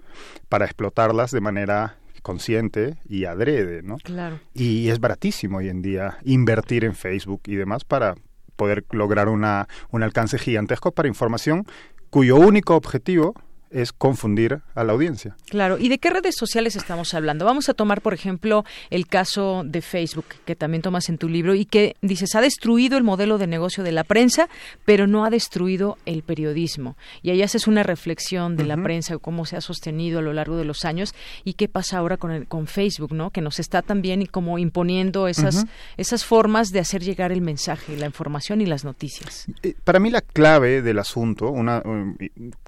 para 0.50 0.66
explotarlas 0.66 1.32
de 1.32 1.42
manera 1.42 1.98
consciente 2.24 2.98
y 3.08 3.26
adrede, 3.26 3.84
¿no? 3.84 3.98
Claro. 3.98 4.40
Y 4.56 4.90
es 4.90 5.00
baratísimo 5.00 5.60
hoy 5.60 5.70
en 5.70 5.84
día 5.84 6.18
invertir 6.24 6.84
en 6.86 6.96
Facebook 6.96 7.42
y 7.46 7.56
demás 7.56 7.84
para 7.84 8.16
poder 8.56 8.86
lograr 8.92 9.30
una, 9.30 9.68
un 9.92 10.02
alcance 10.02 10.40
gigantesco 10.40 10.92
para 10.92 11.08
información 11.08 11.66
cuyo 12.10 12.38
único 12.38 12.76
objetivo 12.76 13.36
es 13.74 13.92
confundir 13.92 14.62
a 14.76 14.84
la 14.84 14.94
audiencia. 14.94 15.36
Claro, 15.50 15.78
¿y 15.78 15.90
de 15.90 15.98
qué 15.98 16.10
redes 16.10 16.36
sociales 16.38 16.76
estamos 16.76 17.14
hablando? 17.14 17.46
Vamos 17.46 17.70
a 17.70 17.74
tomar, 17.74 18.02
por 18.02 18.14
ejemplo, 18.14 18.64
el 18.90 19.08
caso 19.08 19.64
de 19.66 19.82
Facebook, 19.82 20.26
que 20.46 20.56
también 20.56 20.82
tomas 20.82 21.10
en 21.10 21.18
tu 21.18 21.28
libro, 21.28 21.56
y 21.56 21.66
que 21.66 21.96
dices, 22.02 22.36
ha 22.36 22.42
destruido 22.42 22.98
el 22.98 23.04
modelo 23.04 23.38
de 23.38 23.48
negocio 23.48 23.84
de 23.84 23.92
la 23.92 24.04
prensa, 24.04 24.50
pero 24.86 25.08
no 25.08 25.26
ha 25.26 25.30
destruido 25.30 25.98
el 26.06 26.24
periodismo. 26.24 26.96
Y 27.22 27.32
ahí 27.32 27.42
haces 27.42 27.68
una 27.68 27.84
reflexión 27.84 28.56
de 28.56 28.66
la 28.66 28.78
prensa, 28.78 29.18
cómo 29.18 29.46
se 29.46 29.58
ha 29.58 29.62
sostenido 29.62 30.20
a 30.20 30.22
lo 30.22 30.34
largo 30.34 30.58
de 30.58 30.66
los 30.66 30.86
años, 30.86 31.14
y 31.44 31.54
qué 31.54 31.68
pasa 31.68 31.98
ahora 31.98 32.18
con, 32.18 32.32
el, 32.32 32.48
con 32.48 32.68
Facebook, 32.68 33.14
¿no? 33.14 33.32
Que 33.32 33.42
nos 33.42 33.60
está 33.60 33.82
también 33.82 34.26
como 34.28 34.60
imponiendo 34.60 35.28
esas, 35.28 35.66
esas 35.98 36.26
formas 36.26 36.70
de 36.70 36.80
hacer 36.80 37.04
llegar 37.04 37.32
el 37.32 37.42
mensaje, 37.42 37.98
la 37.98 38.06
información 38.06 38.62
y 38.62 38.66
las 38.66 38.84
noticias. 38.84 39.48
Eh, 39.64 39.76
para 39.84 40.00
mí 40.00 40.10
la 40.10 40.22
clave 40.22 40.82
del 40.82 41.00
asunto, 41.00 41.50
una, 41.50 41.82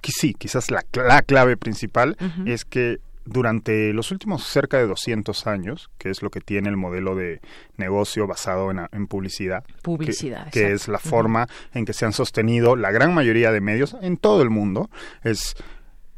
sí, 0.02 0.34
quizás 0.34 0.70
la 0.70 0.82
la 0.96 1.22
clave 1.22 1.56
principal 1.56 2.16
es 2.46 2.64
que 2.64 3.00
durante 3.26 3.92
los 3.92 4.12
últimos 4.12 4.44
cerca 4.44 4.78
de 4.78 4.86
200 4.86 5.46
años, 5.46 5.90
que 5.98 6.10
es 6.10 6.22
lo 6.22 6.30
que 6.30 6.40
tiene 6.40 6.68
el 6.68 6.76
modelo 6.76 7.16
de 7.16 7.40
negocio 7.76 8.26
basado 8.26 8.70
en, 8.70 9.06
publicidad, 9.08 9.64
publicidad 9.82 10.48
que, 10.50 10.72
es 10.72 10.88
la 10.88 10.98
forma 10.98 11.48
en 11.74 11.84
que 11.84 11.92
se 11.92 12.06
han 12.06 12.12
sostenido 12.12 12.76
la 12.76 12.92
gran 12.92 13.12
mayoría 13.12 13.50
de 13.50 13.60
medios 13.60 13.96
en 14.00 14.16
todo 14.16 14.42
el 14.42 14.50
mundo, 14.50 14.90
es 15.24 15.56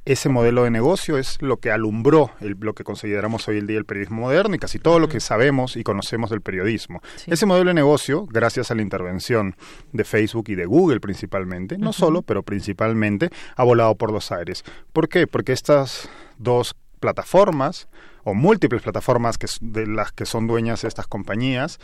ese 0.09 0.31
modelo 0.31 0.65
de 0.65 0.71
negocio 0.71 1.19
es 1.19 1.37
lo 1.43 1.59
que 1.59 1.71
alumbró 1.71 2.31
el, 2.41 2.57
lo 2.61 2.75
que 2.75 2.83
consideramos 2.83 3.47
hoy 3.47 3.59
el 3.59 3.67
día 3.67 3.77
el 3.77 3.85
periodismo 3.85 4.23
moderno 4.23 4.55
y 4.55 4.59
casi 4.59 4.79
todo 4.79 4.99
lo 4.99 5.09
que 5.11 5.21
sabemos 5.21 5.77
y 5.77 5.85
conocemos 5.85 6.31
del 6.31 6.41
periodismo. 6.41 7.03
Ese 7.27 7.45
modelo 7.45 7.69
de 7.69 7.75
negocio, 7.75 8.25
gracias 8.25 8.71
a 8.71 8.75
la 8.75 8.81
intervención 8.81 9.55
de 9.93 10.05
Facebook 10.05 10.47
y 10.49 10.55
de 10.55 10.65
Google 10.65 11.01
principalmente, 11.01 11.77
no 11.77 11.93
solo, 11.93 12.23
pero 12.23 12.43
principalmente, 12.43 13.29
ha 13.55 13.65
volado 13.65 13.97
por 13.97 14.11
los 14.11 14.33
aires. 14.33 14.65
¿Por 14.95 15.11
qué? 15.11 15.27
Porque 15.27 15.53
estas 15.53 16.09
dos 16.39 16.75
plataformas 17.01 17.87
o 18.25 18.33
múltiples 18.33 18.81
plataformas 18.81 19.37
que, 19.37 19.47
de 19.61 19.87
las 19.87 20.13
que 20.13 20.25
son 20.25 20.47
dueñas 20.47 20.85
estas 20.85 21.07
compañías 21.07 21.81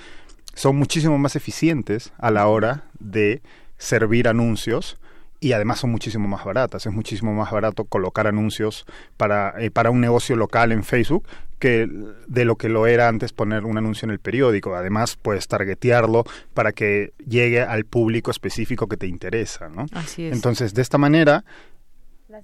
son 0.55 0.77
muchísimo 0.77 1.19
más 1.19 1.37
eficientes 1.37 2.15
a 2.17 2.31
la 2.31 2.47
hora 2.47 2.85
de 2.99 3.43
servir 3.77 4.29
anuncios 4.29 4.97
y 5.45 5.53
además 5.53 5.81
son 5.81 5.91
muchísimo 5.91 6.27
más 6.27 6.43
baratas. 6.43 6.87
Es 6.87 6.93
muchísimo 6.95 7.35
más 7.35 7.51
barato 7.51 7.85
colocar 7.85 8.27
anuncios 8.27 8.87
para, 9.19 9.53
eh, 9.63 9.71
para 9.71 9.91
un 9.91 10.01
negocio 10.01 10.37
local 10.37 10.73
en 10.73 10.83
Facebook 10.83 11.29
que 11.59 11.87
de 12.27 12.45
lo 12.47 12.57
que 12.57 12.71
lo 12.71 12.87
era 12.87 13.09
antes 13.09 13.35
poner 13.35 13.67
un 13.67 13.77
anuncio 13.77 14.07
en 14.07 14.13
el 14.13 14.21
periódico. 14.21 14.75
Además, 14.75 15.19
puedes 15.21 15.47
targetearlo 15.47 16.25
para 16.55 16.73
que 16.73 17.13
llegue 17.29 17.61
al 17.61 17.85
público 17.85 18.31
específico 18.31 18.87
que 18.87 18.97
te 18.97 19.07
interesa, 19.07 19.69
¿no? 19.69 19.85
Así 19.93 20.25
es. 20.25 20.33
Entonces, 20.33 20.73
de 20.73 20.81
esta 20.81 20.97
manera, 20.97 21.45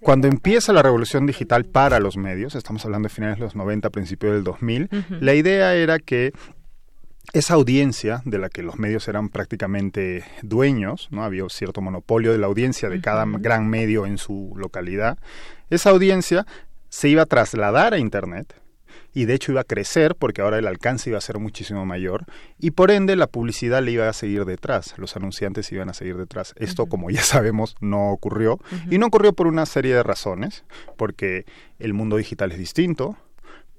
cuando 0.03 0.29
empieza 0.29 0.75
la 0.75 0.83
revolución 0.83 1.25
digital 1.25 1.65
para 1.65 2.01
los 2.01 2.19
medios, 2.19 2.55
estamos 2.55 2.85
hablando 2.85 3.09
de 3.09 3.15
finales 3.15 3.39
de 3.39 3.45
los 3.45 3.57
90, 3.57 3.89
principios 3.89 4.35
del 4.35 4.45
2000, 4.45 4.91
la 5.21 5.33
idea 5.33 5.75
era 5.75 5.99
que 5.99 6.33
esa 7.33 7.55
audiencia 7.55 8.23
de 8.25 8.39
la 8.39 8.49
que 8.49 8.63
los 8.63 8.79
medios 8.79 9.07
eran 9.09 9.29
prácticamente 9.29 10.25
dueños, 10.43 11.09
no 11.11 11.23
había 11.23 11.49
cierto 11.49 11.81
monopolio 11.81 12.33
de 12.33 12.39
la 12.39 12.47
audiencia 12.47 12.89
de 12.89 13.01
cada 13.01 13.25
gran 13.27 13.69
medio 13.69 14.07
en 14.07 14.19
su 14.19 14.53
localidad, 14.57 15.19
esa 15.71 15.91
audiencia 15.91 16.47
se 16.89 17.09
iba 17.09 17.23
a 17.23 17.27
trasladar 17.27 17.95
a 17.95 17.99
internet 17.99 18.55
y 19.13 19.25
de 19.25 19.35
hecho 19.35 19.53
iba 19.53 19.61
a 19.63 19.65
crecer 19.65 20.15
porque 20.17 20.43
ahora 20.43 20.59
el 20.59 20.67
alcance 20.67 21.11
iba 21.11 21.19
a 21.19 21.23
ser 21.23 21.39
muchísimo 21.39 21.87
mayor 21.87 22.25
y 22.59 22.73
por 22.73 22.91
ende 22.91 23.17
la 23.17 23.27
publicidad 23.27 23.83
le 23.83 23.93
iba 23.93 24.09
a 24.09 24.13
seguir 24.13 24.45
detrás, 24.45 24.95
los 24.99 25.17
anunciantes 25.17 25.71
iban 25.73 25.89
a 25.89 25.95
seguir 25.95 26.17
detrás. 26.17 26.55
Esto, 26.57 26.87
como 26.87 27.11
ya 27.11 27.23
sabemos, 27.23 27.77
no 27.81 28.11
ocurrió 28.11 28.59
y 28.91 28.99
no 28.99 29.07
ocurrió 29.07 29.33
por 29.33 29.47
una 29.47 29.67
serie 29.67 29.95
de 29.95 30.03
razones, 30.03 30.65
porque 30.97 31.45
el 31.79 31.95
mundo 31.95 32.17
digital 32.17 32.53
es 32.53 32.59
distinto, 32.59 33.17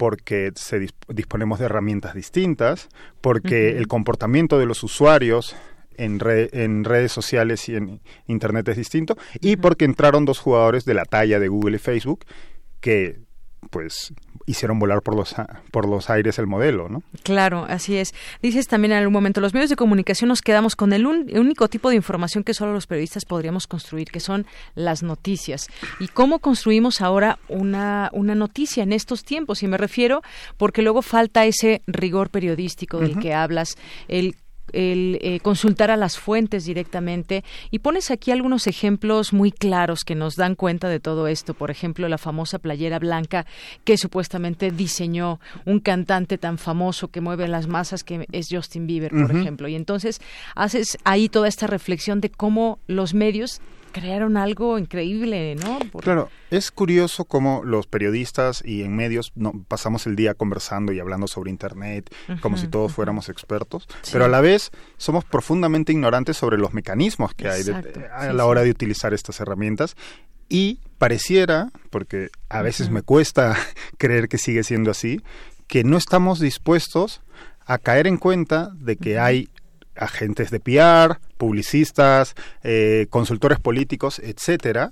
porque 0.02 0.52
se 0.56 0.80
disponemos 1.10 1.60
de 1.60 1.66
herramientas 1.66 2.16
distintas, 2.16 2.90
porque 3.22 3.78
el 3.78 3.88
comportamiento 3.88 4.58
de 4.58 4.66
los 4.66 4.82
usuarios 4.82 5.56
en, 5.96 6.20
en, 6.24 6.84
redes 6.86 7.12
sociales 7.12 7.70
y 7.70 7.76
en 7.76 8.02
Internet 8.26 8.68
es 8.70 8.78
distinto, 8.78 9.16
y 9.42 9.58
porque 9.58 9.86
entraron 9.86 10.26
dos 10.26 10.40
jugadores 10.40 10.86
de 10.86 10.96
la 10.96 11.06
talla 11.06 11.40
de 11.40 11.50
Google 11.50 11.76
y 11.76 11.80
Facebook 11.80 12.26
que 12.80 13.20
pues 13.72 14.14
hicieron 14.46 14.80
volar 14.80 15.02
por 15.02 15.16
los 15.16 15.34
por 15.72 15.88
los 15.88 16.10
aires 16.10 16.38
el 16.38 16.46
modelo, 16.46 16.90
¿no? 16.90 17.02
Claro, 17.24 17.66
así 17.68 17.98
es. 17.98 18.14
Dices 18.42 18.68
también 18.68 18.92
en 18.92 19.00
algún 19.00 19.14
momento, 19.14 19.42
los 19.42 19.54
medios 19.54 19.70
de 19.70 19.76
comunicación 19.76 20.28
nos 20.28 20.42
quedamos 20.42 20.76
con 20.76 20.94
el, 20.94 21.08
único 21.08 21.68
tipo 21.70 21.90
de 21.90 21.96
información 21.96 22.44
que 22.44 22.54
solo 22.54 22.74
los 22.74 22.86
periodistas 22.86 23.26
podríamos 23.26 23.66
construir, 23.66 24.12
que 24.12 24.20
son 24.20 24.46
las 24.76 25.02
noticias. 25.02 25.68
¿Y 26.00 26.10
cómo 26.10 26.40
construimos 26.40 27.02
ahora 27.02 27.40
una, 27.48 28.10
una 28.14 28.36
noticia 28.36 28.84
en 28.84 28.94
estos 28.94 29.24
tiempos? 29.24 29.64
Y 29.64 29.68
me 29.68 29.78
refiero 29.78 30.22
porque 30.58 30.82
luego 30.82 31.02
falta 31.02 31.46
ese 31.46 31.82
rigor 31.88 32.30
periodístico 32.30 33.00
del 33.00 33.18
que 33.20 33.34
hablas, 33.34 33.78
el 34.08 34.36
el 34.74 35.20
eh, 35.22 35.40
consultar 35.42 35.92
a 35.92 35.98
las 35.98 36.18
fuentes 36.18 36.66
directamente 36.66 37.44
y 37.70 37.80
pones 37.80 38.12
aquí 38.12 38.32
algunos 38.32 38.68
ejemplos 38.68 39.34
muy 39.34 39.52
claros 39.52 40.04
que 40.04 40.16
nos 40.16 40.36
dan 40.36 40.56
cuenta 40.56 40.90
de 40.90 41.00
todo 41.00 41.28
esto. 41.28 41.54
Por 41.54 41.72
ejemplo, 41.72 42.08
la 42.08 42.18
famosa 42.18 42.60
playera 42.60 43.00
blanca 43.00 43.46
que 43.84 43.98
supuestamente 43.98 44.72
diseñó 44.72 45.40
un 45.66 45.80
cantante 45.80 46.38
tan 46.38 46.58
famoso 46.58 47.10
que 47.10 47.22
mueve 47.22 47.48
las 47.48 47.68
masas 47.68 48.04
que 48.04 48.28
es 48.32 48.48
Justin 48.50 48.88
Bieber, 48.88 49.12
por 49.12 49.36
ejemplo. 49.36 49.68
Y 49.68 49.76
entonces 49.76 50.22
haces 50.56 50.98
ahí 51.04 51.30
toda 51.30 51.48
esta 51.48 51.68
reflexión 51.68 52.22
de 52.22 52.30
cómo 52.30 52.80
los 52.88 53.14
medios 53.14 53.62
crearon 53.92 54.38
algo 54.38 54.78
increíble, 54.78 55.56
¿no? 55.56 55.80
Claro, 56.02 56.30
es 56.50 56.72
curioso 56.72 57.26
cómo 57.26 57.64
los 57.64 57.88
periodistas 57.88 58.64
y 58.66 58.84
en 58.84 58.96
medios 58.96 59.32
no, 59.36 59.54
pasamos 59.68 60.08
el 60.08 60.16
día 60.16 60.34
conversando 60.34 60.92
y 60.92 61.00
hablando 61.00 61.28
sobre 61.28 61.52
Internet, 61.52 62.14
como 62.42 62.58
si 62.58 62.68
todos 62.68 62.92
fuéramos 62.92 63.30
expertos, 63.30 63.88
pero 64.12 64.26
a 64.26 64.28
la 64.28 64.42
vez 64.42 64.72
somos 64.98 65.26
profundamente 65.26 65.92
ignorantes 65.92 66.38
sobre 66.38 66.58
los 66.58 66.74
mecanismos 66.74 67.34
que 67.34 67.50
hay 67.50 67.64
a 68.12 68.34
la 68.34 68.46
hora 68.46 68.64
de 68.64 68.72
utilizar 68.72 69.14
estas 69.14 69.40
herramientas. 69.40 69.96
Y 70.50 70.80
pareciera, 70.98 71.72
porque 71.90 72.30
a 72.50 72.62
veces 72.62 72.90
me 72.90 73.04
cuesta 73.04 73.56
creer 73.98 74.28
que 74.28 74.38
sigue 74.38 74.64
siendo 74.64 74.92
así, 74.92 75.22
que 75.68 75.86
no 75.86 75.96
estamos 75.96 76.42
dispuestos 76.42 77.22
a 77.66 77.78
caer 77.78 78.06
en 78.06 78.18
cuenta 78.18 78.72
de 78.76 78.98
que 78.98 79.18
hay 79.18 79.48
agentes 80.02 80.52
de 80.52 80.60
PR, 80.60 81.20
publicistas, 81.38 82.36
eh, 82.64 83.08
consultores 83.10 83.60
políticos, 83.60 84.20
etcétera, 84.20 84.92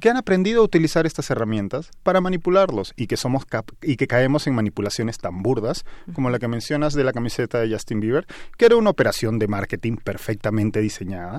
que 0.00 0.08
han 0.08 0.16
aprendido 0.16 0.62
a 0.62 0.64
utilizar 0.64 1.06
estas 1.06 1.30
herramientas 1.30 1.90
para 2.02 2.20
manipularlos 2.20 2.92
y 2.96 3.06
que 3.06 3.16
somos 3.16 3.44
y 3.82 3.96
que 3.96 4.06
caemos 4.06 4.46
en 4.46 4.54
manipulaciones 4.54 5.18
tan 5.18 5.42
burdas 5.42 5.84
como 6.14 6.30
la 6.30 6.38
que 6.38 6.48
mencionas 6.48 6.94
de 6.94 7.04
la 7.04 7.12
camiseta 7.12 7.60
de 7.60 7.70
Justin 7.70 8.00
Bieber, 8.00 8.26
que 8.56 8.66
era 8.66 8.76
una 8.76 8.90
operación 8.90 9.38
de 9.38 9.48
marketing 9.48 9.96
perfectamente 9.96 10.80
diseñada 10.80 11.38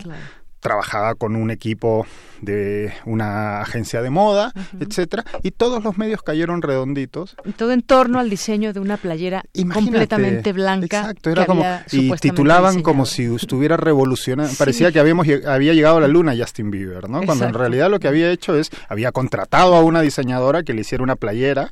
trabajaba 0.61 1.15
con 1.15 1.35
un 1.35 1.51
equipo 1.51 2.05
de 2.41 2.91
una 3.05 3.61
agencia 3.61 4.01
de 4.01 4.09
moda, 4.09 4.51
etcétera, 4.79 5.23
y 5.43 5.51
todos 5.51 5.83
los 5.83 5.97
medios 5.97 6.23
cayeron 6.23 6.61
redonditos. 6.61 7.35
todo 7.55 7.71
en 7.71 7.81
torno 7.81 8.19
al 8.19 8.29
diseño 8.29 8.73
de 8.73 8.79
una 8.79 8.97
playera 8.97 9.43
completamente 9.73 10.53
blanca. 10.53 11.01
Exacto, 11.01 11.29
era 11.29 11.45
como 11.45 11.63
y 11.91 12.11
titulaban 12.13 12.81
como 12.81 13.05
si 13.05 13.25
estuviera 13.35 13.77
revolucionando, 13.77 14.53
parecía 14.57 14.91
que 14.91 14.99
habíamos 14.99 15.27
había 15.47 15.73
llegado 15.73 15.97
a 15.97 16.01
la 16.01 16.07
luna 16.07 16.33
Justin 16.37 16.71
Bieber, 16.71 17.09
¿no? 17.09 17.21
Cuando 17.23 17.45
en 17.45 17.53
realidad 17.53 17.89
lo 17.89 17.99
que 17.99 18.07
había 18.07 18.31
hecho 18.31 18.55
es 18.55 18.71
había 18.89 19.11
contratado 19.11 19.75
a 19.75 19.81
una 19.81 20.01
diseñadora 20.01 20.63
que 20.63 20.73
le 20.73 20.81
hiciera 20.81 21.03
una 21.03 21.15
playera 21.15 21.71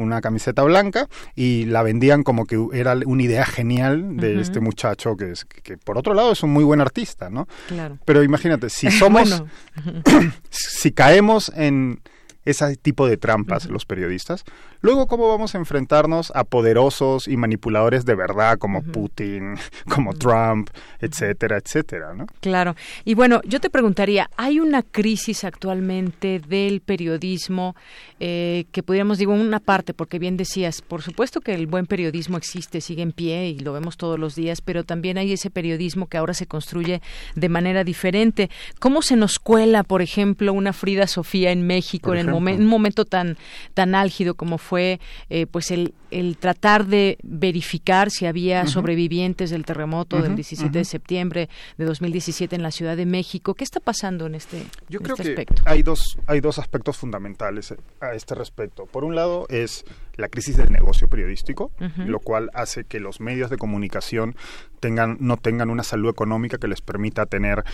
una 0.00 0.20
camiseta 0.20 0.62
blanca 0.62 1.08
y 1.34 1.64
la 1.66 1.82
vendían 1.82 2.22
como 2.22 2.46
que 2.46 2.58
era 2.72 2.96
una 3.06 3.22
idea 3.22 3.44
genial 3.46 4.16
de 4.16 4.40
este 4.40 4.60
muchacho 4.60 5.16
que 5.16 5.32
es 5.32 5.44
que, 5.44 5.76
por 5.76 5.98
otro 5.98 6.14
lado 6.14 6.32
es 6.32 6.42
un 6.42 6.50
muy 6.50 6.64
buen 6.64 6.80
artista, 6.80 7.30
¿no? 7.30 7.46
Claro. 7.68 7.98
Pero 8.04 8.22
imagínate, 8.22 8.70
si 8.70 8.90
somos 8.90 9.42
si 10.50 10.92
caemos 10.92 11.52
en 11.54 12.00
ese 12.44 12.76
tipo 12.76 13.06
de 13.06 13.16
trampas 13.16 13.66
los 13.66 13.84
periodistas. 13.84 14.44
Luego, 14.80 15.06
¿cómo 15.06 15.28
vamos 15.28 15.54
a 15.54 15.58
enfrentarnos 15.58 16.32
a 16.34 16.44
poderosos 16.44 17.28
y 17.28 17.36
manipuladores 17.36 18.04
de 18.04 18.14
verdad 18.14 18.58
como 18.58 18.82
Putin, 18.82 19.56
como 19.88 20.14
Trump, 20.14 20.70
etcétera, 21.00 21.58
etcétera, 21.58 22.14
¿no? 22.14 22.26
Claro. 22.40 22.76
Y 23.04 23.14
bueno, 23.14 23.40
yo 23.44 23.60
te 23.60 23.70
preguntaría, 23.70 24.30
¿hay 24.36 24.58
una 24.58 24.82
crisis 24.82 25.44
actualmente 25.44 26.40
del 26.40 26.80
periodismo 26.80 27.76
eh, 28.20 28.64
que 28.72 28.82
pudiéramos, 28.82 29.18
digo, 29.18 29.32
una 29.32 29.60
parte, 29.60 29.92
porque 29.92 30.18
bien 30.18 30.36
decías, 30.36 30.82
por 30.82 31.02
supuesto 31.02 31.40
que 31.40 31.54
el 31.54 31.66
buen 31.66 31.86
periodismo 31.86 32.38
existe, 32.38 32.80
sigue 32.80 33.02
en 33.02 33.12
pie 33.12 33.48
y 33.48 33.58
lo 33.58 33.72
vemos 33.72 33.96
todos 33.96 34.18
los 34.18 34.34
días, 34.34 34.60
pero 34.60 34.84
también 34.84 35.18
hay 35.18 35.32
ese 35.32 35.50
periodismo 35.50 36.06
que 36.06 36.16
ahora 36.16 36.34
se 36.34 36.46
construye 36.46 37.02
de 37.34 37.48
manera 37.48 37.84
diferente. 37.84 38.50
¿Cómo 38.78 39.02
se 39.02 39.16
nos 39.16 39.38
cuela, 39.38 39.84
por 39.84 40.00
ejemplo, 40.02 40.52
una 40.52 40.72
Frida 40.72 41.06
Sofía 41.06 41.50
en 41.50 41.66
México 41.66 42.14
en 42.14 42.29
un 42.36 42.66
momento 42.66 43.04
tan 43.04 43.36
tan 43.74 43.94
álgido 43.94 44.34
como 44.34 44.58
fue 44.58 45.00
eh, 45.28 45.46
pues 45.46 45.70
el, 45.70 45.94
el 46.10 46.36
tratar 46.36 46.86
de 46.86 47.18
verificar 47.22 48.10
si 48.10 48.26
había 48.26 48.66
sobrevivientes 48.66 49.50
del 49.50 49.64
terremoto 49.64 50.20
del 50.20 50.34
17 50.34 50.78
de 50.78 50.84
septiembre 50.84 51.48
de 51.78 51.84
2017 51.84 52.56
en 52.56 52.62
la 52.62 52.70
Ciudad 52.70 52.96
de 52.96 53.06
México. 53.06 53.54
¿Qué 53.54 53.64
está 53.64 53.80
pasando 53.80 54.26
en 54.26 54.34
este, 54.34 54.64
Yo 54.88 55.00
creo 55.00 55.16
este 55.16 55.46
que 55.46 55.54
Hay 55.64 55.82
dos, 55.82 56.18
hay 56.26 56.40
dos 56.40 56.58
aspectos 56.58 56.96
fundamentales 56.96 57.74
a 58.00 58.14
este 58.14 58.34
respecto. 58.34 58.86
Por 58.86 59.04
un 59.04 59.14
lado 59.14 59.46
es 59.48 59.84
la 60.16 60.28
crisis 60.28 60.56
del 60.56 60.70
negocio 60.70 61.08
periodístico, 61.08 61.72
lo 61.96 62.20
cual 62.20 62.50
hace 62.54 62.84
que 62.84 63.00
los 63.00 63.20
medios 63.20 63.50
de 63.50 63.56
comunicación 63.56 64.36
tengan, 64.80 65.16
no 65.20 65.36
tengan 65.36 65.70
una 65.70 65.82
salud 65.82 66.10
económica 66.10 66.58
que 66.58 66.68
les 66.68 66.80
permita 66.80 67.26
tener 67.26 67.64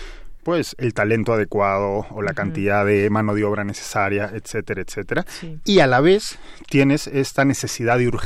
pues 0.47 0.77
el 0.79 0.95
talento 0.95 1.33
adecuado 1.33 2.07
o 2.09 2.23
la 2.23 2.33
cantidad 2.33 2.87
de 2.87 3.11
mano 3.11 3.35
de 3.35 3.43
obra 3.43 3.65
necesaria, 3.65 4.31
etcétera, 4.33 4.81
etcétera. 4.81 5.27
Y 5.65 5.81
a 5.81 5.89
la 5.89 6.01
vez 6.01 6.39
tienes 6.71 7.09
esta 7.09 7.45
necesidad 7.45 7.99
de 7.99 8.07
urgencia 8.07 8.26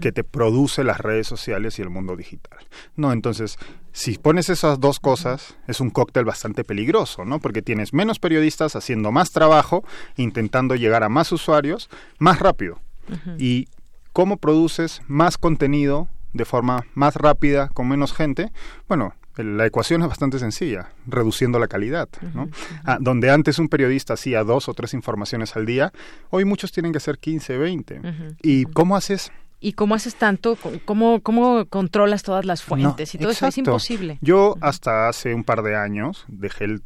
que 0.00 0.12
te 0.12 0.24
produce 0.24 0.82
las 0.84 0.98
redes 0.98 1.26
sociales 1.26 1.78
y 1.78 1.82
el 1.82 1.90
mundo 1.90 2.16
digital. 2.16 2.58
No, 2.96 3.12
entonces, 3.12 3.58
si 3.92 4.18
pones 4.18 4.48
esas 4.48 4.80
dos 4.80 4.98
cosas, 4.98 5.56
es 5.68 5.80
un 5.80 5.90
cóctel 5.90 6.24
bastante 6.24 6.64
peligroso, 6.64 7.24
¿no? 7.24 7.38
Porque 7.38 7.62
tienes 7.62 7.92
menos 7.92 8.18
periodistas 8.18 8.74
haciendo 8.74 9.12
más 9.12 9.30
trabajo, 9.30 9.84
intentando 10.16 10.74
llegar 10.74 11.04
a 11.04 11.08
más 11.08 11.30
usuarios 11.32 11.88
más 12.18 12.38
rápido. 12.40 12.80
Y 13.38 13.68
cómo 14.12 14.36
produces 14.36 15.02
más 15.06 15.38
contenido 15.38 16.08
de 16.32 16.44
forma 16.44 16.86
más 16.94 17.14
rápida, 17.14 17.68
con 17.68 17.88
menos 17.88 18.12
gente, 18.12 18.52
bueno, 18.88 19.14
la 19.36 19.66
ecuación 19.66 20.02
es 20.02 20.08
bastante 20.08 20.38
sencilla, 20.38 20.90
reduciendo 21.06 21.58
la 21.58 21.68
calidad. 21.68 22.08
¿no? 22.34 22.48
Ah, 22.84 22.98
donde 23.00 23.30
antes 23.30 23.58
un 23.58 23.68
periodista 23.68 24.14
hacía 24.14 24.44
dos 24.44 24.68
o 24.68 24.74
tres 24.74 24.94
informaciones 24.94 25.56
al 25.56 25.66
día, 25.66 25.92
hoy 26.30 26.44
muchos 26.44 26.72
tienen 26.72 26.92
que 26.92 26.98
hacer 26.98 27.18
15, 27.18 27.58
20. 27.58 28.00
¿Y 28.42 28.64
cómo 28.66 28.96
haces? 28.96 29.32
¿Y 29.64 29.74
cómo 29.74 29.94
haces 29.94 30.16
tanto? 30.16 30.58
¿Cómo, 30.84 31.20
cómo 31.20 31.66
controlas 31.66 32.24
todas 32.24 32.44
las 32.44 32.64
fuentes? 32.64 33.14
y 33.14 33.18
todo 33.18 33.30
eso 33.30 33.46
es 33.46 33.56
imposible. 33.58 34.18
Yo 34.20 34.56
hasta 34.60 35.08
hace 35.08 35.34
un 35.34 35.44
par 35.44 35.62
de 35.62 35.76
años 35.76 36.24
dejé, 36.26 36.64
el, 36.64 36.82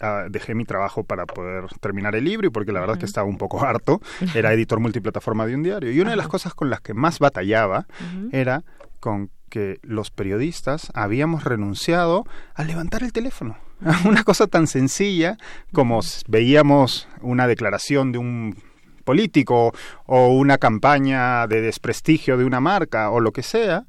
ah, 0.00 0.26
dejé, 0.28 0.54
mi 0.54 0.66
trabajo 0.66 1.04
para 1.04 1.24
poder 1.24 1.64
terminar 1.80 2.14
el 2.14 2.24
libro 2.24 2.46
y 2.46 2.50
porque 2.50 2.70
la 2.70 2.80
verdad 2.80 2.96
es 2.96 3.00
que 3.00 3.06
estaba 3.06 3.26
un 3.26 3.38
poco 3.38 3.60
harto. 3.64 4.02
Era 4.34 4.52
editor 4.52 4.78
multiplataforma 4.78 5.46
de 5.46 5.54
un 5.54 5.62
diario. 5.62 5.90
Y 5.90 6.00
una 6.00 6.10
de 6.10 6.16
las 6.16 6.28
cosas 6.28 6.52
con 6.52 6.68
las 6.68 6.82
que 6.82 6.92
más 6.92 7.18
batallaba 7.18 7.86
era 8.30 8.62
con 9.00 9.30
que 9.48 9.78
los 9.82 10.10
periodistas 10.10 10.90
habíamos 10.94 11.44
renunciado 11.44 12.26
a 12.54 12.64
levantar 12.64 13.02
el 13.02 13.12
teléfono. 13.12 13.56
Una 14.04 14.24
cosa 14.24 14.46
tan 14.46 14.66
sencilla 14.66 15.38
como 15.72 16.00
veíamos 16.26 17.08
una 17.20 17.46
declaración 17.46 18.12
de 18.12 18.18
un 18.18 18.56
político 19.04 19.72
o 20.04 20.28
una 20.28 20.58
campaña 20.58 21.46
de 21.46 21.62
desprestigio 21.62 22.36
de 22.36 22.44
una 22.44 22.60
marca 22.60 23.10
o 23.10 23.20
lo 23.20 23.32
que 23.32 23.42
sea 23.42 23.84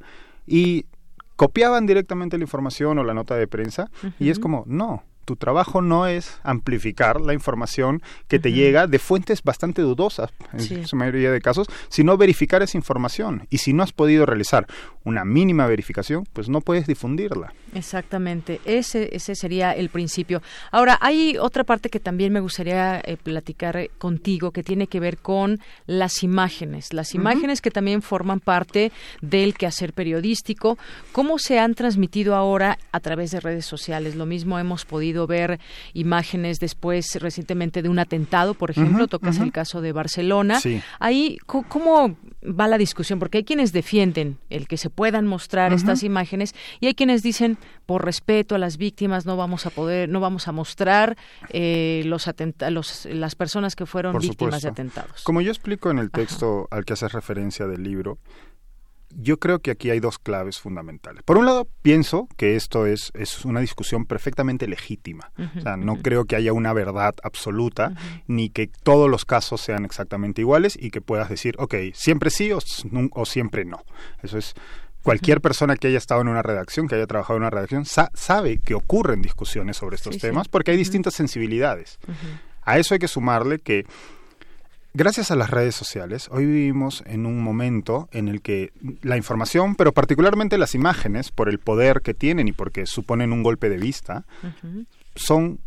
y 0.47 0.85
copiaban 1.35 1.85
directamente 1.85 2.37
la 2.37 2.43
información 2.43 2.99
o 2.99 3.03
la 3.03 3.13
nota 3.13 3.35
de 3.35 3.47
prensa 3.47 3.89
y 4.19 4.29
es 4.29 4.39
como, 4.39 4.63
no, 4.67 5.03
tu 5.29 5.35
trabajo 5.35 5.83
no 5.83 6.07
es 6.07 6.39
amplificar 6.41 7.21
la 7.21 7.35
información 7.35 8.01
que 8.27 8.39
te 8.39 8.51
llega 8.51 8.87
de 8.87 8.97
fuentes 8.97 9.43
bastante 9.43 9.83
dudosas, 9.83 10.31
en 10.53 10.87
su 10.87 10.95
mayoría 10.95 11.31
de 11.31 11.39
casos, 11.39 11.67
sino 11.87 12.17
verificar 12.17 12.63
esa 12.63 12.79
información. 12.79 13.45
Y 13.51 13.59
si 13.59 13.71
no 13.71 13.83
has 13.83 13.91
podido 13.91 14.25
realizar 14.25 14.65
una 15.03 15.25
mínima 15.25 15.67
verificación, 15.67 16.25
pues 16.33 16.49
no 16.49 16.61
puedes 16.61 16.87
difundirla. 16.87 17.53
Exactamente, 17.75 18.59
ese, 18.65 19.15
ese 19.15 19.35
sería 19.35 19.71
el 19.73 19.89
principio. 19.89 20.41
Ahora, 20.71 20.97
hay 20.99 21.37
otra 21.37 21.63
parte 21.63 21.89
que 21.89 21.99
también 21.99 22.33
me 22.33 22.39
gustaría 22.39 22.99
eh, 22.99 23.15
platicar 23.15 23.89
contigo, 23.99 24.49
que 24.49 24.63
tiene 24.63 24.87
que 24.87 24.99
ver 24.99 25.19
con 25.19 25.59
las 25.85 26.23
imágenes, 26.23 26.91
las 26.91 27.13
imágenes 27.13 27.61
que 27.61 27.69
también 27.69 28.01
forman 28.01 28.39
parte 28.39 28.91
del 29.21 29.53
quehacer 29.53 29.93
periodístico, 29.93 30.79
cómo 31.11 31.37
se 31.37 31.59
han 31.59 31.75
transmitido 31.75 32.33
ahora 32.33 32.79
a 32.91 32.99
través 32.99 33.29
de 33.29 33.39
redes 33.39 33.67
sociales. 33.67 34.15
Lo 34.15 34.25
mismo 34.25 34.57
hemos 34.57 34.85
podido 34.85 35.18
ver 35.27 35.59
imágenes 35.93 36.59
después 36.59 37.17
recientemente 37.19 37.81
de 37.81 37.89
un 37.89 37.99
atentado, 37.99 38.53
por 38.53 38.71
ejemplo, 38.71 39.07
tocas 39.07 39.39
el 39.39 39.51
caso 39.51 39.81
de 39.81 39.91
Barcelona. 39.91 40.59
Ahí, 40.99 41.37
¿cómo 41.45 42.17
va 42.43 42.67
la 42.67 42.77
discusión? 42.77 43.19
Porque 43.19 43.39
hay 43.39 43.43
quienes 43.43 43.71
defienden 43.71 44.37
el 44.49 44.67
que 44.67 44.77
se 44.77 44.89
puedan 44.89 45.27
mostrar 45.27 45.73
estas 45.73 46.03
imágenes 46.03 46.55
y 46.79 46.87
hay 46.87 46.95
quienes 46.95 47.23
dicen, 47.23 47.57
por 47.85 48.05
respeto 48.05 48.55
a 48.55 48.57
las 48.57 48.77
víctimas, 48.77 49.25
no 49.25 49.37
vamos 49.37 49.65
a 49.65 49.69
poder, 49.69 50.09
no 50.09 50.19
vamos 50.19 50.47
a 50.47 50.51
mostrar 50.51 51.17
eh, 51.49 52.03
los, 52.05 52.27
los 52.69 53.29
las 53.29 53.35
personas 53.35 53.75
que 53.75 53.85
fueron 53.85 54.17
víctimas 54.17 54.63
de 54.63 54.69
atentados. 54.69 55.23
Como 55.23 55.41
yo 55.41 55.51
explico 55.51 55.91
en 55.91 55.99
el 55.99 56.09
texto 56.09 56.67
al 56.71 56.85
que 56.85 56.93
haces 56.93 57.11
referencia 57.11 57.67
del 57.67 57.83
libro, 57.83 58.17
yo 59.15 59.37
creo 59.37 59.59
que 59.59 59.71
aquí 59.71 59.89
hay 59.89 59.99
dos 59.99 60.19
claves 60.19 60.59
fundamentales. 60.59 61.23
Por 61.23 61.37
un 61.37 61.45
lado, 61.45 61.67
pienso 61.81 62.27
que 62.37 62.55
esto 62.55 62.85
es, 62.85 63.11
es 63.13 63.45
una 63.45 63.59
discusión 63.59 64.05
perfectamente 64.05 64.67
legítima. 64.67 65.31
o 65.57 65.61
sea, 65.61 65.77
no 65.77 65.97
creo 65.97 66.25
que 66.25 66.35
haya 66.35 66.53
una 66.53 66.73
verdad 66.73 67.15
absoluta, 67.23 67.93
ni 68.27 68.49
que 68.49 68.67
todos 68.67 69.09
los 69.09 69.25
casos 69.25 69.61
sean 69.61 69.85
exactamente 69.85 70.41
iguales 70.41 70.77
y 70.79 70.91
que 70.91 71.01
puedas 71.01 71.29
decir, 71.29 71.55
ok, 71.57 71.75
siempre 71.93 72.29
sí 72.29 72.51
o, 72.51 72.59
o 73.11 73.25
siempre 73.25 73.65
no. 73.65 73.83
Eso 74.21 74.37
es 74.37 74.53
cualquier 75.01 75.41
persona 75.41 75.75
que 75.75 75.87
haya 75.87 75.97
estado 75.97 76.21
en 76.21 76.27
una 76.27 76.41
redacción, 76.41 76.87
que 76.87 76.95
haya 76.95 77.07
trabajado 77.07 77.37
en 77.37 77.43
una 77.43 77.49
redacción, 77.49 77.85
sabe 77.85 78.59
que 78.59 78.75
ocurren 78.75 79.21
discusiones 79.21 79.77
sobre 79.77 79.95
estos 79.95 80.17
temas 80.17 80.47
porque 80.47 80.71
hay 80.71 80.77
distintas 80.77 81.13
sensibilidades. 81.13 81.99
A 82.61 82.77
eso 82.77 82.93
hay 82.93 82.99
que 82.99 83.07
sumarle 83.07 83.59
que 83.59 83.85
Gracias 84.93 85.29
a 85.29 85.35
las 85.35 85.51
redes 85.51 85.75
sociales, 85.75 86.29
hoy 86.31 86.45
vivimos 86.45 87.03
en 87.05 87.27
un 87.27 87.43
momento 87.43 88.09
en 88.11 88.27
el 88.27 88.41
que 88.41 88.73
la 89.03 89.17
información, 89.17 89.75
pero 89.75 89.93
particularmente 89.93 90.57
las 90.57 90.73
imágenes, 90.73 91.31
por 91.31 91.47
el 91.47 91.59
poder 91.59 92.01
que 92.01 92.15
tienen 92.15 92.47
y 92.47 92.53
porque 92.53 92.87
suponen 92.87 93.31
un 93.31 93.43
golpe 93.43 93.69
de 93.69 93.77
vista, 93.77 94.25
son 95.15 95.59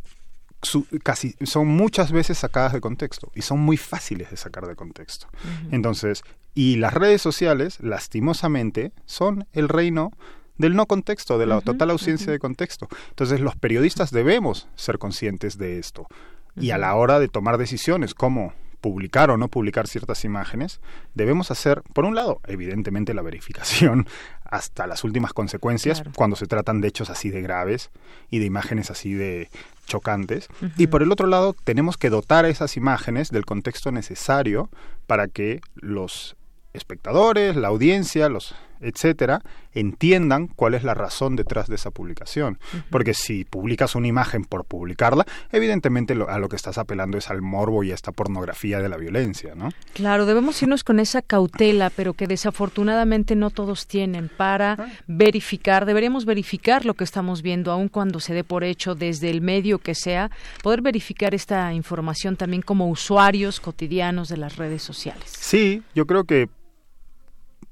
casi 1.02 1.34
son 1.44 1.68
muchas 1.68 2.12
veces 2.12 2.38
sacadas 2.38 2.72
de 2.72 2.80
contexto 2.80 3.30
y 3.34 3.42
son 3.42 3.60
muy 3.60 3.76
fáciles 3.76 4.30
de 4.30 4.36
sacar 4.36 4.66
de 4.66 4.76
contexto. 4.76 5.28
Entonces, 5.70 6.22
y 6.54 6.76
las 6.76 6.92
redes 6.92 7.22
sociales, 7.22 7.78
lastimosamente, 7.80 8.92
son 9.06 9.46
el 9.52 9.68
reino 9.68 10.10
del 10.58 10.76
no 10.76 10.86
contexto, 10.86 11.38
de 11.38 11.46
la 11.46 11.60
total 11.60 11.90
ausencia 11.90 12.30
de 12.32 12.38
contexto. 12.38 12.88
Entonces, 13.10 13.40
los 13.40 13.56
periodistas 13.56 14.10
debemos 14.10 14.68
ser 14.74 14.98
conscientes 14.98 15.58
de 15.58 15.78
esto. 15.78 16.06
Y 16.54 16.70
a 16.70 16.78
la 16.78 16.94
hora 16.94 17.18
de 17.18 17.28
tomar 17.28 17.56
decisiones 17.56 18.14
como 18.14 18.52
publicar 18.82 19.30
o 19.30 19.38
no 19.38 19.48
publicar 19.48 19.86
ciertas 19.86 20.26
imágenes, 20.26 20.82
debemos 21.14 21.50
hacer, 21.50 21.82
por 21.94 22.04
un 22.04 22.14
lado, 22.14 22.40
evidentemente 22.46 23.14
la 23.14 23.22
verificación 23.22 24.06
hasta 24.44 24.86
las 24.86 25.04
últimas 25.04 25.32
consecuencias 25.32 26.02
cuando 26.14 26.36
se 26.36 26.46
tratan 26.46 26.82
de 26.82 26.88
hechos 26.88 27.08
así 27.08 27.30
de 27.30 27.40
graves 27.40 27.90
y 28.28 28.40
de 28.40 28.44
imágenes 28.44 28.90
así 28.90 29.14
de 29.14 29.48
chocantes. 29.86 30.48
Y 30.76 30.88
por 30.88 31.02
el 31.02 31.10
otro 31.10 31.26
lado, 31.26 31.56
tenemos 31.64 31.96
que 31.96 32.10
dotar 32.10 32.44
a 32.44 32.50
esas 32.50 32.76
imágenes 32.76 33.30
del 33.30 33.46
contexto 33.46 33.92
necesario 33.92 34.68
para 35.06 35.28
que 35.28 35.60
los 35.74 36.36
espectadores, 36.74 37.56
la 37.56 37.68
audiencia, 37.68 38.28
los 38.28 38.54
etcétera, 38.82 39.40
entiendan 39.72 40.48
cuál 40.48 40.74
es 40.74 40.84
la 40.84 40.94
razón 40.94 41.36
detrás 41.36 41.68
de 41.68 41.76
esa 41.76 41.90
publicación. 41.90 42.58
Porque 42.90 43.14
si 43.14 43.44
publicas 43.44 43.94
una 43.94 44.08
imagen 44.08 44.44
por 44.44 44.64
publicarla, 44.64 45.24
evidentemente 45.50 46.14
a 46.28 46.38
lo 46.38 46.48
que 46.48 46.56
estás 46.56 46.78
apelando 46.78 47.18
es 47.18 47.30
al 47.30 47.42
morbo 47.42 47.84
y 47.84 47.90
a 47.90 47.94
esta 47.94 48.12
pornografía 48.12 48.80
de 48.80 48.88
la 48.88 48.96
violencia, 48.96 49.54
¿no? 49.54 49.70
Claro, 49.94 50.26
debemos 50.26 50.60
irnos 50.62 50.84
con 50.84 51.00
esa 51.00 51.22
cautela, 51.22 51.90
pero 51.90 52.14
que 52.14 52.26
desafortunadamente 52.26 53.36
no 53.36 53.50
todos 53.50 53.86
tienen 53.86 54.28
para 54.28 54.76
verificar. 55.06 55.86
Deberíamos 55.86 56.24
verificar 56.24 56.84
lo 56.84 56.94
que 56.94 57.04
estamos 57.04 57.42
viendo, 57.42 57.70
aun 57.72 57.88
cuando 57.88 58.20
se 58.20 58.34
dé 58.34 58.44
por 58.44 58.64
hecho 58.64 58.94
desde 58.94 59.30
el 59.30 59.40
medio 59.40 59.78
que 59.78 59.94
sea, 59.94 60.30
poder 60.62 60.82
verificar 60.82 61.34
esta 61.34 61.72
información 61.72 62.36
también 62.36 62.62
como 62.62 62.88
usuarios 62.88 63.60
cotidianos 63.60 64.28
de 64.28 64.36
las 64.36 64.56
redes 64.56 64.82
sociales. 64.82 65.24
Sí, 65.26 65.82
yo 65.94 66.06
creo 66.06 66.24
que 66.24 66.48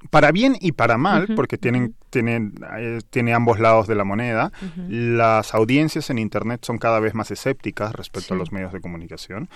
para 0.08 0.32
bien 0.32 0.56
y 0.58 0.72
para 0.72 0.96
mal, 0.96 1.28
porque 1.36 1.58
tienen, 1.58 1.94
tienen, 2.08 2.54
eh, 2.78 3.00
tiene 3.10 3.34
ambos 3.34 3.60
lados 3.60 3.86
de 3.86 3.94
la 3.94 4.04
moneda, 4.04 4.50
las 4.88 5.54
audiencias 5.54 6.08
en 6.08 6.18
Internet 6.18 6.64
son 6.64 6.78
cada 6.78 7.00
vez 7.00 7.14
más 7.14 7.30
escépticas 7.30 7.92
respecto 7.94 8.32
a 8.32 8.36
los 8.36 8.50
medios 8.50 8.72
de 8.72 8.80
comunicación. 8.80 9.50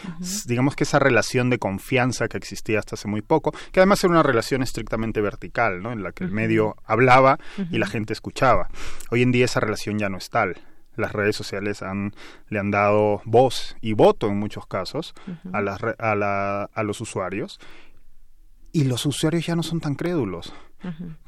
Digamos 0.46 0.76
que 0.76 0.84
esa 0.84 0.98
relación 0.98 1.48
de 1.48 1.58
confianza 1.58 2.28
que 2.28 2.36
existía 2.36 2.78
hasta 2.78 2.94
hace 2.94 3.08
muy 3.08 3.22
poco, 3.22 3.52
que 3.72 3.80
además 3.80 4.04
era 4.04 4.12
una 4.12 4.22
relación 4.22 4.62
estrictamente 4.62 5.22
vertical, 5.22 5.82
¿no? 5.82 5.92
en 5.92 6.02
la 6.02 6.12
que 6.12 6.24
el 6.24 6.30
medio 6.30 6.76
hablaba 6.84 7.38
y 7.70 7.78
la 7.78 7.86
gente 7.86 8.12
escuchaba. 8.12 8.68
Hoy 9.10 9.22
en 9.22 9.32
día 9.32 9.46
esa 9.46 9.60
relación 9.60 9.98
ya 9.98 10.08
no 10.10 10.18
es 10.18 10.28
tal. 10.28 10.56
Las 10.96 11.12
redes 11.12 11.34
sociales 11.34 11.82
han, 11.82 12.14
le 12.48 12.60
han 12.60 12.70
dado 12.70 13.20
voz 13.24 13.76
y 13.80 13.94
voto 13.94 14.28
en 14.28 14.38
muchos 14.38 14.66
casos 14.66 15.14
a, 15.52 15.60
las, 15.60 15.80
a, 15.98 16.14
la, 16.14 16.70
a 16.72 16.82
los 16.84 17.00
usuarios 17.00 17.58
y 18.74 18.84
los 18.84 19.06
usuarios 19.06 19.46
ya 19.46 19.54
no 19.54 19.62
son 19.62 19.80
tan 19.80 19.94
crédulos. 19.94 20.52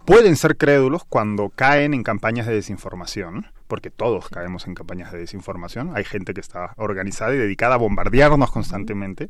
Pueden 0.05 0.37
ser 0.37 0.57
crédulos 0.57 1.05
cuando 1.05 1.49
caen 1.49 1.95
en 1.95 2.03
campañas 2.03 2.47
de 2.47 2.55
desinformación, 2.55 3.47
porque 3.69 3.89
todos 3.89 4.29
caemos 4.29 4.67
en 4.67 4.75
campañas 4.75 5.13
de 5.13 5.19
desinformación. 5.19 5.93
Hay 5.95 6.03
gente 6.03 6.35
que 6.35 6.41
está 6.41 6.75
organizada 6.77 7.35
y 7.35 7.39
dedicada 7.39 7.77
a 7.77 7.79
bombardearnos 7.79 8.51
constantemente, 8.51 9.29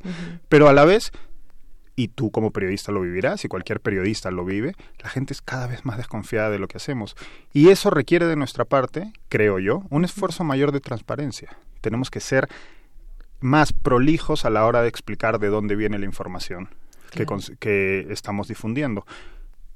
pero 0.48 0.66
a 0.66 0.72
la 0.72 0.86
vez, 0.86 1.12
y 1.94 2.09
tú 2.09 2.30
como 2.30 2.52
periodista 2.52 2.90
lo 2.90 3.02
vivirás, 3.02 3.44
y 3.44 3.48
cualquier 3.48 3.80
periodista 3.80 4.30
lo 4.30 4.47
vive, 4.47 4.74
la 5.02 5.10
gente 5.10 5.34
es 5.34 5.43
cada 5.43 5.66
vez 5.66 5.84
más 5.84 5.98
desconfiada 5.98 6.48
de 6.48 6.59
lo 6.59 6.68
que 6.68 6.78
hacemos. 6.78 7.16
Y 7.52 7.68
eso 7.68 7.90
requiere 7.90 8.24
de 8.24 8.36
nuestra 8.36 8.64
parte, 8.64 9.12
creo 9.28 9.59
yo, 9.59 9.82
un 9.90 10.06
esfuerzo 10.06 10.43
mayor 10.43 10.72
de 10.72 10.80
transparencia. 10.80 11.59
Tenemos 11.82 12.10
que 12.10 12.20
ser 12.20 12.48
más 13.40 13.74
prolijos 13.74 14.47
a 14.47 14.51
la 14.51 14.64
hora 14.64 14.80
de 14.80 14.88
explicar 14.88 15.38
de 15.38 15.48
dónde 15.48 15.76
viene 15.76 15.98
la 15.98 16.06
información 16.06 16.70
que, 17.10 18.06
estamos 18.10 18.48
difundiendo. 18.48 19.06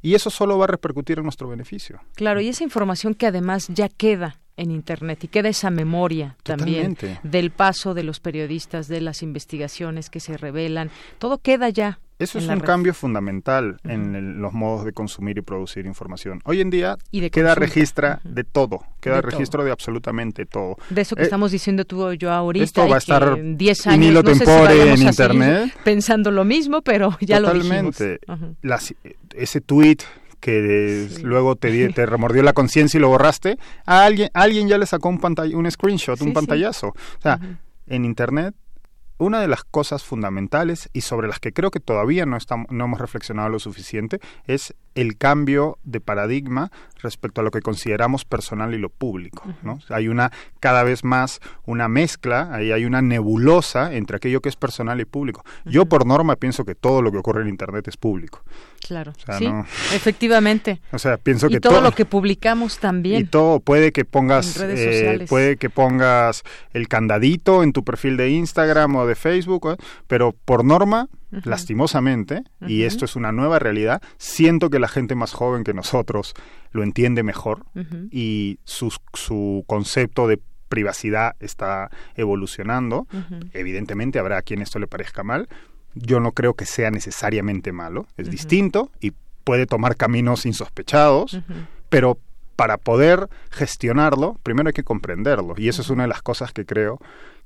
Y 0.02 0.15
eso 0.15 0.31
solo 0.31 0.57
va 0.57 0.65
a 0.65 0.69
repercutir 0.69 1.19
en 1.19 1.24
nuestro 1.24 1.48
beneficio. 1.48 2.01
Claro, 2.15 2.40
y 2.40 2.48
esa 2.48 2.65
información 2.65 3.15
que 3.15 3.27
además 3.27 3.69
ya 3.69 3.89
queda 3.89 4.40
en 4.57 4.70
Internet 4.70 5.24
y 5.24 5.28
queda 5.28 5.48
esa 5.48 5.70
memoria 5.70 6.36
también 6.43 6.97
del 7.23 7.51
paso 7.51 7.94
de 7.94 8.02
los 8.02 8.20
periodistas, 8.20 8.89
de 8.89 9.01
las 9.01 9.23
investigaciones 9.23 10.11
que 10.11 10.20
se 10.20 10.36
revelan, 10.36 10.90
todo 11.19 11.39
queda 11.39 11.69
ya 11.69 11.98
eso 12.21 12.39
es 12.39 12.47
un 12.49 12.61
cambio 12.61 12.93
fundamental 12.93 13.79
en 13.85 14.41
los 14.41 14.53
modos 14.53 14.85
de 14.85 14.93
consumir 14.93 15.39
y 15.39 15.41
producir 15.41 15.87
información. 15.87 16.41
Hoy 16.45 16.61
en 16.61 16.69
día 16.69 16.99
queda 17.33 17.55
registra 17.55 18.21
de 18.25 18.45
todo, 18.45 18.81
queda 19.01 19.23
registro 19.23 19.65
de 19.65 19.73
absolutamente 19.73 20.45
todo. 20.45 20.77
De 20.91 21.01
eso 21.01 21.17
que 21.17 21.23
eh, 21.23 21.25
estamos 21.25 21.51
diciendo 21.51 21.85
tú 21.87 22.13
y 22.13 22.19
yo 22.19 22.31
ahorita. 22.31 22.65
Esto 22.65 22.87
va 22.87 22.97
a 22.97 22.99
estar 22.99 23.39
en 23.39 23.57
10 23.57 23.87
años 23.87 24.25
no 24.25 24.35
sé 24.35 24.93
en 24.93 25.03
internet. 25.03 25.75
Pensando 25.83 26.31
lo 26.31 26.45
mismo, 26.45 26.83
pero 26.83 27.17
ya 27.21 27.41
lo 27.41 27.55
dijimos. 27.55 27.97
ese 29.35 29.61
tweet 29.63 29.99
que 30.41 31.09
luego 31.23 31.57
te, 31.57 31.91
te 31.91 32.07
remordió 32.07 32.43
la 32.43 32.53
conciencia 32.53 32.99
y 32.99 33.01
lo 33.01 33.09
borraste, 33.09 33.59
a 33.85 34.05
alguien, 34.05 34.31
alguien 34.33 34.69
ya 34.69 34.79
le 34.79 34.87
sacó 34.87 35.09
un, 35.09 35.19
pantall 35.19 35.55
un 35.55 35.71
screenshot, 35.71 36.21
un 36.23 36.33
pantallazo. 36.33 36.89
O 36.89 37.23
sea, 37.23 37.39
en 37.87 38.05
Internet 38.05 38.55
una 39.21 39.41
de 39.41 39.49
las 39.49 39.65
cosas 39.65 40.03
fundamentales 40.03 40.89
y 40.93 41.03
sobre 41.03 41.29
las 41.29 41.41
que 41.41 41.53
creo 41.53 41.71
que 41.71 41.79
todavía 41.81 42.27
no, 42.27 42.37
estamos, 42.37 42.67
no 42.71 42.87
hemos 42.87 43.01
reflexionado 43.01 43.51
lo 43.51 43.59
suficiente 43.59 44.19
es 44.47 44.75
el 44.95 45.17
cambio 45.17 45.79
de 45.85 46.01
paradigma 46.01 46.71
respecto 47.03 47.41
a 47.41 47.45
lo 47.45 47.51
que 47.51 47.61
consideramos 47.61 48.25
personal 48.25 48.75
y 48.75 48.79
lo 48.79 48.89
público. 48.89 49.45
¿no? 49.63 49.79
Hay 49.89 50.09
una 50.09 50.33
cada 50.59 50.83
vez 50.83 51.05
más 51.05 51.41
una 51.65 51.89
mezcla, 51.89 52.49
ahí 52.53 52.73
hay 52.73 52.85
una 52.85 53.03
nebulosa 53.03 53.95
entre 53.95 54.17
aquello 54.17 54.41
que 54.41 54.49
es 54.49 54.57
personal 54.57 55.01
y 55.01 55.05
público. 55.05 55.45
Yo 55.65 55.87
por 55.87 56.07
norma 56.07 56.37
pienso 56.37 56.65
que 56.65 56.75
todo 56.75 57.03
lo 57.03 57.13
que 57.13 57.19
ocurre 57.19 57.43
en 57.43 57.49
Internet 57.49 57.89
es 57.89 57.97
público. 57.97 58.43
Claro, 58.87 59.13
sí, 59.39 59.47
efectivamente. 59.95 60.81
O 60.91 60.99
sea, 60.99 61.19
pienso 61.19 61.47
y 61.47 61.51
que 61.51 61.61
todo, 61.61 61.81
lo 61.81 61.93
que 61.93 62.07
publicamos 62.07 62.79
también. 62.79 63.21
Y 63.21 63.25
todo 63.25 63.61
puede 63.61 63.93
que 63.93 64.05
pongas, 64.05 64.59
eh, 64.61 65.27
puede 65.29 65.57
que 65.57 65.69
pongas 65.71 66.43
el 66.73 66.89
candadito 66.89 67.63
en 67.63 67.73
tu 67.73 67.85
perfil 67.85 68.17
de 68.17 68.31
Instagram 68.31 68.97
o 68.97 69.07
de 69.07 69.10
Facebook, 69.15 69.70
¿eh? 69.73 69.77
pero 70.07 70.32
por 70.32 70.65
norma, 70.65 71.09
lastimosamente, 71.45 72.43
y 72.66 72.82
esto 72.82 73.05
es 73.05 73.16
una 73.16 73.32
nueva 73.32 73.59
realidad, 73.59 74.03
siento 74.19 74.70
que 74.70 74.78
la 74.78 74.89
gente 74.89 75.15
más 75.15 75.32
joven 75.32 75.65
que 75.65 75.74
nosotros 75.74 76.35
lo 76.73 76.82
entiende 76.82 77.23
mejor 77.23 77.65
y 78.11 78.59
su, 78.65 78.93
su 79.15 79.65
concepto 79.66 80.27
de 80.27 80.41
privacidad 80.69 81.37
está 81.41 81.91
evolucionando. 82.15 83.07
Evidentemente 83.53 84.19
habrá 84.19 84.39
a 84.39 84.43
quien 84.43 84.62
esto 84.62 84.78
le 84.78 84.87
parezca 84.87 85.23
mal, 85.23 85.49
yo 85.95 86.20
no 86.20 86.32
creo 86.32 86.55
que 86.55 86.65
sea 86.65 86.91
necesariamente 86.91 87.73
malo, 87.73 88.07
es 88.16 88.31
distinto 88.31 88.91
y 89.01 89.12
puede 89.45 89.66
tomar 89.66 89.97
caminos 89.97 90.47
insospechados, 90.47 91.41
pero 91.89 92.19
para 92.57 92.77
poder 92.77 93.28
gestionarlo, 93.51 94.39
primero 94.43 94.69
hay 94.69 94.74
que 94.74 94.85
comprenderlo 94.85 95.55
y 95.57 95.69
eso 95.69 95.82
es 95.82 95.91
una 95.91 96.05
de 96.05 96.09
las 96.09 96.23
cosas 96.23 96.53
que 96.53 96.65
creo 96.65 97.01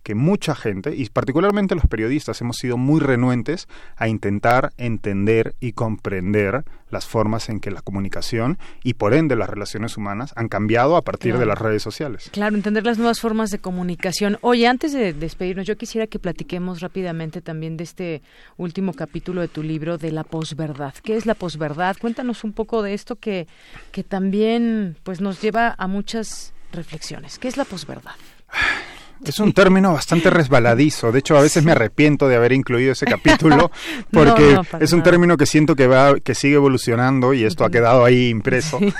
que 0.04 0.14
mucha 0.14 0.54
gente, 0.54 0.94
y 0.94 1.08
particularmente 1.08 1.74
los 1.74 1.86
periodistas, 1.86 2.40
hemos 2.42 2.58
sido 2.58 2.76
muy 2.76 3.00
renuentes 3.00 3.66
a 3.96 4.06
intentar 4.06 4.72
entender 4.76 5.56
y 5.60 5.72
comprender 5.72 6.64
las 6.90 7.06
formas 7.06 7.48
en 7.48 7.58
que 7.58 7.70
la 7.70 7.80
comunicación 7.80 8.58
y 8.84 8.94
por 8.94 9.14
ende 9.14 9.34
las 9.34 9.50
relaciones 9.50 9.96
humanas 9.96 10.32
han 10.36 10.48
cambiado 10.48 10.96
a 10.96 11.02
partir 11.02 11.38
de 11.38 11.46
las 11.46 11.58
redes 11.58 11.82
sociales. 11.82 12.30
Claro, 12.32 12.54
entender 12.54 12.84
las 12.84 12.98
nuevas 12.98 13.18
formas 13.18 13.50
de 13.50 13.58
comunicación. 13.58 14.38
Oye, 14.42 14.68
antes 14.68 14.92
de 14.92 15.14
despedirnos, 15.14 15.66
yo 15.66 15.76
quisiera 15.76 16.06
que 16.06 16.18
platiquemos 16.18 16.80
rápidamente 16.80 17.40
también 17.40 17.76
de 17.76 17.84
este 17.84 18.22
último 18.58 18.92
capítulo 18.92 19.40
de 19.40 19.48
tu 19.48 19.62
libro 19.62 19.98
de 19.98 20.12
la 20.12 20.22
posverdad. 20.22 20.94
¿Qué 21.02 21.16
es 21.16 21.24
la 21.26 21.34
posverdad? 21.34 21.96
Cuéntanos 21.98 22.44
un 22.44 22.52
poco 22.52 22.82
de 22.82 22.94
esto 22.94 23.16
que, 23.16 23.48
que 23.90 24.04
también 24.04 24.96
pues 25.02 25.22
nos 25.22 25.40
lleva 25.40 25.74
a 25.78 25.88
muchas 25.88 26.52
reflexiones. 26.72 27.38
¿Qué 27.38 27.48
es 27.48 27.56
la 27.56 27.64
posverdad? 27.64 28.14
Es 29.24 29.38
un 29.38 29.52
término 29.52 29.92
bastante 29.92 30.30
resbaladizo. 30.30 31.12
De 31.12 31.20
hecho, 31.20 31.36
a 31.36 31.42
veces 31.42 31.64
me 31.64 31.72
arrepiento 31.72 32.28
de 32.28 32.36
haber 32.36 32.52
incluido 32.52 32.92
ese 32.92 33.06
capítulo 33.06 33.70
porque 34.10 34.58
es 34.80 34.92
un 34.92 35.02
término 35.02 35.36
que 35.36 35.46
siento 35.46 35.76
que 35.76 35.86
va, 35.86 36.18
que 36.20 36.34
sigue 36.34 36.54
evolucionando 36.54 37.34
y 37.34 37.44
esto 37.44 37.64
ha 37.64 37.70
quedado 37.70 38.04
ahí 38.04 38.28
impreso. 38.28 38.78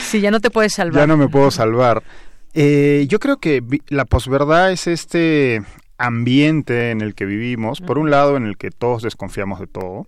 Sí. 0.00 0.20
ya 0.20 0.30
no 0.30 0.40
te 0.40 0.50
puedes 0.50 0.72
salvar. 0.74 1.02
Ya 1.02 1.06
no 1.06 1.16
me 1.16 1.28
puedo 1.28 1.50
salvar. 1.50 2.02
Eh, 2.54 3.06
yo 3.08 3.18
creo 3.18 3.38
que 3.38 3.62
la 3.88 4.04
posverdad 4.04 4.72
es 4.72 4.86
este 4.86 5.62
ambiente 5.98 6.90
en 6.90 7.00
el 7.00 7.14
que 7.14 7.24
vivimos, 7.24 7.80
por 7.80 7.98
un 7.98 8.10
lado 8.10 8.36
en 8.36 8.46
el 8.46 8.56
que 8.56 8.70
todos 8.70 9.02
desconfiamos 9.02 9.60
de 9.60 9.66
todo, 9.66 10.06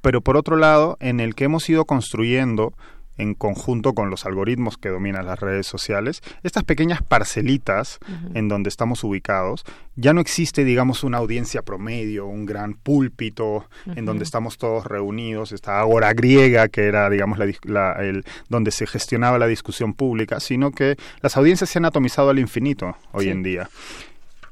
pero 0.00 0.20
por 0.20 0.36
otro 0.36 0.56
lado 0.56 0.96
en 1.00 1.20
el 1.20 1.34
que 1.34 1.44
hemos 1.44 1.68
ido 1.68 1.84
construyendo 1.84 2.74
en 3.20 3.34
conjunto 3.34 3.94
con 3.94 4.10
los 4.10 4.26
algoritmos 4.26 4.76
que 4.76 4.88
dominan 4.88 5.26
las 5.26 5.38
redes 5.38 5.66
sociales, 5.66 6.22
estas 6.42 6.64
pequeñas 6.64 7.02
parcelitas 7.02 7.98
en 8.34 8.48
donde 8.48 8.68
estamos 8.68 9.04
ubicados, 9.04 9.64
ya 9.96 10.12
no 10.12 10.20
existe, 10.20 10.64
digamos, 10.64 11.04
una 11.04 11.18
audiencia 11.18 11.62
promedio, 11.62 12.26
un 12.26 12.46
gran 12.46 12.74
púlpito 12.74 13.68
en 13.94 14.04
donde 14.04 14.24
estamos 14.24 14.58
todos 14.58 14.86
reunidos, 14.86 15.52
esta 15.52 15.80
agora 15.80 16.12
griega 16.14 16.68
que 16.68 16.86
era, 16.86 17.10
digamos, 17.10 17.38
la, 17.64 17.92
el, 17.92 18.24
donde 18.48 18.70
se 18.70 18.86
gestionaba 18.86 19.38
la 19.38 19.46
discusión 19.46 19.94
pública, 19.94 20.40
sino 20.40 20.70
que 20.70 20.96
las 21.20 21.36
audiencias 21.36 21.70
se 21.70 21.78
han 21.78 21.84
atomizado 21.84 22.30
al 22.30 22.38
infinito 22.38 22.96
hoy 23.12 23.28
en 23.28 23.42
día. 23.42 23.68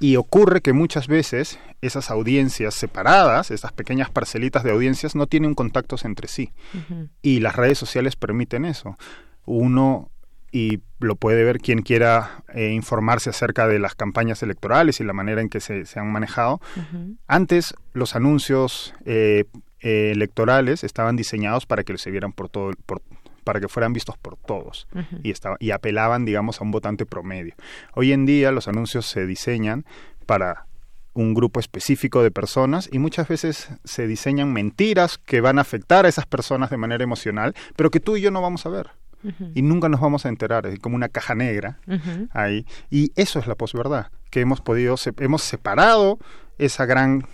Y 0.00 0.16
ocurre 0.16 0.60
que 0.60 0.72
muchas 0.72 1.08
veces 1.08 1.58
esas 1.80 2.10
audiencias 2.10 2.74
separadas, 2.74 3.50
esas 3.50 3.72
pequeñas 3.72 4.10
parcelitas 4.10 4.62
de 4.62 4.70
audiencias, 4.70 5.14
no 5.14 5.26
tienen 5.26 5.54
contactos 5.54 6.04
entre 6.04 6.28
sí. 6.28 6.52
Y 7.22 7.40
las 7.40 7.56
redes 7.56 7.78
sociales 7.78 8.16
permiten 8.16 8.64
eso. 8.64 8.96
Uno, 9.44 10.10
y 10.52 10.80
lo 11.00 11.16
puede 11.16 11.44
ver 11.44 11.58
quien 11.58 11.82
quiera 11.82 12.44
eh, 12.54 12.70
informarse 12.70 13.30
acerca 13.30 13.66
de 13.66 13.78
las 13.78 13.94
campañas 13.94 14.42
electorales 14.42 15.00
y 15.00 15.04
la 15.04 15.12
manera 15.12 15.40
en 15.40 15.48
que 15.48 15.60
se, 15.60 15.84
han 15.96 16.12
manejado. 16.12 16.60
Antes 17.26 17.74
los 17.92 18.14
anuncios 18.14 18.94
eh, 19.04 19.44
eh, 19.80 20.10
electorales 20.12 20.82
estaban 20.84 21.16
diseñados 21.16 21.66
para 21.66 21.84
que 21.84 21.96
se 21.98 22.10
vieran 22.10 22.32
por 22.32 22.48
todo, 22.48 22.72
por, 22.86 23.02
para 23.48 23.60
que 23.60 23.68
fueran 23.68 23.94
vistos 23.94 24.18
por 24.18 24.36
todos 24.36 24.86
y, 25.22 25.30
estaba, 25.30 25.56
y 25.58 25.70
apelaban, 25.70 26.26
digamos, 26.26 26.60
a 26.60 26.64
un 26.64 26.70
votante 26.70 27.06
promedio. 27.06 27.54
Hoy 27.94 28.12
en 28.12 28.26
día 28.26 28.52
los 28.52 28.68
anuncios 28.68 29.06
se 29.06 29.24
diseñan 29.24 29.86
para 30.26 30.66
un 31.14 31.32
grupo 31.32 31.58
específico 31.58 32.22
de 32.22 32.30
personas 32.30 32.90
y 32.92 32.98
muchas 32.98 33.26
veces 33.26 33.70
se 33.84 34.06
diseñan 34.06 34.52
mentiras 34.52 35.16
que 35.16 35.40
van 35.40 35.56
a 35.56 35.62
afectar 35.62 36.04
a 36.04 36.10
esas 36.10 36.26
personas 36.26 36.68
de 36.68 36.76
manera 36.76 37.02
emocional, 37.02 37.54
pero 37.74 37.90
que 37.90 38.00
tú 38.00 38.18
y 38.18 38.20
yo 38.20 38.30
no 38.30 38.42
vamos 38.42 38.66
a 38.66 38.68
ver. 38.68 38.90
Y 39.54 39.62
nunca 39.62 39.88
nos 39.88 40.02
vamos 40.02 40.26
a 40.26 40.28
enterar, 40.28 40.66
es 40.66 40.78
como 40.78 40.94
una 40.94 41.08
caja 41.08 41.34
negra 41.34 41.78
ahí. 42.32 42.66
Y 42.90 43.12
eso 43.16 43.38
es 43.38 43.46
la 43.46 43.54
posverdad, 43.54 44.08
que 44.28 44.42
hemos 44.42 44.60
podido, 44.60 44.96
hemos 45.20 45.42
separado 45.42 46.18
esa 46.58 46.84
gran 46.84 47.24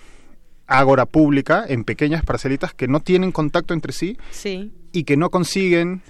ágora 0.66 1.07
pública 1.07 1.65
en 1.66 1.85
pequeñas 1.85 2.24
parcelitas 2.24 2.74
que 2.74 2.89
no 2.89 3.01
tienen 3.01 3.32
contacto 3.32 3.74
entre 3.74 3.93
sí, 3.93 4.19
y 4.93 5.05
que 5.05 5.16
no 5.16 5.31
consiguen, 5.31 6.03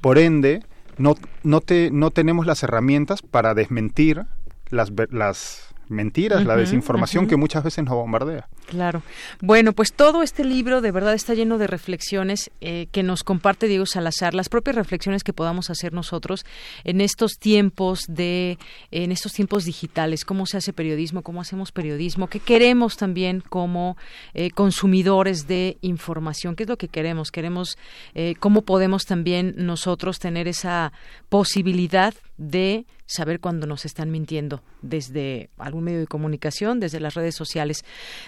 por 0.00 0.18
ende, 0.18 0.62
no, 0.98 1.14
no, 1.42 1.60
te, 1.60 1.90
no 1.90 2.10
tenemos 2.10 2.46
las 2.46 2.62
herramientas 2.62 3.22
para 3.22 3.54
desmentir 3.54 4.24
las, 4.70 4.92
las 5.10 5.69
mentiras, 5.90 6.44
la 6.44 6.56
desinformación 6.56 7.26
que 7.26 7.36
muchas 7.36 7.64
veces 7.64 7.84
nos 7.84 7.94
bombardea. 7.94 8.48
Claro. 8.66 9.02
Bueno, 9.40 9.72
pues 9.72 9.92
todo 9.92 10.22
este 10.22 10.44
libro 10.44 10.80
de 10.80 10.92
verdad 10.92 11.14
está 11.14 11.34
lleno 11.34 11.58
de 11.58 11.66
reflexiones 11.66 12.50
eh, 12.60 12.86
que 12.92 13.02
nos 13.02 13.24
comparte 13.24 13.66
Diego 13.66 13.86
Salazar, 13.86 14.34
las 14.34 14.48
propias 14.48 14.76
reflexiones 14.76 15.24
que 15.24 15.32
podamos 15.32 15.70
hacer 15.70 15.92
nosotros 15.92 16.46
en 16.84 17.00
estos 17.00 17.32
tiempos 17.38 18.04
de, 18.08 18.58
en 18.90 19.12
estos 19.12 19.32
tiempos 19.32 19.64
digitales, 19.64 20.24
cómo 20.24 20.46
se 20.46 20.56
hace 20.56 20.72
periodismo, 20.72 21.22
cómo 21.22 21.40
hacemos 21.40 21.72
periodismo, 21.72 22.28
qué 22.28 22.38
queremos 22.38 22.96
también 22.96 23.40
como 23.40 23.96
eh, 24.34 24.50
consumidores 24.50 25.48
de 25.48 25.78
información, 25.80 26.54
qué 26.54 26.62
es 26.62 26.68
lo 26.68 26.78
que 26.78 26.88
queremos, 26.88 27.30
queremos 27.30 27.76
eh, 28.14 28.34
cómo 28.38 28.62
podemos 28.62 29.04
también 29.04 29.54
nosotros 29.56 30.18
tener 30.18 30.46
esa 30.48 30.92
posibilidad 31.28 32.14
de 32.40 32.86
saber 33.04 33.38
cuándo 33.38 33.66
nos 33.66 33.84
están 33.84 34.10
mintiendo 34.10 34.62
desde 34.80 35.50
algún 35.58 35.84
medio 35.84 36.00
de 36.00 36.06
comunicación, 36.06 36.80
desde 36.80 36.98
las 36.98 37.14
redes 37.14 37.34
sociales. 37.34 37.84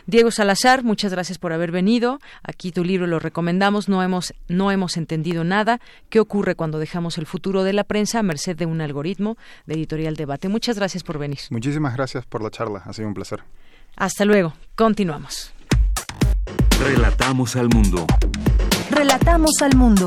Diego 0.06 0.30
Salazar, 0.30 0.84
muchas 0.84 1.12
gracias 1.12 1.38
por 1.38 1.52
haber 1.52 1.72
venido. 1.72 2.20
Aquí 2.42 2.72
tu 2.72 2.84
libro 2.84 3.06
lo 3.06 3.18
recomendamos. 3.18 3.88
No 3.88 4.02
hemos, 4.02 4.34
no 4.48 4.70
hemos 4.70 4.98
entendido 4.98 5.44
nada. 5.44 5.80
¿Qué 6.10 6.20
ocurre 6.20 6.54
cuando 6.54 6.78
dejamos 6.78 7.16
el 7.16 7.24
futuro 7.24 7.64
de 7.64 7.72
la 7.72 7.84
prensa 7.84 8.18
a 8.18 8.22
merced 8.22 8.54
de 8.54 8.66
un 8.66 8.82
algoritmo 8.82 9.38
de 9.66 9.74
Editorial 9.74 10.14
Debate? 10.14 10.50
Muchas 10.50 10.76
gracias 10.76 11.02
por 11.02 11.18
venir. 11.18 11.38
Muchísimas 11.50 11.94
gracias 11.94 12.26
por 12.26 12.42
la 12.42 12.50
charla. 12.50 12.82
Ha 12.84 12.92
sido 12.92 13.08
un 13.08 13.14
placer. 13.14 13.42
Hasta 13.96 14.26
luego. 14.26 14.52
Continuamos. 14.74 15.54
Relatamos 16.78 17.56
al 17.56 17.68
mundo. 17.70 18.06
Relatamos 18.90 19.52
al 19.62 19.74
mundo. 19.74 20.06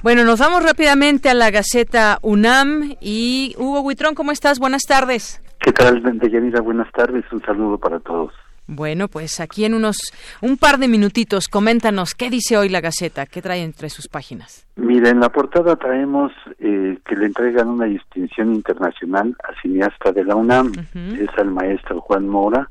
Bueno, 0.00 0.24
nos 0.24 0.38
vamos 0.38 0.62
rápidamente 0.62 1.28
a 1.28 1.34
la 1.34 1.50
Gaceta 1.50 2.18
UNAM 2.22 2.94
y 3.00 3.56
Hugo 3.58 3.80
Huitrón, 3.80 4.14
¿cómo 4.14 4.30
estás? 4.30 4.60
Buenas 4.60 4.82
tardes. 4.82 5.42
¿Qué 5.58 5.72
tal, 5.72 6.00
Deyanira? 6.20 6.60
Buenas 6.60 6.90
tardes, 6.92 7.24
un 7.32 7.42
saludo 7.42 7.78
para 7.78 7.98
todos. 7.98 8.32
Bueno, 8.68 9.08
pues 9.08 9.40
aquí 9.40 9.64
en 9.64 9.74
unos 9.74 9.96
un 10.40 10.56
par 10.56 10.78
de 10.78 10.86
minutitos, 10.86 11.48
coméntanos 11.48 12.14
qué 12.14 12.30
dice 12.30 12.56
hoy 12.56 12.68
la 12.68 12.80
Gaceta, 12.80 13.26
qué 13.26 13.42
trae 13.42 13.64
entre 13.64 13.88
sus 13.88 14.06
páginas. 14.06 14.68
Mira, 14.76 15.10
en 15.10 15.18
la 15.18 15.30
portada 15.30 15.74
traemos 15.74 16.30
eh, 16.60 16.96
que 17.04 17.16
le 17.16 17.26
entregan 17.26 17.66
una 17.66 17.86
distinción 17.86 18.54
internacional 18.54 19.34
a 19.42 19.60
cineasta 19.60 20.12
de 20.12 20.22
la 20.22 20.36
UNAM, 20.36 20.74
es 21.18 21.30
al 21.38 21.50
maestro 21.50 22.00
Juan 22.02 22.28
Mora, 22.28 22.70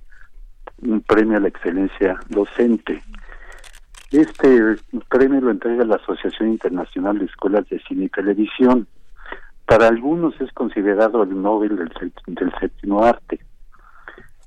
un 0.82 1.02
premio 1.02 1.38
a 1.38 1.41
la 1.41 1.49
excelencia 1.49 2.18
docente. 2.30 3.02
Este 4.12 4.78
premio 5.10 5.42
lo 5.42 5.52
entrega 5.52 5.84
la 5.84 5.96
Asociación 5.96 6.50
Internacional 6.50 7.20
de 7.20 7.26
Escuelas 7.26 7.68
de 7.70 7.80
Cine 7.88 8.06
y 8.06 8.10
Televisión. 8.10 8.88
Para 9.66 9.88
algunos 9.88 10.40
es 10.40 10.52
considerado 10.54 11.24
el 11.24 11.42
Nobel 11.42 11.76
del, 11.76 12.54
séptimo 12.60 13.04
arte. 13.04 13.40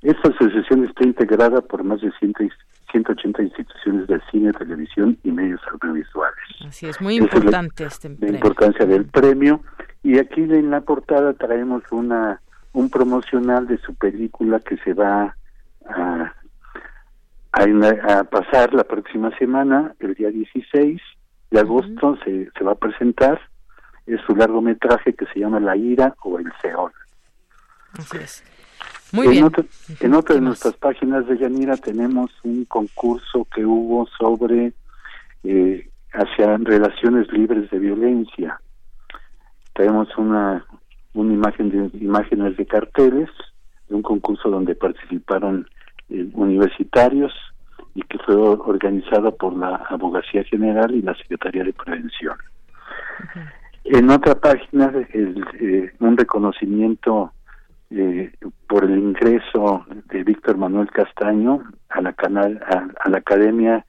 Esta 0.01 0.29
asociación 0.29 0.85
está 0.85 1.03
integrada 1.03 1.61
por 1.61 1.83
más 1.83 2.01
de 2.01 2.11
180 2.19 3.43
instituciones 3.43 4.07
de 4.07 4.19
cine, 4.31 4.51
televisión 4.53 5.17
y 5.23 5.31
medios 5.31 5.61
audiovisuales. 5.71 6.39
Así 6.67 6.87
es, 6.87 6.99
muy 6.99 7.17
importante 7.17 7.83
este 7.83 8.09
premio. 8.09 8.31
La 8.31 8.37
importancia 8.37 8.85
del 8.87 9.05
premio. 9.05 9.61
Y 10.01 10.17
aquí 10.17 10.41
en 10.41 10.71
la 10.71 10.81
portada 10.81 11.33
traemos 11.33 11.83
una 11.91 12.41
un 12.73 12.89
promocional 12.89 13.67
de 13.67 13.77
su 13.79 13.95
película 13.95 14.59
que 14.59 14.77
se 14.77 14.93
va 14.93 15.35
a, 15.87 16.33
a, 17.53 18.23
pasar 18.25 18.73
la 18.73 18.83
próxima 18.83 19.35
semana, 19.37 19.93
el 19.99 20.13
día 20.15 20.29
16 20.29 21.01
de 21.51 21.59
agosto, 21.59 22.17
se, 22.23 22.49
se 22.57 22.63
va 22.63 22.73
a 22.73 22.75
presentar. 22.75 23.39
Es 24.05 24.19
su 24.25 24.35
largometraje 24.35 25.13
que 25.13 25.25
se 25.27 25.39
llama 25.39 25.59
La 25.59 25.75
ira 25.75 26.15
o 26.23 26.39
El 26.39 26.51
Seón. 26.61 26.91
Así 27.93 28.17
es. 28.17 28.43
Muy 29.11 29.27
en 29.27 29.31
bien. 29.31 29.51
en 29.99 30.13
otra 30.13 30.35
de 30.35 30.41
nuestras 30.41 30.73
páginas 30.75 31.27
de 31.27 31.37
Yanira 31.37 31.75
tenemos 31.75 32.31
un 32.43 32.65
concurso 32.65 33.45
que 33.53 33.65
hubo 33.65 34.07
sobre 34.17 34.73
eh, 35.43 35.89
hacia 36.13 36.57
relaciones 36.57 37.31
libres 37.31 37.69
de 37.69 37.79
violencia. 37.79 38.59
Tenemos 39.73 40.07
una 40.17 40.65
una 41.13 41.33
imagen 41.33 41.69
de 41.69 41.97
imágenes 41.99 42.57
de 42.57 42.65
carteles 42.65 43.29
de 43.89 43.95
un 43.95 44.01
concurso 44.01 44.49
donde 44.49 44.75
participaron 44.75 45.67
eh, 46.11 46.29
universitarios 46.33 47.33
y 47.95 48.01
que 48.03 48.17
fue 48.19 48.35
organizado 48.35 49.35
por 49.35 49.55
la 49.57 49.75
Abogacía 49.89 50.43
General 50.43 50.93
y 50.93 51.01
la 51.01 51.15
Secretaría 51.15 51.63
de 51.63 51.73
Prevención. 51.73 52.37
En 53.83 54.09
otra 54.09 54.35
página, 54.35 54.93
el, 55.13 55.43
eh, 55.59 55.91
un 55.99 56.17
reconocimiento 56.17 57.33
eh, 57.89 58.31
por 58.67 58.85
el 58.85 58.97
ingreso 58.97 59.85
de 60.09 60.23
Víctor 60.23 60.57
Manuel 60.57 60.89
Castaño 60.91 61.63
a 61.89 62.01
la, 62.01 62.13
canal, 62.13 62.61
a, 62.67 63.09
la 63.09 63.17
Academia 63.17 63.85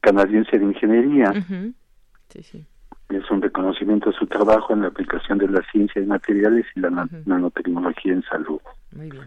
Canadiense 0.00 0.58
de 0.58 0.64
Ingeniería. 0.64 1.32
sí, 2.28 2.42
sí 2.42 2.66
es 3.16 3.30
un 3.30 3.42
reconocimiento 3.42 4.10
de 4.10 4.16
su 4.16 4.26
trabajo 4.26 4.72
en 4.72 4.82
la 4.82 4.88
aplicación 4.88 5.38
de 5.38 5.48
la 5.48 5.62
ciencia 5.70 6.00
de 6.00 6.06
materiales 6.06 6.66
y 6.74 6.80
la 6.80 7.08
nanotecnología 7.26 8.12
en 8.12 8.22
salud. 8.22 8.60
Muy 8.92 9.10
bien. 9.10 9.24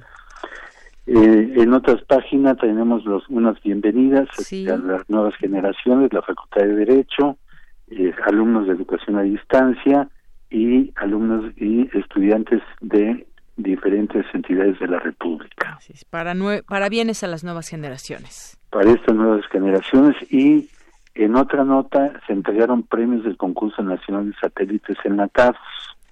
Eh, 1.08 1.54
en 1.58 1.74
otras 1.74 2.04
páginas 2.04 2.58
tenemos 2.58 3.06
los, 3.06 3.28
unas 3.30 3.62
bienvenidas 3.62 4.28
a 4.50 4.78
las 4.78 5.08
nuevas 5.10 5.36
generaciones, 5.36 6.12
la 6.12 6.24
Facultad 6.24 6.62
de 6.62 6.76
Derecho, 6.76 7.38
eh, 7.92 8.12
alumnos 8.26 8.68
de 8.68 8.74
educación 8.74 9.18
a 9.18 9.22
distancia 9.22 10.10
y 10.50 10.92
alumnos 10.96 11.52
y 11.58 11.88
estudiantes 11.98 12.62
de 12.82 13.28
diferentes 13.58 14.26
entidades 14.34 14.80
de 14.80 14.88
la 14.88 15.00
República. 15.00 15.78
para, 16.10 16.34
para 16.68 16.90
bienes 16.90 17.24
a 17.24 17.28
las 17.28 17.44
nuevas 17.44 17.70
generaciones. 17.70 18.58
Para 18.70 18.92
estas 18.92 19.16
nuevas 19.16 19.46
generaciones 19.52 20.16
y 20.32 20.70
en 21.14 21.36
otra 21.36 21.64
nota 21.64 22.20
se 22.28 22.34
entregaron 22.34 22.84
premios 22.84 23.24
del 23.24 23.38
concurso 23.38 23.82
nacional 23.84 24.32
de 24.32 24.38
satélites 24.42 24.98
en 25.06 25.18
la 25.18 25.28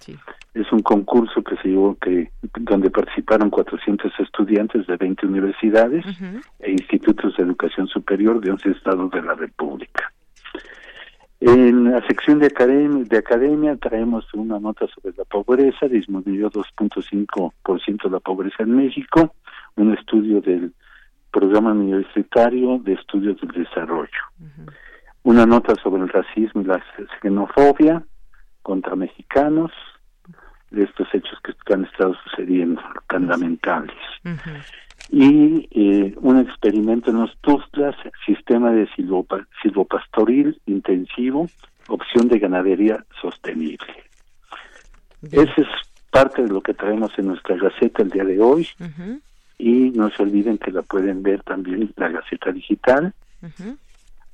Sí. 0.04 0.16
Es 0.54 0.70
un 0.72 0.80
concurso 0.80 1.42
que 1.42 1.56
se 1.56 1.68
llevó 1.68 1.96
que 1.96 2.30
donde 2.60 2.90
participaron 2.90 3.50
400 3.50 4.12
estudiantes 4.20 4.86
de 4.86 4.96
20 4.96 5.26
universidades 5.26 6.04
e 6.60 6.70
institutos 6.70 7.36
de 7.36 7.44
educación 7.44 7.88
superior 7.88 8.40
de 8.40 8.52
11 8.52 8.70
estados 8.70 9.10
de 9.10 9.22
la 9.22 9.34
República. 9.34 10.12
En 11.40 11.90
la 11.90 12.06
sección 12.06 12.38
de 12.38 12.46
academia, 12.46 13.04
de 13.04 13.18
academia 13.18 13.76
traemos 13.76 14.32
una 14.34 14.60
nota 14.60 14.86
sobre 14.94 15.16
la 15.16 15.24
pobreza, 15.24 15.88
disminuyó 15.88 16.50
2.5% 16.50 18.10
la 18.10 18.20
pobreza 18.20 18.62
en 18.62 18.76
México, 18.76 19.34
un 19.76 19.92
estudio 19.92 20.40
del 20.40 20.72
programa 21.32 21.72
universitario 21.72 22.78
de 22.78 22.92
estudios 22.92 23.40
del 23.40 23.50
desarrollo 23.50 24.22
una 25.24 25.46
nota 25.46 25.74
sobre 25.82 26.02
el 26.02 26.08
racismo 26.10 26.60
y 26.60 26.64
la 26.64 26.82
xenofobia 27.20 28.04
contra 28.62 28.94
mexicanos, 28.94 29.72
de 30.74 30.84
estos 30.84 31.08
hechos 31.12 31.38
que 31.64 31.74
han 31.74 31.84
estado 31.84 32.14
sucediendo 32.24 32.80
tan 33.08 33.28
lamentables. 33.28 33.96
Y 35.10 35.68
eh, 35.70 36.14
un 36.20 36.40
experimento 36.40 37.10
en 37.10 37.20
los 37.20 37.36
Tuzlas, 37.40 37.94
sistema 38.26 38.70
de 38.70 38.88
silvopa, 38.94 39.46
silvopastoril 39.62 40.60
intensivo, 40.66 41.48
opción 41.88 42.28
de 42.28 42.38
ganadería 42.38 43.04
sostenible. 43.20 43.92
Esa 45.30 45.52
es 45.56 45.68
parte 46.10 46.42
de 46.42 46.48
lo 46.48 46.60
que 46.60 46.74
traemos 46.74 47.12
en 47.18 47.28
nuestra 47.28 47.56
gaceta 47.56 48.02
el 48.02 48.10
día 48.10 48.24
de 48.24 48.40
hoy. 48.40 48.68
Y 49.58 49.90
no 49.90 50.10
se 50.10 50.22
olviden 50.22 50.58
que 50.58 50.72
la 50.72 50.82
pueden 50.82 51.22
ver 51.22 51.42
también 51.42 51.82
en 51.82 51.92
la 51.96 52.08
gaceta 52.08 52.50
digital 52.50 53.14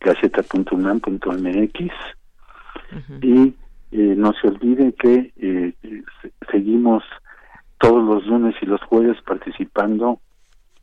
gaceta.unam.mx 0.01 1.93
y 3.23 3.55
eh, 3.93 4.15
no 4.17 4.33
se 4.41 4.49
olviden 4.49 4.93
que 4.93 5.33
eh, 5.37 5.75
seguimos 6.51 7.03
todos 7.79 8.05
los 8.05 8.27
lunes 8.27 8.55
y 8.61 8.67
los 8.67 8.81
jueves 8.83 9.17
participando 9.27 10.21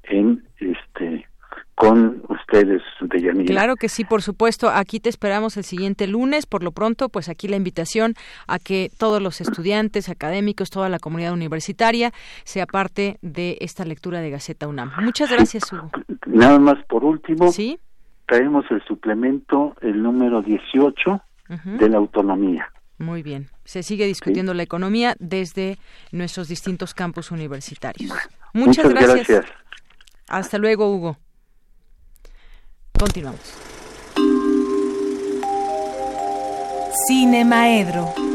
en 0.03 0.43
este 0.59 1.27
con 1.75 2.23
ustedes 2.27 2.81
de 3.01 3.21
Yanira. 3.21 3.45
Claro 3.45 3.75
que 3.75 3.87
sí, 3.87 4.03
por 4.03 4.23
supuesto. 4.23 4.67
Aquí 4.69 4.99
te 4.99 5.09
esperamos 5.09 5.57
el 5.57 5.63
siguiente 5.63 6.07
lunes. 6.07 6.47
Por 6.47 6.63
lo 6.63 6.71
pronto, 6.71 7.07
pues 7.09 7.29
aquí 7.29 7.47
la 7.47 7.55
invitación 7.55 8.15
a 8.47 8.57
que 8.57 8.89
todos 8.97 9.21
los 9.21 9.41
estudiantes, 9.41 10.09
académicos, 10.09 10.71
toda 10.71 10.89
la 10.89 10.97
comunidad 10.97 11.33
universitaria 11.33 12.13
sea 12.45 12.65
parte 12.65 13.19
de 13.21 13.59
esta 13.61 13.85
lectura 13.85 14.21
de 14.21 14.31
Gaceta 14.31 14.67
UNAM. 14.67 14.91
Muchas 15.03 15.31
gracias, 15.31 15.71
Hugo. 15.71 15.91
Nada 16.25 16.57
más 16.57 16.83
por 16.85 17.05
último. 17.05 17.51
Sí 17.51 17.77
traemos 18.27 18.65
el 18.69 18.83
suplemento, 18.83 19.75
el 19.81 20.03
número 20.03 20.41
18 20.41 21.21
de 21.79 21.89
la 21.89 21.97
autonomía. 21.97 22.69
Muy 22.97 23.21
bien. 23.21 23.49
Se 23.63 23.83
sigue 23.83 24.05
discutiendo 24.05 24.53
la 24.53 24.63
economía 24.63 25.15
desde 25.19 25.77
nuestros 26.11 26.47
distintos 26.47 26.93
campus 26.93 27.31
universitarios. 27.31 28.11
Muchas, 28.53 28.89
gracias. 28.89 29.45
Hasta 30.27 30.57
luego, 30.57 30.91
Hugo. 30.91 31.17
Continuamos. 32.97 33.53
Cine 37.07 37.45
Maedro. 37.45 38.26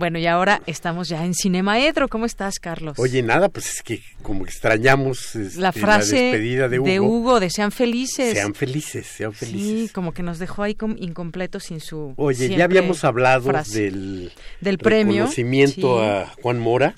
Bueno, 0.00 0.18
y 0.18 0.26
ahora 0.26 0.62
estamos 0.64 1.10
ya 1.10 1.26
en 1.26 1.34
Cinemaedro. 1.34 2.08
¿Cómo 2.08 2.24
estás, 2.24 2.58
Carlos? 2.58 2.98
Oye, 2.98 3.22
nada, 3.22 3.50
pues 3.50 3.68
es 3.68 3.82
que 3.82 4.02
como 4.22 4.46
extrañamos 4.46 5.36
este, 5.36 5.60
la 5.60 5.72
frase 5.72 6.16
despedida 6.16 6.70
de 6.70 6.78
Hugo. 6.78 6.88
De 6.88 7.00
Hugo, 7.00 7.38
de 7.40 7.50
sean 7.50 7.70
felices. 7.70 8.32
Sean 8.32 8.54
felices, 8.54 9.06
sean 9.06 9.34
felices. 9.34 9.60
Sí, 9.60 9.90
como 9.92 10.14
que 10.14 10.22
nos 10.22 10.38
dejó 10.38 10.62
ahí 10.62 10.74
incompleto 10.96 11.60
sin 11.60 11.80
su. 11.80 12.14
Oye, 12.16 12.48
ya 12.48 12.64
habíamos 12.64 13.04
hablado 13.04 13.52
del, 13.74 14.32
del 14.62 14.78
premio. 14.78 15.24
Reconocimiento 15.24 16.02
a 16.02 16.32
Juan 16.40 16.58
Mora. 16.58 16.94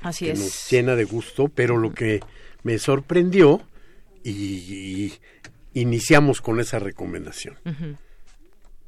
Así 0.00 0.24
que 0.24 0.30
es. 0.30 0.38
Nos 0.38 0.70
llena 0.70 0.96
de 0.96 1.04
gusto, 1.04 1.48
pero 1.48 1.76
lo 1.76 1.92
que 1.92 2.20
me 2.62 2.78
sorprendió 2.78 3.60
y, 4.24 5.12
iniciamos 5.74 6.40
con 6.40 6.58
esa 6.58 6.78
recomendación 6.78 7.58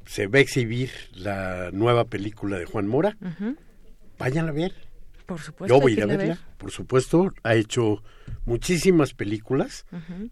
se 0.09 0.25
va 0.25 0.39
a 0.39 0.41
exhibir 0.41 0.89
la 1.13 1.69
nueva 1.71 2.05
película 2.05 2.57
de 2.57 2.65
Juan 2.65 2.87
Mora. 2.87 3.15
Vayan 4.17 4.49
a 4.49 4.51
ver. 4.51 4.73
Por 5.27 5.39
supuesto. 5.39 5.75
Yo 5.75 5.79
voy 5.79 5.91
a 5.91 5.95
ir 5.97 6.01
a 6.01 6.05
verla, 6.07 6.39
por 6.57 6.71
supuesto. 6.71 7.31
Ha 7.43 7.53
hecho 7.53 8.01
muchísimas 8.45 9.13
películas, 9.13 9.85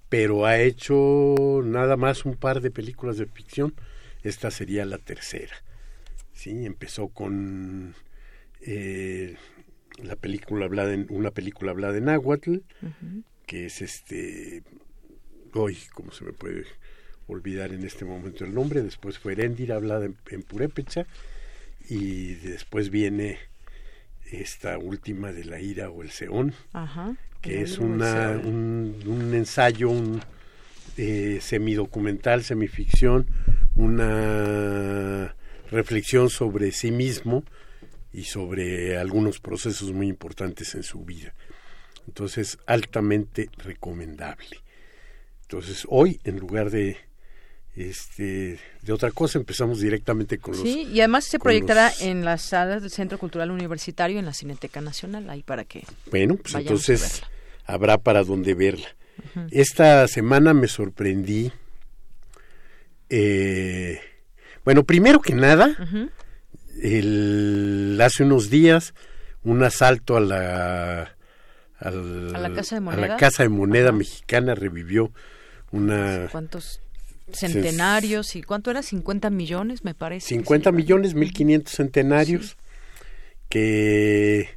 pero 0.10 0.48
ha 0.48 0.58
hecho 0.58 1.62
nada 1.64 1.95
más 1.95 2.26
un 2.26 2.38
par 2.38 2.62
de 2.62 2.72
películas 2.72 3.18
de 3.18 3.28
ficción. 3.28 3.76
Esta 4.24 4.49
sería 4.49 4.84
la 4.84 4.98
tercera. 4.98 5.54
Sí, 6.34 6.66
empezó 6.66 7.10
con 7.10 7.94
eh, 8.62 9.36
la 10.02 10.16
película 10.16 10.66
hablada 10.66 10.91
en, 10.95 11.06
una 11.12 11.30
película 11.30 11.70
hablada 11.70 11.99
en 11.99 12.06
náhuatl, 12.06 12.62
que 13.45 13.68
es 13.68 13.84
este 13.84 14.64
hoy, 15.54 15.78
¿cómo 15.94 16.12
se 16.12 16.26
me 16.26 16.34
puede 16.34 16.66
olvidar 17.28 17.74
en 17.74 17.84
este 17.86 18.06
momento 18.06 18.45
el 18.45 18.54
nombre, 18.54 18.82
después 18.82 19.20
fue 19.20 19.34
Erendira 19.34 19.76
hablada 19.76 20.06
en, 20.06 20.44
Purépecha 20.44 21.06
y 21.90 22.36
después 22.36 22.90
viene 22.90 23.38
esta 24.32 24.78
última 24.78 25.32
de 25.32 25.45
la 25.45 25.60
ira 25.60 25.90
o 25.90 26.02
el 26.02 26.12
seón, 26.12 26.54
que 27.41 27.62
es 27.62 27.78
una, 27.78 28.32
un, 28.32 29.32
ensayo, 29.34 29.90
un 29.90 30.22
eh, 30.98 31.40
semidocumental, 31.41 32.44
semificción, 32.44 33.28
una 33.76 35.36
reflexión 35.70 36.30
sobre 36.30 36.72
sí 36.72 36.91
mismo 36.91 37.44
y 38.12 38.24
sobre 38.24 38.98
algunos 38.98 39.40
procesos 39.40 39.91
muy 39.94 40.08
importantes 40.08 40.76
en 40.76 40.84
su 40.84 41.04
vida. 41.06 41.34
Entonces, 42.08 42.58
altamente 42.66 43.49
recomendable. 43.58 44.62
Entonces, 45.41 45.86
hoy, 45.90 46.20
en 46.24 46.40
lugar 46.40 46.72
de 46.72 46.98
este, 47.78 48.60
de 48.82 48.94
otra 48.94 49.12
cosa, 49.12 49.38
empezamos 49.38 49.80
directamente 49.80 50.40
con 50.40 50.54
los... 50.54 50.64
Sí, 50.64 50.88
y 50.91 50.99
además 50.99 51.26
se 51.26 51.38
proyectará 51.38 51.91
en 52.02 52.26
las 52.26 52.41
salas 52.41 52.82
del 52.82 52.90
Centro 52.91 53.20
Cultural 53.20 53.52
Universitario 53.52 54.18
en 54.18 54.26
la 54.26 54.34
Cineteca 54.34 54.82
Nacional, 54.82 55.30
ahí 55.30 55.44
para 55.44 55.64
que... 55.64 55.84
Bueno, 56.10 56.38
pues 56.38 56.56
entonces 56.56 57.22
habrá 57.66 57.99
para 57.99 58.24
donde 58.24 58.56
verla. 58.56 58.88
Esta 59.52 60.08
semana 60.08 60.54
me 60.54 60.68
sorprendí. 60.68 61.52
Eh, 63.10 63.99
bueno, 64.66 64.84
primero 64.84 65.22
que 65.22 65.34
nada, 65.34 65.76
el, 66.82 67.99
hace 68.02 68.24
unos 68.24 68.49
días 68.49 68.94
un 69.44 69.64
asalto 69.64 70.18
a 70.18 70.20
la 70.20 71.16
a 71.80 71.91
la 71.91 72.54
casa 72.54 72.76
de 72.76 72.82
moneda, 72.82 73.06
a 73.06 73.08
la 73.08 73.18
casa 73.18 73.44
de 73.44 73.49
moneda 73.49 73.91
mexicana 73.91 74.56
revivió 74.56 75.12
una 75.72 76.28
cuántos 76.32 76.82
centenarios 77.32 78.36
y 78.36 78.44
cuánto 78.44 78.72
era 78.72 78.82
50 78.82 79.30
millones 79.30 79.84
me 79.84 79.94
parece 79.94 80.30
50 80.30 80.72
millones 80.72 81.14
1500 81.14 81.74
centenarios 81.74 82.58
que 83.49 84.49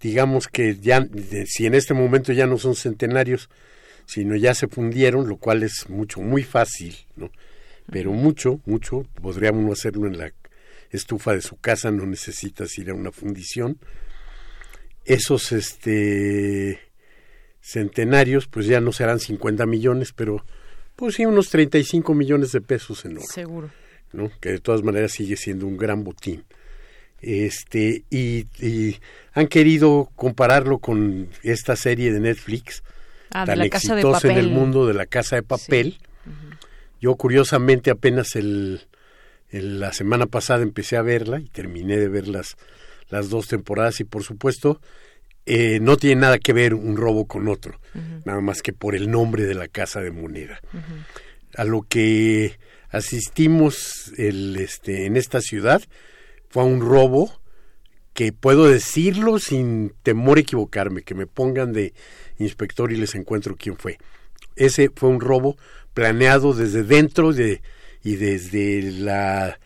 digamos 0.00 0.48
que 0.48 0.76
ya 0.76 1.06
si 1.46 1.66
en 1.66 1.74
este 1.74 1.94
momento 1.94 2.32
ya 2.32 2.46
no 2.46 2.58
son 2.58 2.74
centenarios 2.74 3.50
sino 4.06 4.36
ya 4.36 4.54
se 4.54 4.68
fundieron 4.68 5.28
lo 5.28 5.36
cual 5.36 5.62
es 5.62 5.88
mucho 5.88 6.20
muy 6.20 6.42
fácil 6.42 6.96
no 7.16 7.30
pero 7.90 8.12
mucho 8.12 8.60
mucho 8.64 9.06
podríamos 9.20 9.78
hacerlo 9.78 10.06
en 10.06 10.18
la 10.18 10.32
estufa 10.90 11.32
de 11.32 11.42
su 11.42 11.56
casa 11.56 11.90
no 11.90 12.06
necesitas 12.06 12.76
ir 12.78 12.90
a 12.90 12.94
una 12.94 13.12
fundición. 13.12 13.78
Esos 15.04 15.52
este 15.52 16.80
centenarios 17.60 18.46
pues 18.46 18.66
ya 18.66 18.80
no 18.80 18.92
serán 18.92 19.20
50 19.20 19.66
millones 19.66 20.12
pero 20.12 20.44
pues 20.98 21.14
sí 21.14 21.24
unos 21.24 21.48
35 21.50 22.12
millones 22.12 22.50
de 22.50 22.60
pesos 22.60 23.04
en 23.04 23.18
oro. 23.18 23.26
Seguro. 23.26 23.70
No 24.12 24.32
que 24.40 24.48
de 24.50 24.58
todas 24.58 24.82
maneras 24.82 25.12
sigue 25.12 25.36
siendo 25.36 25.64
un 25.64 25.76
gran 25.76 26.02
botín. 26.02 26.42
Este 27.22 28.02
y, 28.10 28.96
han 29.32 29.46
querido 29.46 30.10
compararlo 30.16 30.78
con 30.78 31.28
esta 31.44 31.76
serie 31.76 32.12
de 32.12 32.18
Netflix 32.18 32.82
ah, 33.30 33.44
tan 33.44 33.60
de 33.60 33.66
exitosa 33.66 34.28
en 34.28 34.38
el 34.38 34.50
mundo 34.50 34.88
de 34.88 34.94
la 34.94 35.06
casa 35.06 35.36
de 35.36 35.44
papel. 35.44 36.00
Yo 37.00 37.14
curiosamente 37.14 37.92
apenas 37.92 38.34
el, 38.34 38.80
la 39.52 39.92
semana 39.92 40.26
pasada 40.26 40.64
empecé 40.64 40.96
a 40.96 41.02
verla 41.02 41.38
y 41.38 41.44
terminé 41.44 41.96
de 41.96 42.08
ver 42.08 42.26
las, 42.26 42.56
las 43.08 43.30
dos 43.30 43.46
temporadas. 43.46 44.00
Y 44.00 44.04
por 44.04 44.24
supuesto 44.24 44.80
eh, 45.50 45.80
no 45.80 45.96
tiene 45.96 46.20
nada 46.20 46.38
que 46.38 46.52
ver 46.52 46.74
un 46.74 46.94
robo 46.94 47.26
con 47.26 47.48
otro, 47.48 47.80
nada 48.26 48.42
más 48.42 48.60
que 48.60 48.74
por 48.74 48.94
el 48.94 49.10
nombre 49.10 49.44
de 49.46 49.54
la 49.54 49.66
casa 49.66 50.02
de 50.02 50.10
moneda. 50.10 50.60
A 51.56 51.64
lo 51.64 51.86
que 51.88 52.58
asistimos 52.90 54.12
el, 54.18 54.56
este, 54.56 55.06
en 55.06 55.16
esta 55.16 55.40
ciudad 55.40 55.80
fue 56.50 56.64
a 56.64 56.66
un 56.66 56.82
robo 56.82 57.40
que 58.12 58.30
puedo 58.32 58.68
decirlo 58.68 59.38
sin 59.38 59.94
temor 60.02 60.36
a 60.36 60.42
equivocarme, 60.42 61.00
que 61.00 61.14
me 61.14 61.26
pongan 61.26 61.72
de 61.72 61.94
inspector 62.38 62.92
y 62.92 62.96
les 62.96 63.14
encuentro 63.14 63.56
quién 63.56 63.78
fue. 63.78 63.96
Ese 64.54 64.90
fue 64.94 65.08
un 65.08 65.18
robo 65.18 65.56
planeado 65.94 66.52
desde 66.52 66.82
dentro 66.82 67.32
de, 67.32 67.62
y 68.04 68.16
desde 68.16 68.82
la, 68.82 69.58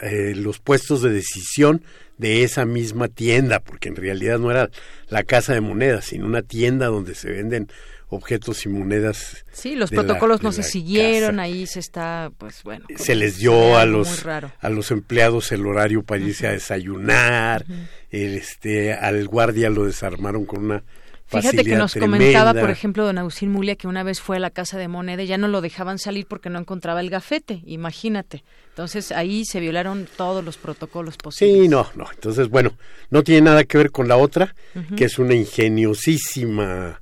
eh, 0.00 0.34
los 0.36 0.60
puestos 0.60 1.02
de 1.02 1.10
decisión 1.10 1.82
de 2.18 2.44
esa 2.44 2.64
misma 2.64 3.08
tienda, 3.08 3.60
porque 3.60 3.88
en 3.88 3.96
realidad 3.96 4.38
no 4.38 4.50
era 4.50 4.70
la 5.08 5.24
casa 5.24 5.54
de 5.54 5.60
monedas, 5.60 6.06
sino 6.06 6.26
una 6.26 6.42
tienda 6.42 6.86
donde 6.86 7.14
se 7.14 7.30
venden 7.30 7.68
objetos 8.08 8.64
y 8.66 8.68
monedas. 8.68 9.44
Sí, 9.52 9.74
los 9.74 9.90
protocolos 9.90 10.42
no 10.42 10.52
se 10.52 10.62
siguieron, 10.62 11.40
ahí 11.40 11.66
se 11.66 11.80
está, 11.80 12.30
pues 12.38 12.62
bueno. 12.62 12.86
Se 12.96 13.14
les 13.14 13.38
dio 13.38 13.76
a 13.76 13.86
los 13.86 14.24
a 14.26 14.68
los 14.68 14.90
empleados 14.90 15.50
el 15.52 15.66
horario 15.66 16.02
para 16.02 16.20
irse 16.20 16.46
a 16.46 16.52
desayunar, 16.52 17.64
este 18.10 18.92
al 18.94 19.26
guardia 19.26 19.70
lo 19.70 19.84
desarmaron 19.84 20.44
con 20.44 20.64
una 20.64 20.84
Fíjate 21.26 21.64
que 21.64 21.76
nos 21.76 21.94
comentaba, 21.94 22.52
por 22.54 22.70
ejemplo, 22.70 23.04
don 23.04 23.18
Agustín 23.18 23.50
Mulia, 23.50 23.76
que 23.76 23.88
una 23.88 24.02
vez 24.02 24.20
fue 24.20 24.36
a 24.36 24.40
la 24.40 24.50
casa 24.50 24.78
de 24.78 24.88
moneda 24.88 25.22
y 25.22 25.26
ya 25.26 25.38
no 25.38 25.48
lo 25.48 25.60
dejaban 25.60 25.98
salir 25.98 26.26
porque 26.26 26.50
no 26.50 26.58
encontraba 26.58 27.00
el 27.00 27.10
gafete, 27.10 27.62
imagínate. 27.64 28.44
Entonces 28.74 29.12
ahí 29.12 29.44
se 29.44 29.60
violaron 29.60 30.08
todos 30.16 30.44
los 30.44 30.56
protocolos 30.56 31.16
posibles. 31.16 31.62
Sí, 31.62 31.68
no, 31.68 31.88
no. 31.94 32.10
Entonces, 32.12 32.48
bueno, 32.48 32.76
no 33.08 33.22
tiene 33.22 33.42
nada 33.42 33.62
que 33.62 33.78
ver 33.78 33.92
con 33.92 34.08
la 34.08 34.16
otra, 34.16 34.56
que 34.96 35.04
es 35.04 35.20
una 35.20 35.34
ingeniosísima 35.34 37.00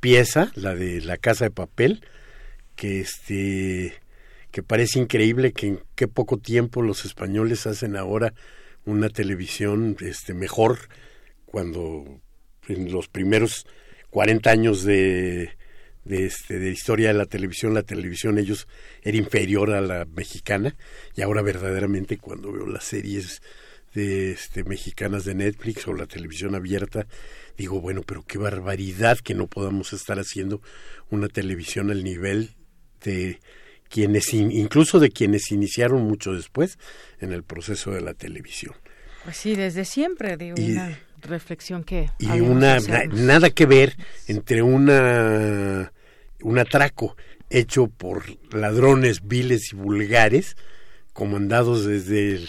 pieza, 0.00 0.52
la 0.54 0.74
de 0.74 1.00
la 1.00 1.16
casa 1.16 1.46
de 1.46 1.50
papel, 1.50 2.04
que 2.76 3.00
este 3.00 3.94
que 4.50 4.62
parece 4.62 4.98
increíble 4.98 5.54
que 5.54 5.68
en 5.68 5.80
qué 5.94 6.08
poco 6.08 6.36
tiempo 6.36 6.82
los 6.82 7.06
españoles 7.06 7.66
hacen 7.66 7.96
ahora 7.96 8.34
una 8.84 9.08
televisión 9.08 9.96
este 10.00 10.34
mejor 10.34 10.90
cuando 11.46 12.20
en 12.68 12.92
los 12.92 13.08
primeros 13.08 13.66
40 14.10 14.50
años 14.50 14.84
de, 14.84 15.56
de, 16.04 16.26
este, 16.26 16.58
de 16.58 16.70
historia 16.70 17.08
de 17.08 17.14
la 17.14 17.26
televisión, 17.26 17.74
la 17.74 17.82
televisión 17.82 18.38
ellos 18.38 18.68
era 19.02 19.16
inferior 19.16 19.72
a 19.72 19.80
la 19.80 20.04
mexicana 20.04 20.76
y 21.16 21.22
ahora 21.22 21.42
verdaderamente 21.42 22.18
cuando 22.18 22.52
veo 22.52 22.66
las 22.66 22.84
series 22.84 23.42
de 23.94 24.32
este, 24.32 24.64
mexicanas 24.64 25.24
de 25.24 25.34
Netflix 25.34 25.86
o 25.86 25.94
la 25.94 26.06
televisión 26.06 26.54
abierta, 26.54 27.06
digo, 27.56 27.80
bueno, 27.80 28.02
pero 28.02 28.24
qué 28.24 28.38
barbaridad 28.38 29.18
que 29.18 29.34
no 29.34 29.46
podamos 29.46 29.92
estar 29.92 30.18
haciendo 30.18 30.60
una 31.10 31.28
televisión 31.28 31.90
al 31.90 32.02
nivel 32.02 32.50
de 33.04 33.38
quienes, 33.88 34.34
incluso 34.34 34.98
de 34.98 35.10
quienes 35.10 35.52
iniciaron 35.52 36.02
mucho 36.02 36.32
después 36.32 36.78
en 37.20 37.32
el 37.32 37.44
proceso 37.44 37.92
de 37.92 38.00
la 38.00 38.14
televisión. 38.14 38.74
Pues 39.22 39.36
sí, 39.36 39.54
desde 39.54 39.84
siempre, 39.84 40.36
digo, 40.36 40.56
una 40.58 40.98
reflexión 41.24 41.84
que 41.84 42.10
y 42.18 42.40
una 42.40 42.78
nada 43.12 43.50
que 43.50 43.66
ver 43.66 43.96
entre 44.28 44.62
una 44.62 45.92
un 46.40 46.58
atraco 46.58 47.16
hecho 47.50 47.88
por 47.88 48.24
ladrones 48.54 49.26
viles 49.26 49.72
y 49.72 49.76
vulgares 49.76 50.56
comandados 51.12 51.84
desde 51.84 52.40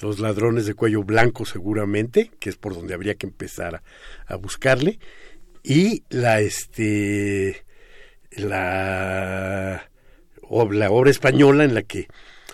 los 0.00 0.18
ladrones 0.18 0.66
de 0.66 0.74
cuello 0.74 1.04
blanco 1.04 1.44
seguramente 1.44 2.30
que 2.38 2.50
es 2.50 2.56
por 2.56 2.74
donde 2.74 2.94
habría 2.94 3.14
que 3.14 3.26
empezar 3.26 3.82
a, 4.26 4.36
buscarle 4.36 4.98
y 5.62 6.04
la 6.08 6.40
este 6.40 7.64
la, 8.30 9.88
la 10.70 10.90
obra 10.90 11.10
española 11.10 11.64
en 11.64 11.74
la 11.74 11.82
que 11.82 12.08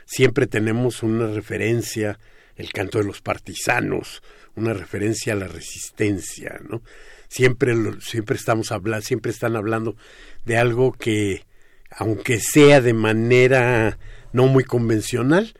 siempre 0.04 0.46
tenemos 0.46 1.02
una 1.02 1.28
referencia 1.28 2.18
el 2.56 2.72
canto 2.72 2.98
de 2.98 3.04
los 3.04 3.22
partisanos 3.22 4.22
una 4.58 4.74
referencia 4.74 5.32
a 5.32 5.36
la 5.36 5.48
resistencia, 5.48 6.60
¿no? 6.68 6.82
Siempre, 7.28 7.74
siempre 8.00 8.36
estamos 8.36 8.72
hablando, 8.72 9.04
siempre 9.04 9.32
están 9.32 9.56
hablando 9.56 9.96
de 10.44 10.56
algo 10.56 10.92
que, 10.92 11.44
aunque 11.90 12.40
sea 12.40 12.80
de 12.80 12.94
manera 12.94 13.98
no 14.32 14.46
muy 14.46 14.64
convencional, 14.64 15.54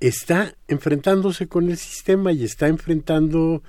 está 0.00 0.54
enfrentándose 0.68 1.48
con 1.48 1.70
el 1.70 1.78
sistema 1.78 2.32
y 2.32 2.44
está 2.44 2.68
enfrentando 2.68 3.62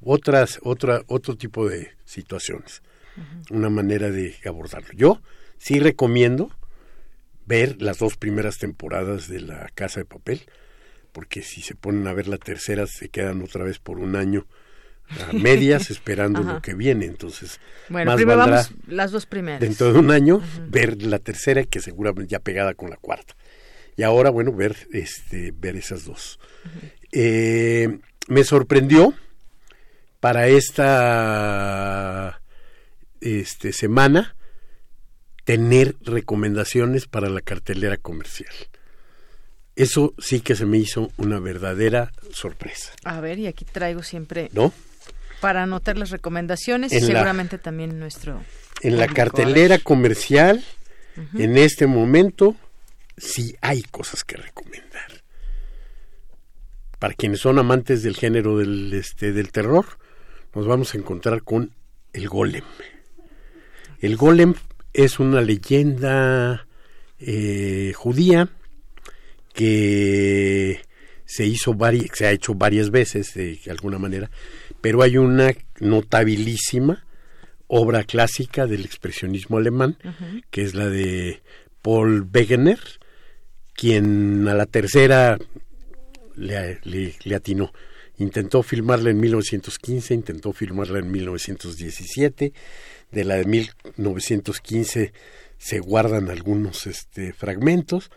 otras, 0.00 0.60
otra, 0.62 1.02
otro 1.06 1.36
tipo 1.36 1.68
de 1.68 1.92
situaciones. 2.04 2.82
Una 3.50 3.68
manera 3.68 4.10
de 4.10 4.36
abordarlo. 4.46 4.88
Yo 4.94 5.20
sí 5.58 5.80
recomiendo 5.80 6.50
ver 7.46 7.82
las 7.82 7.98
dos 7.98 8.16
primeras 8.16 8.58
temporadas 8.58 9.28
de 9.28 9.40
La 9.40 9.68
Casa 9.74 10.00
de 10.00 10.06
Papel 10.06 10.42
porque 11.12 11.42
si 11.42 11.62
se 11.62 11.74
ponen 11.74 12.06
a 12.06 12.12
ver 12.12 12.28
la 12.28 12.38
tercera 12.38 12.86
se 12.86 13.08
quedan 13.08 13.42
otra 13.42 13.64
vez 13.64 13.78
por 13.78 13.98
un 13.98 14.16
año 14.16 14.46
a 15.28 15.32
medias 15.32 15.90
esperando 15.90 16.42
lo 16.42 16.60
que 16.62 16.74
viene. 16.74 17.06
Entonces, 17.06 17.60
bueno, 17.88 18.14
primero 18.14 18.38
vamos 18.38 18.72
las 18.86 19.10
dos 19.10 19.26
primeras. 19.26 19.60
Dentro 19.60 19.92
de 19.92 19.98
un 19.98 20.10
año 20.10 20.42
ver 20.68 21.02
la 21.02 21.18
tercera 21.18 21.64
que 21.64 21.80
seguramente 21.80 22.32
ya 22.32 22.40
pegada 22.40 22.74
con 22.74 22.90
la 22.90 22.96
cuarta. 22.96 23.36
Y 23.96 24.02
ahora, 24.02 24.30
bueno, 24.30 24.52
ver 24.52 24.88
este 24.92 25.52
ver 25.54 25.76
esas 25.76 26.04
dos. 26.04 26.40
Eh, 27.12 27.98
me 28.28 28.44
sorprendió 28.44 29.14
para 30.20 30.48
esta 30.48 32.40
este 33.20 33.72
semana 33.72 34.34
tener 35.44 35.96
recomendaciones 36.00 37.06
para 37.06 37.28
la 37.28 37.40
cartelera 37.40 37.96
comercial. 37.96 38.52
Eso 39.74 40.14
sí 40.18 40.40
que 40.40 40.54
se 40.54 40.66
me 40.66 40.78
hizo 40.78 41.10
una 41.16 41.40
verdadera 41.40 42.12
sorpresa. 42.32 42.92
A 43.04 43.20
ver, 43.20 43.38
y 43.38 43.46
aquí 43.46 43.64
traigo 43.64 44.02
siempre... 44.02 44.50
¿No? 44.52 44.72
Para 45.40 45.64
anotar 45.64 45.98
las 45.98 46.10
recomendaciones 46.10 46.92
y 46.92 47.00
seguramente 47.00 47.58
también 47.58 47.98
nuestro... 47.98 48.40
En 48.82 48.96
la 48.98 49.08
cartelera 49.08 49.78
comercial, 49.78 50.64
en 51.34 51.56
este 51.56 51.86
momento, 51.86 52.56
sí 53.16 53.56
hay 53.60 53.82
cosas 53.82 54.24
que 54.24 54.36
recomendar. 54.36 55.22
Para 56.98 57.14
quienes 57.14 57.40
son 57.40 57.58
amantes 57.58 58.02
del 58.02 58.16
género 58.16 58.58
del, 58.58 58.92
este, 58.94 59.32
del 59.32 59.50
terror, 59.50 59.86
nos 60.54 60.66
vamos 60.66 60.94
a 60.94 60.98
encontrar 60.98 61.42
con 61.42 61.72
el 62.12 62.28
golem. 62.28 62.64
El 64.00 64.16
golem 64.16 64.54
es 64.92 65.18
una 65.18 65.40
leyenda 65.40 66.66
eh, 67.18 67.92
judía 67.96 68.48
que 69.52 70.80
se 71.24 71.46
hizo 71.46 71.76
se 72.12 72.26
ha 72.26 72.30
hecho 72.30 72.54
varias 72.54 72.90
veces 72.90 73.34
de 73.34 73.58
alguna 73.70 73.98
manera, 73.98 74.30
pero 74.80 75.02
hay 75.02 75.16
una 75.16 75.52
notabilísima 75.80 77.04
obra 77.74 78.04
clásica 78.04 78.66
del 78.66 78.84
expresionismo 78.84 79.56
alemán, 79.56 79.96
que 80.50 80.62
es 80.62 80.74
la 80.74 80.88
de 80.88 81.40
Paul 81.80 82.28
Wegener, 82.32 82.80
quien 83.74 84.46
a 84.46 84.54
la 84.54 84.66
tercera 84.66 85.38
le, 86.36 86.80
le, 86.84 87.34
atinó. 87.34 87.72
Intentó 88.18 88.62
filmarla 88.62 89.08
en 89.08 89.20
1915, 89.20 90.12
intentó 90.12 90.52
filmarla 90.52 90.98
en 90.98 91.10
1917, 91.10 92.52
de 93.10 93.24
la 93.24 93.36
de 93.36 93.44
1915 93.46 95.12
se 95.56 95.78
guardan 95.78 96.28
algunos 96.28 96.86
este, 96.86 97.32
fragmentos, 97.32 98.10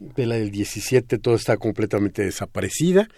de 0.00 0.26
la 0.26 0.36
del 0.36 0.50
17 0.50 1.18
todo 1.18 1.34
está 1.34 1.58
completamente 1.58 2.24
desaparecida 2.24 3.08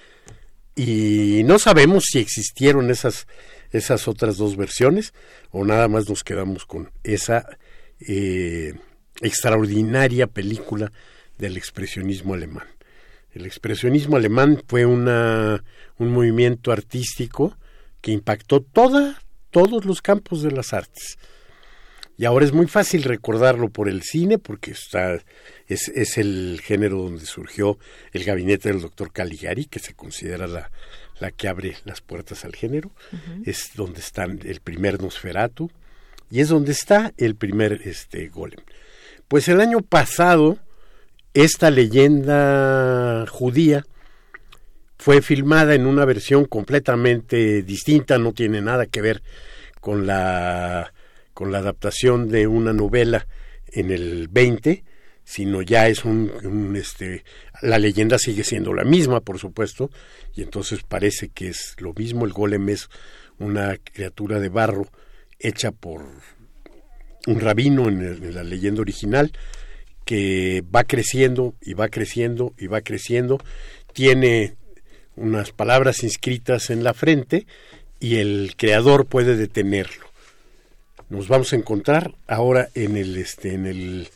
y 0.74 1.42
no 1.44 1.58
sabemos 1.58 2.04
si 2.10 2.18
existieron 2.18 2.90
esas, 2.90 3.26
esas 3.70 4.08
otras 4.08 4.36
dos 4.36 4.56
versiones 4.56 5.14
o 5.50 5.64
nada 5.64 5.88
más 5.88 6.08
nos 6.08 6.24
quedamos 6.24 6.66
con 6.66 6.90
esa 7.04 7.46
eh, 8.00 8.74
extraordinaria 9.20 10.26
película 10.26 10.92
del 11.38 11.56
expresionismo 11.56 12.34
alemán. 12.34 12.66
El 13.32 13.46
expresionismo 13.46 14.16
alemán 14.16 14.62
fue 14.66 14.84
una, 14.84 15.64
un 15.98 16.12
movimiento 16.12 16.72
artístico 16.72 17.56
que 18.00 18.10
impactó 18.10 18.60
toda, 18.60 19.22
todos 19.50 19.84
los 19.84 20.02
campos 20.02 20.42
de 20.42 20.50
las 20.50 20.72
artes. 20.72 21.16
Y 22.18 22.24
ahora 22.24 22.44
es 22.44 22.52
muy 22.52 22.66
fácil 22.66 23.02
recordarlo 23.04 23.70
por 23.70 23.88
el 23.88 24.02
cine, 24.02 24.38
porque 24.38 24.72
está, 24.72 25.14
es, 25.66 25.88
es 25.88 26.18
el 26.18 26.60
género 26.62 26.98
donde 26.98 27.24
surgió 27.26 27.78
el 28.12 28.24
gabinete 28.24 28.68
del 28.68 28.80
doctor 28.80 29.12
Caligari, 29.12 29.64
que 29.64 29.78
se 29.78 29.94
considera 29.94 30.46
la, 30.46 30.70
la 31.20 31.30
que 31.30 31.48
abre 31.48 31.76
las 31.84 32.00
puertas 32.00 32.44
al 32.44 32.54
género. 32.54 32.90
Es 33.44 33.70
donde 33.74 34.00
está 34.00 34.24
el 34.24 34.60
primer 34.60 35.00
Nosferatu 35.00 35.70
y 36.30 36.40
es 36.40 36.48
donde 36.48 36.72
está 36.72 37.12
el 37.16 37.36
primer 37.36 37.80
este, 37.84 38.28
Golem. 38.28 38.60
Pues 39.28 39.48
el 39.48 39.60
año 39.60 39.80
pasado, 39.80 40.58
esta 41.32 41.70
leyenda 41.70 43.24
judía 43.28 43.86
fue 44.98 45.22
filmada 45.22 45.74
en 45.74 45.86
una 45.86 46.04
versión 46.04 46.44
completamente 46.44 47.62
distinta, 47.62 48.18
no 48.18 48.32
tiene 48.32 48.60
nada 48.60 48.86
que 48.86 49.00
ver 49.00 49.22
con 49.80 50.06
la, 50.06 50.92
con 51.34 51.52
la 51.52 51.58
adaptación 51.58 52.28
de 52.28 52.46
una 52.46 52.72
novela 52.72 53.26
en 53.68 53.90
el 53.90 54.28
20, 54.28 54.84
sino 55.24 55.62
ya 55.62 55.88
es 55.88 56.04
un, 56.04 56.74
este 56.76 57.24
la 57.60 57.78
leyenda 57.78 58.18
sigue 58.18 58.44
siendo 58.44 58.74
la 58.74 58.84
misma 58.84 59.20
por 59.20 59.38
supuesto 59.38 59.90
y 60.34 60.42
entonces 60.42 60.82
parece 60.82 61.28
que 61.28 61.48
es 61.48 61.76
lo 61.78 61.94
mismo 61.94 62.24
el 62.24 62.32
golem 62.32 62.68
es 62.70 62.88
una 63.38 63.76
criatura 63.76 64.40
de 64.40 64.48
barro 64.48 64.88
hecha 65.38 65.70
por 65.70 66.02
un 67.26 67.40
rabino 67.40 67.88
en, 67.88 68.34
la 68.34 68.42
leyenda 68.42 68.80
original 68.80 69.32
que 70.04 70.64
va 70.74 70.84
creciendo 70.84 71.54
y 71.60 71.74
va 71.74 71.88
creciendo 71.88 72.54
y 72.58 72.66
va 72.66 72.80
creciendo, 72.80 73.38
tiene 73.92 74.56
unas 75.14 75.52
palabras 75.52 76.02
inscritas 76.02 76.70
en 76.70 76.82
la 76.82 76.94
frente 76.94 77.46
y 78.00 78.16
el 78.16 78.54
creador 78.56 79.06
puede 79.06 79.36
detenerlo. 79.36 80.11
Nos 81.12 81.28
vamos 81.28 81.52
a 81.52 81.56
encontrar 81.56 82.14
ahora 82.26 82.70
en 82.74 82.96
el 82.96 83.18
este 83.18 83.52
en 83.52 83.66
el 83.66 84.08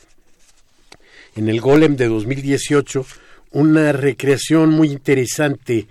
en 1.36 1.50
el 1.50 1.60
Golem 1.60 1.94
de 1.94 2.08
2018 2.08 3.04
una 3.50 3.92
recreación 3.92 4.70
muy 4.70 4.92
interesante 4.92 5.88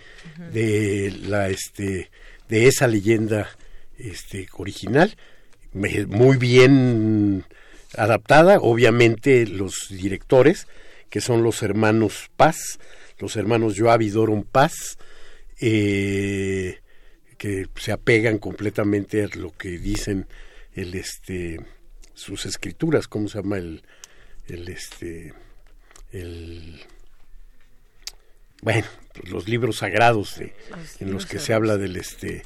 de 0.52 1.14
la 1.28 1.50
este 1.50 2.10
de 2.50 2.68
esa 2.68 2.88
leyenda 2.88 3.48
este 4.00 4.48
original. 4.54 5.16
Muy 5.74 6.38
bien 6.38 7.44
adaptada, 7.96 8.58
obviamente 8.58 9.46
los 9.46 9.90
directores, 9.92 10.66
que 11.12 11.22
son 11.22 11.44
los 11.44 11.62
hermanos 11.62 12.32
Paz, 12.36 12.80
los 13.20 13.36
hermanos 13.36 13.76
Joab 13.78 14.02
y 14.02 14.10
Doron 14.10 14.42
Paz, 14.42 14.98
eh, 15.62 16.80
que 17.38 17.68
se 17.76 17.92
apegan 17.92 18.40
completamente 18.40 19.24
a 19.24 19.28
lo 19.38 19.56
que 19.56 19.78
dicen 19.78 20.26
el 20.76 20.94
este 20.96 21.60
sus 22.14 22.46
escrituras, 22.46 23.08
¿cómo 23.08 23.28
se 23.28 23.42
llama 23.42 23.58
el, 23.58 23.84
el 24.48 24.70
este 24.70 25.34
el 26.12 26.82
bueno, 28.62 28.88
los 29.24 29.48
libros 29.48 29.78
sagrados 29.78 30.40
en 30.40 31.12
los 31.12 31.26
que 31.26 31.40
se 31.40 31.54
habla 31.54 31.78
del 31.78 31.98
este 31.98 32.44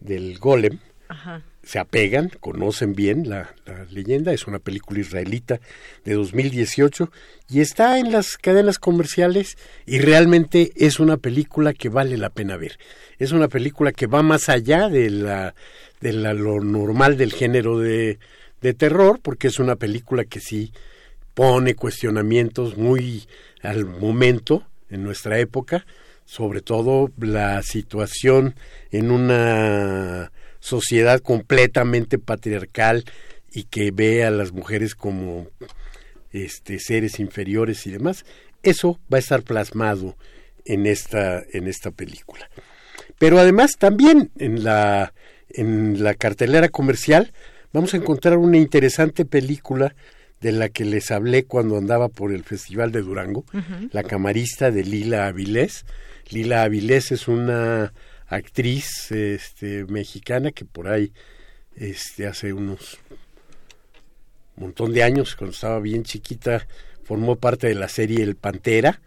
del 0.00 0.38
golem. 0.38 0.78
Ajá 1.08 1.42
se 1.64 1.78
apegan, 1.78 2.30
conocen 2.40 2.94
bien 2.94 3.28
la, 3.28 3.54
leyenda, 3.90 4.32
es 4.32 4.46
una 4.46 4.58
película 4.58 5.00
israelita 5.00 5.60
de 6.04 6.14
2018 6.14 7.10
y 7.50 7.60
está 7.60 7.98
en 7.98 8.12
las 8.12 8.36
cadenas 8.36 8.78
comerciales 8.78 9.56
y 9.86 9.98
realmente 9.98 10.72
es 10.76 11.00
una 11.00 11.16
película 11.16 11.72
que 11.72 11.88
vale 11.88 12.16
la 12.16 12.30
pena 12.30 12.56
ver. 12.56 12.78
Es 13.18 13.32
una 13.32 13.48
película 13.48 13.92
que 13.92 14.06
va 14.06 14.22
más 14.22 14.48
allá 14.48 14.88
de 14.88 15.10
la 15.10 15.54
de 16.00 16.12
lo 16.12 16.60
normal 16.60 17.16
del 17.16 17.32
género 17.32 17.78
de, 17.78 18.18
de 18.60 18.74
terror, 18.74 19.20
porque 19.22 19.48
es 19.48 19.58
una 19.58 19.76
película 19.76 20.24
que 20.24 20.40
sí 20.40 20.72
pone 21.32 21.74
cuestionamientos 21.74 22.76
muy 22.76 23.26
al 23.62 23.86
momento 23.86 24.66
en 24.90 25.02
nuestra 25.02 25.38
época, 25.38 25.86
sobre 26.26 26.60
todo 26.60 27.10
la 27.18 27.62
situación 27.62 28.54
en 28.90 29.10
una 29.10 30.30
sociedad 30.64 31.20
completamente 31.20 32.18
patriarcal 32.18 33.04
y 33.52 33.64
que 33.64 33.90
ve 33.90 34.24
a 34.24 34.30
las 34.30 34.52
mujeres 34.52 34.94
como 34.94 35.46
este 36.32 36.78
seres 36.78 37.20
inferiores 37.20 37.86
y 37.86 37.90
demás, 37.90 38.24
eso 38.62 38.98
va 39.12 39.18
a 39.18 39.20
estar 39.20 39.42
plasmado 39.42 40.16
en 40.64 40.86
esta 40.86 41.42
en 41.52 41.68
esta 41.68 41.90
película. 41.90 42.48
Pero 43.18 43.38
además 43.38 43.72
también 43.78 44.30
en 44.38 44.64
la 44.64 45.12
en 45.50 46.02
la 46.02 46.14
cartelera 46.14 46.70
comercial 46.70 47.34
vamos 47.74 47.92
a 47.92 47.98
encontrar 47.98 48.38
una 48.38 48.56
interesante 48.56 49.26
película 49.26 49.94
de 50.40 50.52
la 50.52 50.70
que 50.70 50.86
les 50.86 51.10
hablé 51.10 51.44
cuando 51.44 51.76
andaba 51.76 52.08
por 52.08 52.32
el 52.32 52.42
Festival 52.42 52.90
de 52.90 53.02
Durango, 53.02 53.44
La 53.92 54.02
camarista 54.02 54.70
de 54.70 54.82
Lila 54.82 55.26
Avilés. 55.26 55.84
Lila 56.30 56.62
Avilés 56.62 57.12
es 57.12 57.28
una 57.28 57.92
actriz 58.26 59.10
este, 59.10 59.84
mexicana 59.84 60.50
que 60.52 60.64
por 60.64 60.88
ahí 60.88 61.12
este, 61.76 62.26
hace 62.26 62.52
unos 62.52 62.98
montón 64.56 64.92
de 64.92 65.02
años, 65.02 65.34
cuando 65.36 65.52
estaba 65.52 65.80
bien 65.80 66.04
chiquita, 66.04 66.66
formó 67.04 67.36
parte 67.36 67.66
de 67.66 67.74
la 67.74 67.88
serie 67.88 68.22
El 68.22 68.36
Pantera, 68.36 69.00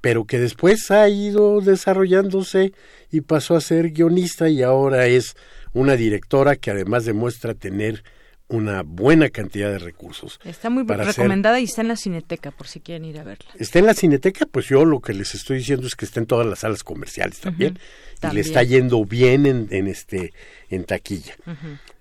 pero 0.00 0.24
que 0.24 0.38
después 0.38 0.90
ha 0.90 1.08
ido 1.08 1.60
desarrollándose 1.60 2.72
y 3.10 3.22
pasó 3.22 3.56
a 3.56 3.60
ser 3.60 3.90
guionista 3.90 4.48
y 4.48 4.62
ahora 4.62 5.06
es 5.06 5.36
una 5.72 5.96
directora 5.96 6.56
que 6.56 6.70
además 6.70 7.04
demuestra 7.04 7.54
tener 7.54 8.04
una 8.48 8.82
buena 8.82 9.30
cantidad 9.30 9.70
de 9.70 9.78
recursos. 9.78 10.38
Está 10.44 10.70
muy 10.70 10.84
recomendada 10.86 11.60
y 11.60 11.64
está 11.64 11.80
en 11.80 11.88
la 11.88 11.96
Cineteca, 11.96 12.50
por 12.50 12.66
si 12.66 12.80
quieren 12.80 13.04
ir 13.04 13.18
a 13.18 13.24
verla. 13.24 13.50
Está 13.58 13.78
en 13.78 13.86
la 13.86 13.94
Cineteca, 13.94 14.46
pues 14.46 14.66
yo 14.66 14.84
lo 14.84 15.00
que 15.00 15.14
les 15.14 15.34
estoy 15.34 15.58
diciendo 15.58 15.86
es 15.86 15.94
que 15.94 16.04
está 16.04 16.20
en 16.20 16.26
todas 16.26 16.46
las 16.46 16.60
salas 16.60 16.84
comerciales 16.84 17.40
también, 17.40 17.78
y 18.22 18.34
le 18.34 18.40
está 18.40 18.62
yendo 18.62 19.04
bien 19.04 19.46
en, 19.46 19.86
este 19.88 20.32
en 20.70 20.84
taquilla. 20.84 21.36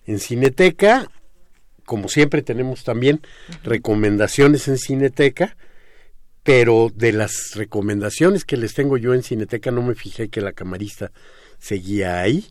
En 0.05 0.19
Cineteca, 0.19 1.07
como 1.85 2.09
siempre 2.09 2.41
tenemos 2.41 2.83
también 2.83 3.21
recomendaciones 3.63 4.67
en 4.67 4.77
Cineteca, 4.77 5.55
pero 6.43 6.91
de 6.93 7.13
las 7.13 7.55
recomendaciones 7.55 8.43
que 8.43 8.57
les 8.57 8.73
tengo 8.73 8.97
yo 8.97 9.13
en 9.13 9.23
Cineteca 9.23 9.71
no 9.71 9.81
me 9.81 9.95
fijé 9.95 10.27
que 10.27 10.41
la 10.41 10.51
camarista 10.51 11.11
seguía 11.57 12.19
ahí. 12.19 12.45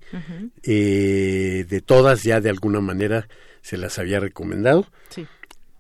Eh, 0.63 1.67
de 1.69 1.81
todas 1.83 2.23
ya 2.23 2.41
de 2.41 2.49
alguna 2.49 2.81
manera 2.81 3.29
se 3.63 3.79
las 3.79 3.99
había 3.99 4.21
recomendado, 4.21 4.87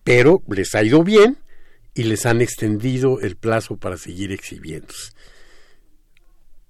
pero 0.05 0.43
les 0.49 0.75
ha 0.75 0.83
ido 0.83 1.03
bien 1.03 1.37
y 1.95 2.05
les 2.05 2.25
han 2.25 2.41
extendido 2.41 3.21
el 3.21 3.37
plazo 3.37 3.77
para 3.77 3.97
seguir 3.97 4.33
exhibiéndose. 4.33 5.13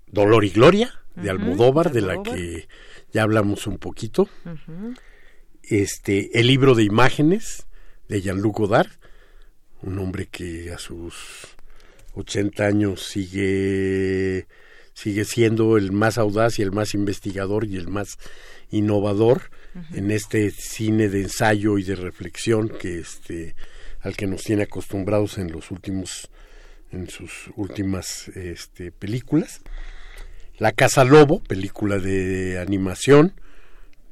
Dolor 0.07 0.45
y 0.45 0.51
Gloria 0.51 0.93
de 1.15 1.31
Almodóvar, 1.31 1.93
de 1.93 2.01
la 2.01 2.23
que 2.23 2.69
ya 3.13 3.23
hablamos 3.23 3.67
un 3.67 3.79
poquito. 3.79 4.29
Este, 5.63 6.39
el 6.39 6.49
libro 6.49 6.75
de 6.75 6.83
imágenes 6.83 7.67
de 8.09 8.21
Jean-Luc 8.21 8.59
Godard, 8.59 8.91
un 9.83 9.99
hombre 9.99 10.27
que 10.27 10.73
a 10.73 10.79
sus 10.79 11.15
80 12.15 12.65
años 12.65 13.03
sigue 13.03 14.47
sigue 14.95 15.25
siendo 15.25 15.79
el 15.79 15.93
más 15.93 16.19
audaz 16.19 16.59
y 16.59 16.63
el 16.63 16.73
más 16.73 16.95
investigador 16.95 17.65
y 17.65 17.77
el 17.77 17.89
más 17.89 18.19
innovador 18.71 19.51
en 19.93 20.11
este 20.11 20.51
cine 20.51 21.09
de 21.09 21.23
ensayo 21.23 21.79
y 21.79 21.85
de 21.85 21.95
reflexión 21.95 22.69
que 22.69 22.99
este 22.99 23.55
al 24.01 24.17
que 24.17 24.27
nos 24.27 24.43
tiene 24.43 24.65
acostumbrados 24.65 25.39
en 25.39 25.53
los 25.53 25.71
últimos 25.71 26.31
en 26.91 27.09
sus 27.09 27.51
últimas 27.57 28.29
este, 28.29 28.93
películas 28.93 29.61
la 30.59 30.73
casa 30.73 31.05
lobo 31.05 31.43
película 31.43 31.99
de 31.99 32.59
animación 32.59 33.35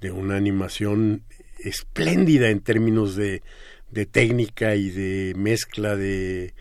de 0.00 0.10
una 0.10 0.36
animación 0.36 1.24
espléndida 1.58 2.48
en 2.48 2.60
términos 2.60 3.16
de, 3.16 3.42
de 3.90 4.06
técnica 4.06 4.74
y 4.74 4.90
de 4.90 5.34
mezcla 5.36 5.96
de, 5.96 6.54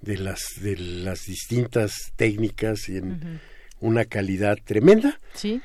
de, 0.00 0.16
las, 0.16 0.60
de 0.60 0.76
las 0.76 1.26
distintas 1.26 2.12
técnicas 2.16 2.88
y 2.88 2.96
en 2.96 3.40
una 3.80 4.04
calidad 4.04 4.58
tremenda. 4.64 5.20
Sí. 5.34 5.60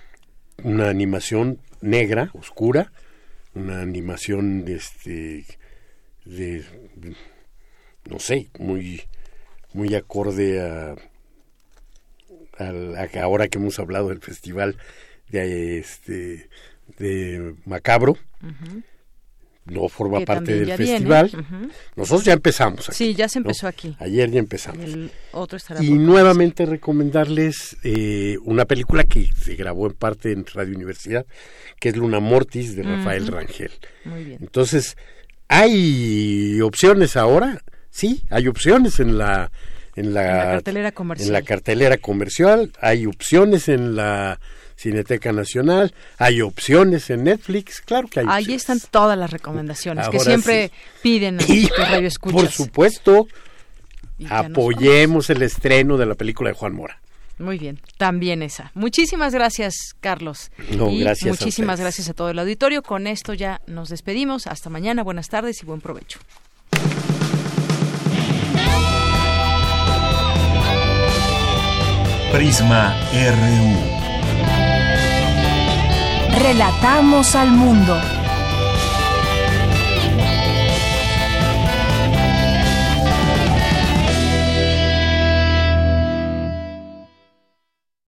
Una 0.64 0.90
animación 0.90 1.60
negra, 1.84 2.32
oscura, 2.34 2.92
una 3.54 3.82
animación 3.82 4.66
de 4.66 4.76
este 4.76 5.46
de, 6.26 6.64
no 8.10 8.20
sé, 8.20 8.50
muy 8.58 9.02
muy 9.74 9.94
acorde 9.94 10.62
a, 10.62 10.96
a, 12.58 13.22
ahora 13.22 13.48
que 13.48 13.58
hemos 13.58 13.80
hablado 13.80 14.10
del 14.10 14.22
festival 14.22 14.78
de 15.30 15.80
este 15.80 16.50
de 16.98 17.56
Macabro. 17.66 18.18
No 19.66 19.88
forma 19.88 20.20
parte 20.26 20.56
del 20.56 20.74
festival. 20.74 21.32
Nosotros 21.96 22.26
ya 22.26 22.34
empezamos 22.34 22.90
aquí. 22.90 22.98
Sí, 22.98 23.14
ya 23.14 23.30
se 23.30 23.40
empezó 23.40 23.68
aquí. 23.68 23.96
Ayer 24.00 24.30
ya 24.30 24.40
empezamos. 24.40 24.86
y 25.80 25.92
nuevamente 25.92 26.66
recomendarles 26.66 27.78
eh, 27.84 28.38
una 28.44 28.66
película 28.66 29.06
que 29.06 29.30
se 29.34 29.56
grabó 29.56 29.88
en 29.88 29.94
parte 29.94 30.32
en 30.32 30.46
Radio 30.54 30.76
Universidad, 30.76 31.26
que 31.80 31.90
es 31.90 31.96
Luna 31.96 32.20
Mortis 32.20 32.76
de 32.76 32.84
Rafael 32.84 33.28
Rangel. 33.28 33.72
Muy 34.04 34.26
bien. 34.26 34.40
Entonces, 34.42 34.98
¿hay 35.48 36.60
opciones 36.62 37.16
ahora? 37.16 37.62
Sí, 37.90 38.24
hay 38.30 38.48
opciones 38.48 39.00
en 39.00 39.18
la 39.18 39.50
en 39.96 40.14
la, 40.14 40.24
cartelera 40.24 40.92
comercial. 40.92 41.28
En 41.28 41.34
la 41.34 41.42
cartelera 41.44 41.98
comercial, 41.98 42.72
hay 42.82 43.06
opciones 43.06 43.70
en 43.70 43.96
la 43.96 44.40
Cineteca 44.84 45.32
Nacional, 45.32 45.94
hay 46.18 46.42
opciones 46.42 47.10
en 47.10 47.24
Netflix, 47.24 47.80
claro 47.80 48.10
que 48.10 48.20
hay. 48.20 48.26
Ahí 48.30 48.54
están 48.54 48.82
todas 48.92 49.18
las 49.18 49.32
recomendaciones 49.32 50.10
que 50.10 50.20
siempre 50.20 50.72
piden 51.02 51.40
y, 51.48 51.68
radio 51.78 52.08
escuchas. 52.08 52.42
Por 52.42 52.52
supuesto, 52.52 53.28
apoyemos 54.30 55.30
el 55.30 55.42
estreno 55.42 55.98
de 55.98 56.06
la 56.06 56.16
película 56.16 56.50
de 56.50 56.56
Juan 56.56 56.74
Mora. 56.74 57.00
Muy 57.40 57.58
bien, 57.58 57.80
también 57.98 58.44
esa. 58.44 58.72
Muchísimas 58.74 59.34
gracias, 59.34 59.96
Carlos. 60.02 60.52
No, 60.76 60.90
gracias. 60.94 61.40
Muchísimas 61.40 61.80
gracias 61.80 62.10
a 62.10 62.14
todo 62.14 62.30
el 62.30 62.38
auditorio. 62.38 62.84
Con 62.84 63.08
esto 63.08 63.34
ya 63.34 63.62
nos 63.66 63.88
despedimos. 63.88 64.48
Hasta 64.48 64.70
mañana, 64.70 65.02
buenas 65.02 65.30
tardes 65.30 65.64
y 65.64 65.66
buen 65.66 65.80
provecho. 65.80 66.20
Prisma 72.34 72.96
RU. 73.14 74.03
Relatamos 76.40 77.36
al 77.36 77.52
mundo. 77.52 78.23